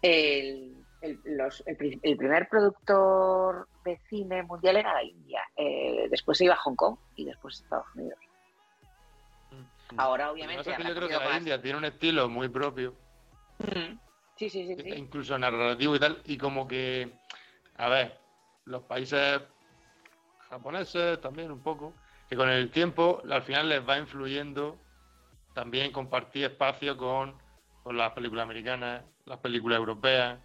el, 0.02 0.74
el- 1.00 1.20
los- 1.24 1.62
el 1.66 1.76
pri- 1.76 2.00
el 2.02 2.16
primer 2.16 2.48
productor 2.48 3.68
de 3.84 3.98
cine 4.08 4.42
mundial 4.42 4.76
era 4.76 4.94
la 4.94 5.02
India. 5.02 5.42
Eh, 5.56 6.06
después 6.10 6.38
se 6.38 6.44
iba 6.44 6.54
a 6.54 6.58
Hong 6.58 6.74
Kong 6.76 6.96
y 7.16 7.24
después 7.24 7.60
Estados 7.60 7.86
Unidos. 7.94 8.18
Ahora, 9.96 10.26
Lo 10.26 10.34
que 10.34 10.42
obviamente, 10.42 10.70
yo 10.70 10.94
creo 10.94 11.08
que 11.08 11.14
la 11.14 11.24
más. 11.30 11.38
India 11.38 11.62
tiene 11.62 11.78
un 11.78 11.84
estilo 11.86 12.28
muy 12.28 12.48
propio, 12.48 12.94
Mm. 13.58 13.98
Sí, 14.38 14.48
sí, 14.48 14.64
sí, 14.68 14.76
sí. 14.80 14.88
incluso 14.94 15.36
narrativo 15.36 15.96
y 15.96 15.98
tal, 15.98 16.22
y 16.24 16.38
como 16.38 16.68
que, 16.68 17.10
a 17.76 17.88
ver, 17.88 18.20
los 18.66 18.84
países 18.84 19.40
japoneses 20.48 21.20
también 21.20 21.50
un 21.50 21.60
poco, 21.60 21.92
que 22.28 22.36
con 22.36 22.48
el 22.48 22.70
tiempo 22.70 23.20
al 23.28 23.42
final 23.42 23.68
les 23.68 23.86
va 23.86 23.98
influyendo 23.98 24.78
también 25.54 25.90
compartir 25.90 26.44
espacio 26.44 26.96
con, 26.96 27.34
con 27.82 27.96
las 27.96 28.12
películas 28.12 28.44
americanas, 28.44 29.02
las 29.24 29.38
películas 29.38 29.78
europeas. 29.78 30.38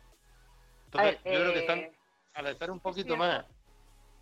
Entonces, 0.85 1.23
ver, 1.23 1.33
yo 1.33 1.39
creo 1.39 1.53
que 1.53 1.59
eh, 1.59 1.61
están, 1.61 1.91
al 2.33 2.47
estar 2.47 2.71
un 2.71 2.79
poquito 2.79 3.15
más 3.15 3.45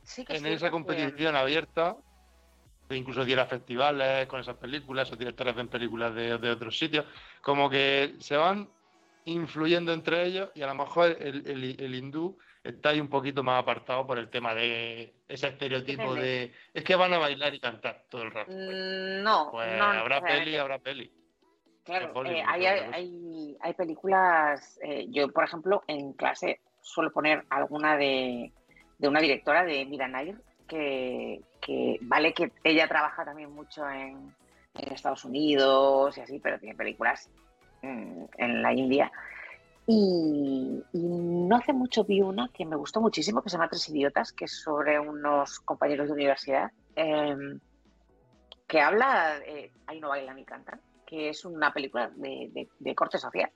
Sí 0.04 0.26
en 0.28 0.48
esa 0.48 0.70
competición 0.70 1.38
abierta, 1.38 1.96
incluso 2.90 3.26
ir 3.26 3.40
a 3.40 3.46
festivales 3.46 4.28
con 4.28 4.42
esas 4.42 4.58
películas, 4.58 5.10
o 5.14 5.16
directores 5.16 5.56
ven 5.56 5.70
películas 5.70 6.14
de, 6.14 6.38
de 6.38 6.52
otros 6.52 6.78
sitios, 6.78 7.06
como 7.42 7.70
que 7.70 8.16
se 8.20 8.36
van 8.36 8.68
influyendo 9.26 9.94
entre 9.94 10.26
ellos 10.26 10.50
y 10.56 10.62
a 10.62 10.68
lo 10.68 10.76
mejor 10.76 11.16
el, 11.20 11.46
el- 11.48 11.80
el 11.80 11.96
hindú 11.96 12.38
está 12.64 12.90
ahí 12.90 13.00
un 13.00 13.08
poquito 13.10 13.44
más 13.44 13.62
apartado 13.62 14.06
por 14.06 14.18
el 14.20 14.30
tema 14.30 14.54
de 14.54 15.14
ese 15.28 15.48
estereotipo 15.48 16.14
de 16.16 16.54
es 16.74 16.84
que 16.84 16.96
van 16.96 17.14
a 17.14 17.18
bailar 17.18 17.54
y 17.54 17.60
cantar 17.60 18.06
todo 18.10 18.24
el 18.24 18.32
rato. 18.32 18.52
Mm, 18.52 19.24
No, 19.24 19.50
Pues 19.52 19.78
no 19.78 19.84
habrá 19.86 20.22
peli, 20.22 20.56
habrá 20.58 20.80
peli. 20.80 21.12
Claro, 21.84 22.14
eh, 22.26 22.44
hay, 22.46 22.66
hay, 22.94 23.58
hay 23.60 23.74
películas, 23.74 24.80
eh, 24.84 25.08
yo 25.10 25.30
por 25.30 25.44
ejemplo 25.44 25.84
en 25.88 26.14
clase 26.14 26.60
suelo 26.82 27.12
poner 27.12 27.44
alguna 27.50 27.98
de, 27.98 28.52
de 29.00 29.08
una 29.08 29.20
directora 29.20 29.64
de 29.66 29.86
Mira 29.86 30.08
Nair, 30.08 30.38
que, 30.68 31.42
que 31.60 31.98
vale 32.02 32.34
que 32.34 32.52
ella 32.64 32.88
trabaja 32.88 33.26
también 33.26 33.52
mucho 33.52 33.88
en, 33.90 34.34
en 34.76 34.94
Estados 34.94 35.26
Unidos 35.26 36.18
y 36.18 36.22
así, 36.22 36.40
pero 36.40 36.60
tiene 36.60 36.76
películas 36.76 37.30
en 37.82 38.62
la 38.62 38.74
India. 38.74 39.12
Y, 39.88 40.84
no 40.94 41.56
hace 41.56 41.74
mucho 41.74 42.04
vi 42.06 42.22
una 42.22 42.50
que 42.54 42.66
me 42.66 42.76
gustó 42.76 43.02
muchísimo, 43.02 43.42
que 43.42 43.50
se 43.50 43.58
llama 43.58 43.68
Tres 43.70 43.90
Idiotas, 43.90 44.32
que 44.32 44.46
es 44.46 44.62
sobre 44.62 45.00
unos 45.00 45.60
compañeros 45.60 46.08
de 46.08 46.14
universidad, 46.14 46.72
em, 46.96 47.60
que 48.68 48.80
habla, 48.80 49.38
eh, 49.46 49.72
ahí 49.88 50.00
no 50.00 50.10
bailan 50.10 50.36
ni 50.38 50.46
cantan, 50.46 50.80
que 51.06 51.30
es 51.30 51.44
una 51.44 51.74
película 51.74 52.10
de, 52.16 52.50
de- 52.54 52.70
de 52.80 52.96
corte 52.96 53.18
social. 53.18 53.52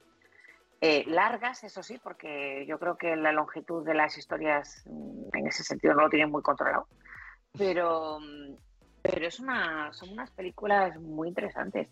Eh, 0.82 1.06
largas, 1.08 1.64
eso 1.64 1.82
sí, 1.82 1.98
porque 2.04 2.66
yo 2.68 2.78
creo 2.80 2.98
que 2.98 3.16
la 3.16 3.32
longitud 3.32 3.86
de 3.86 3.94
las 3.94 4.18
historias 4.18 4.84
mm, 4.86 5.30
en 5.38 5.48
ese 5.48 5.64
sentido 5.64 5.94
no 5.94 6.02
lo 6.02 6.10
tienen 6.10 6.30
muy 6.32 6.42
controlado. 6.42 6.88
Pero, 7.58 8.20
mm, 8.20 8.56
pero 9.12 9.28
es 9.28 9.40
una, 9.40 9.94
son 9.94 10.10
unas 10.10 10.32
películas 10.32 11.00
muy 11.00 11.28
interesantes. 11.28 11.88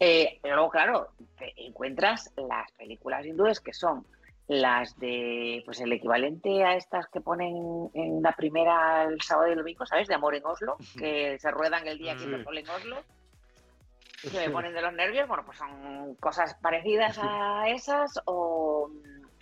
Eh, 0.00 0.38
pero 0.42 0.56
luego, 0.56 0.70
claro, 0.70 1.08
te 1.38 1.52
encuentras 1.64 2.32
las 2.36 2.70
películas 2.72 3.24
hindúes 3.24 3.60
que 3.60 3.72
son 3.72 4.04
las 4.48 4.98
de, 4.98 5.62
pues 5.64 5.80
el 5.80 5.92
equivalente 5.92 6.64
a 6.64 6.76
estas 6.76 7.08
que 7.08 7.20
ponen 7.20 7.90
en 7.94 8.22
la 8.22 8.32
primera 8.32 9.04
el 9.04 9.20
sábado 9.20 9.48
y 9.48 9.52
el 9.52 9.58
domingo, 9.58 9.86
¿sabes? 9.86 10.08
De 10.08 10.14
Amor 10.14 10.34
en 10.34 10.46
Oslo, 10.46 10.76
que 10.98 11.38
se 11.38 11.50
ruedan 11.50 11.86
el 11.86 11.98
día 11.98 12.14
que 12.14 12.42
sol 12.42 12.58
en 12.58 12.68
Oslo 12.68 12.96
que 14.22 14.38
me 14.38 14.50
ponen 14.50 14.72
de 14.72 14.82
los 14.82 14.92
nervios, 14.92 15.28
bueno, 15.28 15.44
pues 15.44 15.58
son 15.58 16.14
cosas 16.16 16.54
parecidas 16.60 17.18
a 17.20 17.68
esas 17.68 18.20
o, 18.24 18.90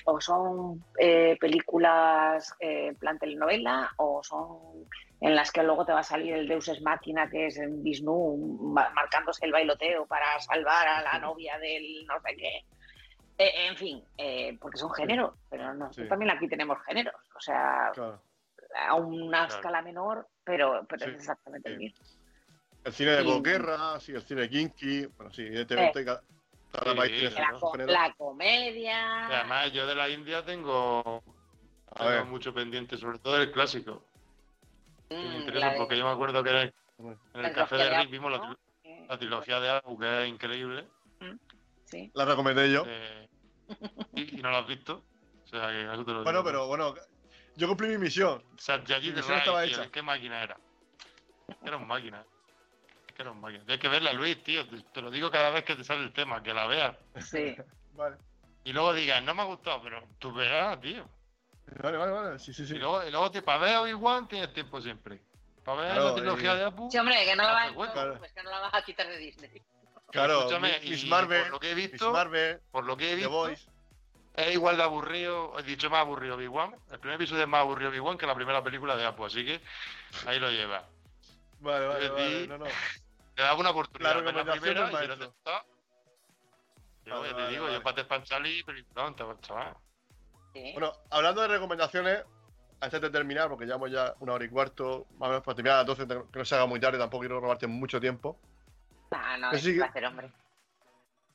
o 0.05 0.21
son 0.21 0.85
eh, 0.99 1.37
películas 1.41 2.55
eh, 2.61 2.89
en 2.89 2.97
plan 2.97 3.19
telenovela 3.19 3.93
o 3.97 4.23
son 4.23 4.87
en 5.21 5.35
las 5.35 5.51
que 5.53 5.63
luego 5.63 5.85
te 5.87 5.93
va 5.93 6.01
a 6.01 6.05
salir 6.05 6.35
el 6.35 6.49
Deus 6.49 6.69
es 6.69 6.83
máquina 6.83 7.29
que 7.31 7.47
es 7.47 7.57
en 7.59 7.83
Vishnu 7.83 8.59
ma- 8.75 8.91
marcándose 8.91 9.47
el 9.47 9.53
bailoteo 9.53 10.07
para 10.07 10.39
salvar 10.41 10.87
a 10.87 11.03
la 11.03 11.19
novia 11.19 11.59
del 11.59 12.05
no 12.07 12.21
sé 12.21 12.37
qué. 12.37 12.65
Eh, 13.39 13.67
en 13.69 13.77
fin, 13.77 14.05
eh, 14.19 14.57
porque 14.61 14.79
son 14.79 14.93
géneros, 14.93 15.35
pero 15.51 15.73
nosotros 15.75 16.05
Sí. 16.05 16.09
también 16.09 16.31
aquí 16.31 16.47
tenemos 16.49 16.79
géneros, 16.85 17.15
o 17.37 17.41
sea, 17.41 17.91
Claro. 17.95 18.23
a 18.77 18.95
una 18.95 19.47
Claro. 19.47 19.55
escala 19.55 19.83
menor, 19.83 20.29
pero, 20.45 20.87
pero 20.89 21.05
Sí. 21.05 21.11
es 21.11 21.17
exactamente 21.17 21.69
el 21.71 21.79
mismo. 21.79 22.05
El 22.85 22.93
cine 22.93 23.11
de 23.13 23.23
Y- 23.23 23.25
posguerra, 23.25 23.99
sí, 23.99 24.13
el 24.13 24.23
cine 24.23 24.49
kinky, 24.49 25.07
bueno, 25.17 25.33
sí, 25.33 25.43
evidentemente 25.43 26.05
cada, 26.05 26.23
cada 26.71 26.95
país 26.95 27.13
tiene 27.19 27.87
La, 27.87 28.13
comedia. 28.17 29.29
Y 29.31 29.33
además 29.33 29.73
yo 29.73 29.87
de 29.87 29.95
la 29.95 30.09
India 30.09 30.45
tengo, 30.45 31.23
tengo 31.97 32.25
mucho 32.27 32.53
pendiente, 32.53 32.97
sobre 32.99 33.19
todo 33.19 33.41
el 33.41 33.51
clásico. 33.53 34.05
Me 35.23 35.35
Mm, 35.35 35.37
interesa 35.37 35.67
la 35.67 35.73
de- 35.73 35.79
porque 35.79 35.97
yo 35.97 36.05
me 36.05 36.11
acuerdo 36.13 36.43
que 36.43 36.51
en 36.51 36.57
el, 36.57 36.75
Bueno, 36.99 37.21
en 37.35 37.41
el 37.41 37.47
la 37.47 37.53
café 37.53 37.77
de 37.77 37.99
Rick 38.01 38.11
vimos 38.11 38.33
la, 38.33 38.57
la 39.09 39.19
trilogía 39.19 39.61
de 39.61 39.71
Apu, 39.71 39.99
que 39.99 40.23
es 40.25 40.29
increíble. 40.29 40.87
Sí. 41.87 42.11
La 42.15 42.25
recomendé 42.25 42.71
yo. 42.73 42.85
eh, 42.87 43.29
y, 44.15 44.39
y 44.39 44.43
no 44.43 44.51
lo 44.51 44.59
has 44.59 44.67
visto. 44.67 45.05
O 45.45 45.47
sea, 45.47 45.69
que 45.69 45.87
algo 45.87 46.05
te 46.05 46.13
lo 46.13 46.23
Bueno, 46.25 46.39
digo. 46.41 46.45
pero 46.45 46.67
bueno, 46.67 46.95
yo 47.57 47.69
cumplí 47.69 47.89
mi 47.89 47.99
misión. 47.99 48.43
Satyajit 48.59 49.11
mi 49.11 49.17
misión 49.17 49.31
Ray, 49.33 49.39
estaba 49.41 49.65
tío, 49.65 49.83
hecha. 49.83 49.91
¿qué 49.91 50.03
máquina 50.03 50.43
era? 50.43 50.57
Era 51.65 51.77
un 51.77 51.87
máquina. 51.87 52.25
Que 53.15 53.23
era 53.23 53.31
un 53.31 53.41
máquina. 53.41 53.65
Tienes 53.65 53.81
que 53.81 53.89
verla, 53.89 54.13
Luis, 54.13 54.43
tío. 54.43 54.67
Te, 54.67 54.81
te 54.93 55.01
lo 55.03 55.11
digo 55.11 55.31
cada 55.31 55.51
vez 55.51 55.65
que 55.65 55.77
te 55.77 55.85
sale 55.85 56.03
el 56.05 56.13
tema, 56.13 56.43
que 56.43 56.53
la 56.55 56.67
veas. 56.67 56.97
Sí. 57.21 57.55
Vale, 57.93 58.17
Y 58.65 58.73
luego 58.73 58.93
digas, 58.93 59.23
no 59.23 59.35
me 59.35 59.43
ha 59.43 59.45
gustado, 59.45 59.81
pero 59.83 60.03
tú 60.19 60.33
verás, 60.33 60.81
tío. 60.81 61.09
Vale, 61.83 61.97
vale, 61.97 62.13
vale. 62.13 62.39
Sí, 62.39 62.53
sí, 62.53 62.67
sí. 62.67 62.75
Y 62.75 62.79
luego, 62.79 63.05
y 63.07 63.11
luego 63.11 63.31
te, 63.31 63.43
para 63.43 63.59
ver 63.59 63.77
Obi-Wan 63.79 64.29
tienes 64.29 64.53
tiempo 64.53 64.81
siempre. 64.81 65.21
Para 65.65 65.81
ver 65.83 65.93
Claro, 65.93 66.09
la 66.11 66.15
trilogía 66.15 66.55
y- 66.55 66.59
de 66.59 66.65
Apu. 66.65 66.91
Sí, 66.91 66.99
hombre, 66.99 67.25
que 67.25 67.37
no 67.37 67.43
la, 67.43 67.53
vas, 67.53 67.73
pues 68.19 68.33
que 68.33 68.43
no 68.43 68.51
la 68.51 68.61
vas 68.61 68.75
a 68.75 68.83
quitar 68.83 69.09
de 69.09 69.17
Disney. 69.19 69.63
Claro, 70.11 70.41
Escúchame, 70.41 70.81
Miss 70.85 71.05
y 71.05 71.09
Marvel, 71.09 71.43
por 71.43 71.51
lo 71.53 71.61
que 71.61 71.71
he 71.71 71.75
visto, 71.75 72.13
Marvel, 72.13 72.61
por 72.71 72.85
lo 72.85 72.97
que 72.97 73.13
he 73.13 73.15
visto, 73.17 73.49
es 73.49 74.55
igual 74.55 74.77
de 74.77 74.83
aburrido, 74.83 75.59
he 75.59 75.63
dicho 75.63 75.91
más 75.91 76.01
aburrido 76.01 76.37
Obi-Wan. 76.37 76.75
El 76.91 77.01
primer 77.01 77.17
episodio 77.17 77.43
es 77.43 77.49
más 77.49 77.61
aburrido 77.61 77.91
Obi-Wan 77.91 78.19
que 78.19 78.27
la 78.27 78.35
primera 78.35 78.63
película 78.63 78.97
de 78.97 79.07
Apu, 79.07 79.25
así 79.25 79.45
que 79.45 79.61
ahí 80.27 80.39
lo 80.39 80.51
lleva. 80.51 80.87
Vale, 81.61 81.87
vale, 81.87 82.09
vale. 82.11 82.41
di- 82.43 82.47
No, 82.49 82.59
no. 82.59 82.67
Te 83.35 83.43
daba 83.43 83.59
una 83.59 83.71
oportunidad 83.71 84.23
La 84.23 84.33
la 84.33 84.53
primera 84.53 84.93
y 84.93 84.97
si 84.97 85.09
no 85.09 85.19
te 85.19 85.27
gusta. 85.27 85.65
Yo 87.07 87.15
Vale, 87.21 87.29
te 87.29 87.35
vale, 87.35 87.49
digo, 87.51 87.65
vale. 87.65 87.75
yo 87.75 87.83
para 87.83 87.97
Despanchalí, 87.97 88.63
pero 88.63 89.15
te 89.15 89.41
chaval. 89.41 89.77
Bueno, 90.73 90.93
hablando 91.11 91.43
de 91.43 91.49
recomendaciones, 91.49 92.25
antes 92.81 93.01
de 93.01 93.11
terminar, 93.11 93.49
porque 93.49 93.65
llevamos 93.67 93.91
ya 93.91 94.15
una 94.21 94.35
hora 94.35 94.45
y 94.45 94.49
cuarto, 94.49 95.07
más 95.19 95.29
o 95.29 95.31
menos 95.31 95.43
para 95.45 95.55
terminar 95.57 95.77
a 95.77 95.79
las 95.85 95.87
12, 95.87 96.07
que 96.07 96.39
no 96.39 96.45
se 96.45 96.55
haga 96.55 96.67
muy 96.67 96.81
tarde, 96.81 96.99
tampoco 96.99 97.21
quiero 97.23 97.41
robarte 97.41 97.67
mucho 97.67 98.01
tiempo. 98.01 98.39
Ah, 99.11 99.37
no, 99.39 99.53
es 99.53 99.63
sí 99.63 99.69
un 99.71 99.75
que- 99.75 99.81
placer, 99.81 100.05
hombre. 100.07 100.33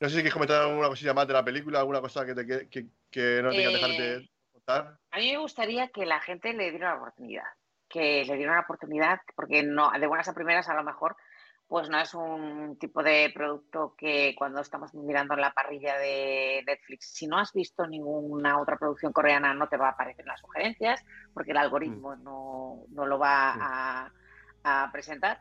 No 0.00 0.08
sé 0.08 0.14
si 0.14 0.20
quieres 0.22 0.32
comentar 0.32 0.62
alguna 0.62 0.88
cosilla 0.88 1.12
más 1.12 1.26
de 1.26 1.34
la 1.34 1.44
película, 1.44 1.80
alguna 1.80 2.00
cosa 2.00 2.24
que, 2.24 2.34
te, 2.34 2.46
que, 2.46 2.68
que, 2.70 2.86
que 3.10 3.42
no 3.42 3.50
tengas 3.50 3.72
Eh, 3.72 3.74
dejar 3.74 3.90
de 3.90 4.30
contar. 4.52 4.96
A 5.10 5.18
mí 5.18 5.30
me 5.32 5.36
gustaría 5.38 5.88
que 5.88 6.06
la 6.06 6.20
gente 6.20 6.54
le 6.54 6.70
diera 6.70 6.94
una 6.94 7.02
oportunidad. 7.02 7.44
Que 7.88 8.24
le 8.24 8.36
diera 8.36 8.52
una 8.52 8.60
oportunidad, 8.62 9.20
porque 9.36 9.62
no, 9.62 9.90
de 9.90 10.06
buenas 10.06 10.28
a 10.28 10.32
primeras 10.32 10.68
a 10.70 10.74
lo 10.74 10.84
mejor, 10.84 11.16
pues 11.70 11.88
no 11.88 12.00
es 12.00 12.12
un 12.14 12.76
tipo 12.80 13.00
de 13.00 13.30
producto 13.32 13.94
que 13.96 14.34
cuando 14.36 14.60
estamos 14.60 14.92
mirando 14.92 15.34
en 15.34 15.40
la 15.40 15.52
parrilla 15.52 15.96
de 15.98 16.64
Netflix, 16.66 17.12
si 17.14 17.28
no 17.28 17.38
has 17.38 17.52
visto 17.52 17.86
ninguna 17.86 18.60
otra 18.60 18.76
producción 18.76 19.12
coreana, 19.12 19.54
no 19.54 19.68
te 19.68 19.76
va 19.76 19.86
a 19.86 19.90
aparecer 19.92 20.22
en 20.22 20.30
las 20.30 20.40
sugerencias, 20.40 21.04
porque 21.32 21.52
el 21.52 21.58
algoritmo 21.58 22.16
no, 22.16 22.82
no 22.88 23.06
lo 23.06 23.20
va 23.20 23.52
a, 23.52 24.12
a 24.64 24.90
presentar. 24.90 25.38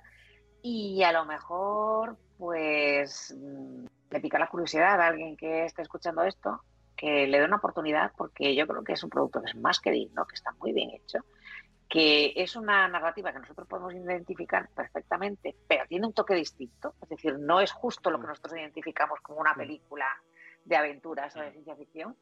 Y 0.61 1.01
a 1.01 1.11
lo 1.13 1.25
mejor, 1.25 2.15
pues, 2.37 3.35
mm, 3.35 3.85
le 4.11 4.19
pica 4.19 4.37
la 4.37 4.49
curiosidad 4.49 5.01
a 5.01 5.07
alguien 5.07 5.35
que 5.35 5.65
esté 5.65 5.81
escuchando 5.81 6.21
esto, 6.21 6.61
que 6.95 7.25
le 7.25 7.39
dé 7.39 7.45
una 7.45 7.57
oportunidad, 7.57 8.11
porque 8.15 8.53
yo 8.53 8.67
creo 8.67 8.83
que 8.83 8.93
es 8.93 9.03
un 9.03 9.09
producto 9.09 9.41
que 9.41 9.49
es 9.49 9.55
más 9.55 9.79
que 9.79 9.89
digno, 9.89 10.27
que 10.27 10.35
está 10.35 10.51
muy 10.59 10.73
bien 10.73 10.91
hecho 10.91 11.25
que 11.89 12.33
es 12.35 12.55
una 12.55 12.87
narrativa 12.87 13.33
que 13.33 13.39
nosotros 13.39 13.67
podemos 13.67 13.93
identificar 13.95 14.69
perfectamente, 14.69 15.55
pero 15.67 15.85
tiene 15.87 16.05
un 16.05 16.13
toque 16.13 16.35
distinto. 16.35 16.93
Es 17.01 17.09
decir, 17.09 17.39
no 17.39 17.59
es 17.59 17.71
justo 17.71 18.11
lo 18.11 18.21
que 18.21 18.27
nosotros 18.27 18.53
identificamos 18.55 19.19
como 19.21 19.39
una 19.39 19.55
película 19.55 20.05
de 20.63 20.75
aventuras 20.75 21.35
o 21.35 21.41
de 21.41 21.51
ciencia 21.51 21.75
ficción. 21.75 22.15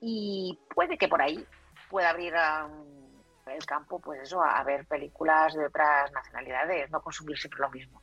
Y 0.00 0.58
puede 0.74 0.96
que 0.96 1.06
por 1.06 1.20
ahí 1.20 1.46
pueda 1.90 2.10
abrir 2.10 2.32
um, 2.32 3.50
el 3.52 3.66
campo, 3.66 4.00
pues 4.00 4.22
eso, 4.22 4.42
a 4.42 4.64
ver 4.64 4.86
películas 4.86 5.52
de 5.52 5.66
otras 5.66 6.10
nacionalidades, 6.12 6.90
no 6.90 7.02
consumir 7.02 7.36
siempre 7.36 7.60
lo 7.60 7.70
mismo. 7.70 8.00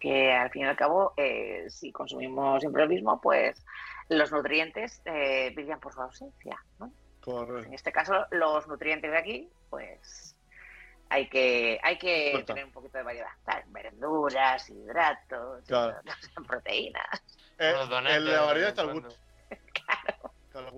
Que 0.00 0.32
al 0.32 0.50
fin 0.50 0.62
y 0.62 0.64
al 0.64 0.76
cabo, 0.76 1.14
eh, 1.16 1.66
si 1.68 1.92
consumimos 1.92 2.60
siempre 2.60 2.82
lo 2.82 2.88
mismo, 2.88 3.20
pues 3.20 3.64
los 4.08 4.32
nutrientes 4.32 5.00
eh, 5.04 5.52
brillan 5.54 5.78
por 5.78 5.92
su 5.92 6.02
ausencia. 6.02 6.56
¿no? 6.80 6.92
En 7.24 7.72
este 7.72 7.92
caso, 7.92 8.26
los 8.32 8.66
nutrientes 8.66 9.10
de 9.10 9.18
aquí, 9.18 9.50
pues 9.70 10.31
hay 11.12 11.28
que, 11.28 11.78
hay 11.82 11.98
que 11.98 12.42
tener 12.46 12.64
un 12.64 12.72
poquito 12.72 12.96
de 12.96 13.04
variedad. 13.04 13.28
Verduras, 13.66 14.70
hidratos, 14.70 15.62
proteínas. 16.48 17.22
Eh, 17.58 17.74
en 18.08 18.24
la 18.24 18.40
variedad 18.40 18.70
está 18.70 18.82
el 18.82 18.92
gusto. 18.94 19.14
claro. 20.50 20.70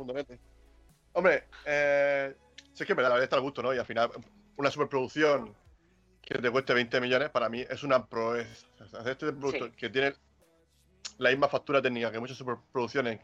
Hombre, 1.12 1.44
eh, 1.64 2.34
sé 2.72 2.84
que 2.84 2.96
me 2.96 3.02
da 3.02 3.10
la 3.10 3.14
variedad 3.14 3.24
está 3.24 3.36
el 3.36 3.42
gusto, 3.42 3.62
¿no? 3.62 3.72
Y 3.72 3.78
al 3.78 3.86
final, 3.86 4.10
una 4.56 4.72
superproducción 4.72 5.54
que 6.20 6.38
te 6.38 6.50
cueste 6.50 6.74
20 6.74 7.00
millones, 7.00 7.30
para 7.30 7.48
mí 7.48 7.64
es 7.68 7.84
una 7.84 8.04
proeza. 8.04 8.66
hacer 8.80 9.12
este 9.12 9.32
producto 9.32 9.70
que 9.76 9.88
tiene 9.88 10.14
la 11.18 11.30
misma 11.30 11.48
factura 11.48 11.80
técnica 11.80 12.10
que 12.10 12.18
muchas 12.18 12.36
superproducciones, 12.36 13.20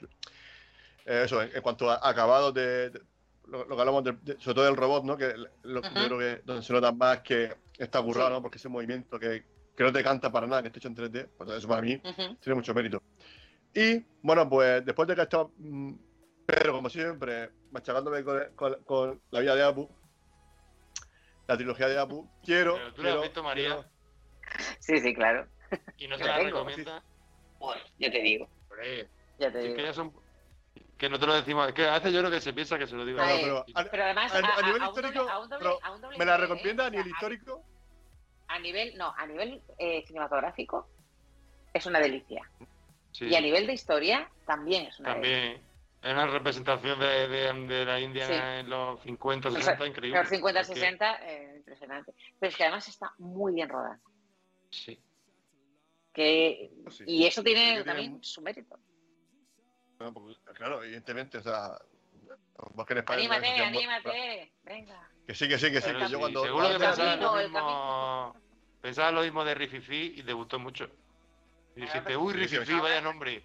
eh, 1.07 1.23
eso, 1.25 1.43
en, 1.43 1.61
cuanto 1.61 1.91
a 1.91 2.09
acabados 2.09 2.55
de, 2.55 2.93
lo, 3.51 3.67
que 3.67 3.81
hablamos, 3.81 4.05
sobre 4.05 4.55
todo 4.55 4.65
del 4.65 4.77
robot, 4.77 5.05
¿no? 5.05 5.17
Que 5.17 5.35
lo, 5.63 5.83
creo 5.83 6.19
que 6.19 6.43
donde 6.45 6.63
se 6.63 6.73
nota 6.73 6.93
más 6.93 7.21
que 7.21 7.55
está 7.79 8.03
currado, 8.03 8.31
¿no? 8.31 8.43
Porque 8.43 8.59
ese 8.59 8.69
movimiento 8.69 9.19
que, 9.19 9.45
que, 9.77 9.83
no 9.83 9.93
te 9.93 10.03
canta 10.03 10.31
para 10.31 10.47
nada, 10.47 10.63
que 10.63 10.69
esté 10.69 10.79
hecho 10.79 10.89
en 10.89 10.97
3D, 10.97 11.29
pues 11.37 11.51
eso 11.51 11.69
para 11.69 11.83
mí 11.83 12.01
tiene 12.41 12.55
mucho 12.55 12.75
mérito. 12.75 13.03
Y 13.75 14.05
bueno, 14.23 14.49
pues 14.49 14.85
después 14.85 15.09
de 15.09 15.15
que 15.15 15.21
he 15.21 15.25
estado, 15.25 15.53
mm, 15.59 15.95
pero 16.47 16.73
como 16.73 16.89
siempre, 16.89 17.51
machacándome 17.71 18.25
con, 18.25 18.75
con, 18.85 19.21
la 19.31 19.41
vida 19.41 19.55
de 19.55 19.63
Apu, 19.63 19.89
la 21.47 21.57
trilogía 21.57 21.89
de 21.89 21.99
Apu, 21.99 22.29
quiero. 22.45 22.75
Pero 22.75 22.95
tú 22.95 23.03
la 23.03 23.15
has 23.15 23.23
visto, 23.23 23.43
María. 23.43 23.91
Sí, 24.81 24.99
sí, 25.01 25.15
claro. 25.15 25.47
¿Y 25.97 26.09
no 26.09 26.17
te 26.17 26.25
la 26.25 26.39
recomiendas? 26.39 27.03
Bueno, 27.59 27.83
ya 27.99 28.11
te 28.11 28.21
digo. 28.21 28.49
Ya 29.39 29.53
te 29.53 29.59
digo. 29.59 29.77
Que 29.77 29.83
ya 29.83 29.93
son 29.93 30.13
que 31.01 31.09
no 31.09 31.19
te 31.19 31.27
lo 31.27 31.33
decimos, 31.33 31.67
es 31.67 31.73
que 31.73 31.87
a 31.87 31.95
veces 31.95 32.13
yo 32.13 32.19
creo 32.19 32.31
que 32.31 32.43
se 32.43 32.53
piensa 32.53 32.79
que 32.79 32.87
se 32.87 32.95
lo 32.95 33.07
digo. 33.07 33.19
pero, 33.19 33.65
pero, 33.91 34.05
además, 34.05 34.35
a, 34.35 34.63
nivel 34.67 34.83
histórico, 34.83 35.27
¿me 36.19 36.25
la 36.27 36.37
recomienda 36.37 36.87
a 36.87 36.91
nivel 36.91 37.07
histórico? 37.07 37.65
A 38.49 38.59
nivel, 38.59 38.99
no, 38.99 39.15
a 39.17 39.27
nivel 39.27 39.63
eh, 39.79 40.05
cinematográfico 40.07 40.89
es 41.73 41.87
una 41.87 42.01
delicia. 42.01 42.43
Y 43.19 43.35
a 43.35 43.41
nivel 43.41 43.67
de 43.67 43.73
historia 43.73 44.31
también 44.45 44.89
es 44.89 45.01
una 45.01 45.15
también. 45.15 45.41
delicia. 45.41 45.65
Es 46.03 46.13
una 46.13 46.27
representación 46.27 47.01
de, 47.01 47.29
de, 47.29 47.85
la 47.87 47.99
India 47.99 48.61
en 48.61 48.69
los 48.69 49.01
50, 49.03 49.51
60, 49.53 49.87
increíble. 49.87 50.19
Los 50.19 50.29
50, 50.29 50.65
60, 50.65 51.17
eh, 51.23 51.55
impresionante. 51.57 52.13
Pero 52.39 52.51
es 52.51 52.57
que 52.57 52.63
además 52.65 52.87
está 52.89 53.15
muy 53.17 53.55
bien 53.55 53.71
rodada. 53.71 53.99
Sí. 54.71 55.01
Que, 56.13 56.71
y 57.07 57.25
eso 57.25 57.43
tiene 57.43 57.85
también 57.85 58.23
su 58.23 58.43
mérito 58.43 58.79
claro, 60.55 60.83
evidentemente, 60.83 61.39
o 61.39 61.43
sea, 61.43 61.79
que 62.87 62.93
en 62.93 62.99
España. 62.99 63.19
Anímate, 63.19 63.49
anímate, 63.49 64.53
venga. 64.65 65.09
Que 65.27 65.35
sí, 65.35 65.49
que 65.49 65.59
sí, 65.59 65.71
que 65.71 65.81
sí. 65.81 65.93
Que 65.93 66.09
yo 66.09 66.19
cuando. 66.19 66.45
Seguro 66.45 66.69
que 66.69 66.79
pensaba 66.79 67.17
lo, 67.17 67.37
mismo, 67.37 68.37
pensaba 68.81 69.11
lo 69.13 69.23
mismo 69.23 69.45
de 69.45 69.55
Rififi 69.55 70.15
y 70.17 70.23
te 70.23 70.33
gustó 70.33 70.59
mucho. 70.59 70.91
Y 71.77 71.83
dijiste, 71.83 72.17
uy, 72.17 72.35
Rififi, 72.35 72.75
vaya 72.75 73.01
nombre. 73.01 73.45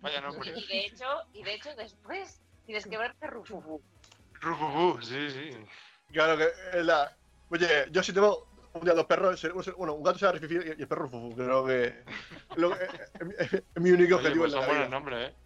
Vaya 0.00 0.20
nombre. 0.20 0.52
Y 0.56 0.66
de 0.66 0.86
hecho, 0.86 1.06
y 1.32 1.42
de 1.42 1.54
hecho 1.54 1.74
después 1.74 2.40
tienes 2.64 2.86
que 2.86 2.98
verte 2.98 3.26
Rufufu. 3.26 3.82
Rufufu, 4.40 5.02
sí, 5.02 5.30
sí. 5.30 5.50
Claro 6.12 6.36
que 6.36 6.48
es 6.72 6.84
la. 6.84 7.16
Oye, 7.50 7.86
yo 7.90 8.02
sí 8.02 8.12
tengo 8.12 8.48
un 8.72 8.84
día 8.84 8.92
dos 8.92 9.06
perros, 9.06 9.40
bueno, 9.76 9.94
un 9.94 10.02
gato 10.02 10.18
se 10.18 10.26
llama 10.26 10.38
Rififi 10.38 10.68
y 10.68 10.82
el 10.82 10.88
perro 10.88 11.04
Rufufu. 11.04 11.34
Creo 11.34 11.66
que. 11.66 12.04
es, 13.38 13.62
mi 13.76 13.90
único 13.90 14.16
objetivo 14.16 14.44
pues 14.44 14.54
en 14.54 14.60
la 14.60 14.66
vida. 14.66 14.66
Son 14.66 14.66
buenos 14.66 14.90
nombres, 14.90 15.30
eh. 15.30 15.45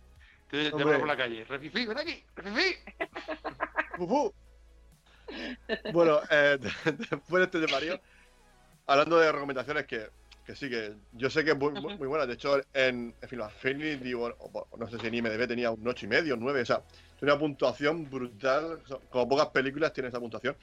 Te, 0.50 0.70
te 0.70 0.70
por 0.70 1.06
la 1.06 1.16
calle. 1.16 1.44
Refifi, 1.44 1.86
ven 1.86 1.98
aquí, 1.98 2.24
Refifi. 2.34 2.76
bueno, 5.92 6.20
eh, 6.30 6.58
después 6.84 7.40
de 7.40 7.44
este 7.44 7.60
de 7.60 7.68
Mario, 7.68 8.00
hablando 8.86 9.18
de 9.18 9.30
recomendaciones 9.30 9.86
que, 9.86 10.08
que 10.44 10.56
sí, 10.56 10.68
que 10.68 10.94
yo 11.12 11.30
sé 11.30 11.44
que 11.44 11.52
es 11.52 11.56
muy, 11.56 11.72
muy, 11.72 12.08
buena. 12.08 12.26
De 12.26 12.34
hecho, 12.34 12.58
en, 12.74 13.14
en 13.20 13.28
fin, 13.28 13.40
Affinity, 13.40 14.12
no 14.12 14.88
sé 14.88 14.98
si 14.98 15.06
en 15.06 15.14
IMDB 15.14 15.46
tenía 15.46 15.70
un 15.70 15.86
8 15.86 16.06
y 16.06 16.08
medio, 16.08 16.34
un 16.34 16.40
9, 16.40 16.62
o 16.62 16.66
sea, 16.66 16.82
tiene 17.18 17.32
una 17.32 17.38
puntuación 17.38 18.10
brutal. 18.10 18.82
como 19.10 19.28
pocas 19.28 19.48
películas 19.48 19.92
tiene 19.92 20.08
esa 20.08 20.18
puntuación. 20.18 20.56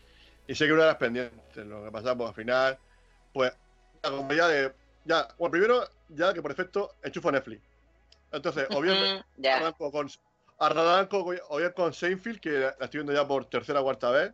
Y 0.47 0.55
sé 0.55 0.65
que 0.65 0.73
una 0.73 0.83
de 0.83 0.87
las 0.87 0.97
pendientes. 0.97 1.65
Lo 1.65 1.83
que 1.83 1.91
pasa, 1.91 2.15
pues 2.15 2.29
al 2.29 2.35
final, 2.35 2.77
pues, 3.33 3.53
como 4.01 4.33
ya 4.33 4.47
de. 4.47 4.73
Ya, 5.05 5.27
bueno, 5.37 5.51
primero, 5.51 5.83
ya 6.09 6.33
que 6.33 6.41
por 6.41 6.51
efecto 6.51 6.95
enchufo 7.03 7.31
Netflix. 7.31 7.61
Entonces, 8.31 8.67
o 8.71 8.81
bien 8.81 9.23
arranco 9.45 9.91
con, 9.91 10.09
arranco, 10.59 11.25
o 11.49 11.57
bien 11.57 11.71
con 11.71 11.93
Seinfeld, 11.93 12.39
que 12.39 12.49
la 12.49 12.85
estoy 12.85 12.99
viendo 12.99 13.13
ya 13.13 13.27
por 13.27 13.45
tercera 13.45 13.81
o 13.81 13.83
cuarta 13.83 14.11
vez, 14.11 14.33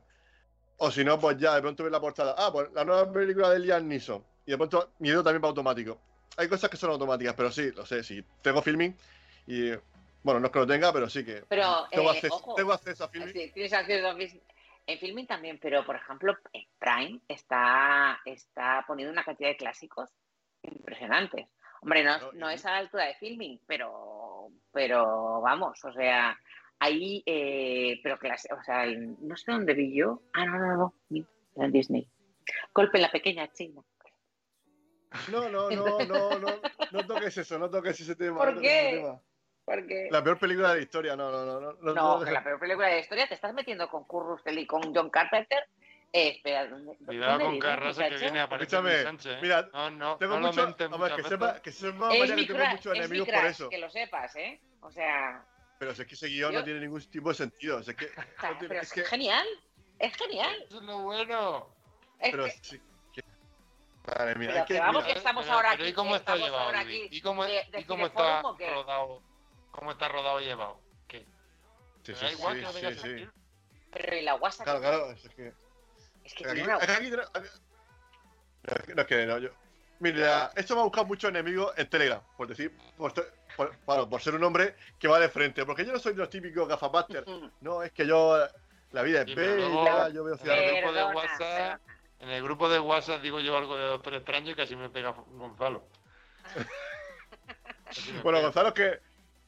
o 0.78 0.92
si 0.92 1.04
no, 1.04 1.20
pues 1.20 1.38
ya 1.38 1.56
de 1.56 1.62
pronto 1.62 1.84
ve 1.84 1.92
la 1.92 2.02
portada, 2.02 2.36
ah, 2.38 2.52
pues 2.52 2.72
la 2.74 2.84
nueva 2.84 3.12
película 3.12 3.50
de 3.52 3.60
Liam 3.60 3.88
Neeson, 3.88 4.24
y 4.46 4.52
de 4.52 4.58
pronto 4.58 4.94
mi 5.00 5.10
dedo 5.10 5.24
también 5.24 5.44
va 5.44 5.50
automático. 5.50 6.00
Hay 6.38 6.48
cosas 6.48 6.70
que 6.70 6.78
son 6.78 6.90
automáticas, 6.90 7.36
pero 7.36 7.52
sí, 7.52 7.72
lo 7.72 7.86
sé, 7.86 8.04
sí, 8.04 8.24
tengo 8.42 8.62
filming 8.62 8.96
y, 9.46 9.70
bueno, 10.24 10.40
no 10.40 10.48
es 10.48 10.52
que 10.52 10.60
lo 10.60 10.68
tenga, 10.68 10.92
pero 10.92 11.10
sí 11.10 11.24
que 11.24 11.44
pero, 11.48 11.88
tengo, 11.92 12.12
eh, 12.12 12.16
acceso, 12.16 12.54
tengo, 12.56 12.74
acceso, 12.74 13.04
a 13.04 13.10
filming. 13.10 13.34
Sí, 13.34 13.52
tienes 13.54 13.74
acceso 13.74 14.08
a 14.08 14.16
en 14.86 15.00
filming 15.00 15.28
también, 15.28 15.60
pero 15.62 15.86
por 15.86 15.96
ejemplo, 15.96 16.38
en 16.52 16.66
Prime 16.80 17.22
está, 17.28 18.20
está 18.26 18.84
poniendo 18.86 19.14
una 19.14 19.24
cantidad 19.24 19.50
de 19.50 19.58
clásicos 19.58 20.10
impresionantes. 20.64 21.48
Hombre, 21.84 22.02
no, 22.02 22.32
no 22.32 22.50
es 22.50 22.66
a 22.66 22.72
la 22.72 22.78
altura 22.78 23.08
de 23.08 23.16
filming, 23.16 23.60
pero, 23.68 24.48
pero 24.72 25.42
vamos, 25.42 25.84
o 25.84 25.92
sea, 25.92 26.34
ahí, 26.80 27.22
eh, 27.26 28.00
pero 28.02 28.18
clase, 28.18 28.48
o 28.54 28.64
sea, 28.64 28.86
no 28.86 29.36
sé 29.36 29.52
dónde 29.52 29.74
vi 29.74 29.94
yo. 29.94 30.22
Ah, 30.34 30.46
no, 30.46 30.58
no, 30.60 30.94
no, 31.10 31.28
en 31.58 31.72
Disney. 31.74 32.10
Golpe 32.74 33.00
en 33.00 33.02
la 33.02 33.12
pequeña 33.12 33.52
China. 33.52 33.82
No, 35.30 35.50
no, 35.50 35.70
no, 35.70 36.00
no, 36.06 36.40
no, 36.40 36.62
no 36.90 37.06
toques 37.06 37.38
eso, 37.38 37.60
no 37.60 37.70
toques 37.70 38.00
ese 38.00 38.16
tema. 38.16 38.38
¿Por 38.38 38.62
qué? 38.62 39.06
Porque... 39.66 40.08
La 40.10 40.24
peor 40.24 40.40
película 40.40 40.70
de 40.70 40.76
la 40.78 40.82
historia, 40.84 41.16
no, 41.18 41.30
no, 41.32 41.46
no. 41.46 41.60
No, 41.60 41.74
no, 41.82 41.94
no 41.94 42.32
la 42.32 42.44
peor 42.46 42.60
película 42.62 42.88
de 42.88 42.94
la 42.94 43.00
historia 43.02 43.28
te 43.28 43.34
estás 43.34 43.54
metiendo 43.54 43.90
con 43.90 44.06
Kurt 44.06 44.26
Russell 44.26 44.58
y 44.58 44.66
con 44.66 44.96
John 44.96 45.10
Carpenter 45.10 45.68
eh, 46.14 46.28
espera, 46.36 46.68
¿dónde, 46.68 46.96
Cuidado 47.04 47.40
con 47.40 47.58
Carrasa 47.58 48.08
que 48.08 48.18
viene 48.18 48.40
a 48.40 48.44
aparecer 48.44 49.04
Sánchez. 49.04 49.32
¿eh? 49.34 49.40
Mira, 49.42 49.68
no, 49.74 49.90
no, 49.90 50.18
tengo 50.18 50.40
no 50.40 50.48
mucho, 50.48 50.68
lo 50.68 51.16
que 51.16 51.24
sepa, 51.24 51.60
que 51.60 51.72
sepa 51.72 52.10
María, 52.10 52.36
que 52.36 52.46
tengo 52.46 52.66
muchos 52.66 52.96
enemigos 52.96 53.28
por 53.28 53.46
eso. 53.46 53.70
Que 53.70 53.80
lo 53.80 53.90
sepas, 53.90 54.36
¿eh? 54.36 54.62
O 54.82 54.92
sea. 54.92 55.44
Pero 55.80 55.96
si 55.96 56.04
es 56.04 56.08
que 56.08 56.14
ese 56.14 56.28
guion 56.28 56.54
no 56.54 56.64
tiene 56.64 56.82
ningún 56.82 57.02
tipo 57.02 57.30
de 57.30 57.36
sentido. 57.36 57.80
es 57.80 57.88
que, 57.96 58.12
pero 58.60 58.80
es, 58.80 58.94
que... 58.94 59.04
genial. 59.06 59.48
Es 59.98 60.16
genial. 60.16 60.56
Eso 60.68 60.78
es 60.78 60.84
lo 60.84 61.00
bueno. 61.00 61.76
pero 62.22 62.48
sí. 62.62 62.80
Madre 64.06 64.36
mía, 64.36 64.50
pero 64.54 64.66
que, 64.66 64.80
vamos 64.80 65.06
que 65.06 65.14
estamos 65.14 65.48
ahora 65.48 65.72
aquí. 65.72 65.86
¿Y 65.86 65.94
cómo 65.94 66.16
está 66.16 66.36
llevado? 66.36 66.72
¿Y 67.10 67.22
cómo, 67.22 67.44
¿y 67.48 67.84
cómo 67.86 68.06
está 68.06 68.42
rodado? 68.44 69.24
¿Cómo 69.72 69.92
está 69.92 70.10
rodado 70.10 70.42
y 70.42 70.46
llevado? 70.46 70.80
¿Qué? 71.08 71.26
Sí, 72.04 72.14
sí, 72.14 72.28
sí, 72.28 72.96
sí, 73.02 73.30
Pero 73.92 74.16
y 74.18 74.22
la 74.22 74.36
WhatsApp. 74.36 74.66
Claro, 74.66 74.80
claro, 74.80 75.12
es 75.12 75.30
que. 75.30 75.63
Es 76.24 76.34
que 76.34 76.48
aquí, 76.48 76.62
aquí, 76.62 76.70
no, 76.70 76.80
es 79.02 79.08
que 79.08 79.26
no, 79.26 79.38
yo. 79.40 79.50
Mira, 80.00 80.52
esto 80.56 80.76
me 80.76 80.82
ha 80.82 80.84
buscado 80.84 81.06
muchos 81.06 81.30
enemigos 81.30 81.74
en 81.78 81.88
Telegram, 81.90 82.22
por 82.36 82.48
decir, 82.48 82.76
por, 82.98 83.14
por, 83.86 84.22
ser 84.22 84.36
un 84.36 84.44
hombre 84.44 84.76
que 85.00 85.08
va 85.08 85.20
de 85.20 85.30
frente. 85.30 85.66
Porque 85.66 85.86
yo 85.86 85.94
no 85.94 86.00
soy 86.00 86.14
de 86.14 86.20
los 86.20 86.30
típicos 86.30 86.68
gafapaster. 86.68 87.24
No, 87.62 87.84
es 87.84 87.92
que 87.92 88.06
yo. 88.06 88.38
La 88.92 89.02
vida 89.02 89.22
es 89.22 89.34
bella, 89.34 90.10
yo 90.10 90.24
veo 90.24 90.38
ciudad. 90.38 90.58
En 90.60 90.70
el, 90.70 90.82
grupo 90.82 90.94
de 90.94 91.04
WhatsApp, 91.06 91.82
en 92.20 92.30
el 92.30 92.44
grupo 92.44 92.70
de 92.70 92.80
WhatsApp 92.80 93.22
digo 93.22 93.40
yo 93.40 93.58
algo 93.58 93.76
de 93.76 93.86
Doctor 93.86 94.14
Extraño 94.16 94.52
y 94.52 94.56
casi 94.56 94.76
me 94.76 94.90
pega 94.90 95.12
Gonzalo. 95.12 95.84
bueno, 98.24 98.42
Gonzalo 98.42 98.68
es 98.68 98.74
que. 98.74 99.00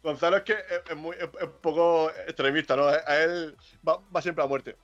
Gonzalo 0.02 0.38
es 0.38 0.44
que 0.44 0.56
es, 0.90 0.96
muy, 0.96 1.16
es, 1.16 1.30
un 1.42 1.62
poco 1.62 2.10
extremista, 2.28 2.76
¿no? 2.76 2.88
A 2.88 3.18
él 3.18 3.58
va, 3.88 4.00
va 4.16 4.22
siempre 4.22 4.44
a 4.44 4.48
muerte. 4.48 4.78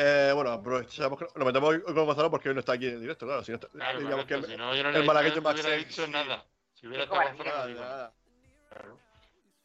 Eh, 0.00 0.30
bueno, 0.32 0.52
aprovechamos 0.52 1.18
que 1.18 1.26
lo 1.34 1.44
metemos 1.44 1.70
hoy 1.70 1.82
con 1.82 2.06
Gonzalo 2.06 2.30
porque 2.30 2.48
hoy 2.48 2.54
no 2.54 2.60
está 2.60 2.74
aquí 2.74 2.86
en 2.86 3.00
directo, 3.00 3.26
claro. 3.26 3.42
Si 3.42 3.50
no, 3.50 3.58
claro, 3.58 3.98
digamos 3.98 4.26
que 4.26 4.40
si 4.44 4.56
no, 4.56 4.72
yo 4.72 4.84
no 4.84 4.92
le, 4.92 5.00
el 5.00 5.04
malagueño 5.04 5.40
no 5.40 5.50
hubiera 5.50 5.72
dicho 5.72 6.06
nada. 6.06 6.46
Si 6.72 6.86
hubiera 6.86 7.02
estado 7.02 7.20
Gonzalo, 7.20 7.50
nada, 7.50 7.66
no 7.66 7.80
nada. 7.80 8.14
Claro. 8.68 9.00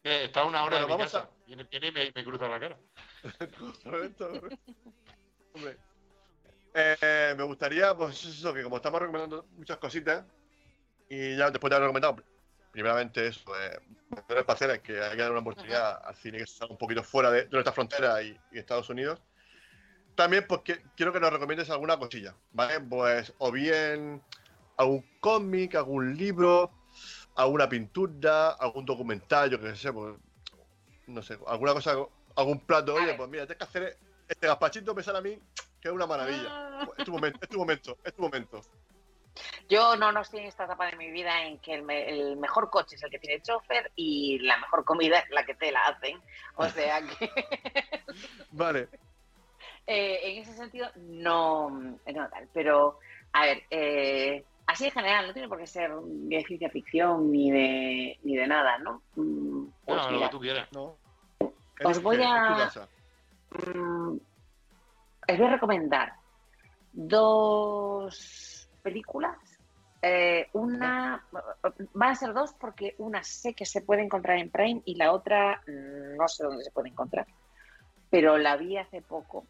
Eh, 0.03 0.23
está 0.25 0.43
una 0.43 0.63
hora 0.63 0.79
bueno, 0.79 0.87
de 0.87 0.93
mi 0.95 1.03
casa. 1.03 1.19
A... 1.19 1.29
Viene, 1.45 1.65
viene 1.65 1.87
y 1.87 1.91
me, 1.91 2.11
me, 2.15 2.23
cruza 2.23 2.47
la 2.47 2.59
cara. 2.59 2.79
Hombre. 5.53 5.77
Eh, 6.73 7.35
me 7.37 7.43
gustaría, 7.43 7.93
pues 7.93 8.25
eso, 8.25 8.55
que 8.55 8.63
como 8.63 8.77
estamos 8.77 9.01
recomendando 9.01 9.45
muchas 9.51 9.77
cositas, 9.77 10.25
y 11.09 11.37
ya 11.37 11.51
después 11.51 11.69
de 11.69 11.75
haber 11.75 11.89
recomendado, 11.89 12.23
primeramente 12.71 13.27
eso, 13.27 13.55
eh, 13.61 13.79
espaciales, 14.29 14.79
que 14.79 14.99
hay 14.99 15.11
que 15.11 15.21
dar 15.21 15.29
una 15.29 15.41
oportunidad 15.41 16.03
al 16.03 16.15
cine 16.15 16.39
que 16.39 16.45
está 16.45 16.65
un 16.65 16.79
poquito 16.79 17.03
fuera 17.03 17.29
de, 17.29 17.43
de 17.43 17.51
nuestra 17.51 17.71
frontera 17.71 18.19
y, 18.23 18.35
y 18.51 18.57
Estados 18.57 18.89
Unidos. 18.89 19.21
También, 20.15 20.45
pues 20.47 20.61
que- 20.61 20.81
quiero 20.95 21.11
que 21.11 21.19
nos 21.19 21.31
recomiendes 21.33 21.69
alguna 21.69 21.97
cosilla, 21.97 22.35
¿vale? 22.51 22.79
Pues, 22.79 23.33
o 23.39 23.51
bien 23.51 24.21
algún 24.77 25.03
cómic, 25.19 25.75
algún 25.75 26.15
libro, 26.15 26.71
alguna 27.35 27.67
pintura, 27.67 28.51
algún 28.51 28.85
documental, 28.85 29.49
yo 29.49 29.59
qué 29.59 29.75
sé, 29.75 29.91
pues, 29.91 30.15
no 31.07 31.21
sé, 31.21 31.37
alguna 31.47 31.73
cosa, 31.73 31.95
algún 32.35 32.59
plato. 32.59 32.93
Oye, 32.95 33.13
pues 33.15 33.29
mira, 33.29 33.45
tienes 33.47 33.57
que 33.57 33.63
hacer 33.63 33.97
este 34.27 34.47
gazpachito, 34.47 34.93
me 34.93 35.01
sale 35.03 35.17
a 35.17 35.21
mí, 35.21 35.37
que 35.81 35.87
es 35.89 35.93
una 35.93 36.05
maravilla. 36.05 36.47
Ah. 36.49 36.87
Es 36.97 37.05
tu 37.05 37.11
momento, 37.11 37.39
es 37.41 37.49
tu 37.49 37.57
momento, 37.57 37.97
es 38.03 38.13
tu 38.13 38.21
momento. 38.21 38.61
Yo 39.67 39.95
no, 39.95 40.11
no 40.11 40.21
estoy 40.21 40.41
en 40.41 40.45
esta 40.47 40.65
etapa 40.65 40.85
de 40.91 40.95
mi 40.95 41.09
vida 41.09 41.43
en 41.47 41.57
que 41.57 41.73
el, 41.73 41.81
me- 41.81 42.07
el 42.07 42.37
mejor 42.37 42.69
coche 42.69 42.95
es 42.97 43.03
el 43.03 43.09
que 43.09 43.17
tiene 43.17 43.41
chofer 43.41 43.91
y 43.95 44.37
la 44.39 44.57
mejor 44.57 44.85
comida 44.85 45.17
es 45.19 45.29
la 45.31 45.43
que 45.43 45.55
te 45.55 45.71
la 45.71 45.87
hacen. 45.87 46.21
O 46.55 46.69
sea 46.69 47.01
que 47.01 47.31
Vale. 48.51 48.89
Eh, 49.87 50.19
en 50.23 50.41
ese 50.41 50.53
sentido 50.53 50.87
no, 50.95 51.69
no 51.69 51.97
tal. 52.29 52.47
Pero, 52.53 52.99
a 53.33 53.45
ver, 53.45 53.63
eh, 53.69 54.43
así 54.67 54.85
en 54.85 54.91
general, 54.91 55.27
no 55.27 55.33
tiene 55.33 55.47
por 55.47 55.59
qué 55.59 55.67
ser 55.67 55.91
de 55.93 56.43
ciencia 56.45 56.69
ficción 56.69 57.31
ni 57.31 57.51
de, 57.51 58.19
ni 58.23 58.35
de 58.35 58.47
nada, 58.47 58.77
¿no? 58.79 59.01
Mm, 59.15 59.65
Pues 59.85 59.97
Bueno, 59.97 60.03
lo 60.03 60.11
mira, 60.11 60.27
que 60.27 60.31
tú 60.31 60.39
quieras. 60.39 60.71
No. 60.71 60.97
Os 61.83 62.01
voy 62.01 62.21
a-. 62.23 62.69
Mm, 63.75 64.17
os 65.29 65.37
voy 65.37 65.47
a 65.47 65.51
recomendar 65.51 66.13
dos 66.91 68.69
películas. 68.81 69.37
Eh, 70.01 70.49
una 70.51 71.25
van 71.93 72.09
a 72.11 72.15
ser 72.15 72.33
dos 72.33 72.53
porque 72.59 72.93
una 72.97 73.23
sé 73.23 73.53
que 73.53 73.65
se 73.65 73.81
puede 73.81 74.01
encontrar 74.03 74.37
en 74.37 74.49
Prime 74.49 74.81
y 74.83 74.95
la 74.95 75.13
otra 75.13 75.61
no 75.65 76.27
sé 76.27 76.43
dónde 76.43 76.63
se 76.63 76.71
puede 76.71 76.89
encontrar. 76.89 77.25
Pero 78.09 78.37
la 78.37 78.57
vi 78.57 78.77
hace 78.77 79.01
poco, 79.01 79.47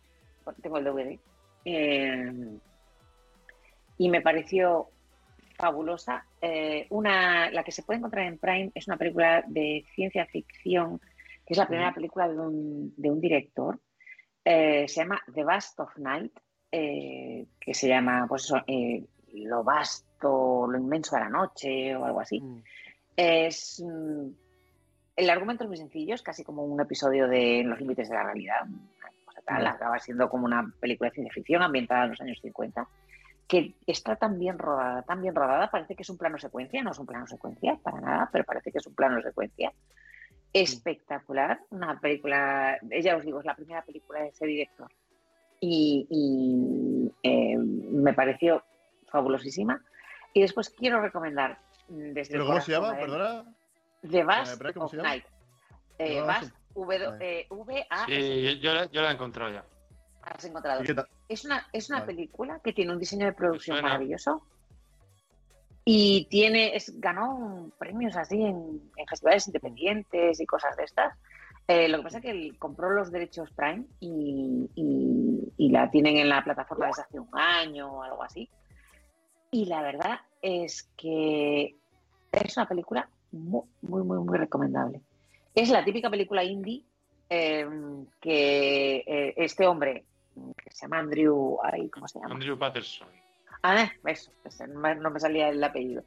tengo 0.62 0.78
el 0.78 0.84
DVD, 0.84 1.20
eh, 1.66 2.58
y 3.98 4.10
me 4.10 4.22
pareció 4.22 4.90
fabulosa. 5.56 6.26
Eh, 6.42 6.88
una, 6.90 7.50
la 7.52 7.64
que 7.64 7.72
se 7.72 7.84
puede 7.84 8.00
encontrar 8.00 8.26
en 8.26 8.38
Prime 8.38 8.72
es 8.74 8.88
una 8.88 8.98
película 8.98 9.44
de 9.48 9.86
ciencia 9.96 10.26
ficción, 10.26 11.00
que 11.46 11.54
es 11.54 11.58
la 11.58 11.68
primera 11.68 11.94
película 11.94 12.28
de 12.28 12.40
un, 12.40 12.94
de 12.98 13.12
un 13.12 13.22
director. 13.22 13.80
Eh, 14.44 14.86
se 14.88 15.02
llama 15.02 15.22
The 15.34 15.44
Vast 15.44 15.80
of 15.80 15.98
Night, 15.98 16.34
eh, 16.72 17.46
que 17.60 17.74
se 17.74 17.88
llama, 17.88 18.26
pues 18.28 18.46
eso, 18.46 18.62
lo 19.34 19.64
vasto, 19.64 20.68
lo 20.68 20.78
inmenso 20.78 21.16
de 21.16 21.22
la 21.22 21.30
noche 21.30 21.96
o 21.96 22.06
algo 22.06 22.20
así. 22.20 22.42
Mm. 22.42 22.64
Es 23.16 23.84
mm, 23.86 24.28
el 25.16 25.30
argumento 25.30 25.64
es 25.64 25.68
muy 25.70 25.78
sencillo, 25.78 26.16
es 26.16 26.24
casi 26.24 26.44
como 26.44 26.64
un 26.64 26.82
episodio 26.82 27.28
de 27.28 27.64
Los 27.64 27.80
límites 27.80 28.10
de 28.10 28.16
la 28.16 28.24
realidad. 28.24 28.66
Tal, 29.46 29.66
acaba 29.68 30.00
siendo 30.00 30.30
como 30.30 30.46
una 30.46 30.74
película 30.80 31.10
de 31.10 31.16
ciencia 31.16 31.34
ficción 31.34 31.62
ambientada 31.62 32.06
en 32.06 32.12
los 32.12 32.22
años 32.22 32.40
50, 32.42 32.88
que 33.48 33.76
está 33.86 34.16
tan 34.16 34.40
bien 34.40 34.58
rodada, 34.58 35.02
tan 35.04 35.22
bien 35.22 35.36
rodada, 35.36 35.70
parece 35.70 35.96
que 35.96 36.04
es 36.04 36.10
un 36.10 36.18
plano 36.18 36.38
secuencia, 36.38 36.82
no 36.82 36.92
es 36.92 37.00
un 37.00 37.06
plano 37.06 37.28
secuencia 37.28 37.78
para 37.84 38.02
nada, 38.02 38.30
pero 38.32 38.44
parece 38.46 38.72
que 38.72 38.78
es 38.78 38.88
un 38.88 38.96
plano 38.96 39.22
secuencia. 39.22 39.72
Espectacular, 40.54 41.60
una 41.72 42.00
película, 42.00 42.78
ya 43.02 43.16
os 43.16 43.26
digo, 43.26 43.40
es 43.40 43.46
la 43.46 43.56
primera 43.56 43.82
película 43.82 44.22
de 44.22 44.28
ese 44.30 44.46
director. 44.46 44.92
Y, 45.60 46.08
y, 46.10 47.12
eh, 47.24 47.58
me 47.58 48.14
pareció 48.14 48.64
fabulosísima. 49.08 49.82
Y 50.34 50.42
después 50.42 50.70
quiero 50.70 51.02
recomendar 51.02 51.60
mm, 51.90 52.14
desde 52.14 52.34
¿Pero 52.34 52.44
el 52.44 52.50
cómo 52.50 52.62
se 52.62 52.72
llama? 52.72 52.98
¿eh? 52.98 53.02
Perdona. 53.02 53.56
The 54.02 54.74
¿cómo 54.74 54.86
of? 54.86 54.94
Night. 54.94 55.24
Eh. 55.98 56.22
V, 56.76 57.16
eh, 57.20 57.48
V 57.50 57.88
A 57.90 58.06
Sí, 58.06 58.42
yo, 58.44 58.52
yo 58.52 58.74
la, 58.74 58.86
yo 58.92 59.02
la 59.02 59.12
he 59.12 59.14
encontrado 59.14 59.52
ya. 59.52 59.64
has 60.24 60.44
encontrado. 60.46 60.82
Es 61.30 61.46
una, 61.46 61.68
es 61.72 61.90
una 61.90 62.00
Vale. 62.02 62.14
película 62.14 62.60
que 62.64 62.74
tiene 62.74 62.92
un 62.94 63.00
diseño 63.00 63.26
de 63.26 63.34
producción 63.34 63.82
maravilloso 63.82 64.42
y 65.86 66.26
tiene, 66.30 66.76
es, 66.76 67.00
ganó 67.00 67.72
premios 67.78 68.16
así 68.16 68.42
en, 68.42 68.90
en 68.96 69.08
festivales 69.08 69.48
independientes 69.48 70.40
y 70.40 70.46
cosas 70.46 70.76
de 70.78 70.84
estas. 70.86 71.14
Eh, 71.68 71.88
lo 71.88 71.98
que 71.98 72.04
pasa 72.04 72.18
es 72.18 72.24
que 72.24 72.32
él 72.32 72.56
compró 72.60 72.90
los 72.92 73.12
derechos 73.12 73.50
Prime 73.52 73.86
y, 74.00 74.70
y- 74.76 75.54
y 75.58 75.70
la 75.70 75.90
tienen 75.92 76.18
en 76.18 76.30
la 76.30 76.44
plataforma 76.44 76.88
desde 76.88 77.04
hace 77.04 77.20
un 77.20 77.30
año 77.34 77.92
o 77.92 78.04
algo 78.04 78.24
así. 78.24 78.50
Y 79.52 79.66
la 79.66 79.82
verdad 79.82 80.20
es 80.42 80.90
que 80.98 81.76
es 82.32 82.58
una 82.58 82.68
película 82.68 83.08
muy, 83.32 83.64
muy, 83.82 84.04
muy, 84.04 84.18
muy 84.20 84.38
recomendable. 84.38 85.02
Es 85.56 85.70
la 85.70 85.84
típica 85.84 86.10
película 86.10 86.44
indie 86.44 86.84
eh, 87.30 87.68
que 88.20 88.96
eh, 89.08 89.34
este 89.38 89.68
hombre, 89.68 90.06
que 90.36 90.72
se 90.72 90.86
llama 90.86 91.00
Andrew, 91.00 91.58
ay, 91.64 91.90
¿cómo 91.90 92.08
se 92.08 92.20
llama? 92.20 92.36
Andrew 92.36 92.58
Patterson. 92.58 93.08
Ah, 93.62 93.90
eso, 94.06 94.32
no 94.68 95.10
me 95.10 95.20
salía 95.20 95.50
el 95.50 95.64
apellido. 95.64 96.04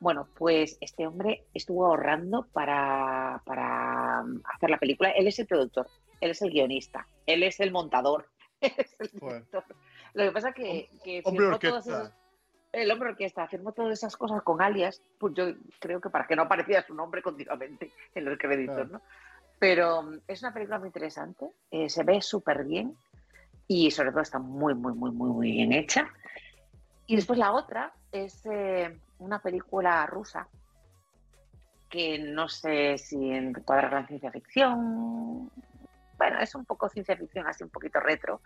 Bueno, 0.00 0.28
pues 0.36 0.76
este 0.80 1.06
hombre 1.06 1.44
estuvo 1.54 1.86
ahorrando 1.86 2.46
para, 2.52 3.42
para 3.46 4.20
hacer 4.54 4.70
la 4.70 4.78
película. 4.78 5.10
Él 5.10 5.26
es 5.26 5.38
el 5.38 5.46
productor, 5.46 5.88
él 6.20 6.30
es 6.32 6.42
el 6.42 6.50
guionista, 6.50 7.06
él 7.26 7.42
es 7.42 7.60
el 7.60 7.70
montador, 7.70 8.28
él 8.60 8.72
es 8.76 8.96
el 8.98 9.08
director. 9.08 9.64
Lo 10.14 10.24
que 10.24 10.32
pasa 10.32 10.52
que, 10.52 10.88
que 11.04 11.22
Hombre 11.24 11.46
orquesta. 11.46 12.14
El 12.76 12.90
hombre 12.90 13.10
orquesta 13.10 13.46
firmó 13.48 13.72
todas 13.72 13.92
esas 13.92 14.16
cosas 14.16 14.42
con 14.42 14.60
alias, 14.60 15.00
pues 15.18 15.32
yo 15.34 15.46
creo 15.78 16.00
que 16.00 16.10
para 16.10 16.26
que 16.26 16.36
no 16.36 16.42
apareciera 16.42 16.82
su 16.86 16.94
nombre 16.94 17.22
continuamente 17.22 17.90
en 18.14 18.24
los 18.24 18.38
créditos, 18.38 18.74
Claro. 18.74 18.90
¿no? 18.90 19.02
Pero 19.58 20.02
mm, 20.02 20.20
es 20.28 20.42
una 20.42 20.52
película 20.52 20.78
muy 20.78 20.88
interesante, 20.88 21.50
eh, 21.70 21.88
se 21.88 22.04
ve 22.04 22.20
súper 22.20 22.64
bien 22.64 22.94
y 23.66 23.90
sobre 23.90 24.10
todo 24.10 24.20
está 24.20 24.38
muy, 24.38 24.74
muy, 24.74 24.92
muy, 24.92 25.10
muy, 25.10 25.30
muy 25.30 25.50
bien 25.52 25.72
hecha. 25.72 26.08
Y 27.06 27.16
después 27.16 27.38
la 27.38 27.52
otra 27.52 27.92
es 28.12 28.44
eh, 28.44 28.98
una 29.18 29.40
película 29.40 30.04
rusa 30.06 30.46
que 31.88 32.18
no 32.18 32.48
sé 32.48 32.98
si 32.98 33.30
encuadra 33.30 33.90
la 33.90 34.06
ciencia 34.06 34.30
ficción. 34.30 35.50
Bueno, 36.18 36.40
es 36.40 36.54
un 36.54 36.64
poco 36.64 36.88
ciencia 36.88 37.16
ficción, 37.16 37.46
así 37.46 37.64
un 37.64 37.70
poquito 37.70 38.00
retro, 38.00 38.40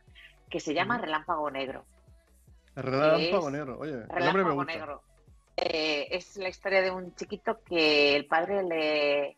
que 0.48 0.60
se 0.60 0.74
llama. 0.74 0.98
Relámpago 0.98 1.50
Negro. 1.50 1.84
Relámpago 2.76 3.46
es 3.48 3.52
negro. 3.52 3.78
Oye, 3.78 3.92
el 3.92 3.98
nombre 4.00 4.14
me 4.16 4.20
Relámpago 4.30 4.54
gusta. 4.56 4.72
Negro. 4.74 5.02
Eh, 5.56 6.08
es 6.10 6.36
la 6.36 6.48
historia 6.48 6.80
de 6.82 6.90
un 6.90 7.14
chiquito 7.14 7.60
que 7.64 8.16
el 8.16 8.26
padre 8.26 8.62
le, 8.62 9.36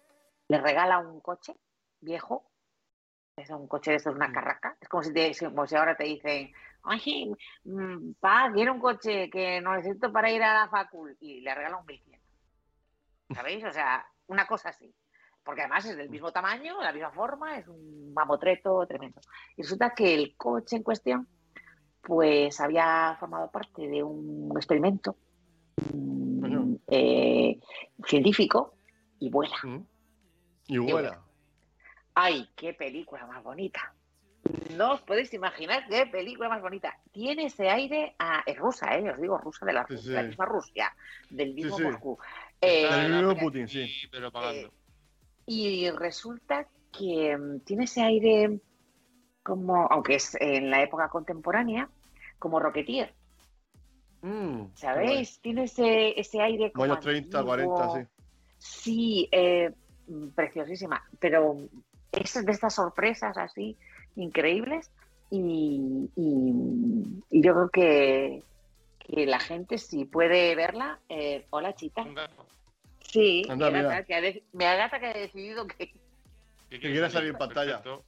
le 0.49 0.61
regala 0.61 0.99
un 0.99 1.21
coche 1.21 1.55
viejo. 2.01 2.45
Es 3.37 3.51
un 3.51 3.67
coche 3.67 3.93
de 3.93 3.97
estos, 3.97 4.15
una 4.15 4.29
Mm. 4.29 4.33
carraca. 4.33 4.77
Es 4.81 4.89
como 4.89 5.03
si, 5.03 5.13
te- 5.13 5.33
como 5.47 5.67
si 5.67 5.75
ahora 5.75 5.97
te 5.97 6.05
dicen, 6.05 6.53
oye, 6.85 7.33
mm, 7.65 8.13
pa, 8.21 8.51
quiero 8.53 8.75
un 8.75 8.81
coche 8.81 9.29
que 9.31 9.61
no 9.61 9.75
necesito 9.75 10.13
para 10.13 10.31
ir 10.31 10.43
a 10.43 10.55
la 10.55 10.69
facul. 10.69 11.17
Y 11.21 11.41
le 11.41 11.55
regala 11.55 11.79
un 11.79 11.87
1100. 11.87 12.21
¿Sabéis? 13.35 13.65
O 13.65 13.73
sea, 13.73 14.07
una 14.27 14.47
cosa 14.47 14.69
así. 14.69 14.95
Porque 15.43 15.63
además 15.63 15.85
es 15.87 15.97
del 15.97 16.11
mismo 16.11 16.31
tamaño, 16.31 16.79
de 16.79 16.85
la 16.85 16.93
misma 16.93 17.11
forma, 17.11 17.57
es 17.59 17.67
un 17.67 18.13
mamotreto 18.15 18.87
tremendo. 18.87 19.21
Y 19.57 19.63
resulta 19.63 19.91
que 19.95 20.15
el 20.15 20.37
coche 20.37 20.77
en 20.77 20.83
cuestión 20.85 21.27
pues 22.03 22.61
había 22.61 23.17
formado 23.19 23.51
parte 23.51 23.87
de 23.89 24.03
un 24.03 24.53
experimento 24.57 25.17
mm, 25.95 26.75
eh, 26.89 27.59
científico 28.07 28.75
y 29.19 29.31
vuela. 29.31 29.57
Mm. 29.63 29.79
Y 30.69 30.79
vuela. 30.79 31.23
¡Ay, 32.15 32.49
qué 32.57 32.75
película 32.75 33.27
más 33.27 33.43
bonita! 33.43 33.95
No 34.77 34.95
os 34.95 35.01
podéis 35.03 35.33
imaginar 35.35 35.87
qué 35.89 36.05
película 36.07 36.49
más 36.49 36.61
bonita. 36.61 36.99
Tiene 37.13 37.45
ese 37.47 37.69
aire 37.71 38.15
a... 38.19 38.43
Es 38.45 38.59
rusa, 38.59 38.97
¿eh? 38.99 39.11
Os 39.11 39.21
digo, 39.21 39.39
rusa 39.39 39.65
de 39.65 39.73
la, 39.73 39.87
Sí, 39.87 40.11
la 40.11 40.23
sí. 40.23 40.27
misma 40.29 40.45
Rusia, 40.47 40.93
del 41.31 41.55
mismo 41.55 41.77
sí. 41.77 41.83
Moscú. 41.85 42.19
Eh, 42.61 42.89
Del 42.91 43.13
mismo 43.13 43.37
Putin, 43.37 43.69
sí. 43.69 43.87
Sí, 43.87 44.09
pero 44.09 44.31
pagando. 44.33 44.73
y 45.47 45.89
resulta 45.91 46.67
que 46.97 47.37
mm, 47.37 47.61
tiene 47.61 47.85
ese 47.85 48.03
aire 48.03 48.61
como, 49.43 49.87
aunque 49.91 50.15
es 50.17 50.37
en 50.41 50.71
la 50.71 50.83
época 50.83 51.09
contemporánea, 51.09 51.89
como 52.39 52.61
Rocketeer. 52.61 53.15
Mm, 54.23 54.67
¿Sabéis? 54.75 55.41
Tiene 55.41 55.65
ese, 55.65 56.19
ese 56.19 56.41
aire 56.41 56.71
como 56.73 56.85
Años 56.85 57.01
30, 57.01 57.39
antiguo. 57.41 57.75
40, 57.77 57.89
sí. 57.91 58.07
Sí, 58.59 59.29
eh, 59.33 59.73
mm, 60.07 60.29
preciosísima. 60.29 61.03
Pero 61.19 61.57
es 62.13 62.45
de 62.45 62.53
estas 62.53 62.75
sorpresas 62.75 63.37
así 63.37 63.77
increíbles. 64.17 64.91
Y, 65.31 66.11
y- 66.15 67.23
y 67.31 67.43
yo 67.43 67.55
creo 67.55 67.69
que, 67.71 68.43
que 68.99 69.27
la 69.27 69.41
gente, 69.41 69.79
si 69.79 70.05
puede 70.05 70.55
verla, 70.55 71.01
eh, 71.09 71.47
hola 71.51 71.75
chita. 71.75 72.05
Sí, 73.01 73.43
Anda, 73.49 73.71
mi 73.71 73.79
mira. 73.79 73.89
gata 73.89 74.05
que 74.05 74.15
ha 74.15 74.21
que 75.01 75.19
decidido 75.21 75.67
que, 75.67 75.91
Que 76.71 76.79
quiere 76.81 77.11
salir 77.11 77.31
en 77.31 77.39
pantalla. 77.39 77.83
Perfecto. 77.83 78.05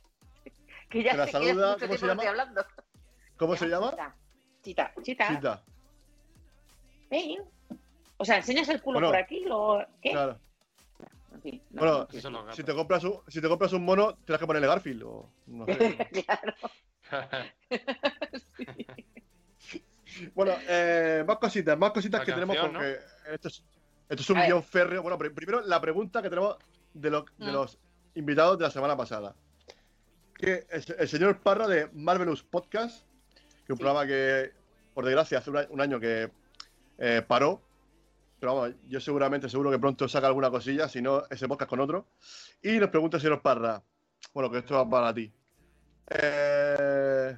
Que 0.95 1.03
ya 1.05 1.15
la 1.17 1.27
saluda, 1.27 1.77
¿cómo 1.79 1.97
se 1.97 2.07
llama? 2.07 2.23
hablando. 2.29 2.67
¿Cómo 3.37 3.57
se 3.57 3.67
llama? 3.69 3.95
Chita. 4.63 4.93
Chita, 5.03 5.29
chita. 5.29 5.63
Ven. 7.11 7.43
O 8.17 8.25
sea, 8.25 8.37
enseñas 8.37 8.69
el 8.69 8.81
culo 8.81 8.99
Bueno, 9.01 9.09
por 9.09 9.17
aquí, 9.17 9.41
luego. 9.45 9.85
¿Qué? 10.01 10.11
Claro. 10.13 10.39
En 11.33 11.43
fin, 11.43 11.63
no, 11.71 11.81
Bueno, 11.81 12.53
Si 12.53 12.63
te 12.63 12.73
compras 12.75 13.03
un, 13.05 13.21
si 13.29 13.41
te 13.41 13.49
compras 13.49 13.73
un 13.73 13.85
mono, 13.85 14.15
tienes 14.25 14.39
que 14.41 14.47
ponerle 14.47 14.69
Garfield 14.69 15.03
o 15.03 15.29
no 15.49 15.67
sé. 15.67 15.97
claro. 16.25 16.55
Bueno, 20.35 20.53
eh, 20.69 21.25
más 21.27 21.39
cositas, 21.39 21.77
más 21.77 21.91
cositas 21.91 22.21
La 22.21 22.25
que 22.25 22.33
tenemos 22.33 22.57
porque 22.57 22.99
esto 23.33 23.49
es, 23.49 23.65
esto 24.09 24.23
es 24.23 24.31
un 24.31 24.41
guion 24.43 24.63
férreo. 24.63 25.03
Bueno, 25.03 25.19
pri- 25.19 25.31
primero 25.31 25.61
la 25.63 25.81
pregunta 25.81 26.23
que 26.23 26.29
tenemos 26.31 26.57
de 26.93 27.11
Mm. 27.11 27.25
los 27.39 27.79
invitados 28.15 28.57
de 28.59 28.65
la 28.65 28.71
semana 28.71 28.97
pasada. 28.97 29.35
Que 30.37 30.67
el, 30.71 30.85
el 30.99 31.09
señor 31.09 31.41
Parra 31.41 31.67
de 31.69 31.89
Marvelous 31.93 32.43
Podcast, 32.43 33.05
que 33.35 33.41
es 33.41 33.71
un 33.71 33.77
Sí. 33.77 33.83
programa 33.83 34.07
que, 34.07 34.53
por 34.93 35.05
desgracia, 35.05 35.39
hace 35.39 35.51
un 35.51 35.81
año 35.81 35.99
que 36.01 36.31
eh, 36.99 37.23
paró. 37.27 37.63
Pero 38.41 38.55
vamos, 38.57 38.75
yo 38.89 39.01
seguramente, 39.01 39.49
seguro 39.49 39.71
que 39.71 39.79
pronto 39.79 40.07
saca 40.09 40.27
alguna 40.27 40.51
cosilla, 40.51 40.89
si 40.89 41.01
no, 41.01 41.23
ese 41.31 41.49
podcast 41.49 41.71
con 41.71 41.81
otro. 41.81 42.07
Y 42.63 42.79
nos 42.79 42.91
pregunta 42.91 43.17
el 43.17 43.23
señor 43.23 43.41
Parra, 43.43 43.83
bueno, 44.35 44.51
que 44.51 44.59
esto 44.59 44.75
va 44.75 44.89
para 44.89 45.15
ti. 45.15 45.33
Eh, 46.11 47.37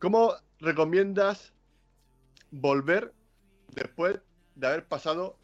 ¿Cómo 0.00 0.34
recomiendas 0.58 1.52
volver 2.50 3.12
después 3.74 4.18
de 4.56 4.66
haber 4.66 4.86
pasado 4.86 5.38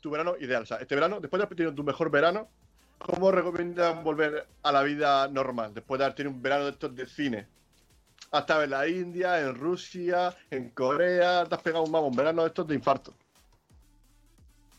tu 0.00 0.10
verano 0.10 0.34
ideal? 0.38 0.62
O 0.62 0.66
sea, 0.66 0.76
este 0.76 0.94
verano, 0.94 1.20
después 1.20 1.38
de 1.40 1.44
haber 1.46 1.56
tenido 1.56 1.74
tu 1.74 1.82
mejor 1.84 2.10
verano, 2.10 2.48
¿cómo 2.98 3.30
recomiendas 3.30 4.02
volver 4.02 4.46
a 4.62 4.72
la 4.72 4.82
vida 4.82 5.28
normal? 5.28 5.74
Después 5.74 5.98
de 5.98 6.04
haber 6.04 6.16
tenido 6.16 6.34
un 6.34 6.42
verano 6.42 6.64
de 6.64 6.70
estos 6.72 6.94
de 6.94 7.06
cine. 7.06 7.46
Has 8.30 8.40
estado 8.42 8.62
en 8.64 8.70
la 8.70 8.88
India, 8.88 9.40
en 9.40 9.54
Rusia, 9.54 10.34
en 10.50 10.70
Corea, 10.70 11.44
te 11.46 11.54
has 11.54 11.62
pegado 11.62 11.84
un, 11.84 11.92
vamos, 11.92 12.10
un 12.10 12.16
verano 12.16 12.42
de 12.42 12.48
estos 12.48 12.66
de 12.66 12.74
infarto. 12.74 13.14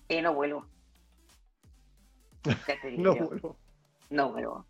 Eh, 0.09 0.21
no 0.21 0.33
vuelvo. 0.33 0.65
Ya 2.43 2.81
te 2.81 2.87
digo 2.91 3.03
No, 3.03 3.15
yo. 3.15 3.27
bueno. 3.27 3.55
No 4.09 4.29
vuelvo. 4.31 4.65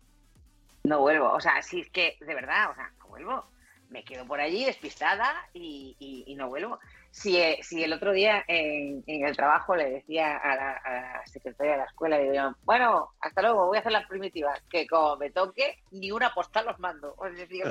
No 0.84 1.00
vuelvo. 1.00 1.32
O 1.32 1.40
sea, 1.40 1.60
si 1.62 1.80
es 1.80 1.90
que, 1.90 2.16
de 2.20 2.34
verdad, 2.34 2.70
o 2.70 2.74
sea, 2.74 2.92
no 2.98 3.08
vuelvo. 3.08 3.44
Me 3.90 4.04
quedo 4.04 4.24
por 4.26 4.40
allí 4.40 4.64
despistada 4.64 5.32
y, 5.52 5.96
y- 5.98 6.24
y 6.26 6.34
no 6.36 6.48
vuelvo. 6.48 6.78
Si, 7.16 7.40
eh, 7.40 7.58
si 7.62 7.82
el 7.82 7.94
otro 7.94 8.12
día 8.12 8.44
en, 8.46 9.02
en 9.06 9.26
el 9.26 9.34
trabajo 9.34 9.74
le 9.74 9.88
decía 9.88 10.36
a 10.36 10.54
la, 10.54 10.72
a 10.72 10.90
la 10.92 11.26
secretaria 11.26 11.72
de 11.72 11.78
la 11.78 11.84
escuela, 11.84 12.18
digo 12.18 12.54
bueno, 12.64 13.14
hasta 13.20 13.40
luego, 13.40 13.68
voy 13.68 13.78
a 13.78 13.80
hacer 13.80 13.92
las 13.92 14.06
primitivas, 14.06 14.60
que 14.68 14.86
como 14.86 15.16
me 15.16 15.30
toque, 15.30 15.82
ni 15.92 16.10
una 16.12 16.34
postal 16.34 16.66
los 16.66 16.78
mando. 16.78 17.16
Es 17.26 17.36
decir, 17.38 17.64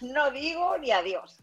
no 0.00 0.30
digo 0.30 0.78
ni 0.78 0.90
adiós. 0.90 1.42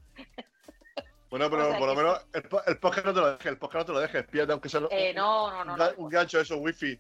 Bueno, 1.29 1.51
pero 1.51 1.67
O 1.67 1.69
sea, 1.69 1.77
por 1.77 1.87
lo 1.87 1.95
menos 1.95 2.25
el, 2.33 2.43
el 2.65 2.77
podcast 2.79 3.05
no 3.05 3.13
te 3.13 3.19
lo 3.19 3.31
dejes, 3.33 3.45
el 3.45 3.57
podcast 3.59 3.81
no 3.81 3.85
te 3.85 3.91
lo 3.91 3.99
dejes, 3.99 4.25
pídate 4.25 4.51
aunque 4.51 4.69
sea 4.69 4.81
Eh, 4.89 5.13
no, 5.13 5.63
no, 5.63 5.77
no. 5.77 5.85
un 5.97 6.09
gancho 6.09 6.39
eso, 6.39 6.57
wifi. 6.57 6.99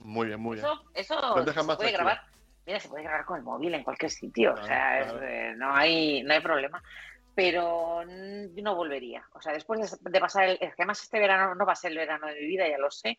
Muy 0.00 0.28
bien, 0.28 0.40
muy 0.40 0.56
bien. 0.56 0.64
Eso, 0.64 0.82
eso 0.94 1.14
se 1.20 1.32
puede 1.34 1.52
tranquilo. 1.52 1.92
grabar. 1.92 2.22
Mira, 2.66 2.80
se 2.80 2.88
puede 2.88 3.04
grabar 3.04 3.26
con 3.26 3.36
el 3.36 3.42
móvil 3.42 3.74
en 3.74 3.82
cualquier 3.84 4.10
sitio. 4.10 4.54
Claro, 4.54 4.64
o 4.64 4.66
sea, 4.66 5.00
es, 5.00 5.12
eh, 5.22 5.54
no, 5.58 5.74
hay, 5.74 6.22
no 6.22 6.32
hay 6.32 6.40
problema. 6.40 6.82
Pero 7.34 8.02
yo 8.02 8.62
no 8.62 8.74
volvería. 8.74 9.24
O 9.32 9.40
sea, 9.40 9.52
después 9.52 9.98
de, 10.00 10.20
pasar 10.20 10.44
el. 10.48 10.52
Es 10.60 10.74
que 10.74 10.82
además 10.82 11.02
este 11.02 11.18
verano 11.20 11.54
no 11.54 11.64
va 11.64 11.72
a 11.72 11.76
ser 11.76 11.92
el 11.92 11.98
verano 11.98 12.26
de 12.26 12.34
mi 12.40 12.46
vida, 12.46 12.68
ya 12.68 12.78
lo 12.78 12.90
sé, 12.90 13.18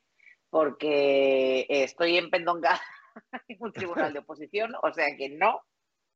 porque 0.50 1.66
estoy 1.70 2.18
en 2.18 2.30
Pendonga 2.30 2.80
en 3.48 3.58
un 3.60 3.72
tribunal 3.72 4.14
de 4.14 4.20
oposición, 4.26 4.74
o 4.82 4.94
sea 4.94 5.16
que 5.18 5.30
no. 5.30 5.62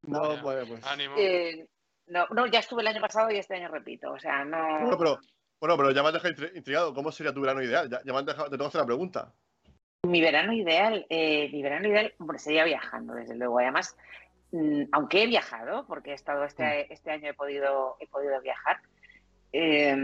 No, 0.03 0.39
pues, 0.41 0.67
pues. 0.67 0.85
Ánimo. 0.85 1.15
eh, 1.17 1.65
no, 2.07 2.27
no, 2.27 2.45
ya 2.45 2.59
estuve 2.59 2.81
el 2.81 2.87
año 2.87 3.01
pasado 3.01 3.31
y 3.31 3.37
este 3.37 3.55
año 3.55 3.69
repito. 3.69 4.11
O 4.11 4.19
sea, 4.19 4.45
no. 4.45 4.81
Bueno, 4.81 4.97
pero, 4.97 5.19
bueno, 5.59 5.77
pero 5.77 5.91
ya 5.91 6.03
me 6.03 6.09
has 6.09 6.13
dejado 6.13 6.33
intri- 6.35 6.55
intrigado. 6.55 6.93
¿Cómo 6.93 7.11
sería 7.11 7.33
tu 7.33 7.41
verano 7.41 7.63
ideal? 7.63 7.89
Ya, 7.89 8.01
ya 8.05 8.13
me 8.13 8.19
has 8.19 8.25
dejado, 8.25 8.45
te 8.45 8.51
tengo 8.51 8.65
que 8.65 8.67
hacer 8.67 8.81
la 8.81 8.85
pregunta. 8.85 9.33
Mi 10.03 10.21
verano 10.21 10.53
ideal, 10.53 11.03
eh, 11.09 11.49
mi 11.51 11.63
verano 11.63 11.87
ideal, 11.87 12.13
hombre, 12.19 12.37
sería 12.37 12.63
viajando, 12.65 13.15
desde 13.15 13.35
luego. 13.35 13.57
Además, 13.57 13.97
aunque 14.91 15.23
he 15.23 15.27
viajado, 15.27 15.85
porque 15.87 16.11
he 16.11 16.13
estado 16.15 16.43
este, 16.43 16.91
este 16.93 17.11
año 17.11 17.29
he 17.29 17.33
podido, 17.33 17.95
he 17.99 18.07
podido 18.07 18.39
viajar, 18.41 18.77
eh, 19.51 19.95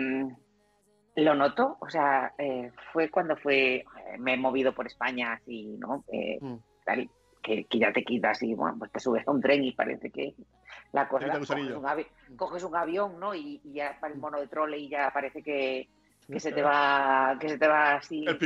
lo 1.15 1.35
noto, 1.35 1.77
o 1.81 1.89
sea, 1.89 2.33
eh, 2.37 2.71
fue 2.93 3.09
cuando 3.09 3.35
fue, 3.35 3.75
eh, 3.75 3.85
me 4.17 4.33
he 4.33 4.37
movido 4.37 4.73
por 4.73 4.87
España 4.87 5.33
así, 5.33 5.75
¿no? 5.77 6.05
Eh, 6.11 6.37
Mm. 6.41 6.55
tal, 6.85 7.09
que, 7.41 7.65
que 7.65 7.79
ya 7.79 7.91
te 7.91 8.03
quitas 8.03 8.41
y 8.43 8.53
bueno, 8.53 8.77
pues 8.79 8.91
te 8.91 8.99
subes 8.99 9.27
a 9.27 9.31
un 9.31 9.41
tren 9.41 9.63
y 9.63 9.73
parece 9.73 10.09
que 10.11 10.35
la 10.93 11.07
cosa, 11.07 11.25
coges 11.39 11.75
un, 11.75 11.83
avi- 11.85 12.07
coges 12.37 12.63
un 12.63 12.75
avión, 12.75 13.19
¿no? 13.19 13.33
Y, 13.35 13.59
y 13.63 13.73
ya 13.73 13.97
para 13.99 14.13
el 14.13 14.19
mono 14.19 14.39
de 14.39 14.47
trole 14.47 14.77
y 14.77 14.89
ya 14.89 15.11
parece 15.11 15.43
que, 15.43 15.89
que 16.27 16.39
se 16.39 16.51
te 16.51 16.61
va, 16.61 17.37
que 17.39 17.49
se 17.49 17.57
te 17.57 17.67
va 17.67 17.95
así. 17.95 18.25
El 18.27 18.37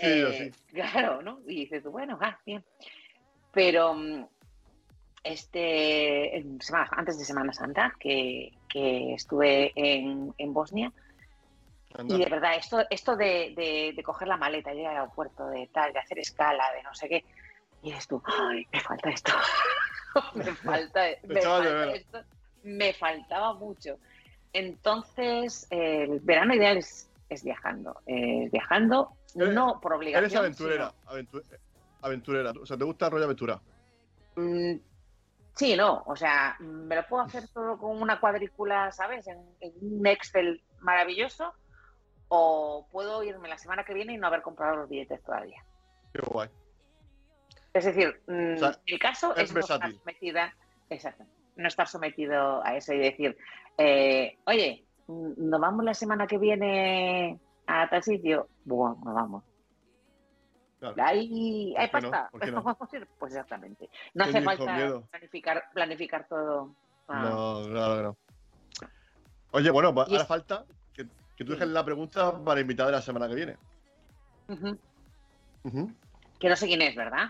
Eh, 0.00 0.32
sí. 0.32 0.50
Claro, 0.74 1.22
¿no? 1.22 1.40
Y 1.46 1.60
dices 1.64 1.82
tú, 1.82 1.90
bueno, 1.90 2.18
ah, 2.20 2.38
bien. 2.44 2.64
Pero 3.52 3.94
mm, 3.94 4.26
este, 5.28 6.44
antes 6.92 7.18
de 7.18 7.24
Semana 7.24 7.52
Santa, 7.52 7.94
que, 8.00 8.52
que 8.68 9.14
estuve 9.14 9.72
en, 9.74 10.34
en 10.38 10.52
Bosnia, 10.54 10.92
Anda. 11.94 12.14
y 12.14 12.18
de 12.24 12.30
verdad, 12.30 12.56
esto, 12.56 12.84
esto 12.90 13.16
de, 13.16 13.52
de- 13.56 13.92
de 13.96 14.02
coger 14.02 14.28
la 14.28 14.36
maleta, 14.36 14.72
ir 14.74 14.86
al 14.86 14.96
aeropuerto, 14.96 15.46
de 15.48 15.66
tal, 15.72 15.92
de 15.92 15.98
hacer 16.00 16.18
escala, 16.18 16.64
de 16.76 16.82
no 16.82 16.94
sé 16.94 17.08
qué, 17.08 17.24
y 17.82 17.90
dices 17.90 18.06
tú, 18.08 18.22
ay, 18.26 18.66
me 18.72 18.80
falta 18.80 19.10
esto, 19.10 19.32
me 20.34 20.44
falta, 20.54 21.00
me 21.26 21.40
falta 21.40 21.92
esto, 21.94 22.18
me 22.62 22.92
faltaba 22.92 23.54
mucho. 23.54 23.98
Entonces, 24.52 25.66
eh, 25.70 26.02
el 26.10 26.20
verano 26.20 26.54
ideal 26.54 26.76
es, 26.78 27.10
es 27.28 27.44
viajando, 27.44 27.96
es 28.06 28.50
viajando, 28.50 29.10
Eres- 29.36 29.54
no 29.54 29.78
por 29.80 29.92
obligación. 29.92 30.24
Eres 30.24 30.36
aventurera. 30.36 30.92
aventu- 31.06 31.44
aventurera. 32.02 32.50
O 32.60 32.66
sea, 32.66 32.76
¿te 32.76 32.84
gusta 32.84 33.06
el 33.06 33.12
rollo 33.12 33.24
aventura? 33.26 33.60
Mm, 34.36 34.74
sí, 35.58 35.76
no, 35.76 36.04
o 36.06 36.14
sea, 36.14 36.56
me 36.60 36.94
lo 36.94 37.04
puedo 37.06 37.24
hacer 37.24 37.48
todo 37.48 37.76
con 37.78 38.00
una 38.00 38.20
cuadrícula, 38.20 38.92
¿sabes? 38.92 39.26
En, 39.26 39.38
en 39.60 39.72
un 39.80 40.06
Excel 40.06 40.62
maravilloso, 40.80 41.52
o 42.28 42.86
puedo 42.92 43.24
irme 43.24 43.48
la 43.48 43.58
semana 43.58 43.84
que 43.84 43.92
viene 43.92 44.12
y 44.12 44.18
no 44.18 44.28
haber 44.28 44.42
comprado 44.42 44.76
los 44.76 44.88
billetes 44.88 45.22
todavía. 45.22 45.64
Qué 46.14 46.20
guay. 46.24 46.48
Es 47.74 47.84
decir, 47.84 48.22
mm, 48.26 48.54
O 48.54 48.58
sea, 48.58 48.78
el 48.86 48.98
caso 48.98 49.34
es 49.34 49.44
es 49.44 49.54
no 49.54 49.60
estar 49.60 49.92
sometida, 49.92 50.54
exacto, 50.90 51.24
no 51.56 51.68
estar 51.68 51.88
sometido 51.88 52.64
a 52.64 52.76
eso 52.76 52.92
y 52.92 52.98
decir, 52.98 53.36
eh, 53.78 54.38
oye, 54.46 54.86
mm, 55.08 55.48
nos 55.50 55.60
vamos 55.60 55.84
la 55.84 55.94
semana 55.94 56.26
que 56.26 56.38
viene 56.38 57.38
a 57.66 57.88
tal 57.90 58.02
sitio, 58.02 58.48
bueno, 58.64 58.98
nos 59.04 59.14
vamos. 59.14 59.44
Claro. 60.80 60.94
Hay, 61.04 61.74
hay 61.76 61.88
pasta. 61.88 62.30
Ir. 62.92 63.06
Pues 63.18 63.32
exactamente. 63.32 63.88
No 64.14 64.24
¿Quién 64.24 64.36
hace 64.36 64.44
falta 64.44 64.74
miedo? 64.76 65.02
planificar, 65.10 65.64
planificar 65.74 66.28
todo. 66.28 66.74
Ah, 67.08 67.22
No, 67.30 67.62
claro 67.68 67.96
que 67.96 68.02
no. 68.02 68.16
Oye, 69.52 69.70
bueno, 69.70 69.92
pues 69.94 70.08
ahora 70.08 70.22
es- 70.22 70.28
falta 70.28 70.64
que, 70.92 71.04
que 71.36 71.44
tú 71.44 71.52
dejes 71.52 71.68
la 71.68 71.84
pregunta 71.84 72.32
para 72.44 72.60
invitar 72.60 72.86
de 72.86 72.92
la 72.92 73.02
semana 73.02 73.26
que 73.28 73.34
viene. 73.34 73.56
Que 76.38 76.48
no 76.48 76.56
sé 76.56 76.66
quién 76.66 76.82
es, 76.82 76.94
¿verdad? 76.94 77.28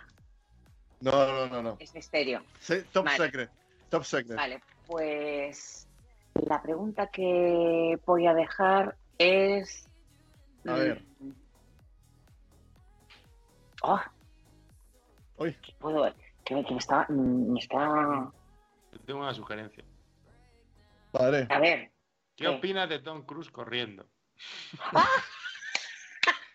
No, 1.00 1.10
no, 1.12 1.46
no, 1.46 1.62
no. 1.62 1.76
Es 1.78 1.94
misterio. 1.94 2.42
Sí, 2.60 2.82
top 2.92 3.06
Vale. 3.06 3.16
secret. 3.24 3.50
Top 3.88 4.04
secret. 4.04 4.36
Vale, 4.36 4.60
pues 4.86 5.86
la 6.46 6.60
pregunta 6.60 7.06
que 7.06 7.98
voy 8.04 8.26
a 8.26 8.34
dejar 8.34 8.96
es. 9.16 9.88
A 10.66 10.74
ver. 10.74 11.02
mm, 11.20 11.30
Oh, 13.82 14.00
Uy, 15.36 15.54
que 15.54 15.72
puedo. 15.78 16.12
Que, 16.44 16.54
me- 16.54 16.64
que 16.64 16.72
me 16.72 16.78
está. 16.78 17.06
Me 17.08 17.58
está. 17.60 18.30
Tengo 19.06 19.20
una 19.20 19.34
sugerencia. 19.34 19.84
padre. 21.12 21.46
A 21.50 21.58
ver. 21.58 21.92
¿Qué 22.36 22.44
¿Qué? 22.44 22.48
opinas 22.48 22.88
de 22.88 22.98
Tom 23.00 23.22
Cruise 23.24 23.50
corriendo? 23.50 24.06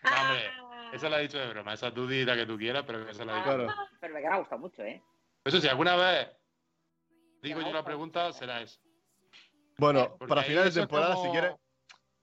No, 0.02 0.10
hombre, 0.20 0.50
esa 0.92 1.08
la 1.08 1.18
he 1.18 1.22
dicho 1.22 1.38
de 1.38 1.48
broma. 1.48 1.72
Esa 1.72 1.90
dudita 1.90 2.36
que 2.36 2.44
tú 2.44 2.58
quieras, 2.58 2.84
pero 2.86 3.08
esa 3.08 3.24
la 3.24 3.32
he 3.32 3.36
dicho. 3.36 3.44
Claro. 3.56 3.66
Pero 4.00 4.14
me 4.14 4.26
ha 4.26 4.36
gustado 4.38 4.60
mucho, 4.60 4.82
¿eh? 4.82 5.02
Eso 5.44 5.60
sí, 5.60 5.66
alguna 5.68 5.96
vez 5.96 6.28
digo 7.42 7.60
yo 7.60 7.68
una 7.68 7.78
ojo. 7.78 7.86
pregunta, 7.86 8.30
será 8.32 8.60
eso. 8.60 8.78
Bueno, 9.78 10.14
Porque 10.18 10.26
para 10.28 10.42
finales 10.42 10.74
de 10.74 10.80
eso 10.80 10.86
temporada, 10.88 11.16
si 11.16 11.28
quieres. 11.30 11.54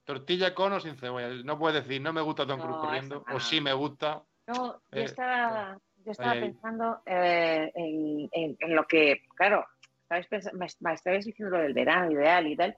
Tortilla 0.04 0.54
con 0.54 0.72
o 0.72 0.80
sin 0.80 0.96
cebolla. 0.96 1.28
No 1.44 1.58
puedes 1.58 1.82
decir, 1.84 2.00
no 2.00 2.12
me 2.12 2.20
gusta 2.20 2.46
Tom 2.46 2.58
No, 2.60 2.64
Cruise 2.66 2.80
corriendo, 2.80 3.24
eso 3.26 3.36
o 3.36 3.40
sí 3.40 3.60
me 3.60 3.72
gusta. 3.72 4.22
No, 4.52 4.72
yo 4.92 5.00
Eh, 5.00 5.04
estaba, 5.04 5.78
yo 6.04 6.12
estaba 6.12 6.34
pensando 6.40 7.02
eh, 7.06 7.70
en, 7.74 8.28
en- 8.32 8.56
en 8.60 8.74
lo 8.76 8.84
que, 8.86 9.22
claro, 9.36 9.64
me, 10.10 10.66
me 10.80 10.94
estabais 10.94 11.24
diciendo 11.24 11.56
lo 11.56 11.62
del 11.62 11.72
verano 11.74 12.10
ideal 12.10 12.46
y 12.46 12.56
tal, 12.56 12.76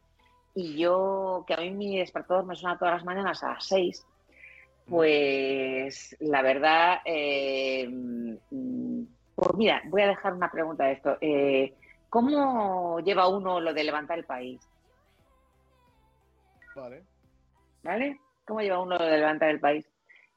y 0.54 0.76
yo, 0.78 1.44
que 1.46 1.54
a 1.54 1.56
mí 1.58 1.70
mi 1.72 1.98
despertador 1.98 2.44
me 2.44 2.54
suena 2.54 2.78
todas 2.78 2.94
las 2.94 3.04
mañanas 3.04 3.42
a 3.42 3.54
las 3.54 3.66
6, 3.66 4.06
pues 4.88 6.14
la 6.20 6.42
verdad, 6.42 6.98
eh, 7.04 7.88
mm, 7.88 8.34
pues 9.34 9.54
mira, 9.56 9.82
voy 9.86 10.02
a 10.02 10.08
dejar 10.08 10.34
una 10.34 10.50
pregunta 10.50 10.84
de 10.84 10.92
esto. 10.92 11.16
Eh, 11.20 11.74
¿Cómo 12.08 13.00
lleva 13.00 13.28
uno 13.28 13.58
lo 13.60 13.72
de 13.74 13.82
levantar 13.82 14.18
el 14.18 14.24
país? 14.26 14.60
Vale. 16.76 17.02
¿Vale? 17.82 18.20
¿Cómo 18.46 18.60
lleva 18.60 18.78
uno 18.80 18.98
de 18.98 19.18
levantar 19.18 19.48
el 19.50 19.58
país? 19.60 19.90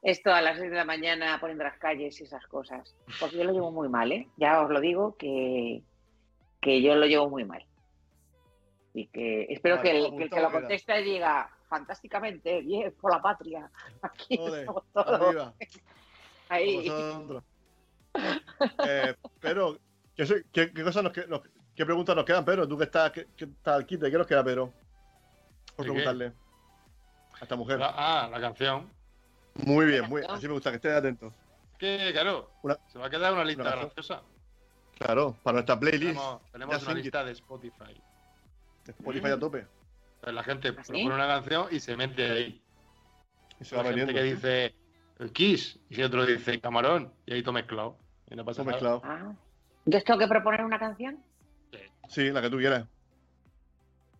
Esto 0.07 0.31
a 0.33 0.39
las 0.41 0.57
6 0.57 0.71
de 0.71 0.77
la 0.77 0.85
mañana 0.85 1.37
poniendo 1.41 1.65
las 1.65 1.77
calles 1.79 2.17
y 2.21 2.23
esas 2.23 2.47
cosas. 2.47 2.95
Porque 3.19 3.35
yo 3.35 3.43
lo 3.43 3.51
llevo 3.51 3.71
muy 3.73 3.89
mal, 3.89 4.09
¿eh? 4.13 4.29
Ya 4.37 4.61
os 4.61 4.69
lo 4.69 4.79
digo 4.79 5.17
que, 5.17 5.83
que 6.61 6.81
yo 6.81 6.95
lo 6.95 7.05
llevo 7.07 7.29
muy 7.29 7.43
mal. 7.43 7.65
Y 8.93 9.07
que 9.07 9.47
espero 9.49 9.75
Vale, 9.75 9.91
que, 9.91 9.97
el, 9.97 10.09
que 10.15 10.23
el 10.23 10.29
que 10.29 10.39
lo 10.41 10.47
queda. 10.47 10.59
conteste 10.61 11.01
diga 11.01 11.49
fantásticamente, 11.67 12.61
bien, 12.61 12.93
por 13.01 13.11
la 13.11 13.21
patria. 13.21 13.69
Aquí 14.01 14.37
Ole, 14.39 14.59
estamos 14.61 14.83
todos. 14.93 15.21
arriba. 15.21 15.53
Ahí. 16.49 16.89
Eh, 18.87 19.13
pero, 19.41 19.77
¿qué, 20.15 20.25
qué, 20.53 20.71
qué 20.73 20.83
cosas 20.83 21.03
nos, 21.03 21.27
nos- 21.27 21.41
qué 21.75 21.85
preguntas 21.85 22.15
nos 22.15 22.23
quedan, 22.23 22.45
Pedro? 22.45 22.65
Tú 22.65 22.77
que 22.77 22.85
estás, 22.85 23.11
que, 23.11 23.25
que 23.35 23.43
estás 23.43 23.75
al 23.75 23.85
quite, 23.85 24.09
¿qué 24.09 24.17
nos 24.17 24.25
queda, 24.25 24.41
Pedro? 24.41 24.71
Por 25.75 25.85
preguntarle 25.85 26.31
a 27.39 27.43
esta 27.43 27.57
mujer. 27.57 27.77
La- 27.79 27.93
ah, 27.93 28.29
la 28.31 28.39
canción. 28.39 28.95
Muy 29.65 29.85
bien, 29.85 30.07
muy 30.09 30.21
así 30.27 30.47
me 30.47 30.53
gusta, 30.53 30.69
que 30.71 30.75
estés 30.77 30.93
atento. 30.93 31.33
Que, 31.77 32.09
claro, 32.13 32.51
Una- 32.63 32.77
se 32.87 32.97
va 32.99 33.07
a 33.07 33.09
quedar 33.09 33.33
una 33.33 33.43
lista 33.45 33.61
una- 33.63 33.75
graciosa. 33.75 34.21
Claro, 34.97 35.35
para 35.43 35.55
nuestra 35.55 35.79
playlist. 35.79 36.01
Tenemos, 36.13 36.41
tenemos 36.51 36.83
una 36.83 36.93
lista 36.95 37.23
de 37.23 37.31
Spotify. 37.33 38.01
Spotify 38.87 39.27
a 39.27 39.39
tope. 39.39 39.65
Entonces 40.15 40.33
la 40.33 40.43
gente 40.43 40.69
¿Ah, 40.69 40.83
sí? 40.83 40.91
propone 40.91 41.13
una 41.15 41.27
canción 41.27 41.67
y 41.71 41.79
se 41.79 41.95
mete 41.95 42.31
ahí. 42.31 42.61
Y 43.59 43.65
se 43.65 43.75
va 43.75 43.83
Hay 43.83 43.93
gente 43.95 44.13
que 44.13 44.23
dice 44.23 44.75
el 45.19 45.31
Kiss 45.31 45.79
y 45.89 46.01
otro 46.01 46.25
dice 46.25 46.59
Camarón 46.59 47.13
y 47.25 47.33
ahí 47.33 47.41
todo 47.43 47.53
mezclado. 47.53 47.97
Y 48.29 48.35
no 48.35 48.43
pasa 48.45 48.63
Todo 48.63 48.71
mezclado. 48.71 49.01
Ah. 49.03 49.33
¿Yo 49.85 50.03
tengo 50.03 50.19
que 50.19 50.27
proponer 50.27 50.63
una 50.65 50.79
canción? 50.79 51.23
Sí, 52.09 52.31
la 52.31 52.41
que 52.41 52.49
tú 52.49 52.57
quieras. 52.57 52.87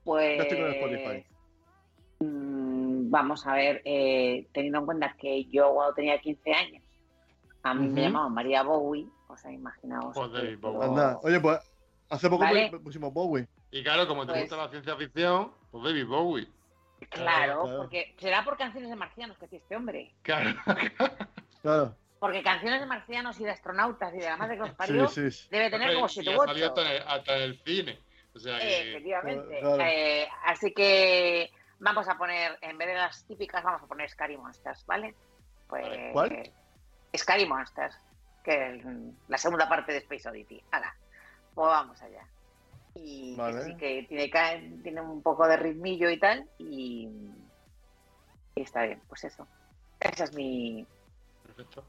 Pues. 0.04 0.38
Ya 0.38 0.44
estoy 0.44 0.58
con 0.60 0.72
Spotify. 0.72 1.26
mm, 2.20 2.57
Vamos 3.10 3.46
a 3.48 3.54
ver, 3.54 3.82
eh, 3.86 4.48
teniendo 4.54 4.80
en 4.80 4.86
cuenta 4.86 5.16
que 5.18 5.46
yo 5.46 5.74
cuando 5.74 5.94
tenía 5.94 6.20
15 6.20 6.54
años, 6.54 6.84
a 7.64 7.74
mí 7.74 7.86
Ujú. 7.88 7.96
me 7.96 8.02
llamaban 8.02 8.34
María 8.34 8.64
Bowie, 8.64 9.08
o 9.28 9.38
sea, 9.38 9.52
imaginaos. 9.52 10.14
Joder, 10.16 10.50
que- 10.50 10.56
Bowie. 10.58 10.80
pero- 10.80 10.92
Anda. 10.92 11.20
Oye, 11.24 11.40
pues 11.40 11.60
hace 12.10 12.30
poco 12.30 12.44
Vale. 12.44 12.70
pusimos 12.84 13.14
Bowie. 13.14 13.48
Y 13.72 13.84
claro, 13.84 14.08
como 14.08 14.26
te 14.26 14.32
Pues- 14.34 14.42
gusta 14.44 14.58
la 14.58 14.70
ciencia 14.70 14.96
ficción, 14.96 15.52
pues 15.72 15.84
Baby 15.84 16.04
Bowie. 16.04 16.48
Claro, 17.10 17.62
Claro. 17.64 17.78
porque 17.78 18.16
será 18.18 18.44
por 18.44 18.58
canciones 18.58 18.90
de 18.90 18.96
marcianos 18.96 19.38
que 19.38 19.48
tiene 19.48 19.62
este 19.64 19.76
hombre. 19.76 20.14
Claro. 20.24 20.50
Claro. 21.62 21.96
Porque 22.20 22.42
canciones 22.42 22.80
de 22.80 22.86
marcianos 22.88 23.40
y 23.40 23.44
de 23.44 23.52
astronautas 23.52 24.14
y 24.14 24.18
de 24.20 24.26
la 24.26 24.38
madre 24.38 24.56
que 24.56 24.62
los 24.62 24.72
parió, 24.72 25.08
sí, 25.08 25.30
sí. 25.30 25.48
debe 25.52 25.70
tener 25.70 25.94
como 25.94 26.06
Y 26.06 26.10
7 26.10 26.32
ha 26.32 26.38
u 26.38 26.46
salido 26.46 26.72
8. 26.72 26.82
hasta 26.82 26.82
en, 26.82 26.96
el, 27.02 27.08
hasta 27.08 27.36
en 27.38 27.42
el 27.44 27.60
cine. 27.64 28.00
O 28.34 28.40
sea 28.40 28.60
que. 28.60 28.90
efectivamente. 28.92 29.60
Claro. 29.60 29.82
Eh, 29.84 30.28
así 30.46 30.74
que 30.74 31.52
vamos 31.80 32.08
a 32.08 32.18
poner, 32.18 32.58
en 32.62 32.78
vez 32.78 32.88
de 32.88 32.95
las 32.95 33.26
típicas, 33.26 33.64
vamos 33.64 33.82
a 33.84 33.88
poner 33.88 34.10
Scary 34.10 34.38
Monsters, 34.38 34.86
¿vale? 34.86 35.16
Pues, 35.68 35.84
Vale. 35.84 36.12
¿Cuál? 36.14 36.52
Scary 37.16 37.45
Monsters, 37.45 37.98
que 38.44 38.76
es 38.76 38.84
la 39.28 39.38
segunda 39.38 39.68
parte 39.68 39.91
de 39.91 39.99
Space 39.99 40.30
Oddity. 40.30 40.64
Hala, 40.72 40.95
pues 41.54 41.68
vamos 41.68 42.02
allá. 42.02 42.26
Y 42.95 43.36
que 43.36 43.41
Vale. 43.41 43.64
sí 43.64 43.78
que 43.78 44.06
tiene, 44.10 44.80
tiene 44.84 45.02
un 45.02 45.22
poco 45.22 45.48
de 45.48 45.58
ritmillo 45.58 46.10
y 46.10 46.20
tal, 46.20 46.49
y, 46.58 47.10
y 48.56 48.62
está 48.62 48.84
bien, 48.84 49.02
pues 49.08 49.24
eso. 49.24 49.48
Esa 49.99 50.26
es 50.26 50.34
mi... 50.34 50.86
Perfecto. 51.44 51.84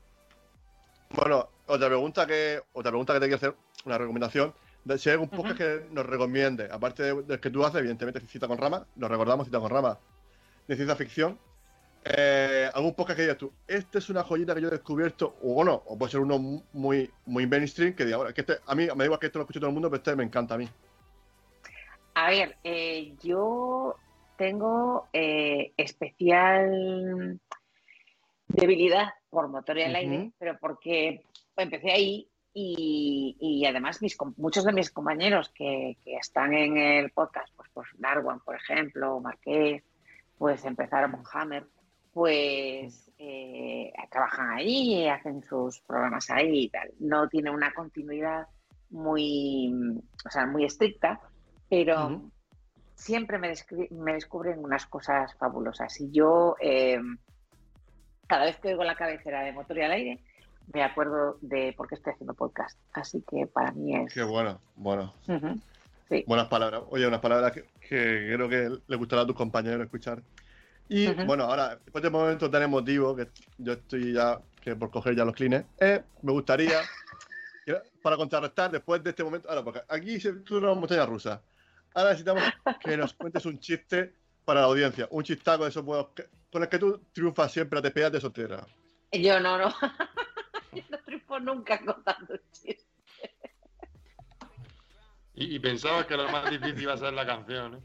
Bueno, 1.10 1.48
otra 1.66 1.86
pregunta 1.88 2.26
que 2.26 2.62
otra 2.72 2.90
pregunta 2.90 3.14
que 3.14 3.20
te 3.20 3.26
quiero 3.26 3.36
hacer, 3.36 3.54
una 3.84 3.98
recomendación. 3.98 4.54
De, 4.88 4.98
si 4.98 5.08
hay 5.08 5.14
algún 5.14 5.28
podcast 5.28 5.58
que 5.58 5.82
nos 5.92 6.06
recomiende, 6.06 6.68
aparte 6.70 7.02
de- 7.02 7.22
del 7.22 7.40
que 7.40 7.50
tú 7.50 7.64
haces, 7.64 7.80
evidentemente 7.80 8.20
Cita 8.20 8.48
con 8.48 8.58
Rama, 8.58 8.86
nos 8.96 9.10
recordamos 9.10 9.46
Cita 9.46 9.60
con 9.60 9.70
Rama 9.70 9.98
de 10.66 10.74
ciencia 10.76 10.96
ficción. 10.96 11.38
Eh, 12.04 12.70
algún 12.72 12.94
podcast 12.94 13.16
que 13.16 13.22
digas 13.22 13.36
tú, 13.38 13.52
este 13.66 13.98
es 13.98 14.08
una 14.08 14.22
joyita 14.22 14.54
que 14.54 14.62
yo 14.62 14.68
he 14.68 14.70
descubierto, 14.70 15.36
o 15.42 15.54
bueno, 15.54 15.82
o 15.86 15.98
puede 15.98 16.12
ser 16.12 16.20
uno 16.20 16.38
mu- 16.38 16.62
muy, 16.72 17.10
muy 17.26 17.46
mainstream, 17.46 17.94
que 17.94 18.04
diga, 18.04 18.26
es 18.28 18.34
que 18.34 18.40
este, 18.42 18.54
a 18.66 18.74
mí 18.74 18.84
me 18.86 18.94
da 18.94 19.04
igual 19.04 19.20
que 19.20 19.26
esto 19.26 19.38
lo 19.38 19.42
escuche 19.42 19.58
todo 19.60 19.68
el 19.68 19.74
mundo, 19.74 19.90
pero 19.90 19.98
este 19.98 20.16
me 20.16 20.24
encanta 20.24 20.54
a 20.54 20.58
mí. 20.58 20.68
A 22.14 22.30
ver, 22.30 22.56
eh, 22.64 23.14
yo 23.22 23.96
tengo 24.36 25.08
eh, 25.12 25.72
especial 25.76 27.38
debilidad 28.48 29.08
por 29.30 29.48
motor 29.48 29.76
y 29.78 29.82
al 29.82 29.94
aire, 29.96 30.30
pero 30.38 30.56
porque 30.58 31.22
empecé 31.56 31.90
ahí 31.90 32.28
y, 32.52 33.36
y 33.40 33.66
además 33.66 34.02
mis, 34.02 34.16
muchos 34.36 34.64
de 34.64 34.72
mis 34.72 34.90
compañeros 34.90 35.50
que, 35.54 35.96
que 36.04 36.16
están 36.16 36.54
en 36.54 36.76
el 36.76 37.10
podcast, 37.10 37.48
pues, 37.56 37.70
pues 37.72 37.88
Darwan, 37.98 38.40
por 38.40 38.56
ejemplo, 38.56 39.20
Marqués, 39.20 39.82
pues 40.36 40.64
empezaron 40.64 41.12
con 41.12 41.24
Hammer, 41.32 41.66
pues 42.12 43.10
eh, 43.18 43.92
trabajan 44.10 44.50
ahí, 44.50 45.06
hacen 45.08 45.42
sus 45.42 45.80
programas 45.80 46.30
ahí 46.30 46.64
y 46.64 46.68
tal. 46.70 46.92
No 47.00 47.28
tiene 47.28 47.50
una 47.50 47.72
continuidad 47.72 48.46
muy, 48.90 49.72
o 50.24 50.30
sea, 50.30 50.46
muy 50.46 50.64
estricta, 50.64 51.20
pero 51.68 52.30
siempre 52.94 53.38
me 53.38 54.12
descubren 54.12 54.64
unas 54.64 54.86
cosas 54.86 55.34
fabulosas. 55.36 56.00
Y 56.00 56.10
yo, 56.10 56.56
eh, 56.60 56.98
cada 58.26 58.46
vez 58.46 58.58
que 58.58 58.68
oigo 58.68 58.84
la 58.84 58.96
cabecera 58.96 59.42
de 59.42 59.52
Motor 59.52 59.78
y 59.78 59.82
al 59.82 59.92
aire, 59.92 60.24
me 60.72 60.82
acuerdo 60.82 61.38
de 61.40 61.72
por 61.76 61.88
qué 61.88 61.94
estoy 61.94 62.12
haciendo 62.12 62.34
podcast. 62.34 62.78
Así 62.92 63.22
que 63.28 63.46
para 63.46 63.72
mí 63.72 63.96
es... 63.96 64.12
Qué 64.12 64.22
bueno, 64.22 64.60
bueno. 64.76 65.14
Ujú. 65.26 65.60
Buenas 66.26 66.48
palabras. 66.48 66.82
Oye, 66.90 67.06
unas 67.06 67.20
palabras 67.20 67.52
que, 67.52 67.64
que 67.80 68.30
creo 68.34 68.48
que 68.48 68.70
le 68.86 68.96
gustará 68.96 69.22
a 69.22 69.26
tus 69.26 69.36
compañeros 69.36 69.82
escuchar. 69.82 70.22
Y 70.88 71.08
Ujú. 71.08 71.24
bueno, 71.26 71.44
ahora, 71.44 71.76
después 71.76 72.02
de 72.02 72.10
momento 72.10 72.50
tan 72.50 72.62
emotivo, 72.62 73.14
que 73.14 73.28
yo 73.58 73.74
estoy 73.74 74.14
ya 74.14 74.40
que 74.62 74.74
por 74.74 74.90
coger 74.90 75.14
ya 75.14 75.24
los 75.24 75.34
clines, 75.34 75.64
eh, 75.78 76.02
me 76.22 76.32
gustaría, 76.32 76.80
para 78.02 78.16
contrarrestar 78.16 78.70
después 78.70 79.02
de 79.04 79.10
este 79.10 79.22
momento, 79.22 79.48
ahora, 79.48 79.62
porque 79.62 79.82
aquí 79.88 80.18
se 80.18 80.30
una 80.50 80.72
montaña 80.74 81.04
rusa. 81.04 81.42
Ahora 81.94 82.10
necesitamos 82.10 82.42
que 82.80 82.96
nos 82.96 83.12
cuentes 83.14 83.44
un 83.44 83.58
chiste 83.60 84.14
para 84.44 84.60
la 84.60 84.66
audiencia, 84.66 85.06
un 85.10 85.22
chistaco 85.22 85.64
de 85.64 85.70
esos 85.70 85.84
buenos 85.84 86.08
que- 86.14 86.26
con 86.50 86.62
el 86.62 86.68
que 86.70 86.78
tú 86.78 87.02
triunfas 87.12 87.52
siempre 87.52 87.78
a 87.78 87.82
te 87.82 87.90
pegas 87.90 88.12
de 88.12 88.20
soltera. 88.20 88.66
Yo 89.12 89.38
no, 89.40 89.58
no. 89.58 89.74
Yo 90.72 90.82
no 90.90 90.98
triunfo 91.04 91.40
nunca 91.40 91.78
contando 91.84 92.36
chistes. 92.52 92.86
Y, 95.34 95.54
y 95.54 95.58
pensaba 95.60 96.06
que 96.06 96.16
lo 96.16 96.28
más 96.30 96.50
difícil 96.50 96.82
iba 96.82 96.94
a 96.94 96.98
ser 96.98 97.12
la 97.12 97.24
canción, 97.26 97.76
¿eh? 97.76 97.80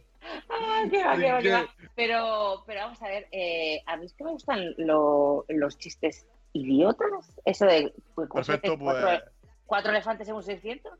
Ay, 0.49 0.89
qué 0.89 1.03
va, 1.03 1.15
qué 1.17 1.31
va, 1.31 1.37
¿De 1.37 1.43
qué 1.43 1.49
qué? 1.49 1.53
va. 1.53 1.75
Pero, 1.95 2.63
pero 2.65 2.79
vamos 2.81 3.01
a 3.01 3.07
ver, 3.07 3.27
eh, 3.31 3.81
a 3.85 3.97
mí 3.97 4.05
es 4.05 4.13
que 4.13 4.23
me 4.23 4.31
gustan 4.31 4.73
lo- 4.77 5.45
los 5.49 5.77
chistes 5.77 6.25
idiotas. 6.53 7.09
Eso 7.45 7.65
de 7.65 7.93
pues, 8.15 8.29
¿cómo 8.29 8.43
se 8.43 8.53
Perfecto, 8.53 8.79
cuatro, 8.83 9.07
pues. 9.07 9.23
cuatro 9.65 9.91
elefantes 9.91 10.27
en 10.27 10.35
un 10.35 10.43
600, 10.43 10.93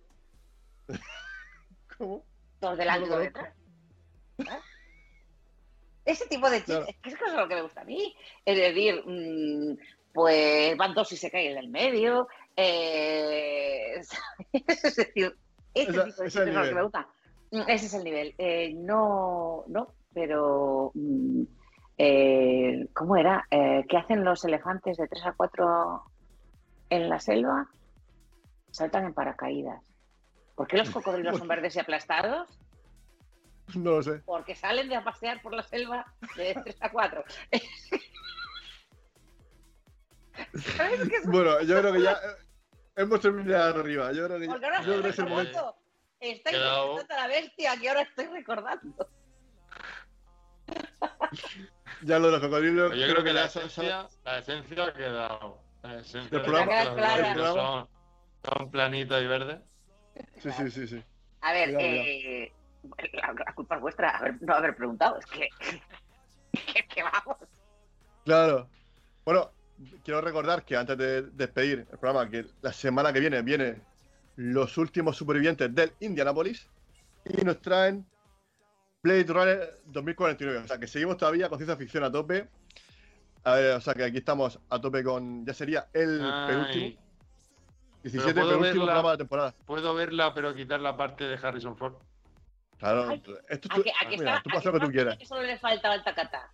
¿Cómo? 1.97 2.23
dos 2.61 2.77
delante 2.77 3.07
y 3.07 3.10
dos 3.10 3.19
detrás. 3.19 3.53
¿Eh? 4.39 4.60
Ese 6.05 6.27
tipo 6.27 6.49
de 6.49 6.57
chistes, 6.57 6.76
Claro. 6.77 6.91
es 6.91 6.97
que 7.01 7.10
eso 7.10 7.26
es 7.26 7.34
lo 7.34 7.47
que 7.47 7.55
me 7.55 7.61
gusta 7.61 7.81
a 7.81 7.85
mí. 7.85 8.15
Es 8.45 8.57
decir, 8.57 9.01
mm, 9.05 9.77
pues 10.14 10.77
van 10.77 10.94
dos 10.94 11.11
y 11.11 11.18
se 11.18 11.31
caen 11.31 11.56
del 11.56 11.69
medio. 11.69 12.27
eh, 12.56 13.95
es 14.53 14.81
decir, 14.95 15.35
ese 15.73 15.91
Esa- 15.91 16.03
tipo 16.06 16.22
de 16.22 16.27
ese 16.27 16.44
es 16.44 16.53
lo 16.53 16.64
que 16.64 16.76
me 16.76 16.84
gusta. 16.84 17.07
Mm, 17.52 17.61
Ese 17.68 17.85
es 17.88 17.94
el 17.94 18.03
nivel. 18.03 18.35
Eh, 18.38 18.73
no, 18.76 19.64
no, 19.68 19.88
pero. 20.14 20.91
mm, 20.94 21.44
eh, 21.98 22.88
¿Cómo 22.94 23.15
era? 23.18 23.45
Eh, 23.52 23.84
¿Qué 23.88 23.98
hacen 23.98 24.23
los 24.23 24.44
elefantes 24.45 24.98
de 24.98 25.07
3 25.07 25.26
a 25.27 25.34
4 25.34 26.03
en 26.90 27.10
la 27.10 27.19
selva? 27.19 27.68
Saltan 28.72 29.06
en 29.06 29.14
paracaídas. 29.14 29.84
¿Por 30.56 30.68
qué 30.68 30.77
los 30.77 30.90
cocodrilos 30.91 31.38
son 31.38 31.48
verdes 31.48 31.76
y 31.76 31.80
aplastados? 31.80 32.48
No 33.76 33.91
lo 33.91 34.03
sé. 34.03 34.22
Porque 34.26 34.56
salen 34.56 34.90
de 34.90 34.95
a 34.95 35.03
pasear 35.03 35.41
por 35.41 35.53
la 35.53 35.64
selva 35.64 36.06
de 36.35 36.53
3 36.64 36.77
a 36.81 36.91
4. 36.91 37.23
Bueno, 41.25 41.61
yo 41.61 41.80
creo 41.80 41.93
que 41.93 42.01
ya 42.01 42.19
hemos 42.95 43.19
terminado 43.21 43.80
arriba. 43.81 44.11
Yo 44.11 44.25
creo 44.27 44.39
que, 44.39 44.47
ya- 44.47 44.53
ahora 44.53 44.81
yo 44.81 44.91
creo 44.91 45.03
que 45.03 45.09
es 45.09 45.19
el 45.19 45.25
momento. 45.30 45.75
Quedado. 46.19 46.95
recordando 46.97 47.13
a 47.13 47.17
la 47.17 47.27
bestia 47.27 47.77
que 47.77 47.89
ahora 47.89 48.01
estoy 48.01 48.25
recordando. 48.27 49.07
Ya 52.01 52.19
lo 52.19 52.25
de 52.27 52.31
los 52.34 52.41
cocodrilos. 52.41 52.91
Pero 52.91 53.01
yo 53.07 53.13
creo 53.13 53.23
que 53.23 53.34
la 53.34 53.45
esencia, 53.45 54.07
la 54.25 54.38
esencia 54.39 54.84
ha 54.85 54.93
quedado. 54.93 55.57
La 55.84 55.99
esencia 55.99 56.43
programa. 56.43 57.35
son, 57.53 57.88
son 58.43 58.71
planitos 58.71 59.21
y 59.21 59.27
verdes. 59.27 59.59
Sí, 60.39 60.51
sí, 60.51 60.69
sí, 60.71 60.88
sí. 60.88 61.03
A 61.41 61.53
ver, 61.53 61.73
Cuidado, 61.73 61.85
eh, 61.88 62.53
la, 63.13 63.34
la 63.45 63.53
culpa 63.55 63.75
es 63.75 63.81
vuestra 63.81 64.09
haber- 64.17 64.41
no 64.41 64.53
haber 64.53 64.75
preguntado. 64.75 65.17
Es 65.17 65.25
que, 65.27 65.47
que, 66.73 66.88
que 66.88 67.03
vamos. 67.03 67.38
Claro. 68.25 68.67
Bueno, 69.25 69.51
quiero 70.03 70.22
recordar 70.22 70.64
que 70.65 70.76
antes 70.76 70.97
de 70.97 71.22
despedir 71.23 71.88
el 71.91 71.97
programa, 71.97 72.30
que 72.30 72.45
la 72.61 72.73
semana 72.73 73.11
que 73.14 73.19
viene 73.19 73.41
vienen 73.41 73.81
los 74.35 74.77
últimos 74.77 75.15
supervivientes 75.18 75.73
del 75.73 75.91
Indianapolis 75.99 76.68
y 77.26 77.43
nos 77.43 77.61
traen 77.61 78.05
Blade 79.03 79.26
Runner 79.26 79.80
2049. 79.85 80.60
O 80.60 80.68
sea, 80.68 80.77
que 80.80 80.88
seguimos 80.88 81.18
todavía 81.18 81.49
con 81.49 81.57
ciencia 81.57 81.76
ficción 81.77 82.03
a 82.03 82.11
tope. 82.11 82.47
A 83.43 83.55
ver, 83.55 83.76
o 83.76 83.81
sea, 83.81 83.93
que 83.93 84.03
aquí 84.05 84.18
estamos 84.19 84.60
a 84.69 84.80
tope 84.80 85.03
con. 85.03 85.45
Ya 85.45 85.53
sería 85.53 85.88
el 85.93 86.22
Ay. 86.23 86.47
penúltimo. 86.47 87.03
17 88.03 88.34
Pero 88.34 88.45
puedo 88.47 88.47
penúltimo 88.60 88.61
verla. 88.61 88.84
programa 88.85 89.10
de 89.10 89.14
la 89.14 89.18
temporada. 89.18 89.55
Puedo 89.65 89.93
verla, 89.93 90.34
pero 90.34 90.55
quitar 90.55 90.80
la 90.80 90.95
parte 90.97 91.26
de 91.26 91.35
Harrison 91.41 91.77
Ford. 91.77 91.95
Claro, 92.80 93.07
Ay, 93.10 93.23
esto 93.49 93.68
¿A 93.72 93.76
tú- 93.76 93.84
que, 93.84 93.91
a 93.91 94.10
que 94.10 94.18
mira, 94.18 94.31
está- 94.38 94.43
tú 94.43 94.49
a 94.49 94.51
puedes 94.51 94.57
hacer 94.60 94.73
lo 94.73 94.80
que 94.80 94.85
tú 94.85 94.91
quieras. 94.91 95.18
que 95.18 95.26
solo 95.26 95.41
le 95.43 95.57
faltaba 95.57 95.95
el 95.95 96.03
tacatá. 96.03 96.51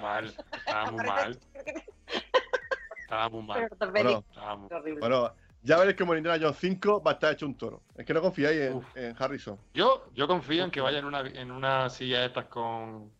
Mal, 0.00 0.34
estaba 0.52 0.90
muy 0.90 1.04
mal. 1.06 1.38
Estaba 3.02 3.28
muy 3.28 3.42
mal. 3.42 3.68
Bueno, 3.92 4.24
Estaba 4.30 4.56
muy- 4.56 4.68
horrible. 4.72 5.00
bueno, 5.00 5.34
ya 5.62 5.78
veréis 5.78 5.96
como 5.96 6.14
Indiana 6.14 6.38
Jones 6.40 6.58
5 6.60 7.02
va 7.02 7.10
a 7.10 7.14
estar 7.14 7.32
hecho 7.32 7.44
un 7.46 7.56
toro. 7.56 7.82
Es 7.96 8.06
que 8.06 8.14
no 8.14 8.20
confiáis 8.22 8.60
en, 8.60 8.80
en 8.94 9.16
Harrison. 9.18 9.58
Yo, 9.74 10.06
yo 10.14 10.28
confío 10.28 10.62
en 10.64 10.70
que 10.70 10.80
vaya 10.80 10.98
en 11.00 11.04
una, 11.04 11.20
en 11.20 11.50
una 11.50 11.90
silla 11.90 12.20
de 12.20 12.26
estas 12.26 12.44
con, 12.46 13.10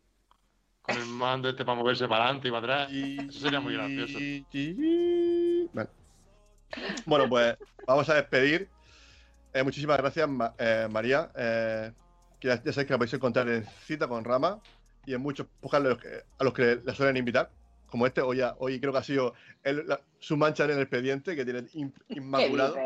con 0.81 0.97
el 0.97 1.07
mando 1.07 1.49
este 1.49 1.65
para 1.65 1.77
moverse 1.77 2.07
para 2.07 2.25
adelante 2.25 2.47
y 2.49 2.51
para 2.53 2.85
atrás. 2.85 2.93
Eso 2.93 3.41
sería 3.41 3.59
muy 3.61 3.75
gracioso. 3.75 4.19
Bueno. 5.73 5.91
Bueno, 7.05 7.29
pues 7.29 7.57
vamos 7.87 8.09
a 8.09 8.15
despedir. 8.15 8.69
Eh, 9.53 9.63
muchísimas 9.65 9.97
gracias, 9.99 10.29
Ma- 10.29 10.55
eh, 10.57 10.87
María. 10.89 11.33
Eh, 11.35 11.93
que 12.39 12.47
ya, 12.47 12.63
ya 12.63 12.73
sabéis 12.73 12.87
que 12.87 12.93
la 12.93 12.99
podéis 12.99 13.15
encontrar 13.15 13.49
en 13.49 13.65
Cita 13.85 14.07
con 14.07 14.25
Rama 14.25 14.61
y 15.07 15.15
en 15.15 15.21
muchos 15.21 15.47
podcasts 15.61 15.87
a 15.87 15.89
los 15.89 15.99
que, 15.99 16.09
a 16.39 16.45
los 16.45 16.53
que 16.55 16.81
le 16.85 16.95
suelen 16.95 17.17
invitar. 17.17 17.51
Como 17.87 18.07
este, 18.07 18.21
hoy, 18.21 18.37
ya- 18.39 18.55
hoy 18.59 18.79
creo 18.81 18.93
que 18.93 18.99
ha 18.99 19.03
sido 19.03 19.35
el- 19.65 19.87
la- 19.87 20.01
su 20.21 20.37
mancha 20.37 20.65
en 20.65 20.71
el 20.71 20.81
expediente 20.81 21.35
que 21.35 21.45
tiene 21.45 21.65
in- 21.73 21.93
¿Qué 22.09 22.15
inmaculado. 22.19 22.77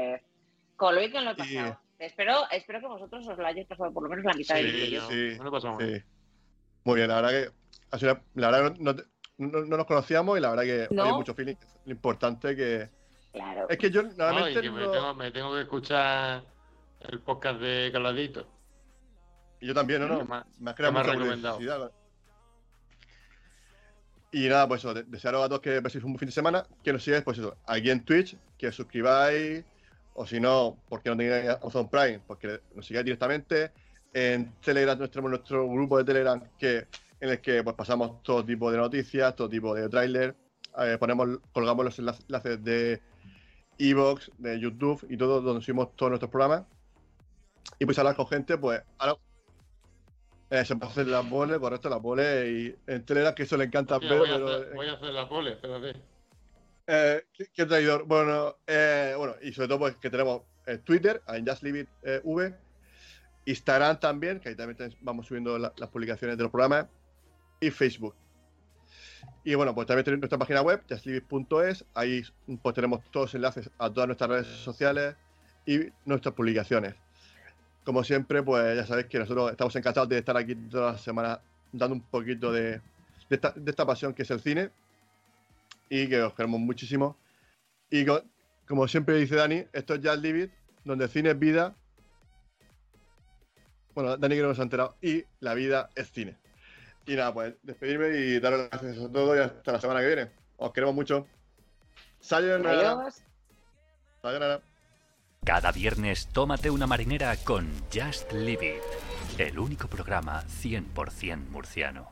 Con 0.77 0.95
lo 0.95 1.01
bien 1.01 1.13
que 1.13 1.21
lo 1.21 1.31
he 1.31 1.33
Y- 1.35 1.37
pasado. 1.37 1.81
Espero, 1.99 2.35
espero 2.51 2.81
que 2.81 2.87
vosotros 2.87 3.29
os 3.29 3.39
lo 3.39 3.47
hayáis 3.47 3.67
pasado 3.67 3.93
por 3.93 4.03
lo 4.03 4.09
menos 4.09 4.25
la 4.25 4.33
mitad 4.35 4.57
del 4.57 4.71
Sí, 4.71 4.77
vídeo. 4.81 5.01
yo- 5.03 5.09
Sí, 5.09 5.39
me 5.39 5.45
lo 5.45 5.49
he 5.49 5.53
pasado 5.53 5.75
muy 5.75 5.85
bien. 5.85 5.99
sí. 6.01 6.05
Muy 6.85 6.97
bien, 6.97 7.09
la 7.09 7.15
verdad 7.21 7.31
que 7.31 7.51
ha 7.91 7.99
sido 7.99 8.13
una- 8.13 8.23
la 8.35 8.51
verdad 8.51 8.77
no, 8.81 8.93
no- 8.93 9.03
no- 9.39 9.65
no 9.67 9.77
nos 9.77 9.87
conocíamos 9.87 10.37
y 10.39 10.41
la 10.41 10.51
verdad 10.51 10.65
que 10.65 10.95
No. 10.95 11.05
hay 11.05 11.13
mucho 11.13 11.35
feeling. 11.35 11.55
Lo 11.85 11.93
importante 11.93 12.57
que. 12.57 12.89
Claro. 13.33 13.69
Es 13.69 13.79
que 13.79 13.91
yo 13.91 14.03
No, 14.03 14.13
y 14.13 14.17
normalmente 14.17 14.61
que 14.63 14.71
me, 14.71 14.81
no- 14.81 14.91
tengo, 14.91 15.15
me 15.15 15.31
tengo 15.31 15.55
que 15.55 15.61
escuchar 15.63 16.45
el 17.01 17.21
podcast 17.21 17.61
de 17.61 17.91
Carladito. 17.93 18.47
y 19.61 19.67
yo 19.67 19.75
también, 19.75 20.01
¿no? 20.03 20.09
no 20.09 20.25
me 20.25 20.37
ha- 20.37 20.47
me 20.61 20.71
ha 20.71 20.75
creado 20.75 20.93
mucha 20.93 21.13
recomendado. 21.13 21.57
curiosidad. 21.57 21.93
Y 24.37 24.49
nada, 24.49 24.67
pues 24.67 24.81
eso, 24.81 24.93
de- 24.93 25.05
desearos 25.05 25.45
a 25.45 25.49
todos 25.49 25.61
que 25.61 25.81
paséis 25.81 26.03
un 26.03 26.11
buen 26.13 26.19
fin 26.19 26.27
de 26.27 26.33
semana, 26.33 26.67
que 26.83 26.93
nos 26.93 27.05
sigáis, 27.05 27.23
pues 27.23 27.39
eso, 27.39 27.57
aquí 27.69 27.89
en 27.89 28.05
Twitch, 28.05 28.37
que 28.59 28.67
os 28.67 28.75
suscribáis, 28.75 29.65
o 30.15 30.27
si 30.27 30.41
no, 30.41 30.77
porque 30.89 31.09
no 31.09 31.17
tengáis 31.17 31.51
Amazon 31.63 31.89
Prime, 31.89 32.21
porque 32.27 32.61
nos 32.75 32.85
sigáis 32.85 33.05
directamente. 33.05 33.71
En 34.13 34.53
Telegram 34.61 34.99
tenemos 35.09 35.31
nuestro 35.31 35.69
grupo 35.69 35.99
de 35.99 36.05
Telegram 36.05 36.43
que, 36.59 36.89
en 37.21 37.31
el 37.31 37.41
que 37.41 37.63
pues, 37.63 37.77
pasamos 37.77 38.23
todo 38.25 38.45
tipo 38.45 38.73
de 38.73 38.79
noticias, 38.79 39.37
todo 39.37 39.49
tipo 39.49 39.73
de 39.73 39.89
tráiler, 39.89 40.35
eh, 40.79 40.97
ponemos, 40.99 41.39
colgamos 41.53 41.85
los 41.85 41.99
enlace- 42.01 42.25
enlaces 42.27 42.65
de 42.65 43.01
Evox, 43.79 44.33
de 44.39 44.59
YouTube 44.59 45.07
y 45.11 45.17
todo, 45.17 45.41
donde 45.43 45.63
subimos 45.65 45.95
todos 45.95 46.11
nuestros 46.11 46.31
programas. 46.33 46.65
Y 47.79 47.85
pues 47.85 47.97
hablar 48.01 48.17
con 48.17 48.27
gente, 48.27 48.59
pues 48.59 48.83
ahora 48.99 49.17
eh, 50.51 50.65
se 50.65 50.77
puede 50.77 50.93
hacer 50.93 51.07
las 51.09 51.29
boles, 51.29 51.59
correcto, 51.59 51.89
las 51.89 52.01
boles 52.03 52.49
y 52.49 52.77
en 52.87 53.05
Telegram 53.05 53.35
que 53.35 53.45
eso 53.45 53.57
le 53.57 53.65
encanta 53.65 53.97
Hostia, 53.97 54.11
ver, 54.11 54.19
voy, 54.19 54.29
a 54.31 54.35
hacer, 54.35 54.75
voy 54.75 54.89
a 54.89 54.93
hacer 54.93 55.09
la 55.11 55.29
pole, 55.29 55.53
espérate. 55.53 56.01
eh, 56.87 57.27
¿qué, 57.33 57.47
qué 57.53 57.67
traidor? 57.67 58.05
Bueno, 58.05 58.57
eh, 58.67 59.15
bueno, 59.17 59.35
y 59.43 59.53
sobre 59.53 59.69
todo 59.69 59.79
pues 59.81 59.97
que 59.97 60.11
tenemos 60.11 60.43
eh, 60.67 60.79
Twitter, 60.79 61.23
en 61.29 61.47
Just 61.47 61.63
Leave 61.63 61.81
It, 61.81 61.89
eh, 62.03 62.21
V, 62.25 62.55
Instagram 63.47 63.99
también, 64.01 64.41
que 64.41 64.51
ahí 64.51 64.57
también 64.57 64.95
vamos 65.01 65.27
subiendo 65.27 65.59
la- 65.59 65.73
las 65.77 65.89
publicaciones 65.91 66.37
de 66.37 66.43
los 66.45 66.51
programas, 66.53 66.87
y 67.61 67.71
Facebook. 67.71 68.15
Y 69.45 69.55
bueno, 69.55 69.75
pues 69.75 69.87
también 69.87 70.05
tenemos 70.05 70.23
nuestra 70.23 70.39
página 70.39 70.63
web, 70.63 70.83
justleaveit.es, 70.89 71.85
ahí 71.95 72.23
pues 72.63 72.75
tenemos 72.75 73.03
todos 73.11 73.27
los 73.27 73.35
enlaces 73.35 73.71
a 73.79 73.91
todas 73.91 74.07
nuestras 74.07 74.31
redes 74.31 74.47
sociales 74.47 75.17
y 75.67 75.81
nuestras 76.05 76.35
publicaciones. 76.35 76.95
Como 77.85 78.03
siempre, 78.03 78.43
pues 78.43 78.77
ya 78.77 78.87
sabéis 78.87 79.07
que 79.09 79.19
nosotros 79.19 79.51
estamos 79.51 79.77
encantados 79.77 80.09
de 80.09 80.19
estar 80.19 80.37
aquí 80.37 80.55
todas 80.55 80.95
las 80.95 81.03
semanas 81.03 81.39
dando 81.71 81.95
un 81.97 82.01
poquito 82.03 82.51
de, 82.51 82.81
de 83.29 83.37
esta, 83.37 83.51
de 83.53 83.71
esta 83.71 83.85
pasión 83.85 84.15
que 84.15 84.23
es 84.23 84.31
el 84.31 84.41
cine 84.41 84.71
y 85.91 86.09
que 86.09 86.23
os 86.23 86.33
queremos 86.35 86.61
muchísimo. 86.61 87.17
Y 87.91 88.07
co- 88.07 88.23
como 88.67 88.89
siempre 88.89 89.17
dice 89.17 89.37
Dani, 89.37 89.67
esto 89.73 89.95
es 89.95 90.03
Leave 90.03 90.45
It, 90.45 90.51
donde 90.85 91.05
el 91.05 91.11
cine 91.11 91.31
es 91.31 91.39
vida. 91.39 91.75
Bueno, 93.95 94.17
Dani 94.17 94.35
que 94.35 94.43
no 94.43 94.49
nos 94.49 94.59
ha 94.59 94.63
enterado. 94.63 94.97
Y 95.03 95.25
la 95.41 95.53
vida 95.55 95.91
es 95.95 96.11
cine. 96.11 96.39
Y 97.07 97.17
nada, 97.17 97.35
pues 97.35 97.55
despedirme 97.63 98.09
y 98.17 98.41
daros 98.41 98.61
las 98.61 98.83
gracias 98.83 99.05
a 99.05 99.13
todos 99.13 99.37
y 99.37 99.41
hasta 99.41 99.73
la 99.73 99.81
semana 99.81 100.01
que 100.01 100.07
viene. 100.07 100.31
Os 100.57 100.73
queremos 100.73 100.95
mucho. 100.95 101.27
Sayonara. 102.21 103.11
Sayonara. 104.23 104.63
Cada 105.45 105.73
viernes 105.73 106.29
tómate 106.29 106.71
una 106.71 106.87
marinera 106.87 107.37
con 107.37 107.71
Just 107.93 108.33
Leave 108.33 108.79
It, 108.79 109.41
el 109.41 109.59
único 109.59 109.89
programa 109.89 110.43
100% 110.63 111.51
murciano. 111.51 112.09